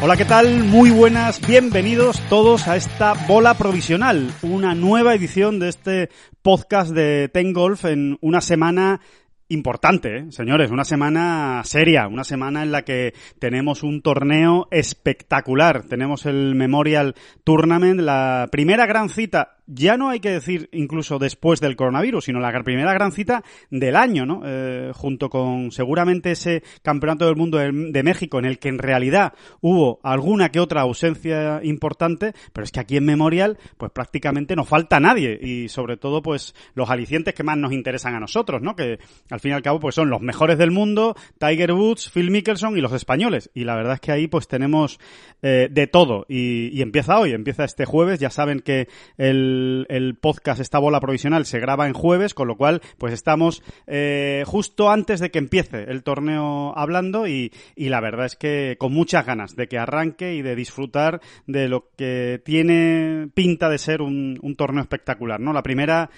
Hola, 0.00 0.16
¿qué 0.16 0.24
tal? 0.24 0.62
Muy 0.62 0.90
buenas, 0.90 1.44
bienvenidos 1.44 2.20
todos 2.28 2.68
a 2.68 2.76
esta 2.76 3.14
bola 3.26 3.54
provisional, 3.54 4.30
una 4.42 4.72
nueva 4.76 5.12
edición 5.12 5.58
de 5.58 5.70
este 5.70 6.08
podcast 6.40 6.92
de 6.92 7.28
Ten 7.28 7.52
Golf 7.52 7.84
en 7.84 8.16
una 8.20 8.40
semana 8.40 9.00
importante, 9.48 10.18
¿eh? 10.18 10.26
señores, 10.30 10.70
una 10.70 10.84
semana 10.84 11.62
seria, 11.64 12.06
una 12.06 12.22
semana 12.22 12.62
en 12.62 12.70
la 12.70 12.82
que 12.82 13.12
tenemos 13.40 13.82
un 13.82 14.00
torneo 14.00 14.68
espectacular. 14.70 15.82
Tenemos 15.82 16.26
el 16.26 16.54
Memorial 16.54 17.16
Tournament, 17.42 17.98
la 17.98 18.46
primera 18.52 18.86
gran 18.86 19.08
cita 19.08 19.57
ya 19.68 19.98
no 19.98 20.08
hay 20.08 20.20
que 20.20 20.30
decir 20.30 20.70
incluso 20.72 21.18
después 21.18 21.60
del 21.60 21.76
coronavirus, 21.76 22.24
sino 22.24 22.40
la 22.40 22.58
primera 22.62 22.94
gran 22.94 23.12
cita 23.12 23.44
del 23.70 23.96
año, 23.96 24.24
¿no? 24.24 24.40
Eh, 24.44 24.92
junto 24.94 25.28
con 25.28 25.70
seguramente 25.70 26.32
ese 26.32 26.62
Campeonato 26.82 27.26
del 27.26 27.36
Mundo 27.36 27.58
de, 27.58 28.02
México 28.02 28.38
en 28.38 28.46
el 28.46 28.58
que 28.58 28.70
en 28.70 28.78
realidad 28.78 29.34
hubo 29.60 30.00
alguna 30.02 30.50
que 30.50 30.60
otra 30.60 30.80
ausencia 30.80 31.60
importante, 31.62 32.32
pero 32.52 32.64
es 32.64 32.72
que 32.72 32.80
aquí 32.80 32.96
en 32.96 33.04
Memorial 33.04 33.58
pues 33.76 33.92
prácticamente 33.92 34.56
no 34.56 34.64
falta 34.64 34.98
nadie 35.00 35.38
y 35.40 35.68
sobre 35.68 35.98
todo 35.98 36.22
pues 36.22 36.54
los 36.74 36.88
alicientes 36.88 37.34
que 37.34 37.42
más 37.42 37.58
nos 37.58 37.72
interesan 37.72 38.14
a 38.14 38.20
nosotros, 38.20 38.62
¿no? 38.62 38.74
Que 38.74 38.98
al 39.30 39.40
fin 39.40 39.50
y 39.50 39.54
al 39.54 39.62
cabo 39.62 39.80
pues 39.80 39.94
son 39.94 40.08
los 40.08 40.22
mejores 40.22 40.56
del 40.56 40.70
mundo, 40.70 41.14
Tiger 41.38 41.72
Woods, 41.72 42.10
Phil 42.10 42.30
Mickelson 42.30 42.78
y 42.78 42.80
los 42.80 42.92
españoles 42.92 43.50
y 43.52 43.64
la 43.64 43.76
verdad 43.76 43.94
es 43.94 44.00
que 44.00 44.12
ahí 44.12 44.28
pues 44.28 44.48
tenemos 44.48 44.98
eh, 45.42 45.68
de 45.70 45.86
todo 45.86 46.24
y, 46.28 46.68
y 46.68 46.80
empieza 46.80 47.18
hoy, 47.18 47.32
empieza 47.32 47.64
este 47.64 47.84
jueves, 47.84 48.20
ya 48.20 48.30
saben 48.30 48.60
que 48.60 48.88
el 49.18 49.57
el, 49.88 50.16
podcast, 50.20 50.60
esta 50.60 50.78
bola 50.78 51.00
provisional, 51.00 51.46
se 51.46 51.60
graba 51.60 51.86
en 51.86 51.94
jueves, 51.94 52.34
con 52.34 52.48
lo 52.48 52.56
cual, 52.56 52.80
pues 52.98 53.12
estamos 53.12 53.62
eh, 53.86 54.44
justo 54.46 54.90
antes 54.90 55.20
de 55.20 55.30
que 55.30 55.38
empiece 55.38 55.84
el 55.84 56.02
torneo 56.02 56.72
hablando 56.76 57.26
y, 57.26 57.52
y 57.76 57.88
la 57.88 58.00
verdad 58.00 58.26
es 58.26 58.36
que 58.36 58.76
con 58.78 58.92
muchas 58.92 59.26
ganas 59.26 59.56
de 59.56 59.68
que 59.68 59.78
arranque 59.78 60.34
y 60.34 60.42
de 60.42 60.54
disfrutar 60.54 61.20
de 61.46 61.68
lo 61.68 61.90
que 61.96 62.40
tiene 62.44 63.28
pinta 63.34 63.68
de 63.68 63.78
ser 63.78 64.02
un, 64.02 64.38
un 64.42 64.56
torneo 64.56 64.82
espectacular, 64.82 65.40
¿no? 65.40 65.52
La 65.52 65.62
primera 65.62 66.10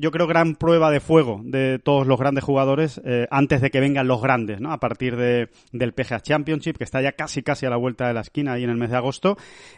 yo 0.00 0.10
creo, 0.10 0.26
gran 0.26 0.54
prueba 0.54 0.90
de 0.90 1.00
fuego 1.00 1.40
de 1.44 1.78
todos 1.78 2.06
los 2.06 2.18
grandes 2.18 2.44
jugadores 2.44 3.00
eh, 3.04 3.26
antes 3.30 3.60
de 3.60 3.70
que 3.70 3.80
vengan 3.80 4.06
los 4.06 4.20
grandes, 4.22 4.60
¿no? 4.60 4.72
A 4.72 4.78
partir 4.78 5.16
de, 5.16 5.48
del 5.72 5.92
PGA 5.92 6.20
Championship, 6.20 6.76
que 6.76 6.84
está 6.84 7.00
ya 7.00 7.12
casi 7.12 7.42
casi 7.42 7.66
a 7.66 7.70
la 7.70 7.76
vuelta 7.76 8.08
de 8.08 8.14
la 8.14 8.20
esquina 8.20 8.54
ahí 8.54 8.64
en 8.64 8.70
el 8.70 8.76
mes 8.76 8.90
de 8.90 8.96
agosto. 8.96 9.36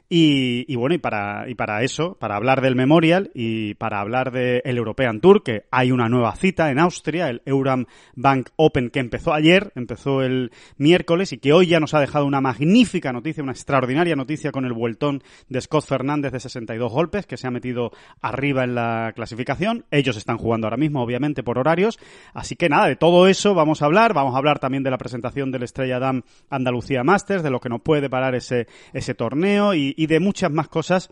Y, 0.08 0.64
y 0.72 0.76
bueno, 0.76 0.94
y 0.94 0.98
para, 0.98 1.48
y 1.48 1.54
para 1.54 1.82
eso, 1.82 2.16
para 2.18 2.36
hablar 2.36 2.60
del 2.60 2.76
Memorial 2.76 3.30
y 3.34 3.74
para 3.74 4.00
hablar 4.00 4.32
del 4.32 4.62
European 4.64 5.20
Tour, 5.20 5.42
que 5.42 5.64
hay 5.70 5.92
una 5.92 6.08
nueva 6.08 6.34
cita 6.36 6.70
en 6.70 6.78
Austria, 6.78 7.28
el 7.28 7.42
Euram 7.44 7.86
Bank 8.14 8.50
Open, 8.56 8.90
que 8.90 9.00
empezó 9.00 9.32
ayer, 9.32 9.72
empezó 9.74 10.22
el 10.22 10.50
miércoles 10.76 11.32
y 11.32 11.38
que 11.38 11.52
hoy 11.52 11.66
ya 11.66 11.80
nos 11.80 11.94
ha 11.94 12.00
dejado 12.00 12.26
una 12.26 12.40
magnífica 12.40 13.12
noticia, 13.12 13.42
una 13.42 13.52
extraordinaria 13.52 14.16
noticia 14.16 14.52
con 14.52 14.64
el 14.64 14.72
vueltón 14.72 15.22
de 15.48 15.60
Scott 15.60 15.86
Fernández 15.86 16.32
de 16.32 16.40
62 16.40 16.92
golpes, 16.92 17.26
que 17.26 17.36
se 17.36 17.46
ha 17.46 17.50
metido 17.50 17.90
arriba 18.20 18.64
en 18.64 18.74
la 18.74 19.12
clasificación. 19.14 19.84
Están 20.16 20.38
jugando 20.38 20.66
ahora 20.66 20.76
mismo, 20.76 21.02
obviamente, 21.02 21.42
por 21.42 21.58
horarios. 21.58 21.98
Así 22.34 22.56
que 22.56 22.68
nada, 22.68 22.86
de 22.86 22.96
todo 22.96 23.28
eso 23.28 23.54
vamos 23.54 23.82
a 23.82 23.86
hablar. 23.86 24.14
Vamos 24.14 24.34
a 24.34 24.38
hablar 24.38 24.58
también 24.58 24.82
de 24.82 24.90
la 24.90 24.98
presentación 24.98 25.50
del 25.50 25.62
Estrella 25.62 25.98
Dam 25.98 26.22
Andalucía 26.50 27.04
Masters, 27.04 27.42
de 27.42 27.50
lo 27.50 27.60
que 27.60 27.68
nos 27.68 27.80
puede 27.80 28.08
parar 28.08 28.34
ese, 28.34 28.66
ese 28.92 29.14
torneo 29.14 29.74
y, 29.74 29.94
y 29.96 30.06
de 30.06 30.20
muchas 30.20 30.50
más 30.50 30.68
cosas 30.68 31.10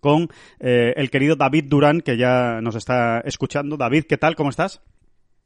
con 0.00 0.28
eh, 0.60 0.92
el 0.96 1.10
querido 1.10 1.36
David 1.36 1.64
Durán, 1.66 2.00
que 2.00 2.16
ya 2.16 2.60
nos 2.60 2.74
está 2.74 3.20
escuchando. 3.20 3.76
David, 3.76 4.04
¿qué 4.08 4.18
tal? 4.18 4.36
¿Cómo 4.36 4.50
estás? 4.50 4.82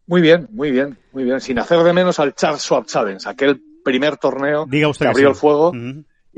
Muy 0.06 0.20
bien, 0.20 0.48
muy 0.50 0.70
bien, 0.70 0.98
muy 1.12 1.24
bien. 1.24 1.40
Sin 1.40 1.58
hacer 1.58 1.78
de 1.80 1.92
menos 1.92 2.18
al 2.18 2.34
Charles 2.34 2.62
Schwab 2.62 2.86
Challenge, 2.86 3.28
aquel 3.28 3.62
primer 3.84 4.16
torneo 4.16 4.66
Diga 4.66 4.88
usted 4.88 5.06
que 5.06 5.10
abrió 5.10 5.28
sí. 5.28 5.30
el 5.30 5.36
fuego 5.36 5.72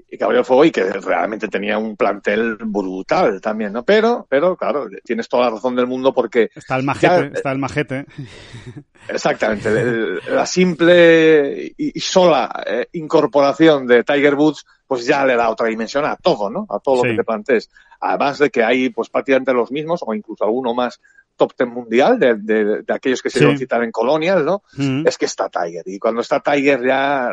que 0.09 0.25
abrió 0.25 0.41
el 0.41 0.45
fuego 0.45 0.65
y 0.65 0.71
que 0.71 0.85
realmente 0.85 1.49
tenía 1.49 1.79
un 1.79 1.97
plantel 1.97 2.57
brutal 2.57 3.41
también, 3.41 3.73
¿no? 3.73 3.85
Pero, 3.85 4.27
pero 4.29 4.57
claro, 4.57 4.87
tienes 5.05 5.29
toda 5.29 5.45
la 5.47 5.51
razón 5.51 5.75
del 5.77 5.87
mundo 5.87 6.13
porque 6.13 6.51
Está 6.55 6.77
el 6.77 6.85
majete, 6.85 7.07
Ya, 7.15 7.21
eh, 7.27 7.31
está 7.35 7.53
el 7.53 7.59
majete. 7.59 8.07
exactamente 9.09 9.69
el- 9.69 10.21
la 10.29 10.47
simple 10.47 11.73
y, 11.77 11.99
sola 12.01 12.63
eh, 12.67 12.87
incorporación 12.93 13.87
de 13.87 14.05
Tiger 14.05 14.35
Woods 14.35 14.65
pues 14.87 15.07
ya 15.07 15.25
le 15.25 15.37
da 15.37 15.51
otra 15.51 15.69
dimensión 15.69 16.05
a 16.05 16.17
todo, 16.17 16.51
¿no? 16.51 16.67
A 16.69 16.81
todo 16.81 16.97
lo 16.97 17.03
que 17.11 17.17
te 17.17 17.23
plantees. 17.25 17.71
Además 18.01 18.39
de 18.39 18.51
que 18.51 18.65
hay 18.65 18.91
pues 18.91 19.09
prácticamente 19.09 19.53
los 19.53 19.71
mismos 19.71 20.01
o 20.05 20.13
incluso 20.15 20.45
alguno 20.45 20.75
más 20.75 21.01
top 21.37 21.55
ten 21.55 21.69
mundial 21.71 22.19
de, 22.19 22.35
de- 22.35 22.83
de 22.83 22.93
aquellos 22.93 23.23
que 23.23 23.31
se 23.31 23.39
Sí. 23.39 23.45
iban 23.45 23.55
a 23.55 23.59
citar 23.59 23.85
en 23.85 23.93
Colonial, 23.93 24.45
¿no? 24.45 24.63
Es 25.07 25.17
que 25.17 25.27
está 25.27 25.49
Tiger. 25.49 25.85
Y 25.87 25.99
cuando 26.01 26.21
está 26.23 26.41
Tiger 26.41 26.85
ya 26.85 27.31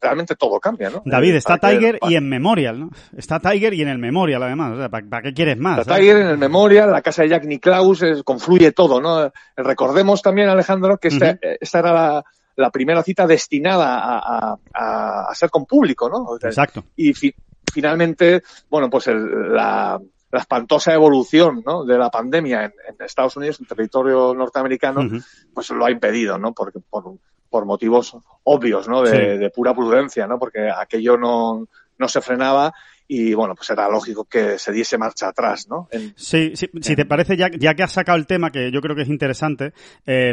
realmente 0.00 0.34
todo 0.36 0.58
cambia, 0.60 0.90
¿no? 0.90 1.02
David, 1.04 1.34
Eh, 1.34 1.38
está 1.38 1.58
que- 1.58 1.68
Tiger 1.68 1.98
y 2.08 2.16
en 2.16 2.28
Memorial, 2.28 2.78
¿no? 2.80 2.90
Está 3.16 3.40
Tiger 3.40 3.74
y 3.74 3.82
en 3.82 3.88
el 3.88 3.98
Memorial, 3.98 4.42
además. 4.42 4.72
O 4.72 4.76
sea, 4.78 4.88
¿para, 4.88 5.06
para 5.06 5.22
qué 5.22 5.34
quieres 5.34 5.58
más? 5.58 5.80
Está 5.80 5.96
eh? 5.96 6.00
Tiger 6.00 6.16
en 6.18 6.26
el 6.28 6.38
Memorial, 6.38 6.90
la 6.90 7.02
casa 7.02 7.22
de 7.22 7.28
Jack 7.30 7.44
Nicklaus, 7.44 8.02
es- 8.02 8.22
confluye 8.22 8.72
todo, 8.72 9.00
¿no? 9.00 9.30
Recordemos 9.56 10.22
también, 10.22 10.48
Alejandro, 10.48 10.98
que 10.98 11.08
esta, 11.08 11.26
Ujú. 11.26 11.38
eh, 11.42 11.58
esta 11.60 11.78
era 11.80 11.92
la, 11.92 12.24
la 12.56 12.70
primera 12.70 13.02
cita 13.02 13.26
destinada 13.26 13.98
a, 13.98 14.56
a- 14.74 15.34
ser 15.34 15.50
con 15.50 15.66
público, 15.66 16.08
¿no? 16.08 16.24
O 16.24 16.38
sea, 16.38 16.48
Exacto. 16.50 16.84
y 16.96 17.12
fi- 17.12 17.34
finalmente, 17.72 18.42
bueno, 18.70 18.88
pues 18.88 19.06
el- 19.08 19.52
la, 19.54 20.00
la 20.32 20.40
espantosa 20.40 20.92
evolución 20.94 21.62
¿no? 21.64 21.84
de 21.84 21.96
la 21.98 22.10
pandemia 22.10 22.64
en, 22.64 22.72
en 22.88 23.04
Estados 23.06 23.36
Unidos, 23.36 23.60
en 23.60 23.66
territorio 23.66 24.34
norteamericano, 24.34 25.08
pues 25.54 25.70
lo 25.70 25.84
ha 25.84 25.90
impedido, 25.90 26.36
¿no? 26.38 26.52
Porque, 26.52 26.80
por, 26.90 27.04
por 27.48 27.64
motivos 27.64 28.16
obvios, 28.44 28.88
¿no? 28.88 29.02
De, 29.02 29.10
Sí. 29.10 29.38
de 29.38 29.50
pura 29.50 29.74
prudencia, 29.74 30.26
¿no? 30.26 30.38
Porque 30.38 30.70
aquello 30.70 31.16
no, 31.16 31.66
no 31.98 32.08
se 32.08 32.20
frenaba 32.20 32.72
y, 33.08 33.34
bueno, 33.34 33.54
pues 33.54 33.70
era 33.70 33.88
lógico 33.88 34.24
que 34.24 34.58
se 34.58 34.72
diese 34.72 34.98
marcha 34.98 35.28
atrás, 35.28 35.68
¿no? 35.68 35.88
En- 35.90 36.12
Sí, 36.16 36.52
sí, 36.54 36.68
si 36.80 36.96
te 36.96 37.04
parece, 37.04 37.36
ya, 37.36 37.48
ya 37.50 37.74
que 37.74 37.82
has 37.82 37.92
sacado 37.92 38.18
el 38.18 38.26
tema, 38.26 38.50
que 38.50 38.70
yo 38.70 38.80
creo 38.80 38.96
que 38.96 39.02
es 39.02 39.08
interesante, 39.08 39.72
eh, 40.06 40.32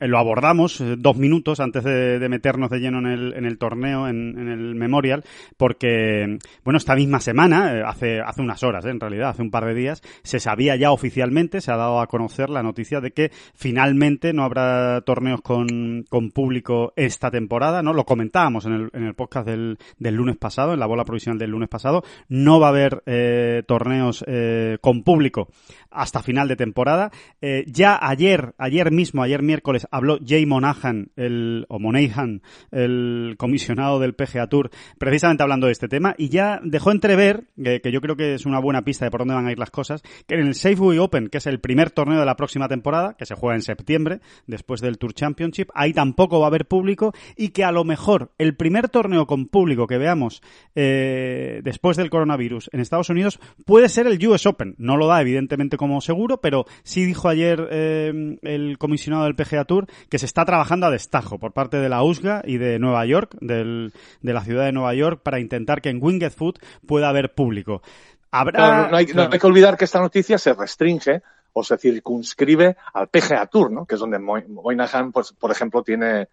lo 0.00 0.18
abordamos 0.18 0.80
eh, 0.80 0.96
dos 0.98 1.16
minutos 1.16 1.60
antes 1.60 1.84
de, 1.84 2.18
de 2.18 2.28
meternos 2.28 2.70
de 2.70 2.78
lleno 2.80 2.98
en 2.98 3.06
el, 3.06 3.34
en 3.34 3.44
el 3.44 3.58
torneo, 3.58 4.08
en, 4.08 4.48
el 4.48 4.74
Memorial, 4.74 5.24
porque, 5.56 6.38
bueno, 6.64 6.78
esta 6.78 6.94
misma 6.94 7.20
semana, 7.20 7.74
eh, 7.76 7.82
hace, 7.84 8.20
hace 8.20 8.40
unas 8.42 8.62
horas, 8.62 8.84
eh, 8.84 8.90
en 8.90 9.00
realidad, 9.00 9.30
hace 9.30 9.42
un 9.42 9.50
par 9.50 9.64
de 9.66 9.74
días, 9.74 10.02
se 10.22 10.40
sabía 10.40 10.76
ya 10.76 10.90
oficialmente, 10.92 11.60
se 11.60 11.70
ha 11.72 11.76
dado 11.76 12.00
a 12.00 12.06
conocer 12.06 12.48
la 12.50 12.62
noticia 12.62 13.00
de 13.00 13.10
que 13.12 13.30
finalmente 13.54 14.32
no 14.32 14.44
habrá 14.44 15.00
torneos 15.02 15.40
con, 15.42 16.04
con 16.08 16.30
público 16.30 16.92
esta 16.96 17.30
temporada, 17.30 17.82
¿no? 17.82 17.92
Lo 17.92 18.04
comentábamos 18.04 18.64
en 18.66 18.72
el, 18.72 18.90
en 18.92 19.04
el 19.04 19.14
podcast 19.14 19.46
del, 19.46 19.78
del 19.98 20.14
lunes 20.14 20.36
pasado, 20.36 20.72
en 20.74 20.80
la 20.80 20.86
bola 20.86 21.04
provisional 21.04 21.38
del 21.38 21.50
lunes 21.50 21.68
pasado, 21.68 22.02
no 22.28 22.60
va 22.60 22.66
a 22.66 22.70
haber 22.70 23.02
eh, 23.06 23.62
torneos 23.66 24.24
eh, 24.26 24.78
con 24.80 25.02
público 25.02 25.48
hasta 25.90 26.22
final 26.22 26.48
de 26.48 26.56
temporada. 26.56 27.10
Eh, 27.40 27.64
ya 27.66 27.98
ayer, 28.00 28.54
ayer 28.58 28.90
mismo, 28.90 29.22
ayer 29.22 29.42
miércoles, 29.42 29.86
habló 29.90 30.18
Jay 30.24 30.46
Monahan, 30.46 31.10
el, 31.16 31.66
o 31.68 31.78
Monahan, 31.78 32.42
el 32.70 33.34
comisionado 33.38 33.98
del 33.98 34.14
PGA 34.14 34.48
Tour, 34.48 34.70
precisamente 34.98 35.42
hablando 35.42 35.66
de 35.66 35.72
este 35.72 35.88
tema, 35.88 36.14
y 36.18 36.28
ya 36.28 36.60
dejó 36.62 36.90
entrever, 36.90 37.44
que, 37.62 37.80
que 37.80 37.92
yo 37.92 38.00
creo 38.00 38.16
que 38.16 38.34
es 38.34 38.46
una 38.46 38.60
buena 38.60 38.82
pista 38.82 39.04
de 39.04 39.10
por 39.10 39.20
dónde 39.20 39.34
van 39.34 39.46
a 39.46 39.52
ir 39.52 39.58
las 39.58 39.70
cosas, 39.70 40.02
que 40.26 40.34
en 40.34 40.46
el 40.46 40.54
Safeway 40.54 40.98
Open, 40.98 41.28
que 41.28 41.38
es 41.38 41.46
el 41.46 41.60
primer 41.60 41.90
torneo 41.90 42.20
de 42.20 42.26
la 42.26 42.36
próxima 42.36 42.68
temporada, 42.68 43.14
que 43.14 43.26
se 43.26 43.34
juega 43.34 43.56
en 43.56 43.62
septiembre, 43.62 44.20
después 44.46 44.80
del 44.80 44.98
Tour 44.98 45.14
Championship, 45.14 45.70
ahí 45.74 45.92
tampoco 45.92 46.40
va 46.40 46.46
a 46.46 46.48
haber 46.48 46.66
público, 46.66 47.12
y 47.36 47.48
que 47.48 47.64
a 47.64 47.72
lo 47.72 47.84
mejor 47.84 48.32
el 48.38 48.54
primer 48.56 48.88
torneo 48.88 49.26
con 49.26 49.46
público 49.46 49.86
que 49.86 49.98
veamos 49.98 50.42
eh, 50.74 51.60
después 51.64 51.96
del 51.98 52.08
coronavirus 52.10 52.70
en 52.72 52.80
Estados 52.80 53.10
Unidos 53.10 53.38
puede 53.66 53.88
ser 53.90 54.06
el 54.06 54.26
US 54.26 54.46
Open. 54.46 54.74
No 54.78 54.96
lo 54.96 55.06
da, 55.06 55.20
evidentemente, 55.20 55.76
como 55.76 56.00
seguro, 56.00 56.40
pero 56.40 56.64
sí 56.82 57.04
dijo 57.04 57.28
ayer 57.28 57.68
eh, 57.70 58.38
el 58.42 58.78
comisionado 58.78 59.24
del 59.24 59.34
PGA 59.34 59.64
Tour 59.66 59.86
que 60.08 60.18
se 60.18 60.24
está 60.26 60.44
trabajando 60.46 60.86
a 60.86 60.90
destajo 60.90 61.38
por 61.38 61.52
parte 61.52 61.76
de 61.76 61.88
la 61.90 62.02
USGA 62.02 62.42
y 62.44 62.56
de 62.56 62.78
Nueva 62.78 63.04
York, 63.04 63.36
del, 63.40 63.92
de 64.22 64.32
la 64.32 64.42
ciudad 64.44 64.64
de 64.64 64.72
Nueva 64.72 64.94
York, 64.94 65.20
para 65.22 65.40
intentar 65.40 65.82
que 65.82 65.90
en 65.90 65.98
Winged 66.02 66.30
Foot 66.32 66.58
pueda 66.86 67.08
haber 67.10 67.34
público. 67.34 67.82
Habrá... 68.30 68.88
No, 68.88 68.96
hay, 68.96 69.06
no 69.06 69.22
hay 69.22 69.38
que 69.38 69.46
olvidar 69.46 69.76
que 69.76 69.84
esta 69.84 70.00
noticia 70.00 70.38
se 70.38 70.52
restringe 70.54 71.22
o 71.52 71.64
se 71.64 71.76
circunscribe 71.78 72.76
al 72.92 73.08
PGA 73.08 73.46
Tour, 73.46 73.72
¿no? 73.72 73.84
Que 73.86 73.94
es 73.96 74.00
donde 74.00 74.18
Moy- 74.18 74.46
Moynihan, 74.46 75.10
pues, 75.12 75.32
por 75.32 75.50
ejemplo, 75.50 75.82
tiene 75.82 76.28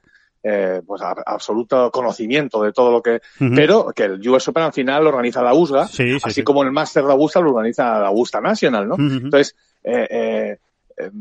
eh, 0.47 0.81
pues 0.86 1.01
a- 1.01 1.15
absoluto 1.25 1.89
conocimiento 1.89 2.62
de 2.62 2.71
todo 2.71 2.92
lo 2.92 3.01
que, 3.01 3.19
pero 3.56 3.92
que 3.95 4.03
el 4.03 4.30
US 4.30 4.47
Open 4.50 4.63
al 4.63 4.74
final 4.74 5.03
lo 5.03 5.09
organiza 5.09 5.42
la 5.42 5.56
USGA, 5.56 5.88
Sí, 5.88 6.12
sí, 6.12 6.18
así 6.24 6.33
sí. 6.36 6.44
como 6.44 6.62
el 6.62 6.71
Master 6.71 7.03
de 7.03 7.12
Augusta 7.12 7.39
lo 7.42 7.50
organiza 7.50 8.00
la 8.00 8.07
Augusta 8.07 8.39
National, 8.39 8.88
¿no? 8.88 8.95
Entonces, 9.00 9.56
eh, 9.83 10.07
eh, 10.09 10.57
eh, 10.97 11.12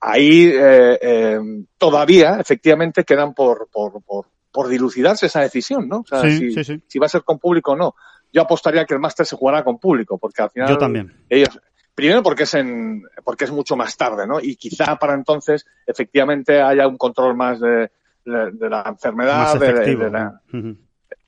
ahí 0.00 0.50
eh, 0.52 0.98
eh, 1.00 1.40
todavía, 1.78 2.36
efectivamente, 2.38 3.04
quedan 3.04 3.32
por, 3.34 3.68
por, 3.72 4.02
por, 4.02 4.26
por 4.52 4.68
dilucidarse 4.68 5.26
esa 5.26 5.40
decisión, 5.40 5.88
¿no? 5.88 6.00
O 6.00 6.04
sea, 6.06 6.22
si 6.30 6.98
va 6.98 7.06
a 7.06 7.08
ser 7.08 7.22
con 7.22 7.38
público 7.38 7.72
o 7.72 7.76
no. 7.76 7.94
Yo 8.32 8.42
apostaría 8.42 8.84
que 8.84 8.92
el 8.94 9.00
Master 9.00 9.24
se 9.24 9.36
jugará 9.36 9.64
con 9.64 9.78
público, 9.78 10.18
porque 10.18 10.42
al 10.42 10.50
final 10.50 10.68
Yo 10.68 10.76
también. 10.78 11.12
ellos 11.30 11.58
primero 11.94 12.22
porque 12.22 12.42
es 12.42 12.52
en 12.52 13.04
porque 13.24 13.46
es 13.46 13.50
mucho 13.50 13.74
más 13.74 13.96
tarde 13.96 14.26
no 14.26 14.38
y 14.38 14.56
quizá 14.56 14.96
para 14.96 15.14
entonces 15.14 15.64
efectivamente 15.86 16.60
haya 16.60 16.86
un 16.86 16.98
control 16.98 17.34
más 17.34 17.58
de, 17.58 17.90
de- 18.26 18.50
de 18.52 18.68
la 18.70 18.82
enfermedad 18.86 19.52
de- 19.54 19.66
de- 20.04 20.10
la- 20.10 20.40
Ujú. 20.52 20.76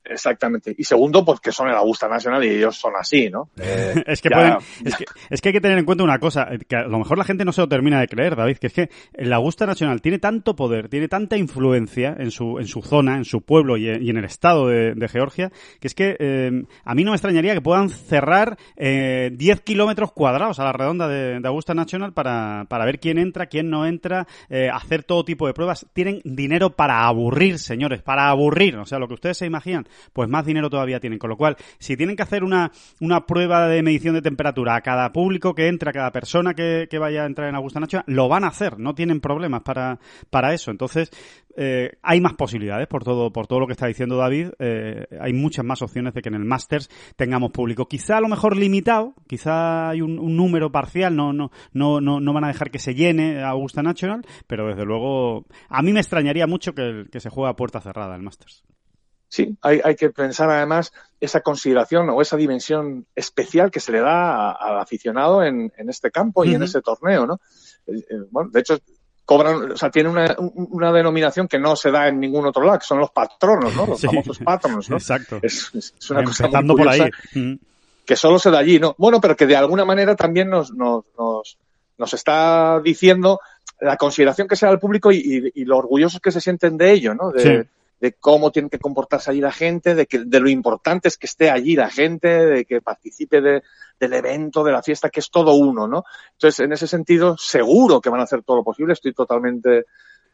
Exactamente 0.09 0.75
y 0.77 0.85
segundo 0.85 1.25
porque 1.25 1.53
son 1.53 1.69
el 1.69 1.75
Augusta 1.75 2.09
Nacional 2.09 2.45
y 2.45 2.49
ellos 2.51 2.77
son 2.77 2.93
así 2.99 3.29
no 3.31 3.51
Eh, 3.59 3.95
Es 4.07 4.21
que, 4.23 4.29
ya- 4.31 4.37
pueden- 4.37 4.57
es, 4.85 4.97
que, 4.97 5.05
es 5.31 5.41
que 5.41 5.49
hay 5.49 5.53
que 5.53 5.61
tener 5.61 5.79
en 5.79 5.85
cuenta 5.85 6.05
una 6.05 6.19
cosa, 6.19 6.49
eh, 6.51 6.59
que 6.67 6.77
a 6.77 6.83
lo 6.87 6.99
mejor 6.99 7.19
la 7.19 7.25
gente 7.25 7.45
no 7.45 7.53
se 7.53 7.61
lo 7.61 7.69
termina 7.69 8.01
de 8.01 8.09
creer, 8.09 8.37
David, 8.37 8.59
que 8.59 8.67
es 8.69 8.73
que 8.73 8.91
el 9.15 9.33
Augusta 9.33 9.67
Nacional 9.67 10.01
tiene 10.01 10.19
tanto 10.19 10.55
poder, 10.57 10.89
tiene 10.89 11.09
tanta 11.09 11.37
influencia 11.37 12.15
en 12.19 12.31
su, 12.31 12.59
en 12.59 12.67
su 12.67 12.83
zona, 12.83 13.17
en 13.17 13.25
su 13.25 13.43
pueblo 13.43 13.77
y 13.77 13.89
en, 13.89 14.03
y 14.03 14.11
en 14.11 14.17
el 14.19 14.25
estado 14.25 14.69
de, 14.69 14.95
de 14.95 15.09
Georgia, 15.09 15.51
que 15.81 15.87
es 15.89 15.95
que 15.95 16.17
eh, 16.19 16.51
a 16.85 16.95
mí 16.95 17.05
no 17.05 17.11
me 17.13 17.17
extrañaría 17.17 17.55
que 17.55 17.61
puedan 17.61 17.89
cerrar 17.91 18.57
eh, 18.77 19.31
10 19.35 19.61
kilómetros 19.63 20.13
cuadrados 20.13 20.59
a 20.59 20.65
la 20.65 20.73
redonda 20.73 21.09
de, 21.09 21.41
de 21.41 21.49
Augusta 21.49 21.75
Nacional 21.75 22.13
para, 22.13 22.65
para 22.69 22.85
ver 22.85 22.99
quién 23.01 23.19
entra, 23.19 23.47
quién 23.47 23.69
no 23.71 23.87
entra, 23.87 24.27
eh, 24.49 24.69
hacer 24.73 25.05
todo 25.05 25.25
tipo 25.25 25.47
de 25.47 25.55
pruebas. 25.55 25.87
Tienen 25.93 26.21
dinero 26.25 26.71
para 26.71 27.07
aburrir, 27.07 27.59
señores, 27.59 28.03
para 28.03 28.29
aburrir. 28.29 28.77
O 28.77 28.87
sea, 28.87 28.99
lo 28.99 29.09
que 29.09 29.15
ustedes 29.15 29.39
se 29.39 29.47
imaginan, 29.47 29.87
pues 30.13 30.29
más 30.29 30.45
dinero 30.47 30.71
todavía 30.71 31.01
tienen. 31.01 31.19
Con 31.19 31.31
lo 31.31 31.37
cual, 31.37 31.57
si 31.79 31.97
tienen 31.97 32.17
que 32.17 32.23
hacer 32.23 32.45
una, 32.45 32.71
una 33.01 33.27
prueba 33.27 33.69
de 33.69 33.83
medición 33.83 34.15
de 34.15 34.23
temperatura 34.23 34.77
a 34.77 34.81
cada 34.81 35.13
público 35.13 35.55
que 35.55 35.69
entre, 35.69 35.91
a 35.91 35.93
cada 35.93 36.13
persona 36.13 36.55
que, 36.55 36.89
que 36.91 36.99
vaya 36.99 37.23
a 37.23 37.27
entrar 37.27 37.49
en 37.49 37.55
Augusta 37.55 37.81
Nacional, 37.81 38.05
lo 38.07 38.29
van 38.29 38.45
a 38.45 38.49
hacer, 38.49 38.79
no 38.79 38.95
tienen 38.95 39.21
problemas 39.21 39.63
para, 39.63 39.99
para 40.31 40.55
eso. 40.55 40.71
Entonces, 40.71 41.11
eh, 41.57 41.99
hay 42.03 42.21
más 42.21 42.35
posibilidades 42.35 42.87
por 42.87 43.03
todo, 43.03 43.33
por 43.33 43.49
todo 43.49 43.59
lo 43.59 43.67
que 43.67 43.73
está 43.73 43.87
diciendo 43.87 44.17
David. 44.17 44.51
eh, 44.61 45.07
hay 45.21 45.33
muchas 45.33 45.65
más 45.65 45.83
opciones 45.83 46.15
de 46.15 46.23
que 46.23 46.29
en 46.29 46.37
el 46.37 46.45
Masters 46.45 46.89
tengamos 47.17 47.51
público. 47.51 47.89
Quizá 47.89 48.19
a 48.19 48.21
lo 48.21 48.29
mejor 48.29 48.57
limitado, 48.57 49.15
quizá 49.27 49.89
hay 49.91 50.01
un, 50.01 50.19
un 50.19 50.37
número 50.37 50.71
parcial, 50.71 51.17
no, 51.17 51.33
no, 51.33 51.51
no, 51.73 52.01
no, 52.01 52.21
no 52.21 52.33
van 52.33 52.45
a 52.45 52.49
dejar 52.49 52.71
que 52.71 52.79
se 52.79 52.95
llene 52.95 53.43
Augusta 53.43 53.83
National, 53.83 54.25
pero 54.47 54.69
desde 54.69 54.85
luego, 54.85 55.47
a 55.69 55.83
mí 55.83 55.93
me 55.93 56.01
extrañaría 56.01 56.47
mucho 56.47 56.75
que, 56.75 57.07
que 57.11 57.21
se 57.21 57.31
juegue 57.31 57.51
a 57.51 57.57
puerta 57.57 57.81
cerrada 57.81 58.15
el 58.15 58.23
Masters. 58.23 58.65
Sí, 59.29 59.57
hay, 59.61 59.81
hay 59.85 59.95
que 59.95 60.09
pensar 60.11 60.49
además 60.51 60.93
esa 61.21 61.41
consideración 61.41 62.09
o 62.11 62.23
esa 62.23 62.37
dimensión 62.37 63.07
especial 63.15 63.71
que 63.71 63.81
se 63.81 63.93
le 63.93 64.01
da 64.01 64.53
al 64.53 64.79
aficionado 64.79 65.43
en, 65.43 65.71
en 65.77 65.91
este 65.91 66.11
campo 66.11 66.45
y 66.45 66.55
en 66.55 66.63
ese 66.63 66.81
torneo, 66.81 67.27
¿no? 67.27 67.41
Eh, 67.87 67.93
eh, 67.99 68.15
Bueno, 68.31 68.49
de 68.51 68.61
hecho, 68.61 68.79
cobran, 69.27 69.73
o 69.73 69.77
sea, 69.77 69.91
tiene 69.91 70.09
una, 70.09 70.35
un- 70.39 70.69
una 70.71 70.91
denominación 70.93 71.47
que 71.47 71.59
no 71.59 71.77
se 71.77 71.91
da 71.91 72.09
en 72.09 72.19
ningún 72.21 72.47
otro 72.47 72.65
lado, 72.65 72.79
que 72.79 72.87
son 72.87 72.99
los 73.01 73.11
patronos, 73.11 73.77
¿no? 73.77 73.87
Los 73.87 74.01
Sí. 74.01 74.07
famosos 74.07 74.39
patronos, 74.39 74.89
¿no? 74.89 74.97
Exacto. 74.97 75.39
Es, 75.43 75.93
una 76.11 76.25
cosa 76.25 76.49
muy 76.63 76.77
por 76.77 76.89
ahí. 76.89 77.11
Que 78.07 78.17
solo 78.17 78.39
se 78.39 78.51
da 78.51 78.61
allí, 78.61 78.79
¿no? 78.79 78.95
Bueno, 78.97 79.21
pero 79.21 79.37
que 79.37 79.47
de 79.47 79.57
alguna 79.57 79.85
manera 79.85 80.17
también 80.17 80.49
nos, 80.49 80.73
nos, 80.73 81.05
nos, 81.19 81.59
nos 81.99 82.15
está 82.15 82.81
diciendo 82.83 83.41
la 83.81 83.99
consideración 83.99 84.49
que 84.49 84.57
se 84.57 84.65
da 84.65 84.73
al 84.73 84.79
público 84.81 85.13
y, 85.13 85.17
y- 85.19 85.61
y 85.61 85.65
lo 85.67 85.77
orgullosos 85.77 86.19
que 86.23 86.33
se 86.33 86.41
sienten 86.41 86.79
de 86.79 86.93
ello, 86.93 87.15
¿no? 87.15 87.31
De, 87.31 87.41
Sí. 87.43 87.69
De 88.01 88.13
cómo 88.15 88.51
tiene 88.53 88.69
que 88.69 88.79
comportarse 88.79 89.31
allí 89.31 89.41
la 89.41 89.53
gente, 89.53 89.95
de 89.95 90.07
que 90.07 90.21
de 90.21 90.41
lo 90.41 90.49
importante 90.49 91.09
es 91.09 91.17
que 91.17 91.27
esté 91.27 91.51
allí 91.51 91.75
la 91.75 91.91
gente, 91.91 92.29
de 92.29 92.65
que 92.65 92.81
participe 92.81 93.41
de, 93.41 93.63
del 93.99 94.13
evento, 94.13 94.63
de 94.63 94.73
la 94.73 94.83
fiesta, 94.83 95.11
que 95.11 95.21
es 95.21 95.31
todo 95.31 95.55
uno, 95.55 95.89
¿no? 95.89 96.05
Entonces, 96.33 96.61
en 96.61 96.73
ese 96.73 96.87
sentido, 96.87 97.37
seguro 97.37 98.01
que 98.01 98.11
van 98.11 98.21
a 98.21 98.25
hacer 98.25 98.43
todo 98.43 98.59
lo 98.59 98.65
posible. 98.65 98.93
Estoy 98.93 99.13
totalmente 99.13 99.87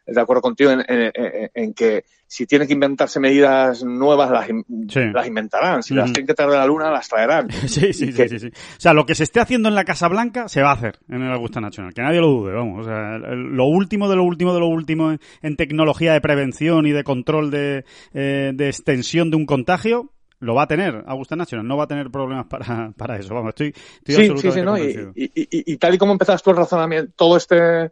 de 0.06 0.20
acuerdo 0.20 0.42
contigo 0.42 0.70
en, 0.70 0.80
en- 0.88 1.12
en- 1.14 1.50
en 1.54 1.74
que 1.74 2.04
si 2.26 2.46
tienen 2.46 2.66
que 2.66 2.74
inventarse 2.74 3.20
medidas 3.20 3.84
nuevas, 3.84 4.30
las, 4.30 4.46
Sí. 4.48 5.00
las 5.12 5.26
inventarán. 5.26 5.82
Si 5.82 5.94
las 5.94 6.12
tienen 6.12 6.26
que 6.26 6.34
traer 6.34 6.50
de 6.50 6.56
la 6.58 6.66
luna, 6.66 6.90
las 6.90 7.08
traerán. 7.08 7.48
Sí, 7.68 7.92
sí, 7.92 7.92
sí, 7.92 8.12
que- 8.12 8.28
sí, 8.28 8.38
sí. 8.40 8.48
O 8.48 8.80
sea, 8.80 8.92
lo 8.92 9.06
que 9.06 9.14
se 9.14 9.22
esté 9.24 9.40
haciendo 9.40 9.68
en 9.68 9.74
la 9.74 9.84
Casa 9.84 10.08
Blanca 10.08 10.48
se 10.48 10.62
va 10.62 10.70
a 10.70 10.74
hacer 10.74 10.98
en 11.08 11.22
el 11.22 11.32
Augusta 11.32 11.60
National, 11.60 11.94
que 11.94 12.02
nadie 12.02 12.20
lo 12.20 12.28
dude, 12.28 12.52
vamos. 12.54 12.80
O 12.80 12.88
sea, 12.88 13.18
lo 13.18 13.64
último 13.66 14.08
de 14.08 14.16
lo 14.16 14.24
último 14.24 14.52
de 14.52 14.60
lo 14.60 14.66
último 14.66 15.14
en, 15.42 15.56
tecnología 15.56 16.12
de 16.12 16.20
prevención 16.20 16.86
y 16.86 16.90
de 16.92 17.04
control 17.04 17.50
de, 17.50 17.84
eh, 18.14 18.52
de 18.54 18.66
extensión 18.68 19.30
de 19.30 19.36
un 19.36 19.46
contagio, 19.46 20.10
lo 20.40 20.54
va 20.54 20.64
a 20.64 20.66
tener 20.66 21.04
Augusta 21.06 21.36
National, 21.36 21.66
no 21.66 21.76
va 21.76 21.84
a 21.84 21.88
tener 21.88 22.10
problemas 22.10 22.46
para, 22.46 22.90
para 22.98 23.16
eso. 23.16 23.32
Vamos, 23.34 23.50
estoy, 23.50 23.68
estoy 23.68 24.14
Sí, 24.14 24.24
sí, 24.24 24.30
absolutamente 24.30 24.92
sí, 24.92 24.98
¿no? 25.06 25.12
Y, 25.14 25.24
y- 25.34 25.48
y- 25.70 25.72
y 25.74 25.76
tal 25.76 25.94
y 25.94 25.98
como 25.98 26.12
empezas 26.12 26.42
tú 26.42 26.50
el 26.50 26.56
razonamiento, 26.56 27.12
todo 27.16 27.36
este 27.36 27.90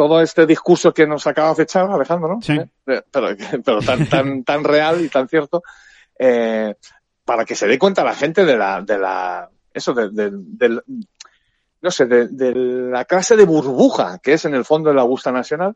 todo 0.00 0.22
este 0.22 0.46
discurso 0.46 0.94
que 0.94 1.06
nos 1.06 1.26
acabas 1.26 1.58
de 1.58 1.64
echar, 1.64 1.90
Alejandro, 1.90 2.36
¿no? 2.36 2.40
Sí. 2.40 2.54
Eh, 2.86 3.02
Pero, 3.10 3.26
pero 3.64 3.80
tan, 3.82 4.08
tan, 4.08 4.44
tan 4.44 4.64
real 4.64 5.04
y 5.04 5.10
tan 5.10 5.28
cierto, 5.28 5.62
eh, 6.18 6.74
para 7.22 7.44
que 7.44 7.54
se 7.54 7.66
dé 7.66 7.78
cuenta 7.78 8.02
la 8.02 8.14
gente 8.14 8.46
de 8.46 8.56
la, 8.56 8.80
de 8.80 8.98
la, 8.98 9.50
eso, 9.74 9.92
de, 9.92 10.08
de- 10.10 10.80
no 11.82 11.90
sé, 11.90 12.06
de, 12.06 12.28
de 12.28 12.54
la 12.54 13.04
clase 13.04 13.36
de 13.36 13.44
burbuja 13.44 14.20
que 14.22 14.32
es 14.32 14.46
en 14.46 14.54
el 14.54 14.64
fondo 14.64 14.88
de 14.88 14.96
la 14.96 15.02
Augusta 15.02 15.32
Nacional. 15.32 15.74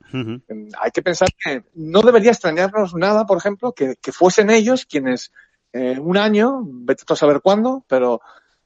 Eh, 0.49 0.69
Hay 0.81 0.91
que 0.91 1.03
pensar 1.03 1.29
que 1.39 1.65
no 1.75 2.01
debería 2.01 2.31
extrañarnos 2.31 2.95
nada, 2.95 3.27
por 3.27 3.37
ejemplo, 3.37 3.73
que, 3.73 3.97
que 4.01 4.11
fuesen 4.13 4.49
ellos 4.49 4.87
quienes 4.87 5.33
eh, 5.75 5.99
un 6.01 6.17
año, 6.17 6.61
vete 6.65 7.05
a 7.07 7.15
saber 7.17 7.43
cuándo, 7.43 7.85
pero 7.89 8.23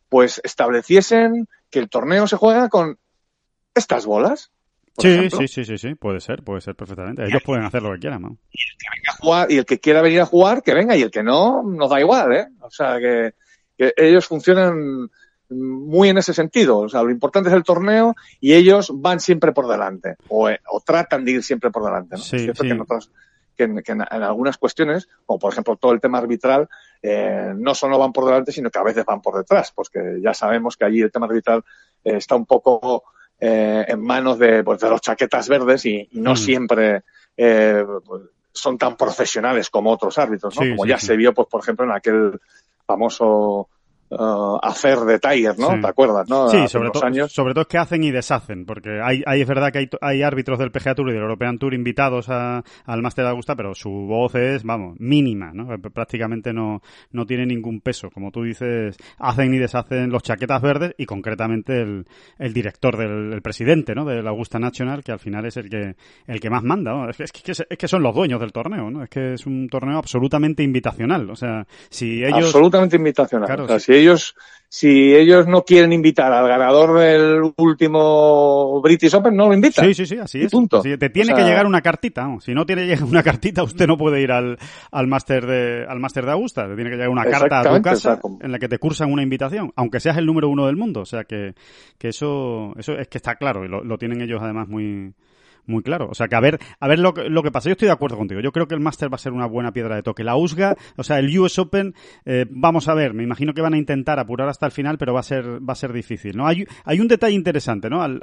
pues 0.08 0.40
estableciesen 0.44 1.49
que 1.69 1.81
el 1.81 1.88
torneo 1.88 2.28
se 2.28 2.37
juega 2.37 2.69
con 2.69 2.96
estas 3.75 4.06
bolas. 4.06 4.52
Sí, 4.98 5.08
ejemplo, 5.08 5.38
sí, 5.38 5.48
sí, 5.48 5.64
sí, 5.64 5.78
sí, 5.78 5.94
puede 5.94 6.20
ser, 6.20 6.42
puede 6.42 6.60
ser 6.60 6.74
perfectamente. 6.74 7.24
Ellos 7.24 7.42
pueden 7.44 7.64
hacer 7.64 7.82
lo 7.82 7.92
que 7.92 8.00
quieran, 8.00 8.22
¿no? 8.22 8.36
a 9.08 9.16
jugar, 9.20 9.50
y 9.50 9.58
el 9.58 9.64
que 9.64 9.78
quiera 9.80 10.02
venir 10.02 10.20
a 10.20 10.26
jugar, 10.26 10.62
que 10.62 10.74
venga, 10.74 10.96
y 10.96 11.02
el 11.02 11.10
que 11.10 11.22
no, 11.22 11.62
nos 11.62 11.88
da 11.90 12.00
igual, 12.00 12.32
¿eh? 12.32 12.46
O 12.60 12.70
sea, 12.70 12.98
que, 12.98 13.34
que 13.76 13.92
ellos 13.96 14.26
funcionan 14.26 15.08
muy 15.50 16.08
en 16.10 16.18
ese 16.18 16.34
sentido. 16.34 16.78
O 16.80 16.88
sea, 16.88 17.02
lo 17.02 17.10
importante 17.10 17.48
es 17.48 17.54
el 17.54 17.62
torneo 17.64 18.14
y 18.40 18.52
ellos 18.54 18.90
van 18.94 19.20
siempre 19.20 19.52
por 19.52 19.66
delante, 19.68 20.16
o, 20.28 20.48
o 20.48 20.80
tratan 20.84 21.24
de 21.24 21.32
ir 21.32 21.42
siempre 21.42 21.70
por 21.70 21.84
delante, 21.84 22.16
¿no? 22.16 22.22
Sí, 22.22 22.36
es 22.36 22.42
cierto 22.42 22.62
sí. 22.62 22.68
que 22.68 22.74
en 22.74 22.80
otras, 22.80 23.10
que 23.56 23.64
en, 23.64 23.82
que 23.82 23.92
en- 23.92 24.02
en 24.10 24.22
algunas 24.22 24.58
cuestiones, 24.58 25.08
como 25.24 25.38
por 25.38 25.52
ejemplo 25.52 25.76
todo 25.76 25.92
el 25.92 26.00
tema 26.00 26.19
arbitral, 26.19 26.69
eh, 27.02 27.52
no 27.56 27.74
solo 27.74 27.98
van 27.98 28.12
por 28.12 28.24
delante, 28.26 28.52
sino 28.52 28.70
que 28.70 28.78
a 28.78 28.82
veces 28.84 29.05
van 29.05 29.22
por 29.22 29.36
detrás, 29.36 29.72
pues 29.74 29.88
que 29.88 30.19
ya 30.22 30.34
sabemos 30.34 30.76
que 30.76 30.84
allí 30.84 31.00
el 31.00 31.10
tema 31.12 31.26
arbitral 31.26 31.64
eh, 32.05 32.17
está 32.17 32.34
un 32.36 32.44
poco 32.46 33.05
eh, 33.40 33.84
en 33.88 34.00
manos 34.00 34.38
de, 34.38 34.64
pues, 34.64 34.80
de 34.80 34.90
los 34.90 35.00
chaquetas 35.00 35.48
verdes 35.48 35.84
y, 35.86 36.08
y 36.12 36.20
no 36.20 36.32
Mm. 36.32 36.36
siempre 36.36 37.02
eh, 37.36 37.84
pues, 38.04 38.22
son 38.52 38.76
tan 38.76 38.96
profesionales 38.96 39.70
como 39.70 39.92
otros 39.92 40.18
árbitros, 40.18 40.56
¿no? 40.56 40.62
Sí, 40.62 40.70
como 40.70 40.82
sí, 40.84 40.88
ya 40.88 40.98
sí. 40.98 41.06
se 41.06 41.16
vio, 41.16 41.32
pues 41.32 41.46
por 41.48 41.60
ejemplo, 41.62 41.84
en 41.84 41.92
aquel 41.92 42.40
famoso 42.86 43.68
uh, 44.10 44.58
hacer 44.62 44.98
de 45.00 45.19
Tiger, 45.19 45.58
¿no? 45.58 45.70
Sí. 45.74 45.81
¿Te 45.81 45.86
acuerdas, 45.88 46.29
no? 46.29 46.48
Sí, 46.48 46.56
Hace 46.58 46.69
sobre, 46.69 46.91
todo 46.91 47.05
años. 47.05 47.32
sobre 47.32 47.55
todo 47.55 47.62
es 47.62 47.69
que 47.69 47.79
hacen 47.79 48.03
y 48.05 48.10
deshacen, 48.10 48.65
porque 48.67 49.00
hay, 49.03 49.22
hay 49.27 49.41
es 49.43 49.48
verdad 49.48 49.70
que 49.72 49.79
hay, 49.79 49.86
to- 49.88 49.98
hay 50.00 50.22
árbitros 50.22 50.58
del 50.58 50.70
PGA 50.70 50.94
Tour 50.94 51.10
y 51.10 51.12
del 51.12 51.22
European 51.22 51.58
Tour 51.58 51.74
invitados 51.74 52.29
a- 52.29 52.62
al 52.84 53.03
Master 53.03 53.24
de 53.24 53.31
Augusta, 53.31 53.55
pero 53.56 53.74
su 53.74 53.91
voz 53.91 54.34
es, 54.34 54.62
vamos, 54.65 54.96
mínima, 54.98 55.53
¿no? 55.53 55.74
Eh, 55.74 55.79
Prácticamente 55.79 56.53
no, 56.53 56.81
no 57.12 57.27
tiene 57.27 57.46
ningún 57.46 57.81
peso. 57.81 58.10
Como 58.10 58.31
tú 58.31 58.43
dices, 58.43 58.96
hacen 59.19 59.53
y 59.55 59.58
deshacen 59.58 60.10
los 60.10 60.22
chaquetas 60.22 60.60
verdes 60.62 60.94
y 60.98 61.06
concretamente 61.06 61.81
el, 61.81 62.06
el 62.38 62.53
director 62.53 62.96
del 62.96 63.32
el 63.32 63.43
presidente, 63.43 63.94
¿no? 63.94 64.05
Del 64.05 64.27
Augusta 64.27 64.58
National, 64.58 65.03
que 65.05 65.12
al 65.12 65.19
final 65.19 65.44
es 65.46 65.56
el 65.56 65.69
que, 65.69 65.94
el 66.27 66.41
que 66.41 66.50
más 66.50 66.62
manda, 66.62 66.93
¿no? 66.93 67.08
Es 67.10 67.17
que, 67.17 67.24
es 67.24 67.32
que, 67.32 67.53
es 67.69 67.79
que 67.79 67.88
son 67.88 68.03
los 68.03 68.15
dueños 68.15 68.41
del 68.41 68.53
torneo, 68.53 68.91
¿no? 68.91 69.03
Es 69.03 69.10
que 69.10 69.34
es 69.34 69.46
un 69.46 69.69
torneo 69.69 69.98
absolutamente 69.98 70.62
invitacional. 70.62 71.29
O 71.31 71.36
sea, 71.36 71.67
si 71.91 72.22
ellos... 72.24 72.44
Absolutamente 72.46 72.96
invitacional. 72.96 73.46
Claro, 73.46 73.65
o 73.65 73.69
sea, 73.69 73.79
sí. 73.79 73.93
si 73.93 73.97
ellos, 73.98 74.34
si 74.69 75.14
ellos 75.14 75.46
no 75.46 75.62
quieren 75.64 75.93
invitar 75.93 76.32
al 76.32 76.46
ganador 76.46 76.98
del 76.98 77.52
último 77.56 78.81
British 78.82 79.14
Open, 79.14 79.34
no 79.36 79.48
lo 79.48 79.55
invitan. 79.55 79.84
Sí, 79.86 79.94
sí, 79.94 80.06
sí, 80.06 80.19
así 80.19 80.43
es. 80.43 80.50
punto. 80.50 80.78
Así- 80.78 80.96
te 80.98 81.10
tiene 81.10 81.32
O 81.32 81.36
que 81.36 81.43
llegar 81.43 81.67
una 81.67 81.81
cartita. 81.81 82.24
¿no? 82.26 82.40
Si 82.40 82.52
no 82.55 82.67
tiene 82.67 82.96
una 83.02 83.22
cartita, 83.22 83.62
usted 83.62 83.86
no 83.86 83.96
puede 83.96 84.20
ir 84.20 84.31
al, 84.32 84.58
al 84.90 85.06
máster 85.06 85.46
de 85.46 85.86
al 85.88 86.00
máster 86.00 86.24
de 86.26 86.32
Augusta. 86.32 86.69
Te 86.69 86.74
tiene 86.74 86.90
que 86.90 86.96
llegar 86.96 87.08
una 87.10 87.24
carta 87.24 87.60
a 87.60 87.76
tu 87.76 87.82
casa 87.82 88.20
en 88.40 88.52
la 88.52 88.58
que 88.58 88.69
te 88.69 88.78
cursan 88.78 89.12
una 89.12 89.22
invitación, 89.22 89.72
aunque 89.76 90.00
seas 90.00 90.17
el 90.19 90.26
número 90.26 90.48
uno 90.48 90.67
del 90.67 90.76
mundo. 90.76 91.00
O 91.00 91.06
sea 91.06 91.24
que, 91.24 91.55
que 91.98 92.08
eso 92.08 92.74
eso 92.78 92.93
es 92.93 93.08
que 93.08 93.19
está 93.19 93.36
claro 93.36 93.64
y 93.64 93.69
lo, 93.69 93.82
lo 93.82 93.96
tienen 93.98 94.20
ellos 94.20 94.40
además 94.43 94.69
muy 94.69 95.14
muy 95.69 95.82
claro. 95.82 96.08
O 96.10 96.15
sea, 96.15 96.27
que 96.29 96.34
a 96.37 96.41
ver, 96.41 96.58
a 96.81 96.89
ver 96.89 96.98
lo, 96.98 97.13
lo 97.13 97.43
que 97.43 97.51
pasa. 97.53 97.69
Yo 97.69 97.72
estoy 97.72 97.87
de 97.87 97.93
acuerdo 97.93 98.17
contigo. 98.17 98.41
Yo 98.41 98.51
creo 98.53 98.67
que 98.67 98.75
el 98.75 98.81
Master 98.81 99.13
va 99.13 99.17
a 99.17 99.19
ser 99.19 99.32
una 99.32 99.46
buena 99.46 99.72
piedra 99.72 99.94
de 99.96 100.03
toque. 100.03 100.25
La 100.25 100.37
USGA, 100.37 100.77
o 100.96 101.03
sea, 101.05 101.19
el 101.19 101.39
US 101.39 101.58
Open, 101.58 101.94
eh, 102.25 102.46
vamos 102.51 102.89
a 102.89 102.94
ver, 102.94 103.15
me 103.15 103.22
imagino 103.22 103.55
que 103.55 103.60
van 103.63 103.75
a 103.75 103.79
intentar 103.79 104.19
apurar 104.19 104.48
hasta 104.48 104.67
el 104.67 104.72
final, 104.72 104.98
pero 104.98 105.15
va 105.15 105.20
a 105.20 105.25
ser, 105.25 105.44
va 105.67 105.72
a 105.72 105.77
ser 105.77 105.93
difícil, 105.93 106.37
¿no? 106.37 106.46
Hay, 106.46 106.65
hay 106.84 107.01
un 107.01 107.08
detalle 107.08 107.34
interesante, 107.34 107.89
¿no? 107.91 108.03
Al- 108.03 108.20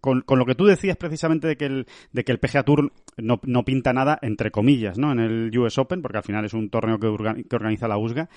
con, 0.00 0.22
con 0.22 0.38
lo 0.38 0.46
que 0.46 0.54
tú 0.54 0.64
decías 0.64 0.96
precisamente 0.96 1.46
de 1.46 1.56
que 1.56 1.66
el, 1.66 1.86
de 2.12 2.24
que 2.24 2.32
el 2.32 2.38
PGA 2.38 2.62
Tour 2.62 2.92
no, 3.18 3.40
no 3.44 3.64
pinta 3.64 3.92
nada, 3.92 4.18
entre 4.22 4.50
comillas, 4.50 4.98
¿no? 4.98 5.12
En 5.12 5.20
el 5.20 5.58
US 5.58 5.78
Open, 5.78 6.02
porque 6.02 6.18
al 6.18 6.24
final 6.24 6.44
es 6.44 6.54
un 6.54 6.70
torneo 6.70 6.98
que, 6.98 7.06
orga- 7.06 7.46
que 7.48 7.56
organiza 7.56 7.88
la 7.88 7.98
USGA. 7.98 8.28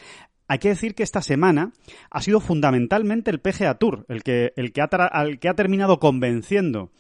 Hay 0.51 0.57
que 0.57 0.69
decir 0.69 0.95
que 0.95 1.03
esta 1.03 1.21
semana 1.21 1.71
ha 2.09 2.21
sido 2.21 2.39
fundamentalmente 2.39 3.29
el 3.29 3.39
PGA 3.39 3.75
Tour 3.75 4.05
el 4.09 4.23
que, 4.23 4.51
el 4.55 4.71
que, 4.73 4.81
ha, 4.81 4.89
tra- 4.89 5.07
al 5.11 5.37
que 5.39 5.47
ha 5.47 5.53
terminado 5.53 5.99
convenciendo 5.99 6.91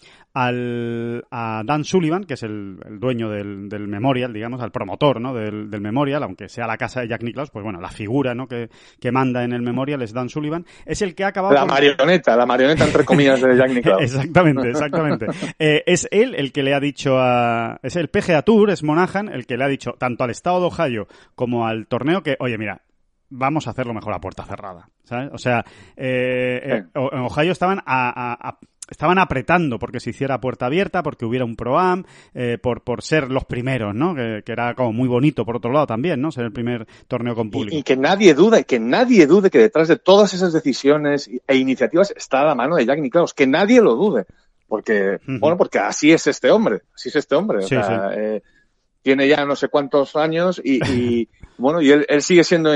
al, 0.47 1.25
a 1.31 1.63
Dan 1.65 1.83
Sullivan, 1.83 2.23
que 2.23 2.35
es 2.35 2.43
el, 2.43 2.77
el 2.85 2.99
dueño 2.99 3.29
del, 3.29 3.69
del 3.69 3.87
Memorial, 3.87 4.31
digamos, 4.33 4.61
al 4.61 4.71
promotor 4.71 5.19
¿no? 5.21 5.33
del, 5.33 5.69
del 5.69 5.81
Memorial, 5.81 6.23
aunque 6.23 6.49
sea 6.49 6.67
la 6.67 6.77
casa 6.77 7.01
de 7.01 7.07
Jack 7.07 7.23
Nicklaus, 7.23 7.49
pues 7.51 7.63
bueno, 7.63 7.79
la 7.81 7.89
figura 7.89 8.33
¿no? 8.35 8.47
que, 8.47 8.69
que 8.99 9.11
manda 9.11 9.43
en 9.43 9.53
el 9.53 9.61
Memorial 9.61 10.01
es 10.01 10.13
Dan 10.13 10.29
Sullivan, 10.29 10.65
es 10.85 11.01
el 11.01 11.15
que 11.15 11.23
ha 11.23 11.27
acabado 11.27 11.53
La 11.53 11.61
con- 11.61 11.69
marioneta, 11.69 12.35
la 12.35 12.45
marioneta 12.45 12.85
entre 12.85 13.05
comillas 13.05 13.41
de 13.41 13.55
Jack 13.57 13.71
Nicklaus. 13.71 14.01
Exactamente, 14.09 14.69
exactamente. 14.69 15.25
Eh, 15.59 15.83
es 15.85 16.07
él 16.11 16.35
el 16.35 16.51
que 16.51 16.63
le 16.63 16.73
ha 16.73 16.79
dicho 16.79 17.17
a... 17.19 17.79
Es 17.83 17.95
el 17.95 18.09
PGA 18.09 18.41
Tour, 18.43 18.69
es 18.71 18.83
Monahan, 18.83 19.29
el 19.29 19.45
que 19.45 19.57
le 19.57 19.63
ha 19.65 19.67
dicho 19.67 19.91
tanto 19.97 20.23
al 20.23 20.29
estado 20.29 20.59
de 20.61 20.65
Ohio 20.67 21.07
como 21.35 21.67
al 21.67 21.87
torneo 21.87 22.23
que, 22.23 22.35
oye, 22.39 22.57
mira, 22.57 22.81
vamos 23.29 23.67
a 23.67 23.71
hacerlo 23.71 23.93
mejor 23.93 24.13
a 24.13 24.19
puerta 24.19 24.43
cerrada, 24.43 24.89
¿sabes? 25.03 25.29
O 25.33 25.37
sea, 25.37 25.63
eh, 25.95 26.59
eh, 26.63 26.83
en 26.95 27.19
Ohio 27.19 27.51
estaban 27.51 27.79
a- 27.79 28.09
a- 28.09 28.49
a- 28.49 28.57
estaban 28.89 29.19
apretando 29.19 29.79
porque 29.79 29.99
se 29.99 30.11
hiciera 30.11 30.39
puerta 30.39 30.65
abierta, 30.65 31.03
porque 31.03 31.25
hubiera 31.25 31.45
un 31.45 31.55
pro-am, 31.55 32.03
eh, 32.33 32.57
por, 32.61 32.83
por 32.83 33.01
ser 33.01 33.29
los 33.31 33.45
primeros, 33.45 33.93
¿no? 33.95 34.15
Que, 34.15 34.41
que 34.45 34.51
era 34.51 34.73
como 34.75 34.93
muy 34.93 35.07
bonito, 35.07 35.45
por 35.45 35.57
otro 35.57 35.71
lado, 35.71 35.87
también, 35.87 36.21
¿no? 36.21 36.31
Ser 36.31 36.45
el 36.45 36.51
primer 36.51 36.87
torneo 37.07 37.35
con 37.35 37.49
público. 37.51 37.75
Y, 37.75 37.79
y 37.79 37.83
que 37.83 37.95
nadie 37.97 38.33
dude, 38.33 38.63
que 38.63 38.79
nadie 38.79 39.27
dude 39.27 39.49
que 39.49 39.59
detrás 39.59 39.87
de 39.87 39.97
todas 39.97 40.33
esas 40.33 40.53
decisiones 40.53 41.29
e 41.47 41.55
iniciativas 41.55 42.13
está 42.15 42.43
la 42.43 42.55
mano 42.55 42.75
de 42.75 42.85
Jack 42.85 42.99
Nicklaus, 42.99 43.33
que 43.33 43.47
nadie 43.47 43.81
lo 43.81 43.95
dude. 43.95 44.25
Porque, 44.67 45.17
bueno, 45.25 45.57
porque 45.57 45.79
así 45.79 46.11
es 46.11 46.27
este 46.27 46.51
hombre, 46.51 46.81
así 46.93 47.09
es 47.09 47.15
este 47.15 47.33
hombre. 47.33 47.57
O 47.57 47.61
Sí, 47.63 47.69
sea, 47.69 48.11
eh, 48.15 48.43
tiene 49.01 49.27
ya 49.27 49.43
no 49.43 49.55
sé 49.55 49.67
cuántos 49.69 50.15
años 50.15 50.61
y, 50.63 50.79
y, 50.91 51.29
bueno, 51.57 51.81
y 51.81 51.89
él, 51.91 52.05
él 52.07 52.21
sigue 52.21 52.43
siendo, 52.43 52.71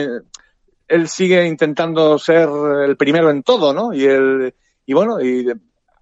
él 0.87 1.07
sigue 1.07 1.45
intentando 1.45 2.17
ser 2.17 2.49
el 2.87 2.97
primero 2.97 3.29
en 3.29 3.43
todo, 3.43 3.73
¿no? 3.73 3.93
Y 3.93 4.05
él, 4.05 4.55
y 4.87 4.93
bueno, 4.93 5.21
y 5.21 5.45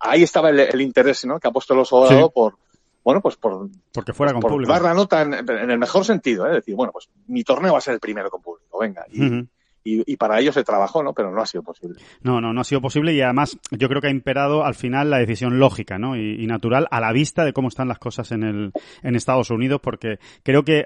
ahí 0.01 0.23
estaba 0.23 0.49
el, 0.49 0.59
el 0.59 0.81
interés, 0.81 1.25
¿no? 1.25 1.39
Que 1.39 1.47
ha 1.47 1.51
puesto 1.51 1.73
el 1.73 1.79
oso 1.81 2.05
Sí. 2.07 2.13
dorado 2.13 2.29
por, 2.31 2.55
bueno, 3.03 3.21
pues 3.21 3.35
por, 3.35 3.67
Porque 3.93 4.13
fuera 4.13 4.31
con 4.33 4.41
por 4.41 4.51
público. 4.51 4.71
dar 4.73 4.81
la 4.81 4.93
nota 4.93 5.21
en, 5.21 5.33
en 5.33 5.71
el 5.71 5.77
mejor 5.79 6.05
sentido, 6.05 6.47
¿eh? 6.47 6.53
decir, 6.53 6.75
bueno, 6.75 6.91
pues 6.91 7.09
mi 7.27 7.43
torneo 7.43 7.71
va 7.73 7.77
a 7.79 7.81
ser 7.81 7.93
el 7.95 7.99
primero 7.99 8.29
con 8.29 8.41
público, 8.41 8.79
venga. 8.79 9.05
Y. 9.11 9.21
y, 9.83 10.11
y 10.11 10.17
para 10.17 10.39
ello 10.39 10.51
se 10.51 10.63
trabajó, 10.63 11.03
¿no? 11.03 11.13
Pero 11.13 11.31
no 11.31 11.41
ha 11.41 11.45
sido 11.45 11.63
posible. 11.63 11.99
No, 12.21 12.39
no, 12.39 12.53
no 12.53 12.61
ha 12.61 12.63
sido 12.63 12.81
posible 12.81 13.13
y 13.13 13.21
además 13.21 13.57
yo 13.71 13.87
creo 13.87 14.01
que 14.01 14.07
ha 14.07 14.11
imperado 14.11 14.63
al 14.63 14.75
final 14.75 15.09
la 15.09 15.17
decisión 15.17 15.59
lógica, 15.59 15.97
¿no? 15.97 16.15
Y, 16.15 16.45
natural 16.51 16.87
a 16.91 16.99
la 16.99 17.13
vista 17.13 17.45
de 17.45 17.53
cómo 17.53 17.69
están 17.69 17.87
las 17.87 17.97
cosas 17.97 18.31
en 18.33 18.43
el 18.43 18.71
en 19.03 19.15
Estados 19.15 19.51
Unidos, 19.51 19.79
porque 19.81 20.19
creo 20.43 20.63
que 20.63 20.85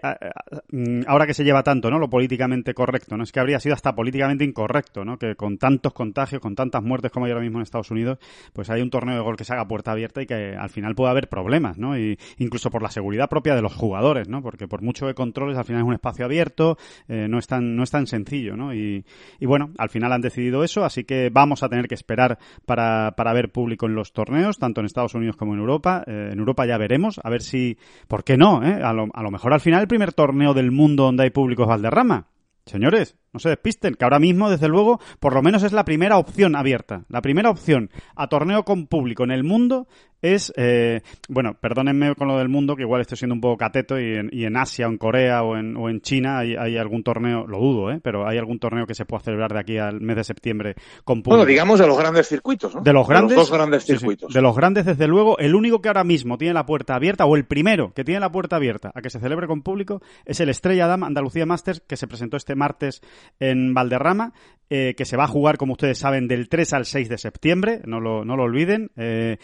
mm, 0.72 1.02
ahora 1.08 1.25
que 1.25 1.34
se 1.34 1.44
lleva 1.44 1.64
tanto, 1.64 1.90
¿no? 1.90 1.98
Lo 1.98 2.10
políticamente 2.10 2.74
correcto, 2.74 3.18
¿no? 3.18 3.24
Es 3.24 3.32
que 3.32 3.40
habría 3.40 3.60
sido 3.60 3.74
hasta 3.74 3.96
políticamente 3.96 4.44
incorrecto, 4.44 5.04
¿no? 5.04 5.18
Que 5.18 5.36
con 5.36 5.58
tantos 5.58 5.94
contagios, 5.94 6.42
con 6.42 6.56
tantas 6.56 6.84
muertes 6.84 7.12
como 7.12 7.25
hay 7.25 7.32
ahora 7.32 7.44
mismo 7.44 7.58
en 7.58 7.64
Estados 7.64 7.90
Unidos, 7.90 8.20
pues 8.54 8.70
hay 8.70 8.82
un 8.82 8.90
torneo 8.92 9.16
de 9.16 9.22
gol 9.22 9.38
que 9.38 9.44
se 9.44 9.54
haga 9.54 9.68
puerta 9.68 9.92
abierta 9.92 10.22
y 10.22 10.28
que 10.28 10.56
al 10.56 10.70
final 10.70 10.94
pueda 10.94 11.12
haber 11.12 11.30
problemas, 11.30 11.78
¿no? 11.78 11.98
Y 11.98 12.20
incluso 12.38 12.70
por 12.70 12.84
la 12.84 12.92
seguridad 12.92 13.28
propia 13.28 13.56
de 13.56 13.62
los 13.62 13.74
jugadores, 13.74 14.30
¿no? 14.30 14.42
Porque 14.42 14.68
por 14.68 14.82
mucho 14.82 15.08
que 15.08 15.16
controles, 15.16 15.58
al 15.58 15.66
final 15.66 15.82
es 15.82 15.88
un 15.88 15.94
espacio 15.94 16.25
abierto, 16.25 16.78
eh, 17.08 17.28
no 17.28 17.40
es 17.40 17.48
tan 17.48 17.75
no 17.75 17.84
es 17.84 17.92
tan 17.92 18.06
sencillo, 18.06 18.56
¿no? 18.56 18.74
Y, 18.74 18.85
y 18.86 19.46
bueno, 19.46 19.72
al 19.77 19.89
final 19.89 20.12
han 20.13 20.22
decidido 20.22 20.63
eso, 20.63 20.84
así 20.84 21.04
que 21.04 21.30
vamos 21.32 21.63
a 21.63 21.70
tener 21.70 21.88
que 21.88 21.96
esperar 21.96 22.38
para, 22.65 23.13
para 23.15 23.34
ver 23.34 23.51
público 23.51 23.86
en 23.86 23.96
los 23.96 24.13
torneos, 24.13 24.58
tanto 24.58 24.82
en 24.82 24.86
Estados 24.86 25.15
Unidos 25.15 25.36
como 25.36 25.54
en 25.54 25.60
Europa. 25.60 26.04
Eh, 26.08 26.30
en 26.32 26.39
Europa 26.39 26.65
ya 26.65 26.77
veremos, 26.77 27.20
a 27.24 27.30
ver 27.30 27.42
si, 27.42 27.77
¿por 28.08 28.24
qué 28.24 28.38
no? 28.38 28.63
eh? 28.63 28.82
A, 28.84 28.94
lo, 28.94 29.08
a 29.13 29.24
lo 29.24 29.32
mejor 29.32 29.54
al 29.54 29.60
final 29.60 29.82
el 29.82 29.88
primer 29.88 30.13
torneo 30.13 30.54
del 30.54 30.72
mundo 30.72 31.04
donde 31.04 31.24
hay 31.24 31.30
público 31.30 31.63
es 31.63 31.70
Valderrama. 31.70 32.27
Señores, 32.65 33.15
no 33.36 33.39
se 33.39 33.50
despisten, 33.50 33.96
que 33.96 34.06
ahora 34.06 34.18
mismo, 34.18 34.50
desde 34.50 34.70
luego, 34.70 35.01
por 35.20 35.34
lo 35.34 35.42
menos 35.42 35.63
es 35.63 35.74
la 35.74 35.84
primera 35.84 36.18
opción 36.18 36.56
abierta. 36.56 37.04
La 37.10 37.22
primera 37.22 37.50
opción 37.50 37.89
a 38.15 38.27
torneo 38.27 38.63
con 38.63 38.88
público 38.88 39.25
en 39.25 39.32
el 39.32 39.44
mundo 39.44 39.88
es, 40.22 40.51
eh, 40.56 41.01
bueno, 41.30 41.56
perdónenme 41.60 42.15
con 42.15 42.27
lo 42.27 42.38
del 42.38 42.50
mundo, 42.50 42.75
que 42.75 42.84
igual 42.84 43.01
estoy 43.01 43.18
siendo 43.18 43.36
un 43.36 43.42
poco 43.42 43.58
cateto 43.58 44.00
y 44.00 44.15
en, 44.15 44.30
y 44.32 44.46
en 44.46 44.58
Asia 44.58 44.88
o 44.88 44.92
en 44.92 44.98
Corea 44.98 45.44
o 45.44 45.56
en, 45.58 45.77
o 45.77 45.89
en 45.89 46.01
China 46.01 46.39
hay, 46.39 46.56
hay 46.56 46.77
algún 46.77 47.04
torneo, 47.04 47.46
lo 47.46 47.60
dudo, 47.60 47.92
¿eh? 47.92 48.00
pero 48.01 48.27
hay 48.27 48.38
algún 48.38 48.58
torneo 48.58 48.88
que 48.88 48.96
se 48.96 49.06
pueda 49.06 49.22
celebrar 49.22 49.54
de 49.54 49.60
aquí 49.60 49.77
al 49.77 50.01
mes 50.01 50.15
de 50.15 50.24
septiembre 50.24 50.75
con 51.04 51.22
público. 51.22 51.38
Bueno, 51.38 51.46
digamos 51.46 51.80
de 51.80 51.88
los 51.88 51.98
grandes 51.98 52.27
circuitos, 52.27 52.74
¿no? 52.74 52.82
De 52.82 52.94
los 52.94 53.08
grandes. 53.08 53.36
dos 53.36 53.51
grandes 53.51 53.84
sí, 53.84 53.94
sí, 53.94 54.00
circuitos. 54.00 54.34
de 54.34 54.42
los 54.42 54.56
grandes, 54.56 54.86
desde 54.86 55.08
luego, 55.08 55.38
el 55.38 55.54
único 55.54 55.82
que 55.82 55.89
ahora 55.89 56.04
mismo 56.04 56.38
tiene 56.38 56.54
la 56.54 56.65
puerta 56.65 56.96
abierta, 56.96 57.25
o 57.25 57.36
el 57.36 57.46
primero 57.46 57.94
que 57.94 58.04
tiene 58.04 58.20
la 58.20 58.32
puerta 58.32 58.56
abierta 58.56 58.92
a 58.96 59.01
que 59.01 59.10
se 59.10 59.20
celebre 59.20 59.48
con 59.48 59.62
público, 59.62 60.01
es 60.25 60.39
el 60.39 60.50
Estrella 60.50 60.88
Damm 60.88 61.04
Andalucía 61.04 61.46
Masters, 61.46 61.82
que 61.82 61.98
se 61.98 62.08
presentó 62.08 62.38
este 62.38 62.56
martes 62.56 63.01
en 63.39 63.74
Valderrama, 63.74 64.34
eh, 64.70 64.96
que 64.98 65.05
se 65.05 65.15
va 65.17 65.25
a 65.25 65.27
jugar, 65.27 65.58
como 65.58 65.74
ustedes 65.74 66.00
saben, 66.00 66.27
del 66.27 66.50
3 66.50 66.74
al 66.74 66.86
6 66.86 67.08
de 67.10 67.17
septiembre, 67.20 67.82
no 67.86 68.00
lo, 68.00 68.25
no 68.25 68.36
lo 68.36 68.44
olviden. 68.44 68.89
Eh, 68.98 69.38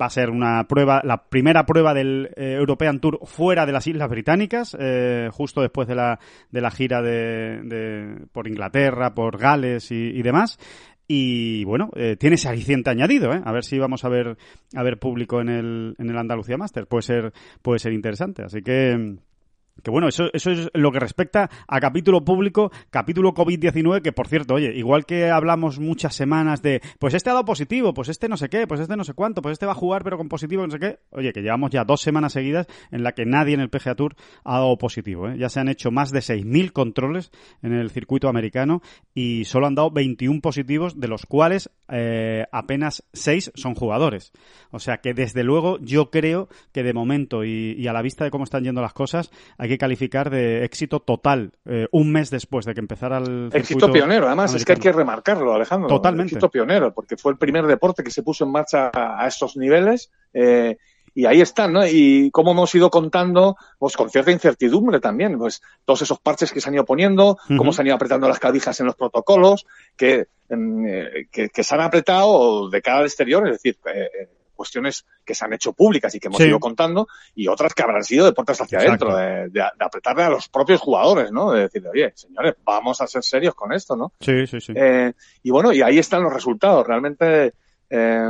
va 0.00 0.06
a 0.06 0.10
ser 0.10 0.30
una 0.30 0.64
prueba, 0.66 1.02
la 1.04 1.24
primera 1.28 1.66
prueba 1.66 1.92
del 1.92 2.30
eh, 2.36 2.54
European 2.58 2.98
Tour 2.98 3.18
fuera 3.24 3.66
de 3.66 3.72
las 3.72 3.86
Islas 3.86 4.08
Británicas, 4.08 4.74
eh, 4.80 5.28
justo 5.30 5.60
después 5.60 5.86
de 5.88 5.94
la, 5.94 6.18
de 6.50 6.60
la 6.62 6.70
gira 6.70 7.02
de, 7.02 7.60
de- 7.64 8.26
por 8.32 8.48
Inglaterra, 8.48 9.12
por 9.14 9.36
Gales 9.38 9.90
y, 9.92 10.22
demás. 10.22 10.58
Y 11.06 11.64
bueno, 11.64 11.90
tiene 12.18 12.36
ese 12.36 12.48
aliciente 12.48 12.88
añadido, 12.88 13.32
¿eh? 13.34 13.42
A 13.44 13.52
ver 13.52 13.64
si 13.64 13.78
vamos 13.78 14.02
a 14.06 14.08
ver, 14.08 14.38
a 14.74 14.82
ver 14.82 14.98
público 14.98 15.42
en 15.42 15.50
el, 15.50 15.94
en 15.98 16.08
el 16.08 16.16
Andalucía 16.16 16.56
Master. 16.56 16.86
Puede 16.86 17.02
ser, 17.02 17.32
puede 17.60 17.78
ser 17.80 17.92
interesante. 17.92 18.42
Así 18.44 18.62
que, 18.62 19.16
que 19.82 19.90
bueno, 19.90 20.08
eso, 20.08 20.30
eso 20.32 20.50
es 20.50 20.70
lo 20.74 20.92
que 20.92 21.00
respecta 21.00 21.50
a 21.66 21.80
capítulo 21.80 22.24
público, 22.24 22.70
capítulo 22.90 23.34
COVID-19, 23.34 24.02
que 24.02 24.12
por 24.12 24.28
cierto, 24.28 24.54
oye, 24.54 24.72
igual 24.74 25.06
que 25.06 25.30
hablamos 25.30 25.78
muchas 25.78 26.14
semanas 26.14 26.62
de, 26.62 26.80
pues 26.98 27.14
este 27.14 27.30
ha 27.30 27.32
dado 27.32 27.44
positivo, 27.44 27.94
pues 27.94 28.08
este 28.08 28.28
no 28.28 28.36
sé 28.36 28.48
qué, 28.48 28.66
pues 28.66 28.80
este 28.80 28.96
no 28.96 29.04
sé 29.04 29.14
cuánto, 29.14 29.42
pues 29.42 29.54
este 29.54 29.66
va 29.66 29.72
a 29.72 29.76
jugar 29.76 30.04
pero 30.04 30.18
con 30.18 30.28
positivo, 30.28 30.64
no 30.66 30.72
sé 30.72 30.78
qué. 30.78 30.98
Oye, 31.10 31.32
que 31.32 31.42
llevamos 31.42 31.70
ya 31.70 31.84
dos 31.84 32.00
semanas 32.00 32.32
seguidas 32.32 32.66
en 32.90 33.02
la 33.02 33.12
que 33.12 33.24
nadie 33.24 33.54
en 33.54 33.60
el 33.60 33.70
PGA 33.70 33.94
Tour 33.94 34.14
ha 34.44 34.54
dado 34.54 34.76
positivo, 34.78 35.28
¿eh? 35.28 35.36
Ya 35.38 35.48
se 35.48 35.60
han 35.60 35.68
hecho 35.68 35.90
más 35.90 36.10
de 36.10 36.20
6.000 36.20 36.72
controles 36.72 37.30
en 37.62 37.72
el 37.72 37.90
circuito 37.90 38.28
americano 38.28 38.82
y 39.14 39.44
solo 39.46 39.66
han 39.66 39.74
dado 39.74 39.90
21 39.90 40.40
positivos, 40.40 41.00
de 41.00 41.08
los 41.08 41.26
cuales 41.26 41.70
eh, 41.88 42.44
apenas 42.52 43.04
6 43.12 43.52
son 43.54 43.74
jugadores. 43.74 44.32
O 44.70 44.78
sea 44.78 44.98
que 44.98 45.14
desde 45.14 45.44
luego 45.44 45.78
yo 45.80 46.10
creo 46.10 46.48
que 46.72 46.82
de 46.82 46.92
momento 46.92 47.44
y, 47.44 47.74
y 47.78 47.86
a 47.86 47.92
la 47.92 48.02
vista 48.02 48.24
de 48.24 48.30
cómo 48.30 48.44
están 48.44 48.64
yendo 48.64 48.80
las 48.80 48.92
cosas, 48.92 49.30
hay 49.62 49.68
que 49.68 49.78
calificar 49.78 50.28
de 50.28 50.64
éxito 50.64 50.98
total 50.98 51.52
eh, 51.66 51.86
un 51.92 52.10
mes 52.10 52.30
después 52.30 52.66
de 52.66 52.74
que 52.74 52.80
empezara 52.80 53.18
el 53.18 53.48
Éxito 53.52 53.92
pionero, 53.92 54.26
además, 54.26 54.52
es 54.54 54.64
que 54.64 54.72
hay 54.72 54.78
que 54.78 54.90
remarcarlo, 54.90 55.54
Alejandro. 55.54 55.88
Totalmente. 55.88 56.34
Éxito 56.34 56.50
pionero, 56.50 56.92
porque 56.92 57.16
fue 57.16 57.30
el 57.30 57.38
primer 57.38 57.66
deporte 57.66 58.02
que 58.02 58.10
se 58.10 58.24
puso 58.24 58.44
en 58.44 58.50
marcha 58.50 58.90
a, 58.92 59.22
a 59.24 59.28
estos 59.28 59.56
niveles. 59.56 60.10
eh, 60.34 60.76
y 61.14 61.26
ahí 61.26 61.42
están, 61.42 61.74
¿no? 61.74 61.86
Y 61.86 62.30
cómo 62.32 62.52
hemos 62.52 62.74
ido 62.74 62.90
contando, 62.90 63.56
pues 63.78 63.96
con 63.96 64.08
cierta 64.08 64.32
incertidumbre 64.32 64.98
también, 64.98 65.38
pues 65.38 65.60
todos 65.84 66.00
esos 66.00 66.18
parches 66.18 66.50
que 66.50 66.60
se 66.60 66.70
han 66.70 66.74
ido 66.74 66.86
poniendo, 66.86 67.36
cómo 67.58 67.72
se 67.72 67.82
han 67.82 67.86
ido 67.88 67.96
apretando 67.96 68.28
las 68.28 68.38
clavijas 68.38 68.80
en 68.80 68.86
los 68.86 68.96
protocolos, 68.96 69.66
que, 69.94 70.26
eh, 70.48 71.26
que, 71.30 71.50
que 71.50 71.64
se 71.64 71.74
han 71.74 71.82
apretado 71.82 72.70
de 72.70 72.80
cara 72.80 73.00
al 73.00 73.04
exterior, 73.04 73.46
es 73.46 73.52
decir, 73.62 73.76
eh, 73.94 74.08
cuestiones 74.62 75.04
que 75.24 75.34
se 75.34 75.44
han 75.44 75.52
hecho 75.52 75.72
públicas 75.72 76.14
y 76.14 76.20
que 76.20 76.28
hemos 76.28 76.38
Sí. 76.38 76.44
ido 76.48 76.60
contando, 76.60 77.08
y 77.34 77.48
otras 77.48 77.74
que 77.74 77.82
habrán 77.82 78.04
sido 78.04 78.24
de 78.26 78.32
puertas 78.32 78.60
hacia 78.60 78.78
adentro, 78.78 79.16
de, 79.16 79.48
de- 79.48 79.50
de 79.50 79.84
apretarle 79.84 80.22
a 80.22 80.30
los 80.30 80.48
propios 80.48 80.80
jugadores, 80.80 81.32
¿no? 81.32 81.50
De 81.52 81.62
decir, 81.62 81.84
oye, 81.88 82.12
señores, 82.14 82.54
vamos 82.64 83.00
a 83.00 83.06
ser 83.08 83.22
serios 83.24 83.54
con 83.54 83.72
esto, 83.72 83.96
¿no? 83.96 84.12
Sí, 84.20 84.46
sí, 84.46 84.60
sí. 84.60 84.72
Eh, 84.76 85.12
y 85.42 85.50
bueno, 85.50 85.72
y 85.72 85.82
ahí 85.82 85.98
están 85.98 86.22
los 86.22 86.32
resultados, 86.32 86.86
realmente, 86.86 87.54
eh, 87.90 88.26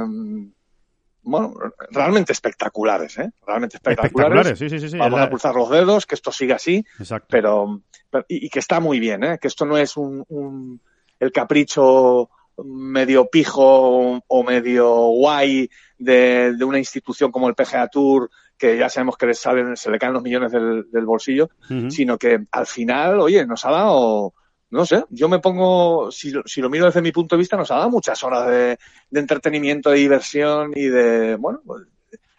bueno, 1.25 1.55
realmente 1.91 2.33
espectaculares, 2.33 3.17
¿eh? 3.19 3.31
Realmente 3.47 3.77
espectaculares. 3.77 4.47
Espectaculares, 4.47 4.59
sí, 4.59 4.69
sí, 4.71 4.79
sí. 4.81 4.89
sí. 4.91 4.99
Vamos 4.99 5.21
la- 5.21 5.27
a 5.27 5.31
pulsar 5.31 5.55
los 5.55 5.71
dedos, 5.71 6.05
que 6.07 6.15
esto 6.17 6.33
siga 6.33 6.57
así, 6.57 6.85
Exacto. 6.99 7.29
pero, 7.31 7.81
pero- 8.11 8.25
y, 8.29 8.47
y 8.47 8.49
que 8.51 8.59
está 8.59 8.81
muy 8.81 8.99
bien, 8.99 9.23
¿eh? 9.23 9.39
Que 9.41 9.47
esto 9.49 9.65
no 9.65 9.77
es 9.77 9.97
un, 9.97 10.25
un- 10.29 10.81
el 11.21 11.31
capricho 11.31 12.29
medio 12.65 13.29
pijo 13.29 14.21
o 14.27 14.43
medio 14.45 14.89
guay 15.09 15.69
de, 15.99 16.55
de 16.57 16.65
una 16.65 16.79
institución 16.79 17.31
como 17.33 17.49
el 17.49 17.55
PGA 17.55 17.89
Tour, 17.89 18.31
que 18.59 18.77
ya 18.79 18.89
sabemos 18.89 19.17
que 19.17 19.27
les 19.27 19.39
salen, 19.39 19.77
se 19.77 19.91
le 19.91 19.99
caen 19.99 20.13
los 20.13 20.23
millones 20.23 20.53
del, 20.53 20.91
del 20.91 21.05
bolsillo, 21.07 21.49
sino 21.91 22.19
que 22.19 22.45
al 22.51 22.67
final, 22.67 23.21
oye, 23.21 23.45
nos 23.47 23.65
ha 23.65 23.71
dado, 23.71 24.35
no 24.71 24.87
sé, 24.87 25.05
yo 25.11 25.29
me 25.29 25.41
pongo, 25.41 26.11
si, 26.13 26.31
lo- 26.31 26.43
si 26.47 26.61
lo 26.61 26.71
miro 26.71 26.87
desde 26.87 27.03
mi 27.03 27.11
punto 27.13 27.35
de 27.37 27.41
vista, 27.41 27.57
nos 27.57 27.71
ha 27.71 27.77
dado 27.77 27.91
muchas 27.91 28.23
horas 28.23 28.47
de, 28.49 28.79
de 29.11 29.21
entretenimiento, 29.21 29.91
de 29.91 29.97
diversión 29.99 30.73
y 30.77 30.87
de, 30.87 31.37
bueno, 31.37 31.61
pues, 31.67 31.83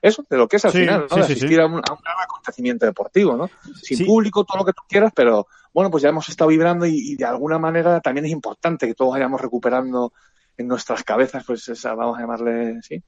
eso, 0.02 0.26
de 0.30 0.38
lo 0.38 0.48
que 0.48 0.58
es 0.58 0.66
al 0.66 0.72
Sí, 0.72 0.80
final, 0.80 1.02
¿no? 1.02 1.08
sí, 1.10 1.16
de 1.16 1.22
asistir 1.26 1.50
sí. 1.50 1.60
A, 1.60 1.66
un, 1.66 1.74
a 1.76 1.94
un 1.94 2.00
gran 2.04 2.16
acontecimiento 2.22 2.86
deportivo, 2.86 3.38
¿no? 3.38 3.50
Sin 3.82 4.06
público, 4.06 4.44
todo 4.44 4.58
lo 4.60 4.66
que 4.66 4.74
tú 4.74 4.84
quieras, 4.88 5.12
pero 5.16 5.48
bueno, 5.74 5.90
pues 5.90 6.04
ya 6.04 6.10
hemos 6.10 6.30
estado 6.30 6.50
vibrando 6.50 6.86
y, 6.86 7.16
de 7.16 7.26
alguna 7.26 7.58
manera 7.58 8.00
también 8.00 8.26
es 8.26 8.32
importante 8.32 8.88
que 8.88 8.94
todos 8.94 9.12
vayamos 9.12 9.42
recuperando 9.42 10.14
en 10.58 10.68
nuestras 10.68 11.04
cabezas, 11.04 11.44
pues 11.46 11.68
esa, 11.68 11.96
vamos 11.96 12.18
a 12.18 12.22
llamarle, 12.22 12.82
sí, 12.84 13.04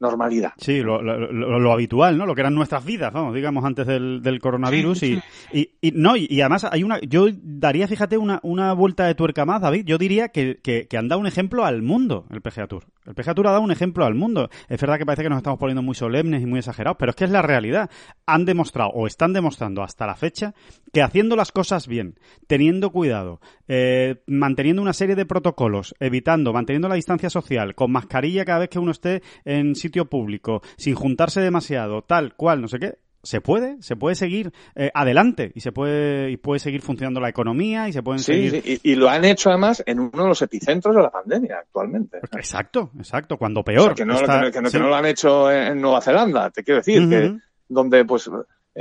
normalidad. 0.00 0.52
Sí, 0.56 0.80
lo, 0.80 1.02
lo- 1.02 1.30
lo- 1.30 1.58
lo 1.58 1.72
habitual, 1.72 2.16
¿no? 2.18 2.26
Lo 2.26 2.34
que 2.34 2.40
eran 2.40 2.54
nuestras 2.54 2.84
vidas, 2.84 3.12
vamos, 3.12 3.34
digamos, 3.34 3.64
antes 3.64 3.86
del, 3.86 4.22
del 4.22 4.40
coronavirus. 4.40 4.98
Sí, 4.98 5.18
y, 5.52 5.60
y, 5.60 5.70
y- 5.88 5.92
no, 5.94 6.16
y, 6.16 6.26
y 6.30 6.40
además 6.40 6.64
hay 6.64 6.82
una, 6.82 6.98
yo 7.00 7.26
daría, 7.32 7.86
fíjate, 7.86 8.16
una, 8.18 8.40
una 8.42 8.72
vuelta 8.72 9.06
de 9.06 9.14
tuerca 9.14 9.44
más, 9.44 9.60
David. 9.60 9.84
Yo 9.84 9.98
diría 9.98 10.28
que, 10.28 10.58
que, 10.62 10.86
que 10.88 10.96
han 10.98 11.08
dado 11.08 11.20
un 11.20 11.26
ejemplo 11.26 11.64
al 11.64 11.82
mundo, 11.82 12.26
el 12.30 12.40
PGA 12.40 12.66
Tour. 12.66 12.84
El 13.06 13.14
PGA 13.14 13.34
Tour 13.34 13.46
ha 13.48 13.50
dado 13.52 13.62
un 13.62 13.70
ejemplo 13.72 14.04
al 14.04 14.14
mundo. 14.14 14.48
Es 14.68 14.80
verdad 14.80 14.98
que 14.98 15.06
parece 15.06 15.22
que 15.22 15.28
nos 15.28 15.38
estamos 15.38 15.58
poniendo 15.58 15.82
muy 15.82 15.94
solemnes 15.94 16.42
y 16.42 16.46
muy 16.46 16.58
exagerados, 16.60 16.96
pero 16.98 17.10
es 17.10 17.16
que 17.16 17.24
es 17.24 17.30
la 17.30 17.42
realidad. 17.42 17.90
Han 18.26 18.44
demostrado, 18.44 18.90
o 18.90 19.06
están 19.06 19.32
demostrando 19.32 19.82
hasta 19.82 20.06
la 20.06 20.14
fecha, 20.16 20.54
que 20.92 21.02
haciendo 21.02 21.36
las 21.36 21.52
cosas 21.52 21.86
bien, 21.88 22.18
teniendo 22.46 22.90
cuidado, 22.90 23.40
eh, 23.68 24.22
manteniendo 24.26 24.82
una 24.82 24.92
serie 24.92 25.14
de 25.16 25.26
protocolos, 25.26 25.94
evitando, 26.00 26.52
manteniendo 26.52 26.88
la 26.88 26.94
distancia 26.94 27.30
social, 27.30 27.74
con 27.74 27.92
mascarilla 27.92 28.44
cada 28.44 28.60
vez 28.60 28.68
que 28.70 28.78
uno 28.78 28.90
esté 28.92 29.22
en 29.44 29.74
sitio 29.90 30.04
público, 30.06 30.62
sin 30.76 30.94
juntarse 30.94 31.40
demasiado, 31.40 32.02
tal 32.02 32.34
cual, 32.36 32.60
no 32.62 32.68
sé 32.68 32.78
qué, 32.78 32.98
se 33.22 33.40
puede, 33.42 33.76
se 33.82 33.96
puede 33.96 34.14
seguir 34.14 34.50
eh, 34.76 34.90
adelante 34.94 35.52
y 35.54 35.60
se 35.60 35.72
puede 35.72 36.30
y 36.30 36.36
puede 36.38 36.58
seguir 36.60 36.80
funcionando 36.80 37.20
la 37.20 37.28
economía 37.28 37.86
y 37.88 37.92
se 37.92 38.02
pueden 38.02 38.20
Sí, 38.20 38.24
seguir 38.48 38.62
sí, 38.62 38.80
y, 38.84 38.92
y 38.92 38.94
lo 38.94 39.10
han 39.10 39.24
hecho 39.26 39.50
además 39.50 39.82
en 39.84 40.00
uno 40.00 40.22
de 40.22 40.28
los 40.28 40.40
epicentros 40.40 40.94
de 40.96 41.02
la 41.02 41.10
pandemia 41.10 41.56
actualmente. 41.58 42.18
Exacto, 42.32 42.90
exacto, 42.96 43.36
cuando 43.36 43.60
O 43.60 43.64
peor. 43.64 43.84
sea, 43.88 43.94
que, 43.94 44.04
no, 44.06 44.14
está- 44.14 44.40
que 44.40 44.46
no- 44.46 44.52
que 44.52 44.60
no- 44.62 44.70
sí. 44.70 44.76
que 44.76 44.82
no 44.82 44.88
lo 44.88 44.94
han 44.96 45.04
hecho 45.06 45.50
en, 45.52 45.80
Nueva 45.82 46.00
Zelanda, 46.00 46.48
te 46.50 46.62
quiero 46.64 46.78
decir, 46.80 47.08
que 47.10 47.36
donde 47.68 48.04
pues 48.06 48.30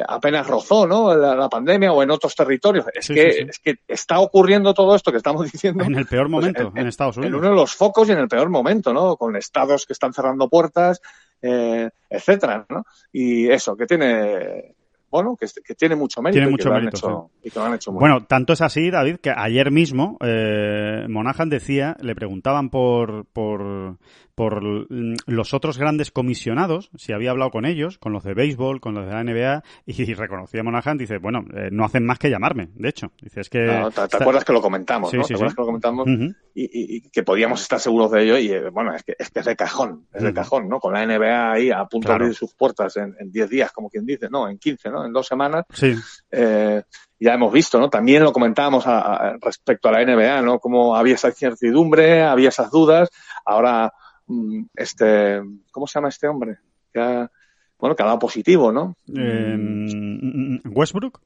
apenas 0.07 0.47
rozó 0.47 0.85
¿no? 0.87 1.15
la, 1.15 1.35
la 1.35 1.49
pandemia 1.49 1.91
o 1.91 2.03
en 2.03 2.11
otros 2.11 2.35
territorios. 2.35 2.85
Es, 2.93 3.05
Sí, 3.05 3.13
que, 3.13 3.31
sí, 3.31 3.37
sí. 3.39 3.45
es 3.49 3.59
que 3.59 3.75
está 3.87 4.19
ocurriendo 4.19 4.73
todo 4.73 4.95
esto 4.95 5.11
que 5.11 5.17
estamos 5.17 5.51
diciendo 5.51 5.83
En 5.83 5.95
el 5.95 6.05
peor 6.05 6.29
pues, 6.29 6.31
momento, 6.31 6.71
en, 6.75 6.87
Estados 6.87 7.17
en 7.17 7.23
Unidos. 7.23 7.39
uno 7.39 7.49
de 7.49 7.55
los 7.55 7.75
focos 7.75 8.07
y 8.09 8.11
en 8.11 8.19
el 8.19 8.27
peor 8.27 8.49
momento, 8.49 8.93
¿no? 8.93 9.17
Con 9.17 9.35
estados 9.35 9.85
que 9.85 9.93
están 9.93 10.13
cerrando 10.13 10.47
puertas, 10.49 11.01
eh, 11.41 11.89
etcétera, 12.09 12.65
¿no? 12.69 12.85
Y 13.11 13.49
eso, 13.49 13.75
que 13.75 13.85
tiene, 13.87 14.75
bueno, 15.11 15.35
que, 15.39 15.47
que 15.63 15.75
tiene 15.75 15.95
mucho 15.95 16.21
mérito. 16.21 16.39
Tiene 16.39 16.53
y 16.53 16.55
que 16.57 16.63
lo 16.69 16.75
han 16.75 16.87
hecho- 16.87 17.31
Y 17.43 17.49
que 17.49 17.59
lo 17.59 17.65
han 17.65 17.73
hecho 17.75 17.91
muy 17.91 17.99
Bueno, 17.99 18.25
tanto 18.25 18.53
es 18.53 18.61
así, 18.61 18.89
David, 18.91 19.17
que 19.17 19.31
ayer 19.35 19.71
mismo 19.71 20.17
eh, 20.21 21.05
Monaghan 21.07 21.49
decía, 21.49 21.95
le 22.01 22.15
preguntaban 22.15 22.69
por, 22.69 23.25
por, 23.27 23.97
por 24.35 24.63
mm, 24.91 25.15
los 25.27 25.53
otros 25.53 25.77
grandes 25.77 26.11
comisionados, 26.11 26.89
si 26.95 27.13
había 27.13 27.31
hablado 27.31 27.51
con 27.51 27.65
ellos, 27.65 27.97
con 27.97 28.13
los 28.13 28.23
de 28.23 28.33
béisbol, 28.33 28.79
con 28.81 28.93
los 28.95 29.05
de 29.05 29.11
la 29.13 29.23
NBA, 29.23 29.63
y 29.85 29.93
reconocía 30.13 30.63
Monaghan, 30.63 30.97
dice, 30.97 31.17
bueno, 31.17 31.43
eh, 31.55 31.69
no 31.71 31.85
hacen 31.85 32.05
más 32.05 32.19
que 32.19 32.29
llamarme, 32.29 32.69
de 32.75 32.89
hecho. 32.89 33.11
Dice, 33.21 33.41
es 33.41 33.49
que... 33.49 33.65
No, 33.65 33.91
¿te, 33.91 34.01
acuerdas 34.01 34.45
que 34.45 34.53
lo 34.53 34.61
comentamos, 34.61 35.11
Sí, 35.11 35.17
no? 35.17 35.23
sí, 35.23 35.29
¿Te 35.29 35.33
acuerdas 35.35 35.51
sí. 35.51 35.55
que 35.55 35.61
lo 35.61 35.65
comentamos? 35.65 36.07
Y, 36.55 36.63
y- 36.63 36.97
y 36.97 37.01
que 37.09 37.23
podíamos 37.23 37.61
estar 37.61 37.79
seguros 37.79 38.11
de 38.11 38.23
ello 38.23 38.37
y 38.37 38.51
eh, 38.51 38.69
bueno, 38.69 38.93
es 38.93 39.03
que, 39.03 39.15
es 39.17 39.29
que 39.29 39.39
es 39.39 39.45
de 39.45 39.55
cajón, 39.55 40.05
es 40.13 40.23
de 40.23 40.33
cajón, 40.33 40.67
¿no? 40.67 40.79
Con 40.79 40.93
la 40.93 41.05
NBA 41.05 41.51
ahí 41.53 41.71
a 41.71 41.85
punto 41.85 42.07
Claro. 42.07 42.19
de 42.19 42.25
abrir 42.25 42.35
sus 42.35 42.53
puertas 42.53 42.97
en, 42.97 43.15
en 43.19 43.31
10 43.31 43.49
días, 43.49 43.71
como 43.71 43.89
quien 43.89 44.05
dice, 44.05 44.27
no, 44.29 44.49
en 44.49 44.57
15, 44.57 44.89
¿no? 44.99 45.05
En 45.05 45.13
dos 45.13 45.27
semanas, 45.27 45.65
Sí, 45.73 45.95
eh, 46.31 46.83
ya 47.19 47.33
hemos 47.33 47.51
visto, 47.51 47.79
¿no? 47.79 47.89
También 47.89 48.23
lo 48.23 48.31
comentábamos 48.31 48.85
a- 48.87 48.99
a- 48.99 49.37
respecto 49.41 49.89
a 49.89 49.91
la 49.91 50.01
NBA, 50.01 50.41
¿no? 50.41 50.59
Como 50.59 50.95
había 50.95 51.15
esa 51.15 51.29
incertidumbre, 51.29 52.21
había 52.23 52.49
esas 52.49 52.71
dudas, 52.71 53.09
ahora, 53.45 53.91
mm, 54.27 54.63
este, 54.75 55.41
¿cómo 55.71 55.87
se 55.87 55.95
llama 55.99 56.09
este 56.09 56.27
hombre? 56.27 56.57
Que 56.93 56.99
ha- 57.01 57.31
bueno, 57.77 57.95
que 57.95 58.03
ha 58.03 58.07
dado 58.07 58.19
positivo, 58.19 58.71
¿no? 58.71 58.95
Eh, 59.17 59.55
Mm, 59.57 60.59
Westbrook. 60.75 61.19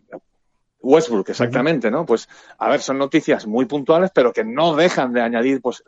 Westbrook, 0.81 1.29
exactamente, 1.29 1.89
¿no? 1.89 2.05
Pues, 2.05 2.27
a 2.57 2.69
ver, 2.69 2.81
son 2.81 2.97
noticias 2.97 3.47
muy 3.47 3.65
puntuales, 3.65 4.11
pero 4.13 4.33
que 4.33 4.43
no 4.43 4.75
dejan 4.75 5.13
de 5.13 5.21
añadir, 5.21 5.61
pues, 5.61 5.81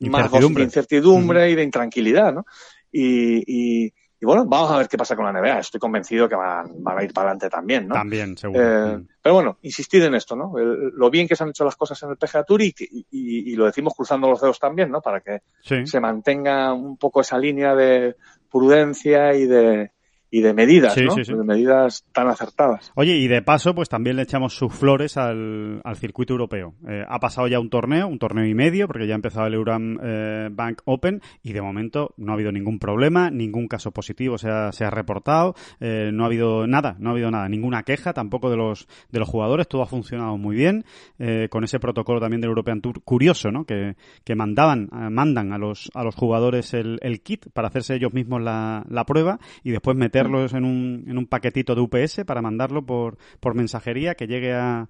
más 0.00 0.24
Incertidumbre. 0.26 0.62
de 0.62 0.64
incertidumbre 0.64 1.50
y 1.50 1.54
de 1.56 1.62
intranquilidad, 1.62 2.32
¿no? 2.32 2.46
Y, 2.90 3.84
y, 3.86 3.92
y 4.20 4.26
bueno, 4.26 4.44
vamos 4.46 4.70
a 4.70 4.76
ver 4.78 4.88
qué 4.88 4.98
pasa 4.98 5.16
con 5.16 5.24
la 5.24 5.32
NBA. 5.32 5.60
Estoy 5.60 5.80
convencido 5.80 6.28
que 6.28 6.34
van, 6.34 6.66
van 6.82 6.98
a 6.98 7.02
ir 7.02 7.12
para 7.12 7.28
adelante 7.30 7.48
también, 7.48 7.88
¿no? 7.88 7.94
También, 7.94 8.36
seguro. 8.36 8.60
Eh, 8.62 8.96
Mm. 8.98 9.06
pero 9.22 9.34
bueno, 9.36 9.58
insistir 9.62 10.02
en 10.04 10.14
esto, 10.14 10.36
¿no? 10.36 10.58
El- 10.58 10.90
lo 10.94 11.08
bien 11.10 11.26
que 11.26 11.34
se 11.36 11.42
han 11.44 11.50
hecho 11.50 11.64
las 11.64 11.76
cosas 11.76 12.02
en 12.02 12.10
el 12.10 12.16
PGA 12.16 12.44
Tour 12.44 12.60
y, 12.62 12.74
y- 12.78 13.06
y 13.52 13.56
lo 13.56 13.64
decimos 13.64 13.94
cruzando 13.96 14.28
los 14.28 14.40
dedos 14.40 14.58
también, 14.58 14.90
¿no? 14.90 15.00
Para 15.00 15.20
que 15.20 15.40
Sí. 15.62 15.86
se 15.86 16.00
mantenga 16.00 16.72
un 16.74 16.96
poco 16.98 17.20
esa 17.22 17.38
línea 17.38 17.74
de 17.74 18.16
prudencia 18.50 19.34
y 19.34 19.46
de, 19.46 19.92
y 20.30 20.40
de 20.42 20.54
medidas, 20.54 20.94
Sí, 20.94 21.04
¿no? 21.04 21.12
sí, 21.12 21.24
sí. 21.24 21.32
De 21.34 21.44
medidas 21.44 22.04
tan 22.12 22.28
acertadas. 22.28 22.92
Oye, 22.94 23.16
y 23.16 23.26
de 23.28 23.42
paso, 23.42 23.74
pues 23.74 23.88
también 23.88 24.16
le 24.16 24.22
echamos 24.22 24.54
sus 24.54 24.72
flores 24.72 25.16
al, 25.16 25.80
al 25.84 25.96
circuito 25.96 26.32
europeo. 26.34 26.74
Eh, 26.88 27.04
ha 27.08 27.18
pasado 27.18 27.48
ya 27.48 27.58
un 27.58 27.70
torneo, 27.70 28.06
un 28.06 28.18
torneo 28.18 28.46
y 28.46 28.54
medio, 28.54 28.86
porque 28.86 29.06
ya 29.06 29.14
ha 29.14 29.16
empezado 29.16 29.46
el 29.46 29.54
Euram 29.54 29.98
eh, 30.02 30.48
Bank 30.52 30.82
Open 30.84 31.20
y 31.42 31.52
de 31.52 31.60
momento 31.62 32.14
no 32.16 32.32
ha 32.32 32.34
habido 32.34 32.52
ningún 32.52 32.78
problema, 32.78 33.30
ningún 33.30 33.66
caso 33.68 33.90
positivo 33.90 34.38
se 34.38 34.48
ha, 34.48 34.72
se 34.72 34.84
ha 34.84 34.90
reportado, 34.90 35.54
eh, 35.80 36.10
no 36.12 36.22
ha 36.24 36.26
habido 36.26 36.66
nada, 36.66 36.96
no 36.98 37.10
ha 37.10 37.12
habido 37.12 37.30
nada, 37.30 37.48
ninguna 37.48 37.82
queja 37.82 38.12
tampoco 38.12 38.50
de 38.50 38.56
los 38.56 38.86
de 39.10 39.18
los 39.18 39.28
jugadores, 39.28 39.68
todo 39.68 39.82
ha 39.82 39.86
funcionado 39.86 40.36
muy 40.38 40.54
bien 40.56 40.84
eh, 41.18 41.48
con 41.50 41.64
ese 41.64 41.80
protocolo 41.80 42.20
también 42.20 42.40
del 42.40 42.50
European 42.50 42.80
Tour 42.80 43.02
curioso, 43.02 43.50
¿no? 43.50 43.64
Que, 43.64 43.96
que 44.24 44.34
mandaban, 44.34 44.88
mandan 45.10 45.52
a 45.52 45.58
los 45.58 45.90
a 45.94 46.04
los 46.04 46.14
jugadores 46.14 46.72
el, 46.74 46.98
el 47.02 47.20
kit 47.22 47.46
para 47.52 47.68
hacerse 47.68 47.94
ellos 47.96 48.12
mismos 48.12 48.40
la, 48.42 48.84
la 48.88 49.04
prueba 49.04 49.38
y 49.64 49.70
después 49.70 49.96
meterlos 50.22 50.54
en 50.54 50.64
un, 50.64 51.04
en 51.08 51.18
un 51.18 51.26
paquetito 51.26 51.74
de 51.74 51.80
UPS 51.82 52.24
para 52.26 52.42
mandarlo 52.42 52.84
por, 52.84 53.18
por 53.40 53.54
mensajería 53.54 54.14
que 54.14 54.26
llegue 54.26 54.52
a, 54.54 54.88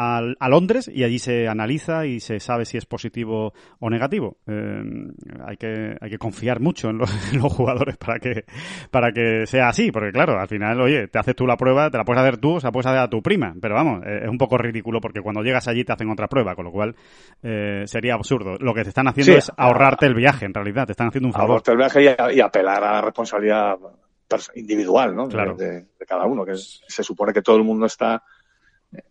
a, 0.00 0.20
a 0.38 0.48
Londres 0.48 0.88
y 0.94 1.02
allí 1.02 1.18
se 1.18 1.48
analiza 1.48 2.06
y 2.06 2.20
se 2.20 2.38
sabe 2.38 2.64
si 2.64 2.76
es 2.76 2.86
positivo 2.86 3.52
o 3.80 3.90
negativo. 3.90 4.36
Eh, 4.46 4.80
hay 5.44 5.56
que 5.56 5.96
hay 6.00 6.10
que 6.10 6.18
confiar 6.18 6.60
mucho 6.60 6.88
en 6.90 6.98
los, 6.98 7.10
en 7.34 7.40
los 7.40 7.52
jugadores 7.52 7.96
para 7.96 8.20
que 8.20 8.44
para 8.92 9.10
que 9.10 9.44
sea 9.46 9.68
así, 9.68 9.90
porque 9.90 10.12
claro, 10.12 10.38
al 10.38 10.46
final, 10.46 10.80
oye, 10.80 11.08
te 11.08 11.18
haces 11.18 11.34
tú 11.34 11.48
la 11.48 11.56
prueba, 11.56 11.90
te 11.90 11.98
la 11.98 12.04
puedes 12.04 12.22
hacer 12.22 12.36
tú, 12.36 12.54
o 12.54 12.60
sea, 12.60 12.70
puedes 12.70 12.86
hacer 12.86 13.00
a 13.00 13.10
tu 13.10 13.20
prima, 13.22 13.54
pero 13.60 13.74
vamos, 13.74 14.04
eh, 14.06 14.20
es 14.22 14.28
un 14.28 14.38
poco 14.38 14.56
ridículo 14.56 15.00
porque 15.00 15.20
cuando 15.20 15.42
llegas 15.42 15.66
allí 15.66 15.82
te 15.84 15.92
hacen 15.92 16.08
otra 16.10 16.28
prueba, 16.28 16.54
con 16.54 16.66
lo 16.66 16.70
cual 16.70 16.94
eh, 17.42 17.82
sería 17.86 18.14
absurdo. 18.14 18.56
Lo 18.60 18.74
que 18.74 18.84
te 18.84 18.90
están 18.90 19.08
haciendo 19.08 19.32
Sí. 19.32 19.38
es 19.38 19.50
ahorrarte 19.56 20.06
el 20.06 20.14
viaje, 20.14 20.46
en 20.46 20.54
realidad, 20.54 20.86
te 20.86 20.92
están 20.92 21.08
haciendo 21.08 21.26
un 21.26 21.32
favor. 21.32 21.50
Ahorrarte 21.50 21.72
el 21.72 21.76
viaje 21.76 22.32
y, 22.34 22.36
y 22.36 22.40
apelar 22.40 22.84
a 22.84 22.92
la 22.92 23.00
responsabilidad 23.00 23.76
individual, 24.54 25.14
¿no? 25.16 25.28
Claro. 25.28 25.54
De, 25.56 25.86
de 25.98 26.06
cada 26.06 26.26
uno, 26.26 26.44
que 26.44 26.52
es- 26.52 26.80
se 26.86 27.02
supone 27.02 27.32
que 27.32 27.42
todo 27.42 27.56
el 27.56 27.64
mundo 27.64 27.86
está 27.86 28.22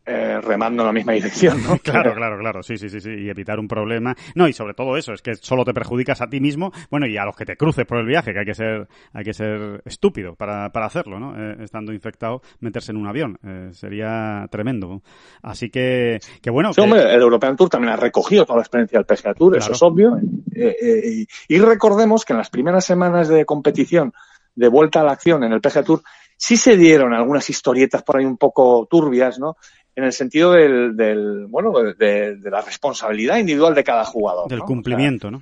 eh, 0.08 0.42
remando 0.42 0.82
en 0.82 0.88
la 0.88 0.92
misma 0.94 1.14
dirección, 1.14 1.62
¿no? 1.62 1.78
Claro, 1.84 2.16
claro, 2.16 2.40
claro, 2.40 2.64
sí, 2.64 2.78
sí, 2.78 2.90
sí, 2.90 3.00
sí, 3.00 3.12
y 3.12 3.30
evitar 3.30 3.60
un 3.60 3.68
problema. 3.68 4.16
No, 4.34 4.48
y 4.48 4.54
sobre 4.54 4.74
todo 4.74 4.98
eso, 4.98 5.14
es 5.14 5.22
que 5.22 5.36
solo 5.36 5.64
te 5.66 5.74
perjudicas 5.74 6.20
a 6.22 6.28
ti 6.28 6.40
mismo, 6.40 6.72
bueno, 6.90 7.06
y 7.06 7.16
a 7.16 7.26
los 7.26 7.36
que 7.36 7.46
te 7.46 7.56
cruces 7.58 7.86
por 7.86 8.00
el 8.00 8.08
viaje, 8.08 8.34
que 8.34 8.40
hay 8.40 8.46
que 8.46 8.56
ser, 8.56 8.88
hay 9.14 9.24
que 9.24 9.34
ser 9.36 9.84
estúpido 9.86 10.34
para, 10.36 10.72
para 10.72 10.88
hacerlo, 10.88 11.20
¿no? 11.20 11.36
Eh, 11.38 11.58
estando 11.64 11.94
infectado, 11.94 12.42
meterse 12.60 12.92
en 12.92 12.98
un 12.98 13.06
avión, 13.08 13.38
eh, 13.46 13.70
sería 13.74 14.48
tremendo. 14.50 15.04
Así 15.44 15.70
que, 15.70 16.18
que 16.42 16.50
bueno. 16.50 16.74
Sí, 16.74 16.78
que- 16.78 16.82
hombre, 16.82 17.14
el 17.14 17.22
European 17.22 17.56
Tour 17.56 17.70
también 17.70 17.94
ha 17.94 17.98
recogido 17.98 18.46
toda 18.46 18.58
la 18.58 18.64
experiencia 18.64 18.98
del 18.98 19.06
PGA 19.06 19.36
Tour, 19.36 19.58
eso 19.58 19.74
es 19.74 19.82
obvio. 19.84 20.18
Y, 20.56 21.28
y 21.50 21.60
recordemos 21.60 22.26
que 22.26 22.34
en 22.34 22.38
las 22.40 22.50
primeras 22.50 22.84
semanas 22.84 23.28
de 23.28 23.46
competición 23.46 24.12
de 24.58 24.68
vuelta 24.68 25.00
a 25.02 25.04
la 25.04 25.14
acción 25.14 25.44
en 25.44 25.54
el 25.54 25.62
PGA 25.62 25.84
Tour 25.84 26.02
sí 26.36 26.58
se 26.58 26.76
dieron 26.76 27.14
algunas 27.14 27.50
historietas 27.50 28.04
por 28.04 28.18
ahí 28.18 28.26
un 28.26 28.38
poco 28.38 28.88
turbias, 28.90 29.40
¿no? 29.40 29.56
En 29.96 30.04
el 30.04 30.14
sentido 30.14 30.52
del, 30.52 30.96
del 30.96 31.48
bueno, 31.48 31.72
de, 31.98 32.36
de 32.36 32.52
la 32.52 32.62
responsabilidad 32.62 33.38
individual 33.38 33.74
de 33.74 33.84
cada 33.84 34.04
jugador. 34.06 34.48
del 34.50 34.60
¿no? 34.60 34.64
O 34.66 34.68
sea, 34.68 34.76
cumplimiento, 34.76 35.32
¿no? 35.32 35.42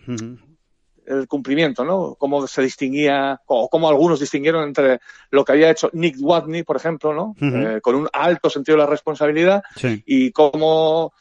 El 1.08 1.28
cumplimiento, 1.28 1.84
¿no? 1.84 2.16
Cómo 2.16 2.48
se 2.48 2.62
distinguía, 2.62 3.40
o 3.46 3.70
cómo 3.70 3.90
algunos 3.90 4.20
distinguieron 4.20 4.64
entre 4.64 5.00
lo 5.32 5.44
que 5.46 5.52
había 5.52 5.70
hecho 5.70 5.90
Nick 5.94 6.16
Watney, 6.20 6.64
por 6.64 6.78
ejemplo, 6.78 7.14
¿no? 7.14 7.36
Eh, 7.42 7.80
con 7.82 7.96
un 7.96 8.08
alto 8.12 8.50
sentido 8.50 8.78
de 8.78 8.84
la 8.86 8.90
responsabilidad 8.90 9.62
Sí. 9.76 10.02
y 10.06 10.32
cómo 10.32 11.14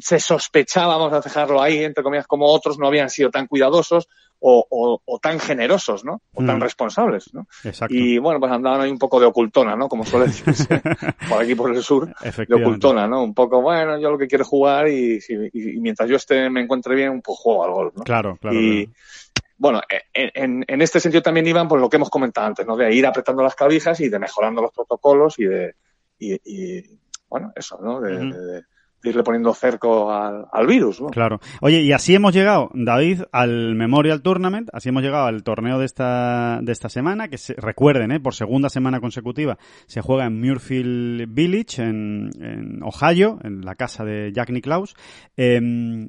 se 0.00 0.20
sospechaba, 0.20 0.96
vamos 0.96 1.12
a 1.12 1.20
dejarlo 1.20 1.60
ahí, 1.60 1.82
entre 1.84 2.04
comillas, 2.04 2.26
como 2.26 2.46
otros 2.46 2.78
no 2.78 2.86
habían 2.86 3.10
sido 3.10 3.30
tan 3.30 3.46
cuidadosos 3.46 4.08
o, 4.44 4.66
o- 4.70 5.00
o 5.04 5.18
tan 5.18 5.38
generosos, 5.38 6.04
¿no? 6.04 6.20
O 6.34 6.44
tan 6.44 6.58
Mm. 6.58 6.62
responsables, 6.62 7.32
¿no? 7.32 7.46
Exacto. 7.64 7.94
Y 7.94 8.18
bueno, 8.18 8.40
pues 8.40 8.50
andaban 8.52 8.80
ahí 8.80 8.90
un 8.90 8.98
poco 8.98 9.20
de 9.20 9.26
ocultona, 9.26 9.76
¿no? 9.76 9.88
Como 9.88 10.04
suele 10.04 10.26
decirse 10.26 10.66
por 11.28 11.42
aquí 11.42 11.54
por 11.54 11.74
el 11.74 11.82
sur, 11.82 12.12
de 12.48 12.54
ocultona, 12.54 13.06
¿no? 13.06 13.22
Un 13.22 13.34
poco, 13.34 13.60
bueno, 13.62 13.98
yo 14.00 14.10
lo 14.10 14.18
que 14.18 14.26
quiero 14.26 14.42
es 14.42 14.48
jugar 14.48 14.88
y, 14.88 15.20
si- 15.20 15.34
y- 15.52 15.76
y 15.76 15.80
mientras 15.80 16.08
yo 16.08 16.16
esté, 16.16 16.48
me 16.50 16.60
encuentre 16.62 16.94
bien, 16.94 17.22
pues 17.22 17.38
juego 17.38 17.64
al 17.64 17.70
golf, 17.72 17.94
¿no? 17.96 18.02
Claro, 18.02 18.36
claro. 18.40 18.56
y 18.60 18.86
claro. 18.86 18.98
bueno, 19.58 19.80
en, 20.12 20.64
en- 20.66 20.82
este 20.82 20.98
sentido 20.98 21.22
también 21.22 21.46
iban 21.46 21.68
por 21.68 21.80
lo 21.80 21.88
que 21.88 21.96
hemos 21.96 22.10
comentado 22.10 22.46
antes, 22.48 22.66
¿no? 22.66 22.76
De 22.76 22.92
ir 22.94 23.06
apretando 23.06 23.42
las 23.44 23.54
clavijas 23.54 24.00
y 24.00 24.08
de 24.08 24.18
mejorando 24.18 24.60
los 24.62 24.72
protocolos 24.72 25.38
y 25.38 25.44
de, 25.44 25.74
y, 26.18 26.34
y, 26.44 26.98
bueno, 27.28 27.52
eso, 27.54 27.78
¿no? 27.80 28.00
De, 28.00 28.16
Ujú. 28.16 28.32
de- 28.36 28.40
de 28.54 28.62
irle 29.02 29.22
poniendo 29.22 29.52
cerco 29.54 30.10
al, 30.10 30.46
al 30.50 30.66
virus. 30.66 31.00
¿no? 31.00 31.08
Claro. 31.08 31.40
Oye, 31.60 31.80
y 31.80 31.92
así 31.92 32.14
hemos 32.14 32.34
llegado, 32.34 32.70
David, 32.74 33.22
al 33.32 33.74
Memorial 33.74 34.22
Tournament, 34.22 34.68
así 34.72 34.88
hemos 34.88 35.02
llegado 35.02 35.26
al 35.26 35.42
torneo 35.42 35.78
de 35.78 35.86
esta, 35.86 36.60
de 36.62 36.72
esta 36.72 36.88
semana, 36.88 37.28
que 37.28 37.38
se, 37.38 37.54
recuerden, 37.54 38.12
¿eh? 38.12 38.20
por 38.20 38.34
segunda 38.34 38.68
semana 38.68 39.00
consecutiva 39.00 39.58
se 39.86 40.00
juega 40.00 40.26
en 40.26 40.40
Muirfield 40.40 41.32
Village, 41.32 41.82
en, 41.82 42.30
en 42.40 42.82
Ohio, 42.82 43.38
en 43.42 43.62
la 43.62 43.74
casa 43.74 44.04
de 44.04 44.32
Jack 44.32 44.50
Nicklaus. 44.50 44.94
Eh, 45.36 45.60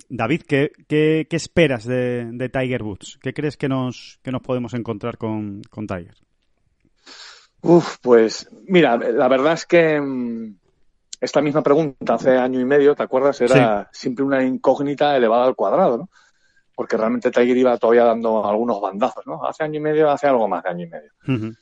David, 0.10 0.44
¿qué, 0.48 0.72
qué, 0.88 1.28
qué 1.30 1.36
esperas 1.36 1.86
de, 1.86 2.30
de, 2.32 2.50
Tiger 2.50 2.84
Woods? 2.84 3.20
¿Qué 3.22 3.34
crees 3.34 3.58
que 3.58 3.70
nos, 3.70 4.20
que 4.24 4.32
nos 4.32 4.42
podemos 4.42 4.74
encontrar 4.74 5.18
con, 5.18 5.62
con 5.70 5.88
Tiger? 5.88 6.16
Uf, 7.62 7.98
pues 8.02 8.50
mira, 8.68 8.98
la 8.98 9.28
verdad 9.28 9.54
es 9.54 9.66
que 9.66 10.00
mm, 10.00 10.56
esta 11.24 11.42
misma 11.42 11.64
pregunta 11.64 12.16
hace 12.16 12.38
año 12.38 12.60
y 12.60 12.66
medio, 12.66 12.96
¿te 12.96 13.04
acuerdas? 13.04 13.40
Era 13.40 13.90
sí. 13.94 14.02
siempre 14.02 14.26
una 14.26 14.44
incógnita 14.44 15.16
elevada 15.16 15.46
al 15.46 15.56
cuadrado, 15.56 15.98
¿no? 15.98 16.10
Porque 16.76 16.98
realmente 16.98 17.32
Tiger 17.32 17.56
iba 17.56 17.78
todavía 17.78 18.04
dando 18.04 18.46
algunos 18.46 18.82
bandazos, 18.82 19.26
¿no? 19.26 19.46
Hace 19.46 19.64
año 19.64 19.78
y 19.78 19.82
medio, 19.82 20.12
hace 20.12 20.28
algo 20.28 20.50
más 20.50 20.64
de 20.64 20.70
año 20.70 20.86
y 20.86 20.90
medio. 20.90 21.12
Uh 21.28 21.32
-huh. 21.32 21.58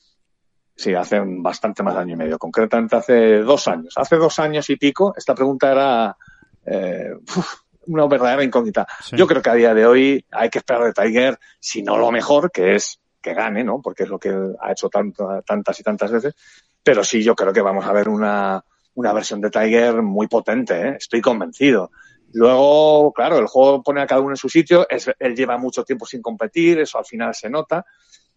Sí, 0.76 0.96
hace 0.96 1.22
bastante 1.24 1.84
más 1.84 1.94
de 1.94 2.02
año 2.02 2.14
y 2.14 2.18
medio, 2.18 2.40
concretamente 2.40 2.96
hace 2.96 3.40
dos 3.40 3.68
años. 3.68 3.94
Hace 3.98 4.16
dos 4.16 4.40
años 4.40 4.68
y 4.72 4.78
pico, 4.78 5.14
esta 5.16 5.36
pregunta 5.36 5.72
era 5.72 6.18
eh, 6.66 7.12
uf, 7.38 7.54
una 7.86 8.08
verdadera 8.08 8.44
incógnita. 8.44 8.88
Sí. 9.04 9.16
Yo 9.16 9.28
creo 9.28 9.44
que 9.44 9.50
a 9.52 9.56
día 9.56 9.76
de 9.76 9.86
hoy 9.86 10.26
hay 10.32 10.50
que 10.50 10.58
esperar 10.58 10.86
de 10.86 10.94
Tiger, 10.94 11.38
si 11.60 11.84
no 11.84 11.98
lo 11.98 12.12
mejor, 12.12 12.50
que 12.50 12.74
es 12.76 13.00
que 13.22 13.36
gane, 13.36 13.64
¿no? 13.64 13.80
Porque 13.80 14.04
es 14.04 14.10
lo 14.10 14.18
que 14.18 14.36
ha 14.60 14.72
hecho 14.72 14.90
tanto, 14.90 15.44
tantas 15.46 15.80
y 15.80 15.84
tantas 15.84 16.12
veces. 16.12 16.34
Pero 16.82 17.04
sí, 17.04 17.22
yo 17.22 17.36
creo 17.36 17.54
que 17.54 17.62
vamos 17.62 17.86
a 17.86 17.94
ver 17.94 18.10
una, 18.10 18.64
una 18.96 19.14
versión 19.14 19.42
de 19.42 19.50
Tiger 19.50 20.02
muy 20.02 20.28
potente, 20.28 20.90
¿eh? 20.90 20.96
estoy 20.98 21.22
convencido. 21.22 21.92
Luego, 22.34 23.12
claro, 23.14 23.38
el 23.38 23.48
juego 23.48 23.84
pone 23.84 24.02
a 24.02 24.08
cada 24.08 24.22
uno 24.22 24.32
en 24.32 24.38
su 24.38 24.50
sitio, 24.50 24.88
es, 24.90 25.12
él 25.20 25.36
lleva 25.36 25.58
mucho 25.58 25.84
tiempo 25.84 26.06
sin 26.06 26.22
competir, 26.22 26.80
eso 26.80 26.98
al 26.98 27.06
final 27.06 27.36
se 27.36 27.50
nota, 27.50 27.86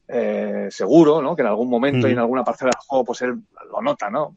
eh, 0.09 0.69
seguro, 0.71 1.23
¿no? 1.23 1.37
Que 1.37 1.43
en 1.43 1.49
algún 1.49 1.71
momento 1.71 2.07
mm. 2.07 2.11
y 2.11 2.13
en 2.13 2.19
alguna 2.19 2.45
parcela 2.45 2.71
del 2.71 2.87
juego, 2.87 3.05
pues 3.05 3.23
él 3.23 3.37
lo 3.71 3.83
nota, 3.83 4.11
¿no? 4.11 4.37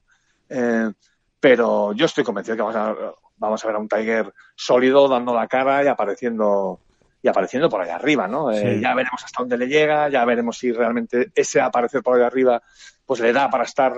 Eh, 0.49 0.91
pero 1.39 1.93
yo 1.93 2.05
estoy 2.05 2.23
convencido 2.23 2.55
que 2.55 2.61
vamos 2.61 2.75
a, 2.75 2.95
vamos 3.37 3.63
a 3.63 3.67
ver 3.67 3.75
a 3.75 3.79
un 3.79 3.87
Tiger 3.87 4.33
sólido, 4.55 5.07
dando 5.07 5.33
la 5.33 5.47
cara 5.47 5.83
y 5.83 5.87
apareciendo 5.87 6.79
y 7.21 7.27
apareciendo 7.27 7.69
por 7.69 7.81
allá 7.81 7.95
arriba, 7.95 8.27
¿no? 8.27 8.51
Sí. 8.53 8.59
Eh, 8.59 8.79
ya 8.81 8.93
veremos 8.93 9.23
hasta 9.23 9.41
dónde 9.41 9.57
le 9.57 9.67
llega, 9.67 10.09
ya 10.09 10.23
veremos 10.23 10.57
si 10.57 10.71
realmente 10.71 11.31
ese 11.33 11.59
aparecer 11.59 12.03
por 12.03 12.15
allá 12.15 12.27
arriba, 12.27 12.61
pues 13.05 13.19
le 13.19 13.33
da 13.33 13.49
para 13.49 13.63
estar 13.63 13.93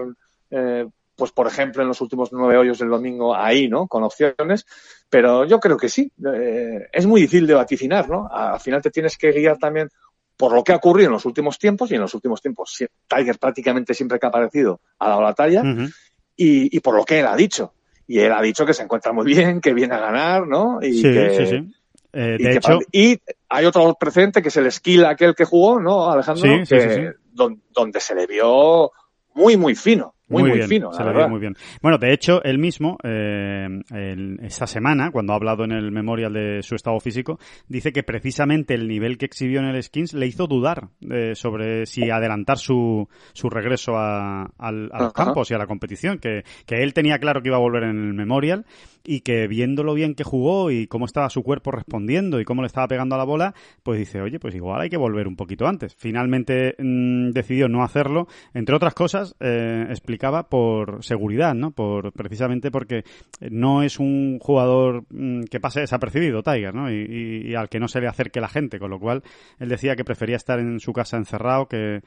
eh, 0.49 0.87
pues 1.19 1.31
por 1.31 1.45
ejemplo 1.45 1.83
en 1.83 1.89
los 1.89 2.01
últimos 2.01 2.29
nueve 2.31 2.57
hoyos 2.57 2.79
del 2.79 2.89
domingo 2.89 3.35
ahí, 3.35 3.67
¿no? 3.67 3.87
Con 3.87 4.03
opciones, 4.03 4.65
pero 5.09 5.45
yo 5.45 5.59
creo 5.59 5.77
que 5.77 5.89
sí. 5.89 6.11
Eh, 6.33 6.87
es 6.91 7.05
muy 7.05 7.21
difícil 7.21 7.45
de 7.45 7.53
vaticinar, 7.53 8.09
¿no? 8.09 8.27
Al 8.31 8.59
final 8.59 8.81
te 8.81 8.89
tienes 8.89 9.17
que 9.17 9.31
guiar 9.31 9.57
también 9.57 9.89
por 10.37 10.53
lo 10.53 10.63
que 10.63 10.71
ha 10.71 10.77
ocurrido 10.77 11.07
en 11.07 11.13
los 11.13 11.25
últimos 11.25 11.59
tiempos 11.59 11.91
y 11.91 11.95
en 11.95 12.01
los 12.01 12.13
últimos 12.13 12.41
tiempos 12.41 12.81
Tiger 13.07 13.37
prácticamente 13.37 13.93
siempre 13.93 14.17
que 14.17 14.25
ha 14.25 14.29
aparecido 14.29 14.79
ha 14.97 15.09
dado 15.09 15.21
la 15.21 15.33
talla 15.33 15.61
uh 15.61 15.65
-huh. 15.65 15.93
y, 16.37 16.75
y, 16.75 16.79
por 16.79 16.95
lo 16.95 17.03
que 17.03 17.19
él 17.19 17.27
ha 17.27 17.35
dicho. 17.35 17.73
Y 18.07 18.19
él 18.19 18.31
ha 18.31 18.41
dicho 18.41 18.65
que 18.65 18.73
se 18.73 18.81
encuentra 18.81 19.11
muy 19.11 19.25
bien, 19.25 19.59
que 19.61 19.73
viene 19.73 19.93
a 19.93 19.99
ganar, 19.99 20.47
¿no? 20.47 20.79
Y 20.81 20.93
sí, 20.93 21.03
que, 21.03 21.35
sí, 21.35 21.45
sí. 21.45 21.73
Eh, 22.13 22.37
y 22.39 22.43
de 22.43 22.49
que, 22.49 22.57
hecho, 22.57 22.79
y 22.91 23.21
hay 23.49 23.65
otro 23.65 23.95
precedente 23.99 24.41
que 24.41 24.47
es 24.47 24.57
el 24.57 24.71
skill 24.71 25.05
aquel 25.05 25.35
que 25.35 25.45
jugó, 25.45 25.79
¿no, 25.79 26.09
Alejandro? 26.09 26.43
Sí, 26.43 26.65
sí, 26.65 26.75
que, 26.75 26.95
sí, 26.95 27.01
donde, 27.31 27.61
donde 27.71 27.99
se 27.99 28.15
le 28.15 28.25
vio 28.25 28.91
muy, 29.35 29.57
muy 29.57 29.75
fino. 29.75 30.15
Muy, 30.29 30.43
muy, 30.43 30.49
muy 30.51 30.57
bien, 30.59 30.69
fino. 30.69 30.93
Se 30.93 31.03
le 31.03 31.11
ve 31.11 31.27
muy 31.27 31.39
bien. 31.39 31.55
Bueno, 31.81 31.97
de 31.97 32.13
hecho, 32.13 32.43
él 32.43 32.59
mismo, 32.59 32.97
eh, 33.03 33.67
el, 33.91 34.39
esta 34.43 34.67
semana, 34.67 35.11
cuando 35.11 35.33
ha 35.33 35.35
hablado 35.35 35.63
en 35.63 35.71
el 35.71 35.91
memorial 35.91 36.33
de 36.33 36.61
su 36.61 36.75
estado 36.75 36.99
físico, 36.99 37.39
dice 37.67 37.91
que 37.91 38.03
precisamente 38.03 38.73
el 38.75 38.87
nivel 38.87 39.17
que 39.17 39.25
exhibió 39.25 39.59
en 39.59 39.65
el 39.65 39.81
Skins 39.81 40.13
le 40.13 40.27
hizo 40.27 40.47
dudar 40.47 40.89
eh, 41.09 41.33
sobre 41.35 41.85
si 41.85 42.09
adelantar 42.09 42.57
su, 42.57 43.07
su 43.33 43.49
regreso 43.49 43.97
a, 43.97 44.43
al, 44.57 44.89
a 44.93 45.03
los 45.03 45.13
campos 45.13 45.49
y 45.51 45.55
a 45.55 45.57
la 45.57 45.67
competición, 45.67 46.19
que, 46.19 46.43
que 46.65 46.83
él 46.83 46.93
tenía 46.93 47.17
claro 47.19 47.41
que 47.41 47.49
iba 47.49 47.57
a 47.57 47.61
volver 47.61 47.83
en 47.83 47.97
el 47.97 48.13
memorial 48.13 48.65
y 49.03 49.21
que 49.21 49.47
viendo 49.47 49.83
lo 49.83 49.93
bien 49.93 50.13
que 50.13 50.23
jugó 50.23 50.69
y 50.71 50.85
cómo 50.87 51.05
estaba 51.05 51.29
su 51.29 51.41
cuerpo 51.41 51.71
respondiendo 51.71 52.39
y 52.39 52.45
cómo 52.45 52.61
le 52.61 52.67
estaba 52.67 52.87
pegando 52.87 53.15
a 53.15 53.17
la 53.17 53.23
bola, 53.23 53.53
pues 53.81 53.97
dice, 53.97 54.21
oye, 54.21 54.39
pues 54.39 54.53
igual 54.53 54.81
hay 54.81 54.89
que 54.89 54.97
volver 54.97 55.27
un 55.27 55.35
poquito 55.35 55.67
antes. 55.67 55.95
Finalmente 55.95 56.75
mmm, 56.77 57.31
decidió 57.31 57.67
no 57.67 57.83
hacerlo, 57.83 58.27
entre 58.53 58.75
otras 58.75 58.93
cosas, 58.93 59.35
eh, 59.39 59.85
por 60.49 61.03
seguridad, 61.03 61.55
¿no? 61.55 61.71
Por 61.71 62.11
precisamente 62.11 62.71
porque 62.71 63.03
no 63.49 63.81
es 63.83 63.99
un 63.99 64.37
jugador 64.39 65.03
mmm, 65.09 65.43
que 65.43 65.59
pase 65.59 65.81
desapercibido, 65.81 66.43
Tiger, 66.43 66.75
¿no? 66.75 66.91
Y, 66.91 66.95
y, 66.95 67.51
y 67.51 67.55
al 67.55 67.69
que 67.69 67.79
no 67.79 67.87
se 67.87 68.01
le 68.01 68.07
acerque 68.07 68.41
la 68.41 68.49
gente, 68.49 68.79
con 68.79 68.91
lo 68.91 68.99
cual 68.99 69.23
él 69.59 69.69
decía 69.69 69.95
que 69.95 70.05
prefería 70.05 70.35
estar 70.35 70.59
en 70.59 70.79
su 70.79 70.93
casa 70.93 71.17
encerrado 71.17 71.67
que 71.67 72.01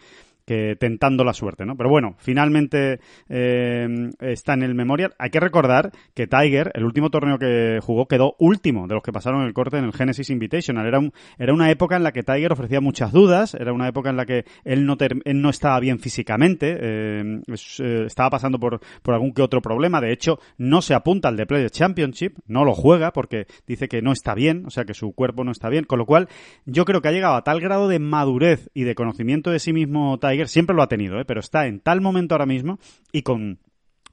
que 0.47 0.77
tentando 0.77 1.25
la 1.25 1.33
suerte, 1.33 1.65
¿no? 1.65 1.77
Pero 1.77 1.89
bueno, 1.89 2.15
finalmente 2.19 3.01
eh, 3.29 4.11
está 4.21 4.55
en 4.55 4.63
el 4.63 4.75
Memorial. 4.75 5.15
Hay 5.19 5.31
que 5.31 5.41
recordar 5.41 5.93
que 6.15 6.27
Tiger, 6.27 6.71
el 6.75 6.85
último 6.85 7.11
torneo 7.11 7.39
que 7.39 7.79
jugó, 7.83 8.07
quedó 8.07 8.35
último 8.39 8.87
de 8.87 8.95
los 8.95 9.03
que 9.03 9.13
pasaron 9.13 9.43
el 9.43 9.53
corte 9.53 9.79
en 9.79 9.85
el 9.85 9.93
Genesis 9.93 10.31
Invitational. 10.31 10.87
Era, 10.87 10.99
un, 10.99 11.13
era 11.39 11.53
una 11.53 11.71
época 11.71 11.97
en 11.97 12.03
la 12.03 12.13
que 12.13 12.23
Tiger 12.23 12.53
ofrecía 12.53 12.81
muchas 12.81 13.13
dudas, 13.13 13.55
era 13.55 13.73
una 13.73 13.89
época 13.89 14.11
en 14.11 14.17
la 14.17 14.27
que 14.27 14.45
él 14.65 14.87
no, 14.87 15.51
estaba 15.51 15.79
bien 15.81 15.99
físicamente, 15.99 16.77
eh, 16.81 17.41
eh, 17.79 18.05
estaba 18.07 18.31
pasando 18.31 18.59
por, 18.59 18.81
por 19.03 19.15
algún 19.15 19.33
que 19.33 19.43
otro 19.43 19.61
problema. 19.63 20.01
De 20.01 20.13
hecho, 20.13 20.39
no 20.59 20.83
se 20.83 20.95
apunta 20.95 21.29
al 21.29 21.37
de 21.37 21.47
Players 21.47 21.73
Championship, 21.73 22.39
no 22.47 22.65
lo 22.65 22.75
juega 22.75 23.13
porque 23.13 23.47
dice 23.67 23.89
que 23.89 24.03
no 24.03 24.13
está 24.13 24.35
bien, 24.35 24.65
o 24.67 24.71
sea 24.71 24.85
que 24.85 24.95
su 24.95 25.13
cuerpo 25.13 25.45
no 25.45 25.53
está 25.53 25.69
bien. 25.69 25.85
Con 25.85 25.99
lo 25.99 26.07
cual, 26.07 26.29
yo 26.67 26.85
creo 26.85 27.01
que 27.01 27.09
ha 27.09 27.13
llegado 27.13 27.35
a 27.35 27.45
tal 27.45 27.61
grado 27.61 27.89
de 27.89 27.99
madurez 27.99 28.71
y 28.75 28.85
de 28.85 28.95
conocimiento 28.95 29.51
de 29.51 29.59
sí 29.59 29.73
mismo 29.73 30.19
Tiger, 30.19 30.32
siempre 30.47 30.75
lo 30.77 30.83
ha 30.83 30.89
tenido, 30.89 31.21
¿eh? 31.21 31.25
pero 31.25 31.41
está 31.41 31.67
en 31.67 31.81
tal 31.81 32.01
momento 32.01 32.35
ahora 32.35 32.47
mismo 32.47 32.79
y 33.13 33.23
con 33.23 33.59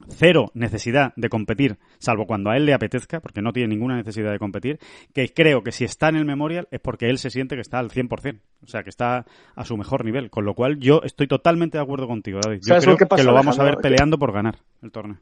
cero 0.08 0.50
necesidad 0.54 1.12
de 1.16 1.28
competir, 1.28 1.78
salvo 1.98 2.26
cuando 2.26 2.50
a 2.50 2.56
él 2.56 2.66
le 2.66 2.74
apetezca, 2.74 3.20
porque 3.20 3.42
no 3.42 3.52
tiene 3.52 3.68
ninguna 3.68 3.96
necesidad 3.96 4.32
de 4.32 4.38
competir, 4.38 4.78
que 5.12 5.32
creo 5.32 5.62
que 5.62 5.72
si 5.72 5.84
está 5.84 6.08
en 6.08 6.16
el 6.16 6.24
Memorial 6.24 6.68
es 6.70 6.80
porque 6.80 7.10
él 7.10 7.18
se 7.18 7.30
siente 7.30 7.54
que 7.54 7.60
está 7.60 7.78
al 7.78 7.90
100%, 7.90 8.40
o 8.62 8.66
sea, 8.66 8.82
que 8.82 8.90
está 8.90 9.26
a 9.54 9.64
su 9.64 9.76
mejor 9.76 10.04
nivel, 10.04 10.30
con 10.30 10.44
lo 10.44 10.54
cual 10.54 10.78
yo 10.78 11.02
estoy 11.04 11.26
totalmente 11.26 11.78
de 11.78 11.84
acuerdo 11.84 12.06
contigo, 12.06 12.40
David. 12.42 12.60
Yo 12.62 12.76
creo 12.78 12.92
lo 12.92 12.96
que, 12.96 13.06
pasa, 13.06 13.22
que, 13.22 13.26
lo 13.26 13.34
vamos 13.34 13.58
Alejandro? 13.58 13.72
a 13.72 13.76
ver 13.76 13.82
peleando 13.82 14.18
por 14.18 14.32
ganar 14.32 14.58
el 14.82 14.90
torneo. 14.90 15.18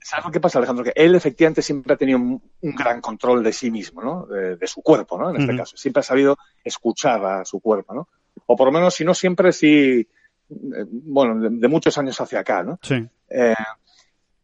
¿Sabes 0.00 0.26
lo 0.26 0.30
que 0.30 0.40
pasa, 0.40 0.58
Alejandro? 0.58 0.84
Que 0.84 0.92
él 0.94 1.16
efectivamente 1.16 1.62
siempre 1.62 1.94
ha 1.94 1.96
tenido 1.96 2.18
un, 2.18 2.40
un 2.60 2.74
gran 2.76 3.00
control 3.00 3.42
de 3.42 3.52
sí 3.52 3.72
mismo, 3.72 4.00
¿no? 4.00 4.26
De, 4.26 4.56
de 4.56 4.66
su 4.68 4.82
cuerpo, 4.82 5.18
¿no? 5.18 5.30
En 5.30 5.36
este 5.36 5.50
uh 5.50 5.54
-huh. 5.54 5.58
caso. 5.58 5.76
Siempre 5.76 6.00
ha 6.00 6.04
sabido 6.04 6.38
escuchar 6.62 7.24
a 7.24 7.44
su 7.44 7.58
cuerpo, 7.58 7.92
¿no? 7.92 8.08
O 8.46 8.56
por 8.56 8.68
lo 8.68 8.72
menos, 8.72 8.94
si 8.94 9.04
no 9.04 9.14
siempre, 9.14 9.52
sí 9.52 10.06
bueno, 10.50 11.40
de, 11.40 11.48
de, 11.58 11.68
muchos 11.68 11.96
años 11.98 12.20
hacia 12.20 12.40
acá, 12.40 12.62
¿no? 12.62 12.78
Sí. 12.82 13.06
Eh, 13.28 13.54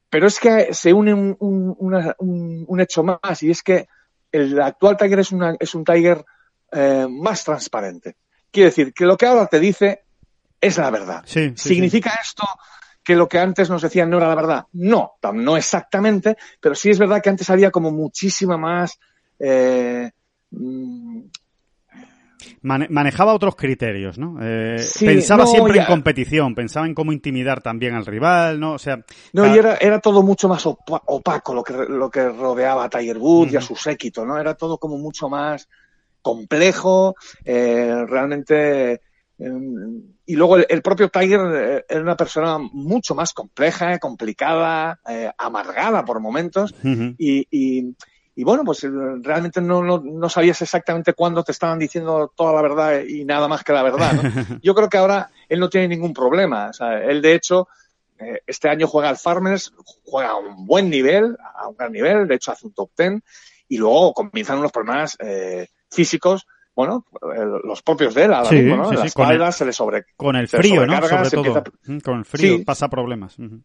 pero 0.08 0.28
es 0.28 0.38
que 0.38 0.72
se 0.72 0.92
une 0.92 1.12
un, 1.12 1.36
un, 1.40 1.74
una, 1.78 2.14
un, 2.18 2.64
un, 2.66 2.80
hecho 2.80 3.02
más 3.02 3.42
y 3.42 3.50
es 3.50 3.62
que 3.62 3.88
el 4.30 4.60
actual 4.60 4.96
Tiger 4.96 5.18
es, 5.18 5.32
una, 5.32 5.56
es 5.58 5.74
un 5.74 5.84
Tiger 5.84 6.24
eh, 6.72 7.06
más 7.08 7.44
transparente. 7.44 8.16
Quiere 8.50 8.70
decir 8.70 8.94
que 8.94 9.04
lo 9.04 9.16
que 9.16 9.26
ahora 9.26 9.46
te 9.46 9.60
dice 9.60 10.04
es 10.60 10.78
la 10.78 10.90
verdad. 10.90 11.22
Sí, 11.26 11.52
sí, 11.56 11.68
¿Significa 11.70 12.10
sí. 12.10 12.18
esto 12.22 12.44
que 13.02 13.16
lo 13.16 13.28
que 13.28 13.38
antes 13.38 13.68
nos 13.68 13.82
decían 13.82 14.10
no 14.10 14.18
era 14.18 14.28
la 14.28 14.34
verdad? 14.34 14.66
No, 14.72 15.14
no 15.32 15.56
exactamente, 15.56 16.36
pero 16.60 16.74
sí 16.74 16.90
es 16.90 16.98
verdad 16.98 17.22
que 17.22 17.30
antes 17.30 17.50
había 17.50 17.70
como 17.70 17.90
muchísima 17.90 18.56
más 18.56 18.98
eh, 19.38 20.10
manejaba 22.62 23.34
otros 23.34 23.56
criterios, 23.56 24.18
¿no? 24.18 24.38
Eh, 24.42 24.78
sí, 24.78 25.06
pensaba 25.06 25.44
no, 25.44 25.50
siempre 25.50 25.74
ya... 25.74 25.82
en 25.82 25.86
competición, 25.86 26.54
pensaba 26.54 26.86
en 26.86 26.94
cómo 26.94 27.12
intimidar 27.12 27.62
también 27.62 27.94
al 27.94 28.06
rival, 28.06 28.58
¿no? 28.60 28.72
O 28.72 28.78
sea... 28.78 28.96
No, 29.32 29.42
cada... 29.42 29.54
y 29.54 29.58
era, 29.58 29.76
era 29.76 30.00
todo 30.00 30.22
mucho 30.22 30.48
más 30.48 30.64
opaco 30.66 31.54
lo 31.54 31.62
que, 31.62 31.72
lo 31.72 32.10
que 32.10 32.28
rodeaba 32.28 32.84
a 32.84 32.88
Tiger 32.90 33.18
Woods 33.18 33.48
uh 33.48 33.50
-huh. 33.50 33.54
y 33.54 33.56
a 33.56 33.60
su 33.60 33.76
séquito, 33.76 34.24
¿no? 34.24 34.38
Era 34.38 34.54
todo 34.54 34.78
como 34.78 34.98
mucho 34.98 35.28
más 35.28 35.68
complejo, 36.22 37.14
eh, 37.44 38.04
realmente... 38.08 39.00
Eh, 39.38 39.50
y 40.24 40.34
luego 40.34 40.56
el, 40.56 40.66
el, 40.68 40.82
propio 40.82 41.08
Tiger 41.08 41.40
eh, 41.54 41.84
era 41.88 42.00
una 42.00 42.16
persona 42.16 42.58
mucho 42.58 43.14
más 43.14 43.32
compleja, 43.32 43.98
complicada, 43.98 44.98
amargada 45.38 46.04
por 46.04 46.20
momentos 46.20 46.74
uh 46.82 46.88
-huh. 46.88 47.14
y, 47.18 47.46
y 47.50 47.94
y 48.38 48.44
bueno, 48.44 48.64
pues 48.64 48.84
eh, 48.84 48.90
realmente 49.22 49.62
no, 49.62 49.82
no, 49.82 49.98
no, 49.98 50.28
sabías 50.28 50.60
exactamente 50.60 51.14
cuándo 51.14 51.42
te 51.42 51.52
estaban 51.52 51.78
diciendo 51.78 52.30
toda 52.36 52.52
la 52.52 52.60
verdad 52.60 53.00
y 53.02 53.24
nada 53.24 53.48
más 53.48 53.64
que 53.64 53.72
la 53.72 53.82
verdad. 53.82 54.12
¿no? 54.12 54.22
Yo 54.62 54.74
creo 54.74 54.90
que 54.90 54.98
ahora 54.98 55.30
él 55.48 55.58
no 55.58 55.70
tiene 55.70 55.88
ningún 55.88 56.12
problema. 56.12 56.68
O 56.68 56.72
sea, 56.74 57.02
él, 57.02 57.22
de 57.22 57.32
hecho, 57.32 57.66
eh, 58.18 58.42
este 58.46 58.68
año 58.68 58.86
juega 58.86 59.08
al 59.08 59.16
Farmers, 59.16 59.72
juega 60.04 60.30
a 60.30 60.36
un 60.36 60.66
buen 60.66 60.90
nivel, 60.90 61.34
a 61.54 61.66
un 61.66 61.76
gran 61.76 61.92
nivel, 61.92 62.28
de 62.28 62.34
hecho 62.34 62.52
hace 62.52 62.66
un 62.66 62.74
top 62.74 62.90
ten, 62.94 63.24
y 63.68 63.78
luego 63.78 64.12
comienzan 64.12 64.58
unos 64.58 64.70
problemas 64.70 65.16
eh, 65.18 65.68
físicos 65.90 66.46
bueno, 66.74 67.06
eh, 67.34 67.42
los 67.64 67.80
propios 67.80 68.14
de 68.14 68.24
él 68.24 68.34
ahora 68.34 68.50
sí, 68.50 68.56
mismo, 68.56 68.76
¿no? 68.76 68.90
Sí, 68.90 68.96
la 68.96 69.04
espalda 69.06 69.46
el, 69.46 69.52
se 69.54 69.64
le 69.64 69.72
sobre 69.72 70.04
Con 70.14 70.36
el 70.36 70.46
frío, 70.46 70.84
¿no? 70.84 71.00
Sobre 71.08 71.30
todo. 71.30 71.64
Empieza... 71.86 72.04
Con 72.04 72.18
el 72.18 72.24
frío 72.26 72.64
pasa 72.66 72.88
problemas. 72.88 73.38
Uh 73.38 73.44
-huh. 73.44 73.62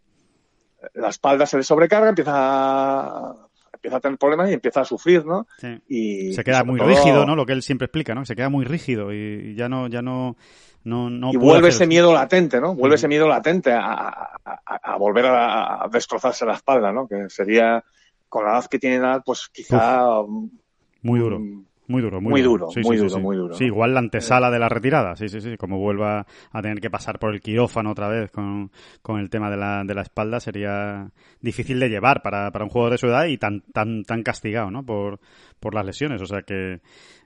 La 0.94 1.10
espalda 1.10 1.46
se 1.46 1.58
le 1.58 1.64
sobrecarga, 1.64 2.08
empieza 2.08 2.32
a 2.34 3.36
empieza 3.92 3.98
a 3.98 4.02
tener 4.02 4.18
problemas 4.18 4.50
y 4.50 4.54
empieza 4.54 4.82
a 4.82 4.86
sufrir, 4.86 5.26
¿no? 5.26 5.48
Sí. 5.60 5.82
Y 5.88 6.34
Se 6.34 6.44
queda 6.44 6.64
muy 6.64 6.80
todo- 6.80 6.88
rígido, 6.88 7.26
¿no? 7.26 7.36
Lo 7.36 7.46
que 7.46 7.54
él 7.54 7.62
siempre 7.62 7.86
explica, 7.86 8.16
¿no? 8.16 8.26
Se 8.26 8.36
queda 8.36 8.50
muy 8.50 8.66
rígido 8.66 9.14
y, 9.14 9.56
ya 9.56 9.68
no, 9.70 9.88
ya 9.88 10.02
no, 10.02 10.36
no, 10.84 11.10
no 11.10 11.32
y 11.34 11.38
vuelve 11.38 11.68
hacer- 11.70 11.82
ese 11.84 11.88
miedo 11.88 12.14
latente, 12.14 12.60
¿no? 12.62 12.74
Vuelve 12.76 12.96
ese 12.96 13.08
miedo 13.08 13.28
latente 13.28 13.72
a, 13.72 13.80
a- 13.82 14.40
a- 14.66 14.80
a 14.94 14.98
volver 14.98 15.26
a, 15.28 15.84
a 15.84 15.88
destrozarse 15.90 16.46
la 16.46 16.54
espalda, 16.54 16.92
¿no? 16.92 17.08
Que 17.08 17.30
sería, 17.30 17.84
con 18.30 18.46
la 18.46 18.52
edad 18.54 18.66
que 18.70 18.80
tiene 18.80 19.00
Nadal, 19.00 19.24
pues 19.26 19.50
quizá... 19.54 20.06
Muy 21.04 21.20
duro. 21.20 21.40
mm, 21.40 21.66
Muy 21.92 22.02
duro, 22.02 22.22
muy, 22.22 22.32
Muy 22.32 22.42
duro. 22.42 22.68
duro, 22.68 22.82
muy 22.88 22.98
duro, 22.98 23.20
muy 23.20 23.36
duro, 23.38 23.54
Sí, 23.54 23.66
igual 23.66 23.94
la 23.94 24.00
antesala 24.00 24.50
de 24.50 24.60
la 24.60 24.70
retirada, 24.70 25.16
sí, 25.16 25.28
sí, 25.28 25.42
sí. 25.42 25.58
Como 25.58 25.78
vuelva 25.78 26.26
a 26.52 26.62
tener 26.62 26.80
que 26.80 26.90
pasar 26.90 27.20
por 27.20 27.34
el 27.34 27.42
quirófano 27.42 27.92
otra 27.92 28.08
vez 28.08 28.32
con, 28.32 28.72
con 29.02 29.20
el 29.20 29.30
tema 29.30 29.50
de 29.50 29.58
la, 29.58 29.84
de 29.84 29.94
la 29.94 30.02
espalda, 30.02 30.40
sería 30.40 31.10
difícil 31.42 31.80
de 31.80 31.90
llevar 31.90 32.22
para, 32.22 32.52
para 32.52 32.64
un 32.66 32.70
jugador 32.70 32.94
de 32.94 32.98
su 32.98 33.08
edad 33.08 33.26
y 33.26 33.38
tan, 33.38 33.62
tan, 33.74 34.04
tan 34.04 34.24
castigado, 34.24 34.72
¿no? 34.72 34.86
Por, 34.86 35.20
por 35.60 35.76
las 35.76 35.86
lesiones. 35.86 36.22
O 36.22 36.26
sea 36.26 36.42
que 36.42 36.80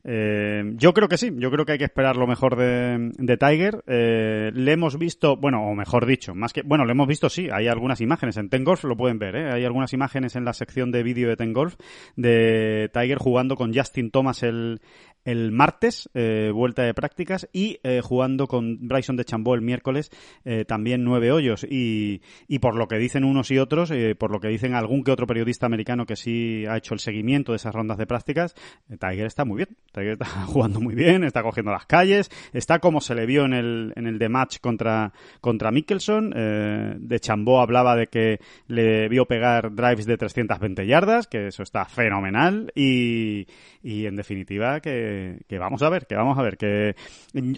eh, 0.08 0.64
yo 0.76 0.94
creo 0.94 1.08
que 1.08 1.18
sí, 1.18 1.32
yo 1.36 1.50
creo 1.50 1.66
que 1.66 1.72
hay 1.72 1.78
que 1.80 1.86
esperar 1.86 2.16
lo 2.16 2.28
mejor 2.28 2.56
de, 2.56 3.12
de 3.18 3.38
Tiger. 3.38 3.84
Eh, 3.88 4.52
le 4.54 4.72
hemos 4.72 5.00
visto, 5.00 5.36
bueno, 5.36 5.68
o 5.68 5.74
mejor 5.74 6.06
dicho, 6.06 6.36
más 6.36 6.54
que, 6.54 6.62
bueno, 6.62 6.86
le 6.86 6.92
hemos 6.92 7.08
visto, 7.08 7.28
sí, 7.28 7.48
hay 7.52 7.68
algunas 7.68 8.02
imágenes 8.02 8.38
en 8.38 8.50
Ten 8.50 8.64
Golf, 8.64 8.84
lo 8.84 8.96
pueden 8.96 9.18
ver, 9.18 9.36
¿eh? 9.36 9.52
hay 9.52 9.66
algunas 9.66 9.94
imágenes 9.94 10.36
en 10.36 10.46
la 10.46 10.54
sección 10.54 10.92
de 10.92 11.02
vídeo 11.02 11.28
de 11.28 11.38
Ten 11.38 11.54
Golf 11.54 11.76
de 12.16 12.92
Tiger 12.94 13.18
jugando 13.18 13.56
con 13.56 13.74
Justin 13.74 14.12
Thomas 14.12 14.44
el, 14.44 14.55
el 14.56 14.82
martes, 15.26 16.10
eh, 16.14 16.52
vuelta 16.54 16.84
de 16.84 16.94
prácticas, 16.94 17.50
y 17.52 17.80
eh, 17.84 18.02
jugando 18.04 18.48
con 18.48 18.88
Bryson 18.88 19.16
de 19.16 19.26
Chambó 19.26 19.56
el 19.56 19.62
miércoles, 19.62 20.12
eh, 20.44 20.66
también 20.66 21.04
nueve 21.04 21.32
hoyos. 21.32 21.66
Y, 21.70 22.22
y 22.48 22.60
por 22.60 22.76
lo 22.76 22.88
que 22.88 22.98
dicen 22.98 23.24
unos 23.24 23.52
y 23.52 23.58
otros, 23.58 23.92
eh, 23.92 24.16
por 24.16 24.32
lo 24.32 24.40
que 24.40 24.48
dicen 24.48 24.74
algún 24.74 25.04
que 25.04 25.12
otro 25.12 25.28
periodista 25.28 25.66
americano 25.66 26.06
que 26.06 26.16
sí 26.16 26.66
ha 26.68 26.78
hecho 26.78 26.94
el 26.94 27.00
seguimiento 27.00 27.52
de 27.52 27.58
esas 27.58 27.74
rondas 27.74 27.98
de 27.98 28.06
prácticas, 28.06 28.56
eh, 28.90 28.98
Tiger 28.98 29.26
está 29.26 29.46
muy 29.46 29.58
bien. 29.58 29.70
Tiger 29.92 30.14
está 30.20 30.26
jugando 30.46 30.80
muy 30.80 30.96
bien, 30.96 31.24
está 31.24 31.42
cogiendo 31.44 31.72
las 31.72 31.86
calles, 31.86 32.30
está 32.54 32.80
como 32.80 33.02
se 33.02 33.16
le 33.16 33.26
vio 33.26 33.46
en 33.46 33.54
el, 33.54 33.94
en 33.96 34.08
el 34.08 34.20
de 34.20 34.30
match 34.30 34.60
contra, 34.60 35.14
contra 35.42 35.72
Mickelson. 35.72 36.34
Eh, 36.36 36.96
de 36.98 37.20
Chambó 37.20 37.62
hablaba 37.62 37.96
de 37.96 38.08
que 38.08 38.40
le 38.68 39.10
vio 39.10 39.26
pegar 39.26 39.74
drives 39.74 40.06
de 40.06 40.18
320 40.18 40.86
yardas, 40.86 41.28
que 41.28 41.48
eso 41.48 41.64
está 41.64 41.86
fenomenal. 41.86 42.72
Y, 42.76 43.48
y 43.82 44.06
en 44.06 44.16
definitiva, 44.16 44.80
que, 44.80 45.15
que 45.48 45.58
vamos 45.58 45.82
a 45.84 45.90
ver, 45.90 46.06
que 46.08 46.16
vamos 46.16 46.38
a 46.38 46.42
ver. 46.42 46.58
que 46.58 46.96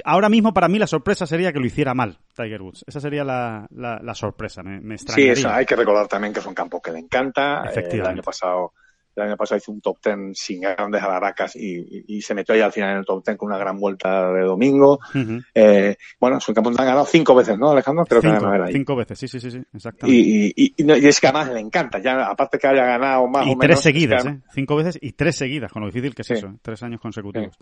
Ahora 0.04 0.30
mismo 0.30 0.54
para 0.54 0.68
mí 0.68 0.80
la 0.80 0.88
sorpresa 0.88 1.26
sería 1.26 1.52
que 1.54 1.60
lo 1.60 1.66
hiciera 1.66 1.94
mal 1.94 2.18
Tiger 2.36 2.62
Woods. 2.62 2.84
Esa 2.88 3.00
sería 3.00 3.24
la, 3.24 3.68
la, 3.72 4.00
la 4.02 4.14
sorpresa, 4.14 4.64
me, 4.64 4.80
me 4.80 4.98
Sí, 4.98 5.04
extrañaría. 5.06 5.34
eso, 5.34 5.50
hay 5.50 5.66
que 5.66 5.76
recordar 5.76 6.08
también 6.08 6.34
que 6.34 6.40
es 6.40 6.46
un 6.46 6.54
campo 6.56 6.82
que 6.82 6.92
le 6.92 7.00
encanta. 7.00 7.64
Eh, 7.66 7.70
Efectivamente. 7.70 7.98
el 7.98 8.06
año 8.18 8.24
pasado 8.24 8.74
el 9.18 9.28
año 9.30 9.38
pasado 9.38 9.58
hizo 9.58 9.72
un 9.72 9.82
top 9.82 10.00
ten 10.02 10.34
sin 10.36 10.62
grandes 10.62 11.02
alaracas 11.02 11.56
y, 11.56 11.76
y- 11.78 12.06
y 12.18 12.22
se 12.22 12.34
metió 12.34 12.54
ahí 12.56 12.62
al 12.62 12.72
final 12.72 12.92
en 12.92 12.98
el 12.98 13.06
top 13.06 13.24
ten 13.24 13.38
con 13.38 13.48
una 13.50 13.58
gran 13.58 13.80
vuelta 13.80 14.32
de 14.32 14.42
domingo. 14.42 15.00
Ujú. 15.14 15.42
Eh, 15.54 15.96
bueno, 16.20 16.40
campo 16.54 16.72
que 16.72 16.82
han 16.82 16.88
ganado 16.88 17.06
cinco 17.06 17.36
veces, 17.36 17.58
¿no, 17.58 17.72
Alejandro? 17.72 18.06
Creo 18.06 18.22
que 18.22 18.28
Cinco, 18.28 18.42
ganado 18.42 18.56
él 18.56 18.64
ahí. 18.70 18.74
cinco 18.74 18.96
veces, 18.96 19.20
sí, 19.20 19.28
sí, 19.28 19.40
sí, 19.40 19.52
sí, 19.52 19.62
exactamente. 19.74 20.20
Y, 20.22 20.54
y, 20.56 20.74
y, 20.78 20.84
y 21.04 21.08
es 21.08 21.20
que 21.20 21.28
además 21.28 21.52
le 21.54 21.60
encanta, 21.60 22.00
ya 22.00 22.26
aparte 22.28 22.58
que 22.58 22.68
haya 22.68 22.86
ganado 22.86 23.28
más 23.28 23.46
Y 23.46 23.52
o 23.52 23.56
menos. 23.56 23.62
tres 23.62 23.78
es 23.80 23.84
que 23.84 23.90
seguidas, 23.94 24.26
¿eh? 24.26 24.40
Cinco 24.54 24.76
veces 24.76 24.98
y 25.02 25.12
tres 25.14 25.36
seguidas, 25.36 25.72
con 25.72 25.82
lo 25.82 25.88
difícil 25.88 26.14
que 26.16 26.22
es 26.22 26.28
Sí. 26.28 26.34
eso, 26.36 26.48
¿eh? 26.48 26.56
tres 26.62 26.82
años 26.84 27.00
consecutivos. 27.02 27.56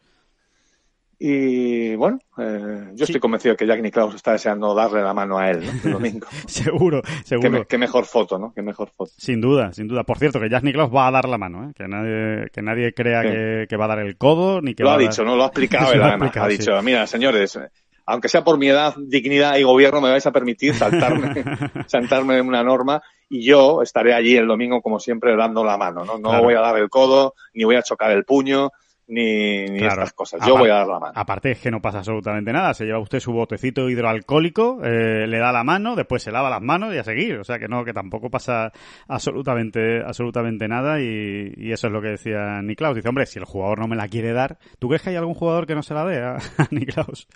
Y 1.28 1.96
bueno, 1.96 2.20
eh, 2.38 2.90
yo 2.94 2.98
Sí. 3.06 3.14
estoy 3.14 3.20
convencido 3.20 3.56
que 3.58 3.66
Jack 3.66 3.82
Nicklaus 3.82 4.14
está 4.14 4.34
deseando 4.34 4.76
darle 4.76 5.02
la 5.02 5.12
mano 5.12 5.40
a 5.40 5.50
él 5.50 5.66
¿no? 5.66 5.72
el 5.84 5.92
domingo. 5.94 6.28
seguro, 6.46 7.02
qué, 7.02 7.24
seguro. 7.24 7.50
me- 7.50 7.66
qué 7.66 7.80
mejor 7.80 8.06
foto, 8.06 8.38
¿no? 8.38 8.54
Qué 8.54 8.62
mejor 8.62 8.90
foto. 8.96 9.12
Sin 9.18 9.42
duda, 9.42 9.74
sin 9.74 9.88
duda. 9.88 10.04
Por 10.04 10.20
cierto, 10.20 10.40
que 10.40 10.50
Jack 10.52 10.62
Nicklaus 10.64 10.94
va 10.94 11.08
a 11.08 11.12
dar 11.12 11.28
la 11.28 11.40
mano, 11.40 11.68
¿eh? 11.68 11.74
Que 11.76 11.88
nadie, 11.88 12.48
que 12.54 12.62
nadie 12.62 12.94
crea 12.94 13.24
Sí. 13.24 13.30
que, 13.30 13.66
que 13.68 13.76
va 13.76 13.86
a 13.86 13.88
dar 13.88 14.00
el 14.02 14.18
codo, 14.18 14.62
ni 14.62 14.76
que 14.76 14.84
Lo 14.84 14.90
va 14.90 14.96
ha 14.96 15.00
dar- 15.00 15.10
dicho, 15.10 15.24
¿no? 15.24 15.36
Lo 15.36 15.44
ha 15.46 15.48
explicado 15.48 15.92
él 15.94 16.04
además. 16.04 16.38
ha 16.38 16.48
sí. 16.52 16.58
dicho, 16.60 16.80
mira, 16.84 17.08
señores, 17.08 17.60
aunque 18.06 18.30
sea 18.30 18.44
por 18.44 18.60
mi 18.60 18.68
edad, 18.68 18.94
dignidad 18.96 19.58
y 19.58 19.64
gobierno, 19.64 20.02
me 20.02 20.12
vais 20.12 20.28
a 20.28 20.32
permitir 20.32 20.76
saltarme, 20.76 21.34
saltarme 21.88 22.40
una 22.40 22.64
norma 22.64 23.02
y 23.30 23.44
yo 23.44 23.82
estaré 23.82 24.14
allí 24.14 24.36
el 24.38 24.46
domingo, 24.46 24.80
como 24.84 25.00
siempre, 25.00 25.36
dando 25.36 25.64
la 25.64 25.76
mano, 25.76 26.06
¿no? 26.06 26.20
No 26.20 26.30
Claro. 26.30 26.44
voy 26.44 26.54
a 26.54 26.60
dar 26.60 26.78
el 26.78 26.88
codo, 26.90 27.34
ni 27.56 27.64
voy 27.64 27.78
a 27.78 27.82
chocar 27.82 28.12
el 28.12 28.26
puño, 28.26 28.70
ni, 29.08 29.66
ni 29.66 29.80
Claro. 29.80 29.94
estas 30.04 30.14
cosas. 30.14 30.42
Yo 30.48 30.58
voy 30.58 30.70
a 30.70 30.76
dar 30.76 30.88
la 30.88 31.00
mano. 31.00 31.14
Aparte 31.16 31.52
es 31.52 31.60
que 31.60 31.70
no 31.72 31.82
pasa 31.82 32.00
absolutamente 32.00 32.52
nada. 32.52 32.74
Se 32.74 32.86
lleva 32.86 33.00
usted 33.00 33.20
su 33.20 33.32
botecito 33.32 33.90
hidroalcohólico, 33.90 34.80
eh, 34.84 35.28
le 35.28 35.38
da 35.38 35.52
la 35.52 35.64
mano, 35.64 35.96
después 35.96 36.24
se 36.24 36.32
lava 36.32 36.50
las 36.50 36.62
manos 36.62 36.94
y 36.94 36.98
a 36.98 37.04
seguir. 37.04 37.38
O 37.40 37.44
sea 37.44 37.60
que 37.60 37.68
no, 37.68 37.84
que 37.86 37.94
tampoco 37.94 38.30
pasa 38.30 38.72
absolutamente, 39.08 40.02
absolutamente 40.06 40.68
nada. 40.68 41.00
Y, 41.02 41.54
y 41.58 41.72
eso 41.72 41.88
es 41.88 41.94
lo 41.94 42.02
que 42.02 42.10
decía 42.10 42.62
Niklaus. 42.62 42.96
Dice, 42.96 43.10
hombre, 43.10 43.26
si 43.26 43.40
el 43.40 43.46
jugador 43.46 43.80
no 43.80 43.88
me 43.88 43.96
la 43.96 44.08
quiere 44.08 44.34
dar, 44.34 44.58
¿tú 44.80 44.88
crees 44.88 45.02
que 45.02 45.10
hay 45.12 45.16
algún 45.16 45.34
jugador 45.34 45.66
que 45.66 45.76
no 45.76 45.84
se 45.84 45.94
la 45.94 46.06
dé 46.06 46.22
a, 46.22 46.36
a 46.58 46.68
Niklaus? 46.72 47.28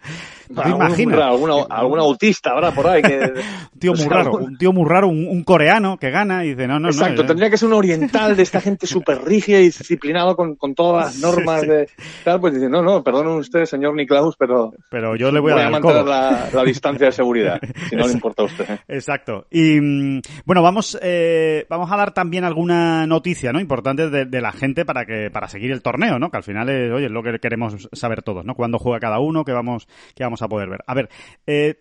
¿Tú 0.47 0.53
te 0.55 0.61
Algún- 0.61 0.81
imaginas? 0.85 1.19
alguna, 1.21 1.53
algún 1.69 1.99
autista 1.99 2.51
habrá 2.51 2.71
por 2.71 2.87
ahí 2.87 3.01
que... 3.01 3.33
Un 3.73 3.79
tío 3.79 3.93
muy 3.97 4.05
raro, 4.07 4.31
un 4.33 4.57
tío 4.57 4.73
muy 4.73 4.87
raro, 4.89 5.07
un, 5.07 5.27
un 5.27 5.43
coreano 5.43 5.97
que 5.97 6.09
gana 6.11 6.43
y 6.45 6.49
dice, 6.49 6.67
no, 6.67 6.73
no, 6.75 6.79
no. 6.79 6.89
Exacto, 6.89 7.21
yo- 7.21 7.27
tendría 7.27 7.49
que 7.49 7.57
ser 7.57 7.67
un 7.67 7.73
oriental 7.75 8.35
de 8.35 8.43
esta 8.43 8.61
gente 8.61 8.87
súper 8.87 9.21
rígida 9.23 9.59
y 9.59 9.63
disciplinado 9.65 10.35
con, 10.35 10.55
con 10.55 10.75
todas 10.75 11.05
las 11.05 11.19
normas 11.21 11.58
Sí, 11.58 11.58
de 11.61 11.89
tal, 12.23 12.39
pues 12.39 12.53
dice, 12.53 12.69
no, 12.69 12.81
no, 12.81 13.03
perdonen 13.03 13.33
usted, 13.33 13.65
señor 13.65 13.95
Niklaus, 13.95 14.35
pero 14.37 14.71
Pero 14.89 15.15
yo 15.15 15.31
le 15.31 15.39
voy 15.39 15.53
a 15.53 15.69
mantener 15.69 16.05
la, 16.05 16.49
la 16.53 16.63
distancia 16.63 17.07
de 17.07 17.11
seguridad, 17.11 17.59
si 17.89 17.95
no 17.95 18.07
le 18.07 18.13
importa 18.13 18.43
a 18.43 18.45
usted. 18.45 18.69
¿eh? 18.69 18.79
Exacto. 18.87 19.47
Y 19.49 19.79
mm, 19.79 20.21
bueno, 20.45 20.61
vamos, 20.61 20.97
eh, 21.01 21.65
vamos 21.69 21.91
a 21.91 21.97
dar 21.97 22.13
también 22.13 22.43
alguna 22.43 23.07
noticia, 23.07 23.51
¿no? 23.51 23.59
Importante 23.59 24.09
de, 24.09 24.25
de 24.25 24.41
la 24.41 24.51
gente 24.51 24.85
para 24.85 25.05
que, 25.05 25.29
para 25.31 25.47
seguir 25.47 25.71
el 25.71 25.81
torneo, 25.81 26.19
¿no? 26.19 26.29
Que 26.29 26.37
al 26.37 26.43
final 26.43 26.69
es, 26.69 26.91
oye, 26.91 27.05
es 27.05 27.11
lo 27.11 27.23
que 27.23 27.39
queremos 27.39 27.87
saber 27.93 28.21
todos, 28.21 28.45
¿no? 28.45 28.55
Cuándo 28.55 28.79
juega 28.79 28.99
cada 28.99 29.19
uno, 29.19 29.43
que 29.43 29.51
vamos, 29.51 29.87
que 30.15 30.23
vamos 30.23 30.41
a 30.41 30.47
poder 30.47 30.69
ver. 30.69 30.79
A 30.85 30.93
ver, 30.93 31.09
eh, 31.47 31.75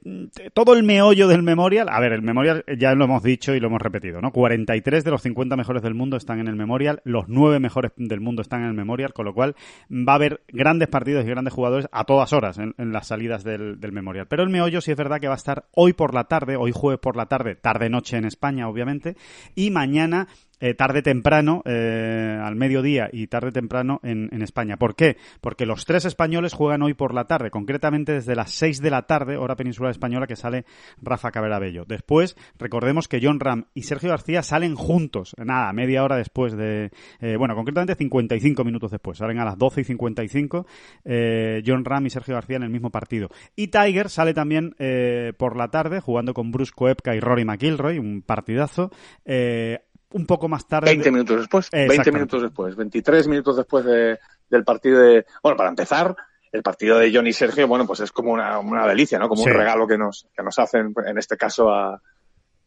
todo 0.54 0.74
el 0.74 0.82
meollo 0.82 1.28
del 1.28 1.42
Memorial, 1.42 1.88
a 1.90 2.00
ver, 2.00 2.12
el 2.12 2.22
Memorial 2.22 2.64
ya 2.78 2.94
lo 2.94 3.04
hemos 3.04 3.22
dicho 3.22 3.54
y 3.54 3.60
lo 3.60 3.68
hemos 3.68 3.82
repetido, 3.82 4.20
¿no? 4.20 4.32
43 4.32 5.04
de 5.04 5.10
los 5.10 5.22
50 5.22 5.56
mejores 5.56 5.82
del 5.82 5.94
mundo 5.94 6.16
están 6.16 6.40
en 6.40 6.48
el 6.48 6.56
Memorial, 6.56 7.00
los 7.04 7.28
9 7.28 7.60
mejores 7.60 7.92
del 7.96 8.20
mundo 8.20 8.42
están 8.42 8.62
en 8.62 8.68
el 8.68 8.74
Memorial, 8.74 9.12
con 9.12 9.24
lo 9.24 9.34
cual 9.34 9.54
va 9.90 10.12
a 10.12 10.16
haber 10.16 10.42
grandes 10.48 10.88
partidos 10.88 11.24
y 11.24 11.28
grandes 11.28 11.54
jugadores 11.54 11.88
a 11.92 12.04
todas 12.04 12.32
horas 12.32 12.58
en, 12.58 12.74
las 12.92 13.08
salidas 13.08 13.44
del, 13.44 13.80
del 13.80 13.92
Memorial. 13.92 14.26
Pero 14.28 14.42
el 14.42 14.50
meollo 14.50 14.80
sí 14.80 14.90
es 14.90 14.96
verdad 14.96 15.20
que 15.20 15.28
va 15.28 15.34
a 15.34 15.36
estar 15.36 15.66
hoy 15.72 15.92
por 15.92 16.14
la 16.14 16.24
tarde, 16.24 16.56
hoy 16.56 16.72
jueves 16.72 17.00
por 17.00 17.16
la 17.16 17.26
tarde, 17.26 17.54
tarde-noche 17.54 18.16
en 18.16 18.24
España, 18.24 18.68
obviamente, 18.68 19.16
y 19.54 19.70
mañana 19.70 20.28
eh, 20.60 20.74
tarde 20.74 21.02
temprano, 21.02 21.62
eh, 21.64 22.38
al 22.42 22.56
mediodía 22.56 23.08
y 23.12 23.26
tarde 23.26 23.52
temprano 23.52 24.00
en, 24.02 24.28
en 24.32 24.42
España. 24.42 24.76
¿Por 24.76 24.94
qué? 24.94 25.16
Porque 25.40 25.66
los 25.66 25.84
tres 25.84 26.04
españoles 26.04 26.52
juegan 26.52 26.82
hoy 26.82 26.94
por 26.94 27.14
la 27.14 27.26
tarde, 27.26 27.50
concretamente 27.50 28.12
desde 28.12 28.34
las 28.34 28.50
6 28.52 28.80
de 28.80 28.90
la 28.90 29.02
tarde, 29.02 29.36
hora 29.36 29.56
peninsular 29.56 29.90
española, 29.90 30.26
que 30.26 30.36
sale 30.36 30.64
Rafa 31.00 31.30
Cabrera 31.30 31.58
Bello. 31.58 31.84
Después, 31.86 32.36
recordemos 32.58 33.08
que 33.08 33.20
John 33.22 33.40
Ram 33.40 33.66
y 33.74 33.82
Sergio 33.82 34.10
García 34.10 34.42
salen 34.42 34.74
juntos, 34.74 35.34
nada, 35.38 35.72
media 35.72 36.02
hora 36.04 36.16
después 36.16 36.56
de, 36.56 36.90
eh, 37.20 37.36
bueno, 37.36 37.54
concretamente 37.54 37.94
55 37.94 38.64
minutos 38.64 38.90
después, 38.90 39.18
salen 39.18 39.38
a 39.38 39.44
las 39.44 39.58
12 39.58 39.82
y 39.82 39.84
55, 39.84 40.66
eh, 41.04 41.62
John 41.66 41.84
Ram 41.84 42.06
y 42.06 42.10
Sergio 42.10 42.34
García 42.34 42.56
en 42.56 42.64
el 42.64 42.70
mismo 42.70 42.90
partido. 42.90 43.28
Y 43.56 43.68
Tiger 43.68 44.08
sale 44.08 44.34
también 44.34 44.74
eh, 44.78 45.32
por 45.36 45.56
la 45.56 45.68
tarde, 45.68 46.00
jugando 46.00 46.34
con 46.34 46.50
Bruce 46.50 46.72
Koepka 46.74 47.14
y 47.14 47.20
Rory 47.20 47.44
McIlroy, 47.44 47.98
un 47.98 48.22
partidazo. 48.22 48.90
Un 50.10 50.26
poco 50.26 50.48
más 50.48 50.66
tarde. 50.66 50.86
20 50.90 51.10
minutos 51.10 51.38
después, 51.40 51.70
20 51.70 51.86
Exactamente. 51.94 52.18
minutos 52.18 52.42
después, 52.42 52.76
23 52.76 53.28
minutos 53.28 53.56
después 53.56 53.84
de, 53.84 54.18
del 54.48 54.64
partido 54.64 55.00
de... 55.00 55.26
Bueno, 55.42 55.56
para 55.56 55.68
empezar, 55.68 56.16
el 56.50 56.62
partido 56.62 56.98
de 56.98 57.12
Johnny 57.14 57.30
y 57.30 57.34
Sergio, 57.34 57.68
bueno, 57.68 57.86
pues 57.86 58.00
es 58.00 58.10
como 58.12 58.32
una, 58.32 58.58
una 58.58 58.86
delicia, 58.86 59.18
¿no? 59.18 59.28
Como 59.28 59.42
Sí. 59.42 59.50
un 59.50 59.56
regalo 59.56 59.86
que 59.86 59.98
nos, 59.98 60.26
que 60.34 60.42
nos 60.42 60.58
hacen, 60.58 60.94
en 61.06 61.18
este 61.18 61.36
caso, 61.36 61.70
a 61.70 62.00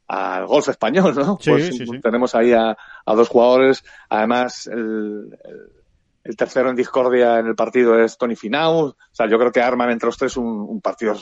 al 0.07 0.45
golf 0.45 0.67
español, 0.67 1.15
¿no? 1.15 1.37
Sí, 1.39 1.49
pues 1.51 1.67
sí, 1.67 1.85
sí. 1.85 1.99
tenemos 2.01 2.35
ahí 2.35 2.51
a, 2.51 2.71
a 3.05 3.15
dos 3.15 3.29
jugadores, 3.29 3.83
además 4.09 4.67
el, 4.67 5.39
el, 5.45 5.71
el 6.25 6.35
tercero 6.35 6.69
en 6.69 6.75
discordia 6.75 7.39
en 7.39 7.47
el 7.47 7.55
partido 7.55 7.97
es 7.97 8.17
Tony 8.17 8.35
Finau, 8.35 8.87
o 8.87 8.95
sea, 9.11 9.29
yo 9.29 9.39
creo 9.39 9.53
que 9.53 9.61
arman 9.61 9.89
entre 9.89 10.07
los 10.07 10.17
tres 10.17 10.35
un, 10.35 10.45
un 10.47 10.81
partido 10.81 11.15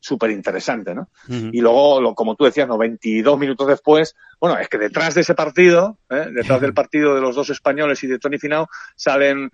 súper 0.00 0.30
interesante, 0.30 0.94
¿no? 0.94 1.08
Y 1.28 1.60
luego, 1.60 2.00
lo, 2.00 2.14
como 2.14 2.34
tú 2.34 2.44
decías, 2.44 2.68
¿no? 2.68 2.78
22 2.78 3.38
minutos 3.38 3.66
después, 3.66 4.14
bueno, 4.40 4.58
es 4.58 4.68
que 4.68 4.78
detrás 4.78 5.14
de 5.14 5.22
ese 5.22 5.34
partido, 5.34 5.98
¿eh? 6.08 6.28
detrás 6.32 6.60
del 6.60 6.74
partido 6.74 7.14
de 7.14 7.20
los 7.20 7.34
dos 7.34 7.50
españoles 7.50 8.02
y 8.04 8.06
de 8.06 8.18
Tony 8.18 8.38
Finau, 8.38 8.66
salen, 8.94 9.50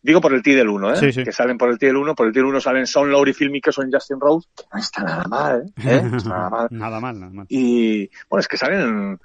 digo 0.00 0.20
por 0.20 0.32
el 0.34 0.42
T 0.42 0.54
del 0.54 0.68
1, 0.68 0.92
¿eh? 0.92 0.96
Sí, 0.96 1.12
sí. 1.12 1.24
que 1.24 1.32
salen 1.32 1.58
por 1.58 1.70
el 1.70 1.78
T 1.78 1.86
del 1.86 1.96
1, 1.96 2.14
por 2.14 2.26
el 2.26 2.32
T 2.32 2.38
del 2.38 2.46
1 2.46 2.60
salen 2.60 2.86
Son 2.86 3.10
Lowry, 3.10 3.32
Phil 3.32 3.50
Mickelson 3.50 3.88
y 3.88 3.92
Justin 3.92 4.20
Rose, 4.20 4.48
que 4.56 4.64
no 4.72 4.78
está 4.78 5.02
nada 5.02 5.24
mal, 5.24 5.72
¿eh? 5.76 5.82
¿Eh? 5.84 6.02
No 6.10 6.16
está 6.16 6.30
nada 6.30 6.50
mal. 6.50 6.68
nada 6.70 7.00
mal, 7.00 7.20
nada 7.20 7.32
mal. 7.32 7.46
Y, 7.48 8.08
bueno, 8.28 8.40
es 8.40 8.48
que 8.48 8.56
salen 8.56 9.18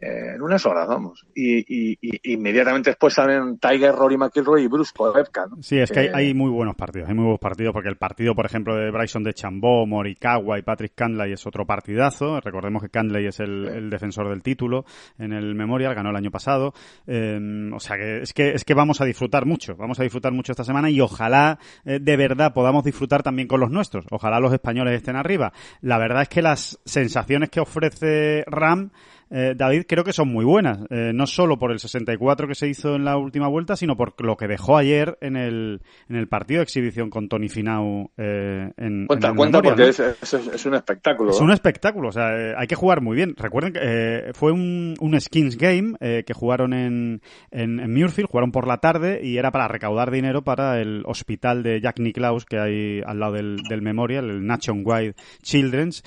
eh, 0.00 0.34
en 0.34 0.42
unas 0.42 0.64
horas, 0.66 0.86
vamos. 0.86 1.26
Y, 1.34 1.58
y, 1.58 1.98
y, 2.00 2.32
inmediatamente 2.34 2.90
después 2.90 3.14
salen 3.14 3.58
Tiger, 3.58 3.94
Rory 3.94 4.16
McIlroy 4.16 4.62
y 4.62 4.66
Bruce 4.68 4.92
Koepka, 4.94 5.46
¿no? 5.46 5.62
Sí, 5.62 5.78
es 5.78 5.90
que 5.90 6.00
hay, 6.00 6.08
hay 6.12 6.34
muy 6.34 6.50
buenos 6.50 6.76
partidos, 6.76 7.08
hay 7.08 7.14
muy 7.14 7.24
buenos 7.24 7.40
partidos, 7.40 7.72
porque 7.72 7.88
el 7.88 7.96
partido, 7.96 8.34
por 8.34 8.46
ejemplo, 8.46 8.76
de 8.76 8.90
Bryson 8.90 9.22
de 9.24 9.34
Chambó, 9.34 9.86
Morikawa 9.86 10.58
y 10.58 10.62
Patrick 10.62 10.92
Cantlay 10.94 11.32
es 11.32 11.46
otro 11.46 11.66
partidazo. 11.66 12.40
Recordemos 12.40 12.82
que 12.82 12.90
Cantlay 12.90 13.26
es 13.26 13.40
el, 13.40 13.66
el 13.68 13.90
defensor 13.90 14.28
del 14.28 14.42
título 14.42 14.84
en 15.18 15.32
el 15.32 15.54
Memorial, 15.54 15.94
ganó 15.94 16.10
el 16.10 16.16
año 16.16 16.30
pasado. 16.30 16.74
Eh, 17.06 17.70
o 17.72 17.80
sea 17.80 17.96
que 17.96 18.22
es, 18.22 18.32
que 18.32 18.50
es 18.50 18.64
que 18.64 18.74
vamos 18.74 19.00
a 19.00 19.04
disfrutar 19.04 19.46
mucho, 19.46 19.76
vamos 19.76 19.98
a 20.00 20.02
disfrutar 20.02 20.32
mucho 20.32 20.52
esta 20.52 20.64
semana 20.64 20.90
y 20.90 21.00
ojalá 21.00 21.58
eh, 21.84 21.98
de 22.00 22.16
verdad 22.16 22.52
podamos 22.52 22.84
disfrutar 22.84 23.22
también 23.22 23.48
con 23.48 23.60
los 23.60 23.70
nuestros. 23.70 24.06
Ojalá 24.10 24.40
los 24.40 24.52
españoles 24.52 24.94
estén 24.94 25.16
arriba. 25.16 25.52
La 25.80 25.98
verdad 25.98 26.22
es 26.22 26.28
que 26.28 26.42
las 26.42 26.78
sensaciones 26.84 27.50
que 27.50 27.60
ofrece 27.60 28.44
Ram 28.46 28.90
eh, 29.30 29.54
David, 29.56 29.84
creo 29.88 30.04
que 30.04 30.12
son 30.12 30.28
muy 30.28 30.44
buenas. 30.44 30.78
Eh, 30.90 31.12
no 31.14 31.26
solo 31.26 31.58
por 31.58 31.72
el 31.72 31.78
64 31.78 32.48
que 32.48 32.54
se 32.54 32.68
hizo 32.68 32.94
en 32.94 33.04
la 33.04 33.16
última 33.16 33.48
vuelta, 33.48 33.76
sino 33.76 33.96
por 33.96 34.14
lo 34.24 34.36
que 34.36 34.46
dejó 34.46 34.76
ayer 34.76 35.18
en 35.20 35.36
el, 35.36 35.82
en 36.08 36.16
el 36.16 36.28
partido 36.28 36.58
de 36.58 36.64
exhibición 36.64 37.10
con 37.10 37.28
Tony 37.28 37.48
Finau 37.48 38.10
eh, 38.16 38.70
en, 38.76 39.06
Cuenta, 39.06 39.28
en 39.28 39.36
cuenta, 39.36 39.60
Memorial, 39.60 39.86
porque 39.86 40.02
¿no? 40.02 40.08
es, 40.22 40.34
es, 40.34 40.46
es 40.54 40.66
un 40.66 40.74
espectáculo. 40.74 41.30
Es 41.30 41.38
¿no? 41.40 41.46
un 41.46 41.52
espectáculo, 41.52 42.08
o 42.08 42.12
sea, 42.12 42.36
eh, 42.36 42.54
hay 42.56 42.66
que 42.66 42.74
jugar 42.74 43.00
muy 43.00 43.16
bien. 43.16 43.34
Recuerden 43.36 43.72
que 43.72 43.80
eh, 43.82 44.30
fue 44.34 44.52
un, 44.52 44.94
un 45.00 45.20
skins 45.20 45.56
game 45.56 45.94
eh, 46.00 46.24
que 46.26 46.34
jugaron 46.34 46.72
en, 46.72 47.22
en, 47.50 47.80
en 47.80 47.92
Muirfield, 47.92 48.28
jugaron 48.28 48.52
por 48.52 48.66
la 48.66 48.78
tarde 48.78 49.20
y 49.22 49.38
era 49.38 49.50
para 49.50 49.68
recaudar 49.68 50.10
dinero 50.10 50.42
para 50.42 50.80
el 50.80 51.02
hospital 51.06 51.62
de 51.62 51.80
Jack 51.80 51.98
Nicklaus 51.98 52.44
que 52.44 52.58
hay 52.58 53.00
al 53.04 53.20
lado 53.20 53.34
del, 53.34 53.58
del 53.68 53.82
Memorial, 53.82 54.30
el 54.30 54.46
Nationwide 54.46 55.14
Children's. 55.42 56.02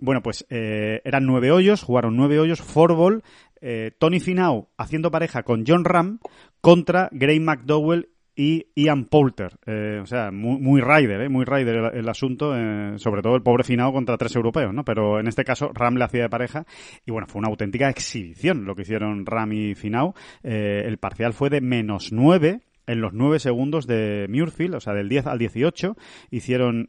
Bueno, 0.00 0.22
pues 0.22 0.46
eh, 0.50 1.00
eran 1.04 1.26
nueve 1.26 1.50
hoyos, 1.50 1.82
jugaron 1.82 2.16
nueve 2.16 2.27
hoyos, 2.36 2.60
fourball, 2.60 3.22
eh, 3.60 3.92
Tony 3.98 4.20
Finau 4.20 4.68
haciendo 4.76 5.10
pareja 5.10 5.44
con 5.44 5.64
John 5.66 5.84
Ram 5.84 6.18
contra 6.60 7.08
Gray 7.12 7.40
McDowell 7.40 8.08
y 8.38 8.68
Ian 8.76 9.06
Poulter. 9.06 9.58
Eh, 9.66 9.98
o 10.00 10.06
sea, 10.06 10.30
muy, 10.30 10.60
muy 10.60 10.80
rider, 10.80 11.22
¿eh? 11.22 11.28
muy 11.28 11.44
rider 11.44 11.92
el, 11.92 12.08
asunto, 12.08 12.54
eh, 12.56 12.96
sobre 12.96 13.20
todo 13.20 13.34
el 13.34 13.42
pobre 13.42 13.64
Finao 13.64 13.92
contra 13.92 14.16
tres 14.16 14.36
europeos, 14.36 14.72
¿no? 14.72 14.84
Pero 14.84 15.18
en 15.18 15.26
este 15.26 15.44
caso 15.44 15.72
Ram 15.74 15.96
le 15.96 16.04
hacía 16.04 16.22
de 16.22 16.28
pareja 16.28 16.64
y 17.04 17.10
bueno, 17.10 17.26
fue 17.26 17.40
una 17.40 17.48
auténtica 17.48 17.90
exhibición 17.90 18.64
lo 18.64 18.76
que 18.76 18.82
hicieron 18.82 19.26
Ram 19.26 19.52
y 19.52 19.74
Finau. 19.74 20.14
Eh, 20.44 20.84
el 20.86 20.98
parcial 20.98 21.32
fue 21.32 21.50
de 21.50 21.60
menos 21.60 22.12
nueve 22.12 22.60
en 22.86 23.00
los 23.00 23.12
nueve 23.12 23.40
segundos 23.40 23.88
de 23.88 24.26
Muirfield, 24.30 24.76
o 24.76 24.80
sea, 24.80 24.94
del 24.94 25.08
10 25.10 25.26
al 25.26 25.38
18, 25.38 25.96
hicieron 26.30 26.88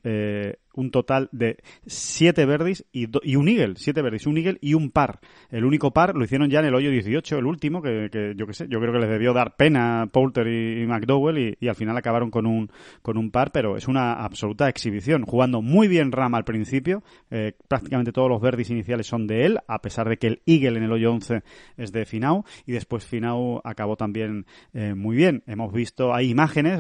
un 0.79 0.91
total 0.91 1.29
de 1.31 1.57
siete 1.85 2.45
verdis 2.45 2.85
y, 2.91 3.07
y 3.23 3.35
un 3.35 3.47
eagle, 3.47 3.73
siete 3.75 4.01
verdis, 4.01 4.25
un 4.27 4.37
eagle 4.37 4.57
y 4.61 4.73
un 4.73 4.91
par. 4.91 5.19
El 5.49 5.65
único 5.65 5.91
par 5.91 6.15
lo 6.15 6.23
hicieron 6.23 6.49
ya 6.49 6.59
en 6.59 6.65
el 6.65 6.75
hoyo 6.75 6.89
18, 6.89 7.37
el 7.37 7.45
último, 7.45 7.81
que, 7.81 8.09
yo 8.35 8.47
qué 8.47 8.53
sé, 8.53 8.67
yo 8.69 8.79
creo 8.79 8.93
que 8.93 8.99
les 8.99 9.09
debió 9.09 9.33
dar 9.33 9.55
pena 9.55 10.07
Poulter 10.11 10.47
y, 10.47 10.85
McDowell 10.87 11.57
y, 11.59 11.67
al 11.67 11.75
final 11.75 11.97
acabaron 11.97 12.31
con 12.31 12.45
un, 12.45 12.71
con 13.01 13.17
un 13.17 13.31
par, 13.31 13.51
pero 13.51 13.77
es 13.77 13.87
una 13.87 14.13
absoluta 14.13 14.69
exhibición, 14.69 15.23
jugando 15.23 15.61
muy 15.61 15.87
bien 15.87 16.11
Ram 16.11 16.35
al 16.35 16.45
principio, 16.45 17.03
eh, 17.29 17.53
prácticamente 17.67 18.11
todos 18.11 18.29
los 18.29 18.41
verdis 18.41 18.69
iniciales 18.69 19.07
son 19.07 19.27
de 19.27 19.45
él, 19.45 19.59
a 19.67 19.81
pesar 19.81 20.07
de 20.07 20.17
que 20.17 20.27
el 20.27 20.41
eagle 20.45 20.77
en 20.77 20.83
el 20.83 20.91
hoyo 20.91 21.11
11 21.11 21.41
es 21.77 21.91
de 21.91 22.05
Finau, 22.05 22.45
y 22.65 22.71
después 22.71 23.05
Finau 23.05 23.61
acabó 23.63 23.95
también 23.95 24.45
eh, 24.73 24.93
muy 24.95 25.15
bien. 25.15 25.43
Hemos 25.47 25.73
visto, 25.73 26.13
hay 26.13 26.29
imágenes, 26.29 26.79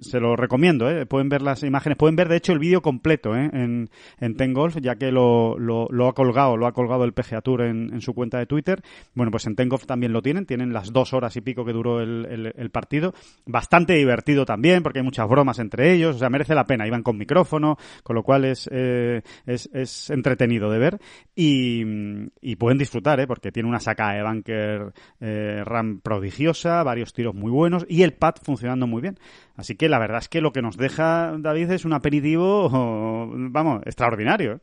se 0.00 0.20
lo 0.20 0.36
recomiendo, 0.36 0.90
eh, 0.90 1.06
pueden 1.06 1.28
ver 1.28 1.42
las 1.42 1.62
imágenes, 1.62 1.98
pueden 1.98 2.16
ver 2.16 2.28
de 2.28 2.36
hecho 2.36 2.52
el 2.52 2.58
vídeo 2.58 2.82
completo 2.82 3.34
eh, 3.40 3.50
en, 3.52 3.90
en 4.20 4.36
Ten 4.36 4.52
Golf, 4.52 4.76
ya 4.80 4.96
que 4.96 5.10
lo, 5.12 5.58
lo, 5.58 6.08
ha 6.08 6.14
colgado, 6.14 6.56
lo 6.56 6.66
ha 6.66 6.72
colgado 6.72 7.04
el 7.04 7.12
PGA 7.12 7.40
Tour 7.40 7.62
en, 7.62 7.92
en 7.92 8.00
su 8.00 8.14
cuenta 8.14 8.38
de 8.38 8.46
Twitter. 8.46 8.82
Bueno, 9.14 9.30
pues 9.30 9.46
en 9.46 9.56
Ten 9.56 9.68
Golf 9.68 9.86
también 9.86 10.12
lo 10.12 10.22
tienen, 10.22 10.46
tienen 10.46 10.72
las 10.72 10.92
dos 10.92 11.12
horas 11.12 11.36
y 11.36 11.40
pico 11.40 11.64
que 11.64 11.72
duró 11.72 12.00
el, 12.00 12.52
el- 12.56 12.70
partido. 12.70 13.14
Bastante 13.46 13.94
divertido 13.94 14.44
también, 14.44 14.82
porque 14.82 15.00
hay 15.00 15.04
muchas 15.04 15.28
bromas 15.28 15.58
entre 15.58 15.92
ellos, 15.92 16.16
o 16.16 16.18
sea, 16.18 16.30
merece 16.30 16.54
la 16.54 16.66
pena. 16.66 16.86
Iban 16.86 17.02
con 17.02 17.18
micrófono, 17.18 17.76
con 18.04 18.14
lo 18.14 18.22
cual 18.22 18.44
es, 18.44 18.68
eh, 18.72 19.22
es, 19.46 20.10
entretenido 20.10 20.70
de 20.70 20.78
ver 20.78 21.00
y, 21.34 22.56
pueden 22.56 22.78
disfrutar, 22.78 23.18
¿eh? 23.20 23.26
porque 23.26 23.50
tiene 23.50 23.68
una 23.68 23.80
sacada 23.80 24.12
de 24.12 24.22
bunker 24.22 24.92
eh, 25.20 25.62
RAM 25.64 26.00
prodigiosa, 26.00 26.82
varios 26.82 27.12
tiros 27.12 27.34
muy 27.34 27.50
buenos 27.50 27.86
y 27.88 28.02
el 28.02 28.12
pad 28.12 28.34
funcionando 28.42 28.86
muy 28.86 29.00
bien. 29.00 29.18
Así 29.56 29.76
que 29.76 29.88
la 29.88 29.98
verdad 29.98 30.18
es 30.18 30.28
que 30.28 30.40
lo 30.40 30.52
que 30.52 30.62
nos 30.62 30.76
deja 30.76 31.34
David 31.38 31.70
es 31.72 31.84
un 31.84 31.92
aperitivo, 31.92 32.68
vamos, 33.34 33.82
extraordinario. 33.84 34.52
¿eh? 34.54 34.58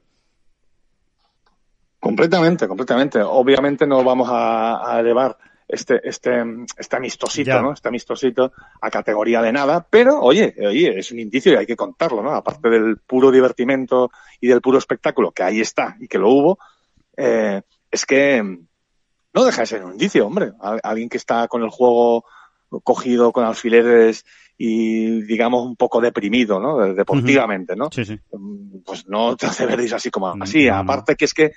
Completamente, 1.99 2.67
completamente. 2.67 3.19
Obviamente 3.21 3.85
no 3.87 4.03
vamos 4.03 4.29
a, 4.31 4.95
a 4.95 4.99
elevar 4.99 5.37
este, 5.67 5.99
este, 6.07 6.43
este 6.77 6.95
amistosito, 6.95 7.47
Ya. 7.51 7.61
¿no? 7.61 7.73
Este 7.73 7.87
amistosito 7.89 8.53
a 8.81 8.89
categoría 8.89 9.41
de 9.41 9.51
nada, 9.51 9.85
pero 9.89 10.19
oye, 10.21 10.55
oye, 10.65 10.97
es 10.99 11.11
un 11.11 11.19
indicio 11.19 11.51
y 11.51 11.55
hay 11.55 11.65
que 11.65 11.75
contarlo, 11.75 12.21
¿no? 12.23 12.31
Aparte 12.31 12.69
del 12.69 12.97
puro 12.97 13.31
divertimento 13.31 14.11
y 14.39 14.47
del 14.47 14.61
puro 14.61 14.77
espectáculo, 14.77 15.31
que 15.31 15.43
ahí 15.43 15.59
está 15.59 15.97
y 15.99 16.07
que 16.07 16.19
lo 16.19 16.29
hubo, 16.29 16.59
eh, 17.17 17.61
es 17.91 18.05
que 18.05 18.41
no 19.33 19.43
deja 19.43 19.61
de 19.61 19.67
ser 19.67 19.83
un 19.83 19.93
indicio, 19.93 20.25
hombre. 20.25 20.51
Al- 20.61 20.79
alguien 20.83 21.09
que 21.09 21.17
está 21.17 21.47
con 21.47 21.63
el 21.63 21.69
juego 21.69 22.23
cogido 22.83 23.31
con 23.31 23.43
alfileres 23.45 24.25
y 24.57 25.21
digamos 25.21 25.65
un 25.65 25.75
poco 25.75 26.01
deprimido, 26.01 26.59
¿no? 26.59 26.77
Deportivamente, 26.93 27.75
¿no? 27.75 27.89
Sí, 27.91 28.05
sí. 28.05 28.19
Mm, 28.31 28.79
pues 28.85 29.07
no 29.07 29.35
te 29.37 29.45
hace 29.45 29.65
ver 29.65 29.79
así 29.93 30.09
como 30.09 30.35
No, 30.35 30.43
así. 30.43 30.65
no, 30.65 30.73
no. 30.73 30.79
Aparte 30.79 31.15
que 31.15 31.25
es 31.25 31.33
que 31.33 31.51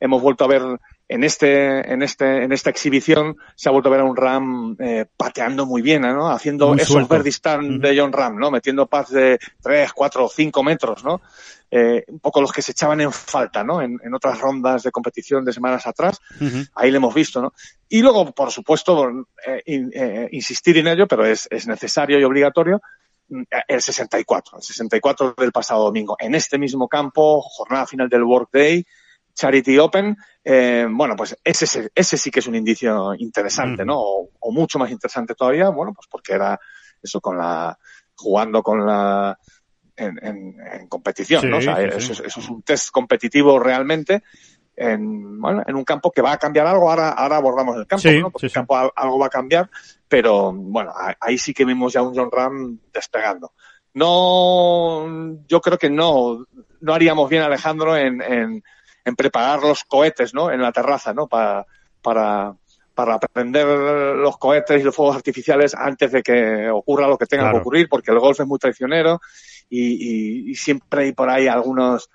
hemos 0.00 0.20
vuelto 0.22 0.44
a 0.44 0.48
ver 0.48 0.62
en 1.08 1.24
este, 1.24 1.92
en 1.92 2.02
este, 2.02 2.44
en 2.44 2.52
esta 2.52 2.70
exhibición 2.70 3.36
se 3.56 3.68
ha 3.68 3.72
vuelto 3.72 3.88
a 3.88 3.92
ver 3.92 4.00
a 4.00 4.04
un 4.04 4.16
Ram 4.16 4.76
eh, 4.78 5.06
pateando 5.16 5.66
muy 5.66 5.82
bien, 5.82 6.02
¿no? 6.02 6.30
Haciendo 6.30 6.68
Muy 6.68 6.78
esos 6.80 7.08
verdistan 7.08 7.64
Ujú. 7.74 7.78
de 7.80 7.98
John 7.98 8.12
Ram, 8.12 8.38
¿no? 8.38 8.50
Metiendo 8.50 8.86
pads 8.86 9.10
de 9.10 9.38
3, 9.60 9.92
4, 9.92 10.28
5 10.28 10.62
metros, 10.62 11.04
¿no? 11.04 11.20
Eh, 11.72 12.04
un 12.08 12.18
poco 12.20 12.40
los 12.40 12.50
que 12.52 12.62
se 12.62 12.72
echaban 12.72 13.00
en 13.00 13.12
falta, 13.12 13.62
¿no? 13.62 13.80
En, 13.82 13.98
en 14.02 14.14
otras 14.14 14.40
rondas 14.40 14.82
de 14.82 14.90
competición 14.90 15.44
de 15.44 15.52
semanas 15.52 15.86
atrás 15.86 16.18
ahí 16.74 16.90
lo 16.90 16.96
hemos 16.96 17.14
visto, 17.14 17.40
¿no? 17.42 17.52
Y 17.88 18.00
luego, 18.02 18.32
por 18.32 18.50
supuesto, 18.50 19.08
eh, 19.46 19.62
in- 19.66 19.90
eh, 19.94 20.28
insistir 20.32 20.78
en 20.78 20.88
ello, 20.88 21.06
pero 21.06 21.24
es, 21.26 21.46
es 21.50 21.66
necesario 21.68 22.18
y 22.18 22.24
obligatorio, 22.24 22.80
mm, 23.28 23.42
el 23.68 23.82
64, 23.82 24.58
el 24.58 24.62
64 24.64 25.34
del 25.36 25.52
pasado 25.52 25.84
domingo, 25.84 26.16
en 26.20 26.34
este 26.34 26.56
mismo 26.58 26.88
campo, 26.88 27.40
jornada 27.42 27.86
final 27.86 28.08
del 28.08 28.22
Workday, 28.24 28.84
Charity 29.34 29.78
Open, 29.78 30.16
eh, 30.44 30.86
bueno, 30.90 31.14
pues 31.16 31.36
ese, 31.44 31.66
se- 31.66 31.90
ese 31.94 32.16
sí 32.16 32.30
que 32.30 32.40
es 32.40 32.46
un 32.46 32.54
indicio 32.54 33.14
interesante, 33.14 33.82
Ujú. 33.82 33.86
¿no? 33.92 33.98
O, 34.00 34.30
o 34.38 34.52
mucho 34.52 34.78
más 34.78 34.90
interesante 34.90 35.34
todavía, 35.34 35.68
bueno, 35.70 35.92
pues 35.94 36.06
porque 36.10 36.34
era 36.34 36.58
eso 37.02 37.20
con 37.20 37.38
la, 37.38 37.78
jugando 38.16 38.62
con 38.62 38.84
la, 38.86 39.38
en, 39.96 40.18
en, 40.22 40.56
en 40.72 40.88
competición, 40.88 41.48
¿no? 41.50 41.58
O 41.58 41.60
sea, 41.62 41.76
sí, 41.76 41.82
eso, 41.84 42.00
sí. 42.00 42.12
es- 42.12 42.20
eso 42.20 42.40
es 42.40 42.48
un 42.48 42.62
test 42.62 42.90
competitivo 42.90 43.58
realmente 43.58 44.22
en, 44.76 45.38
bueno, 45.40 45.62
en 45.66 45.74
un 45.76 45.84
campo 45.84 46.10
que 46.10 46.22
va 46.22 46.32
a 46.32 46.38
cambiar 46.38 46.66
algo. 46.66 46.90
Ahora, 46.90 47.10
ahora 47.10 47.36
abordamos 47.36 47.76
el 47.76 47.86
campo, 47.86 48.08
¿no? 48.20 48.30
Porque 48.30 48.46
el 48.46 48.52
campo 48.52 48.76
al- 48.76 48.90
algo 48.96 49.18
va 49.18 49.26
a 49.26 49.30
cambiar, 49.30 49.68
pero 50.08 50.52
bueno, 50.52 50.92
ahí 51.20 51.36
sí 51.38 51.52
que 51.52 51.64
vimos 51.66 51.92
ya 51.92 52.02
un 52.02 52.14
John 52.14 52.30
Ram 52.32 52.78
despegando. 52.92 53.52
No, 53.92 55.06
yo 55.46 55.60
creo 55.60 55.78
que 55.78 55.90
no, 55.90 56.46
no 56.80 56.94
haríamos 56.94 57.28
bien, 57.28 57.42
Alejandro, 57.42 57.96
en, 57.96 58.22
en, 58.22 58.62
en 59.04 59.16
preparar 59.16 59.60
los 59.62 59.84
cohetes, 59.84 60.34
¿no? 60.34 60.50
En 60.50 60.60
la 60.62 60.72
terraza, 60.72 61.12
¿no? 61.14 61.26
Para, 61.26 61.66
para, 62.02 62.54
para 62.94 63.18
prender 63.18 63.66
los 64.16 64.36
cohetes 64.38 64.80
y 64.80 64.84
los 64.84 64.94
fuegos 64.94 65.16
artificiales 65.16 65.74
antes 65.74 66.12
de 66.12 66.22
que 66.22 66.68
ocurra 66.70 67.06
lo 67.08 67.16
que 67.18 67.26
tenga 67.26 67.44
Claro. 67.44 67.56
que 67.58 67.60
ocurrir, 67.62 67.88
porque 67.88 68.10
el 68.10 68.18
golf 68.18 68.38
es 68.40 68.46
muy 68.46 68.58
traicionero 68.58 69.20
y, 69.68 69.80
y- 70.48 70.50
y 70.50 70.54
siempre 70.54 71.04
hay 71.04 71.12
por 71.12 71.30
ahí 71.30 71.46
algunos 71.48 72.10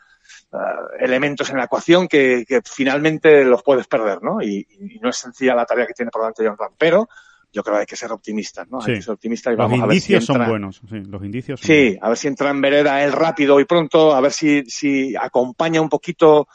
eh, 0.53 0.57
elementos 0.99 1.49
en 1.49 1.57
la 1.57 1.63
ecuación 1.65 2.07
que, 2.07 2.45
que 2.47 2.61
finalmente 2.63 3.43
los 3.45 3.63
puedes 3.63 3.87
perder, 3.87 4.21
¿no? 4.21 4.41
Y, 4.41 4.67
y 4.79 4.99
no 4.99 5.09
es 5.09 5.17
sencilla 5.17 5.55
la 5.55 5.65
tarea 5.65 5.85
que 5.87 5.93
tiene 5.93 6.11
por 6.11 6.21
delante 6.21 6.45
John 6.45 6.57
Ram, 6.57 6.73
pero 6.77 7.07
yo 7.53 7.63
creo 7.63 7.75
que 7.75 7.79
hay 7.81 7.85
que 7.85 7.95
ser 7.95 8.11
optimistas, 8.11 8.67
¿no? 8.69 8.81
Sí. 8.81 8.91
Hay 8.91 8.97
que 8.97 9.03
ser 9.03 9.13
optimistas 9.13 9.53
y 9.53 9.55
Los 9.55 9.65
vamos 9.69 9.81
a 9.81 9.85
ver 9.87 9.91
si 10.01 10.13
indicios 10.13 10.25
son 10.25 10.35
entra- 10.37 10.49
buenos, 10.49 10.81
sí, 10.89 10.99
los 11.07 11.23
indicios 11.23 11.59
son 11.61 11.67
Sí, 11.67 11.97
a 12.01 12.09
ver 12.09 12.17
si 12.17 12.27
entra 12.27 12.49
en 12.49 12.61
vereda 12.61 13.03
él 13.03 13.11
rápido 13.13 13.59
y 13.61 13.65
pronto, 13.65 14.13
a 14.13 14.19
ver 14.21 14.33
si, 14.33 14.63
si 14.65 15.15
acompaña 15.15 15.79
un 15.81 15.87
poquito 15.89 16.47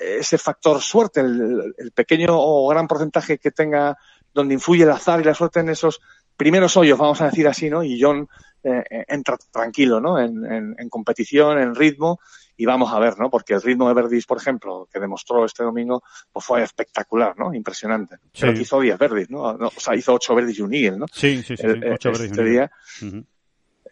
ese 0.00 0.38
factor 0.38 0.80
suerte, 0.80 1.20
el, 1.20 1.74
el 1.76 1.92
pequeño 1.92 2.28
o 2.30 2.68
gran 2.68 2.86
porcentaje 2.88 3.38
que 3.38 3.50
tenga 3.50 3.96
donde 4.32 4.54
influye 4.54 4.84
el 4.84 4.90
azar 4.90 5.20
y 5.20 5.24
la 5.24 5.34
suerte 5.34 5.60
en 5.60 5.68
esos 5.68 6.00
primeros 6.36 6.76
hoyos, 6.76 6.98
vamos 6.98 7.20
a 7.20 7.26
decir 7.26 7.46
así, 7.46 7.68
¿no? 7.68 7.82
Y 7.84 8.00
John 8.00 8.26
eh, 8.64 8.82
eh, 8.90 9.04
entra 9.08 9.36
tranquilo, 9.50 10.00
¿no? 10.00 10.18
En, 10.18 10.44
en- 10.50 10.74
en 10.78 10.88
competición, 10.88 11.58
en 11.58 11.74
ritmo, 11.74 12.20
y 12.56 12.64
vamos 12.64 12.92
a 12.92 12.98
ver, 12.98 13.18
¿no? 13.18 13.28
Porque 13.28 13.54
el 13.54 13.62
ritmo 13.62 13.88
de 13.88 13.94
Verdis, 13.94 14.24
por 14.24 14.38
ejemplo, 14.38 14.88
que 14.92 15.00
demostró 15.00 15.44
este 15.44 15.64
domingo, 15.64 16.02
pues 16.32 16.44
fue 16.46 16.62
espectacular, 16.62 17.34
¿no? 17.38 17.52
Impresionante. 17.52 18.16
Sí. 18.32 18.46
que 18.54 18.60
hizo 18.62 18.80
10 18.80 18.96
Verdis, 18.98 19.30
¿no? 19.30 19.40
O 19.42 19.70
sea, 19.78 19.94
hizo 19.96 20.14
8 20.14 20.34
Verdis 20.34 20.58
y 20.58 20.62
un 20.62 20.72
Eagle, 20.74 20.98
¿no? 20.98 21.06
Sí, 21.12 21.42
sí, 21.42 21.56
sí, 21.56 21.66
El- 21.66 21.92
ocho 21.92 22.10
este 22.10 22.24
y 22.24 22.28
un 22.44 22.50
día. 22.52 22.70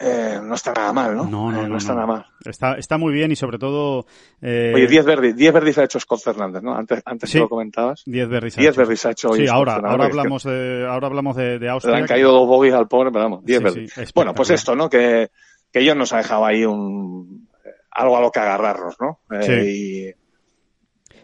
Eh, 0.01 0.41
no 0.43 0.55
está 0.55 0.73
nada 0.73 0.93
mal, 0.93 1.15
¿no? 1.17 1.25
No, 1.27 1.53
no, 1.53 1.63
Eh, 1.63 1.69
no, 1.69 1.77
está 1.77 1.93
no. 1.93 2.01
nada 2.01 2.07
mal. 2.07 2.27
Está, 2.45 2.75
está 2.79 2.97
muy 2.99 3.13
bien 3.13 3.31
y 3.33 3.37
sobre 3.37 3.59
todo... 3.59 4.07
Eh, 4.41 4.73
Oye, 4.75 4.87
10 4.87 5.05
verdis, 5.05 5.37
10 5.37 5.53
verdis 5.53 5.79
ha 5.79 5.85
hecho 5.85 6.01
Scott 6.01 6.21
Fernández, 6.23 6.63
¿no? 6.63 6.75
Antes, 6.75 7.03
antes 7.05 7.29
Sí. 7.31 7.35
que 7.39 7.43
lo 7.43 7.49
comentabas. 7.51 8.03
10 8.07 8.29
berries. 8.29 8.57
10 8.57 8.77
verdis 8.77 9.05
ha 9.07 9.11
hecho 9.11 9.29
hoy 9.31 9.41
Sí, 9.41 9.47
Scott 9.47 9.57
ahora, 9.57 9.75
ahora 9.75 9.91
que 9.91 9.99
que 10.13 10.19
hablamos 10.19 10.43
de, 10.45 10.87
ahora 10.89 11.07
hablamos 11.07 11.37
de, 11.37 11.45
de 11.59 11.59
Le 11.61 11.69
Austria. 11.69 11.97
han 11.97 12.07
caído 12.07 12.33
dos 12.33 12.47
bogies 12.49 12.75
al 12.75 12.89
pobre, 12.89 13.11
pero 13.13 13.25
vamos, 13.25 13.45
10 13.45 13.63
Sí, 13.75 13.89
sí, 13.89 14.03
bueno, 14.15 14.33
pues 14.35 14.51
esto, 14.51 14.75
¿no? 14.75 14.89
Que, 14.89 15.31
que 15.73 15.81
ellos 15.81 15.97
nos 15.97 16.13
ha 16.13 16.17
dejado 16.19 16.47
ahí 16.47 16.65
un 16.65 17.49
algo 17.93 18.17
a 18.17 18.21
lo 18.21 18.31
que 18.31 18.39
agarrarnos, 18.41 18.97
¿no? 19.01 19.19
Eh, 19.39 20.15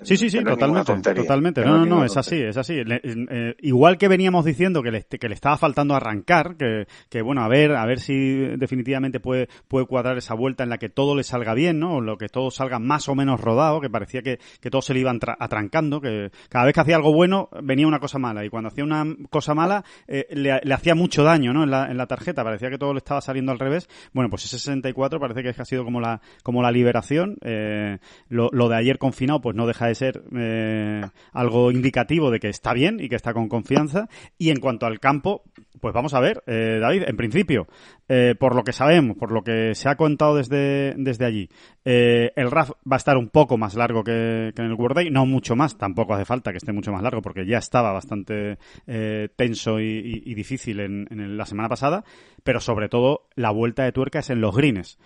Sí. 0.02 0.16
Sí, 0.16 0.30
sí, 0.30 0.38
no 0.38 0.50
totalmente. 0.84 0.92
Totalmente. 1.22 1.60
No, 1.64 1.78
no, 1.78 1.84
no, 1.86 2.04
es 2.04 2.16
así, 2.16 2.36
es 2.42 2.56
así. 2.56 2.84
Le- 2.84 3.00
eh, 3.04 3.54
igual 3.60 3.98
que 3.98 4.08
veníamos 4.08 4.44
diciendo 4.44 4.82
que 4.82 4.90
le, 4.90 5.02
que 5.04 5.28
le 5.28 5.34
estaba 5.34 5.56
faltando 5.56 5.94
arrancar, 5.94 6.56
que, 6.56 6.86
que 7.08 7.22
bueno, 7.22 7.42
a 7.42 7.48
ver, 7.48 7.72
a 7.76 7.84
ver 7.86 7.98
si 8.00 8.36
definitivamente 8.56 9.20
puede, 9.20 9.48
puede 9.68 9.86
cuadrar 9.86 10.16
esa 10.18 10.34
vuelta 10.34 10.64
en 10.64 10.70
la 10.70 10.78
que 10.78 10.88
todo 10.88 11.14
le 11.16 11.22
salga 11.22 11.54
bien, 11.54 11.78
¿no? 11.78 11.96
O 11.96 12.00
lo 12.00 12.18
que 12.18 12.28
todo 12.28 12.50
salga 12.50 12.78
más 12.78 13.08
o 13.08 13.14
menos 13.14 13.40
rodado, 13.40 13.80
que 13.80 13.90
parecía 13.90 14.22
que, 14.22 14.38
que 14.60 14.70
todo 14.70 14.82
se 14.82 14.94
le 14.94 15.00
iban 15.00 15.20
tra- 15.20 15.36
atrancando, 15.38 16.00
que 16.00 16.30
cada 16.48 16.64
vez 16.64 16.74
que 16.74 16.80
hacía 16.80 16.96
algo 16.96 17.12
bueno 17.12 17.48
venía 17.62 17.86
una 17.86 17.98
cosa 18.00 18.18
mala 18.18 18.44
y 18.44 18.48
cuando 18.50 18.68
hacía 18.68 18.84
una 18.84 19.04
cosa 19.30 19.54
mala 19.54 19.84
eh, 20.08 20.26
le, 20.30 20.60
le 20.62 20.74
hacía 20.74 20.94
mucho 20.94 21.22
daño, 21.24 21.52
¿no? 21.52 21.64
En 21.64 21.70
la, 21.70 21.90
en 21.90 21.96
la 21.96 22.06
tarjeta, 22.06 22.44
parecía 22.44 22.70
que 22.70 22.78
todo 22.78 22.92
le 22.92 22.98
estaba 22.98 23.20
saliendo 23.20 23.52
al 23.52 23.58
revés. 23.58 23.88
Bueno, 24.12 24.30
pues 24.30 24.44
ese 24.44 24.58
64 24.58 25.18
parece 25.20 25.42
que 25.42 25.48
ha 25.60 25.64
sido 25.64 25.84
como 25.84 26.00
la, 26.00 26.20
como 26.42 26.62
la 26.62 26.70
liberación. 26.70 27.36
Eh, 27.42 27.98
lo, 28.28 28.48
lo 28.52 28.68
de 28.68 28.76
ayer 28.76 28.98
confinado, 28.98 29.40
pues 29.40 29.56
no 29.56 29.66
deja 29.66 29.85
de 29.86 29.94
ser 29.94 30.22
eh, 30.36 31.02
algo 31.32 31.70
indicativo 31.70 32.30
de 32.30 32.40
que 32.40 32.48
está 32.48 32.72
bien 32.72 32.98
y 33.00 33.08
que 33.08 33.16
está 33.16 33.32
con 33.32 33.48
confianza. 33.48 34.08
Y 34.38 34.50
en 34.50 34.60
cuanto 34.60 34.86
al 34.86 35.00
campo, 35.00 35.42
pues 35.80 35.92
vamos 35.94 36.14
a 36.14 36.20
ver, 36.20 36.42
eh, 36.46 36.78
David, 36.80 37.04
en 37.06 37.16
principio, 37.16 37.66
eh, 38.08 38.34
por 38.38 38.54
lo 38.54 38.62
que 38.64 38.72
sabemos, 38.72 39.16
por 39.16 39.30
lo 39.32 39.42
que 39.42 39.74
se 39.74 39.88
ha 39.88 39.96
contado 39.96 40.36
desde, 40.36 40.94
desde 40.96 41.24
allí, 41.24 41.48
eh, 41.84 42.32
el 42.36 42.50
RAF 42.50 42.70
va 42.90 42.96
a 42.96 42.96
estar 42.96 43.16
un 43.16 43.28
poco 43.28 43.58
más 43.58 43.74
largo 43.74 44.02
que, 44.02 44.52
que 44.54 44.62
en 44.62 44.68
el 44.68 44.74
World 44.74 44.96
Day, 44.96 45.10
no 45.10 45.26
mucho 45.26 45.54
más, 45.56 45.76
tampoco 45.76 46.14
hace 46.14 46.24
falta 46.24 46.50
que 46.52 46.58
esté 46.58 46.72
mucho 46.72 46.92
más 46.92 47.02
largo 47.02 47.20
porque 47.22 47.46
ya 47.46 47.58
estaba 47.58 47.92
bastante 47.92 48.58
eh, 48.86 49.28
tenso 49.36 49.78
y, 49.80 49.84
y- 49.84 50.22
y 50.30 50.34
difícil 50.34 50.80
en, 50.80 51.06
en 51.10 51.20
el- 51.20 51.36
la 51.36 51.46
semana 51.46 51.68
pasada, 51.68 52.04
pero 52.42 52.60
sobre 52.60 52.88
todo 52.88 53.28
la 53.34 53.50
vuelta 53.50 53.84
de 53.84 53.92
tuerca 53.92 54.20
es 54.20 54.30
en 54.30 54.40
los 54.40 54.56
greens. 54.56 54.98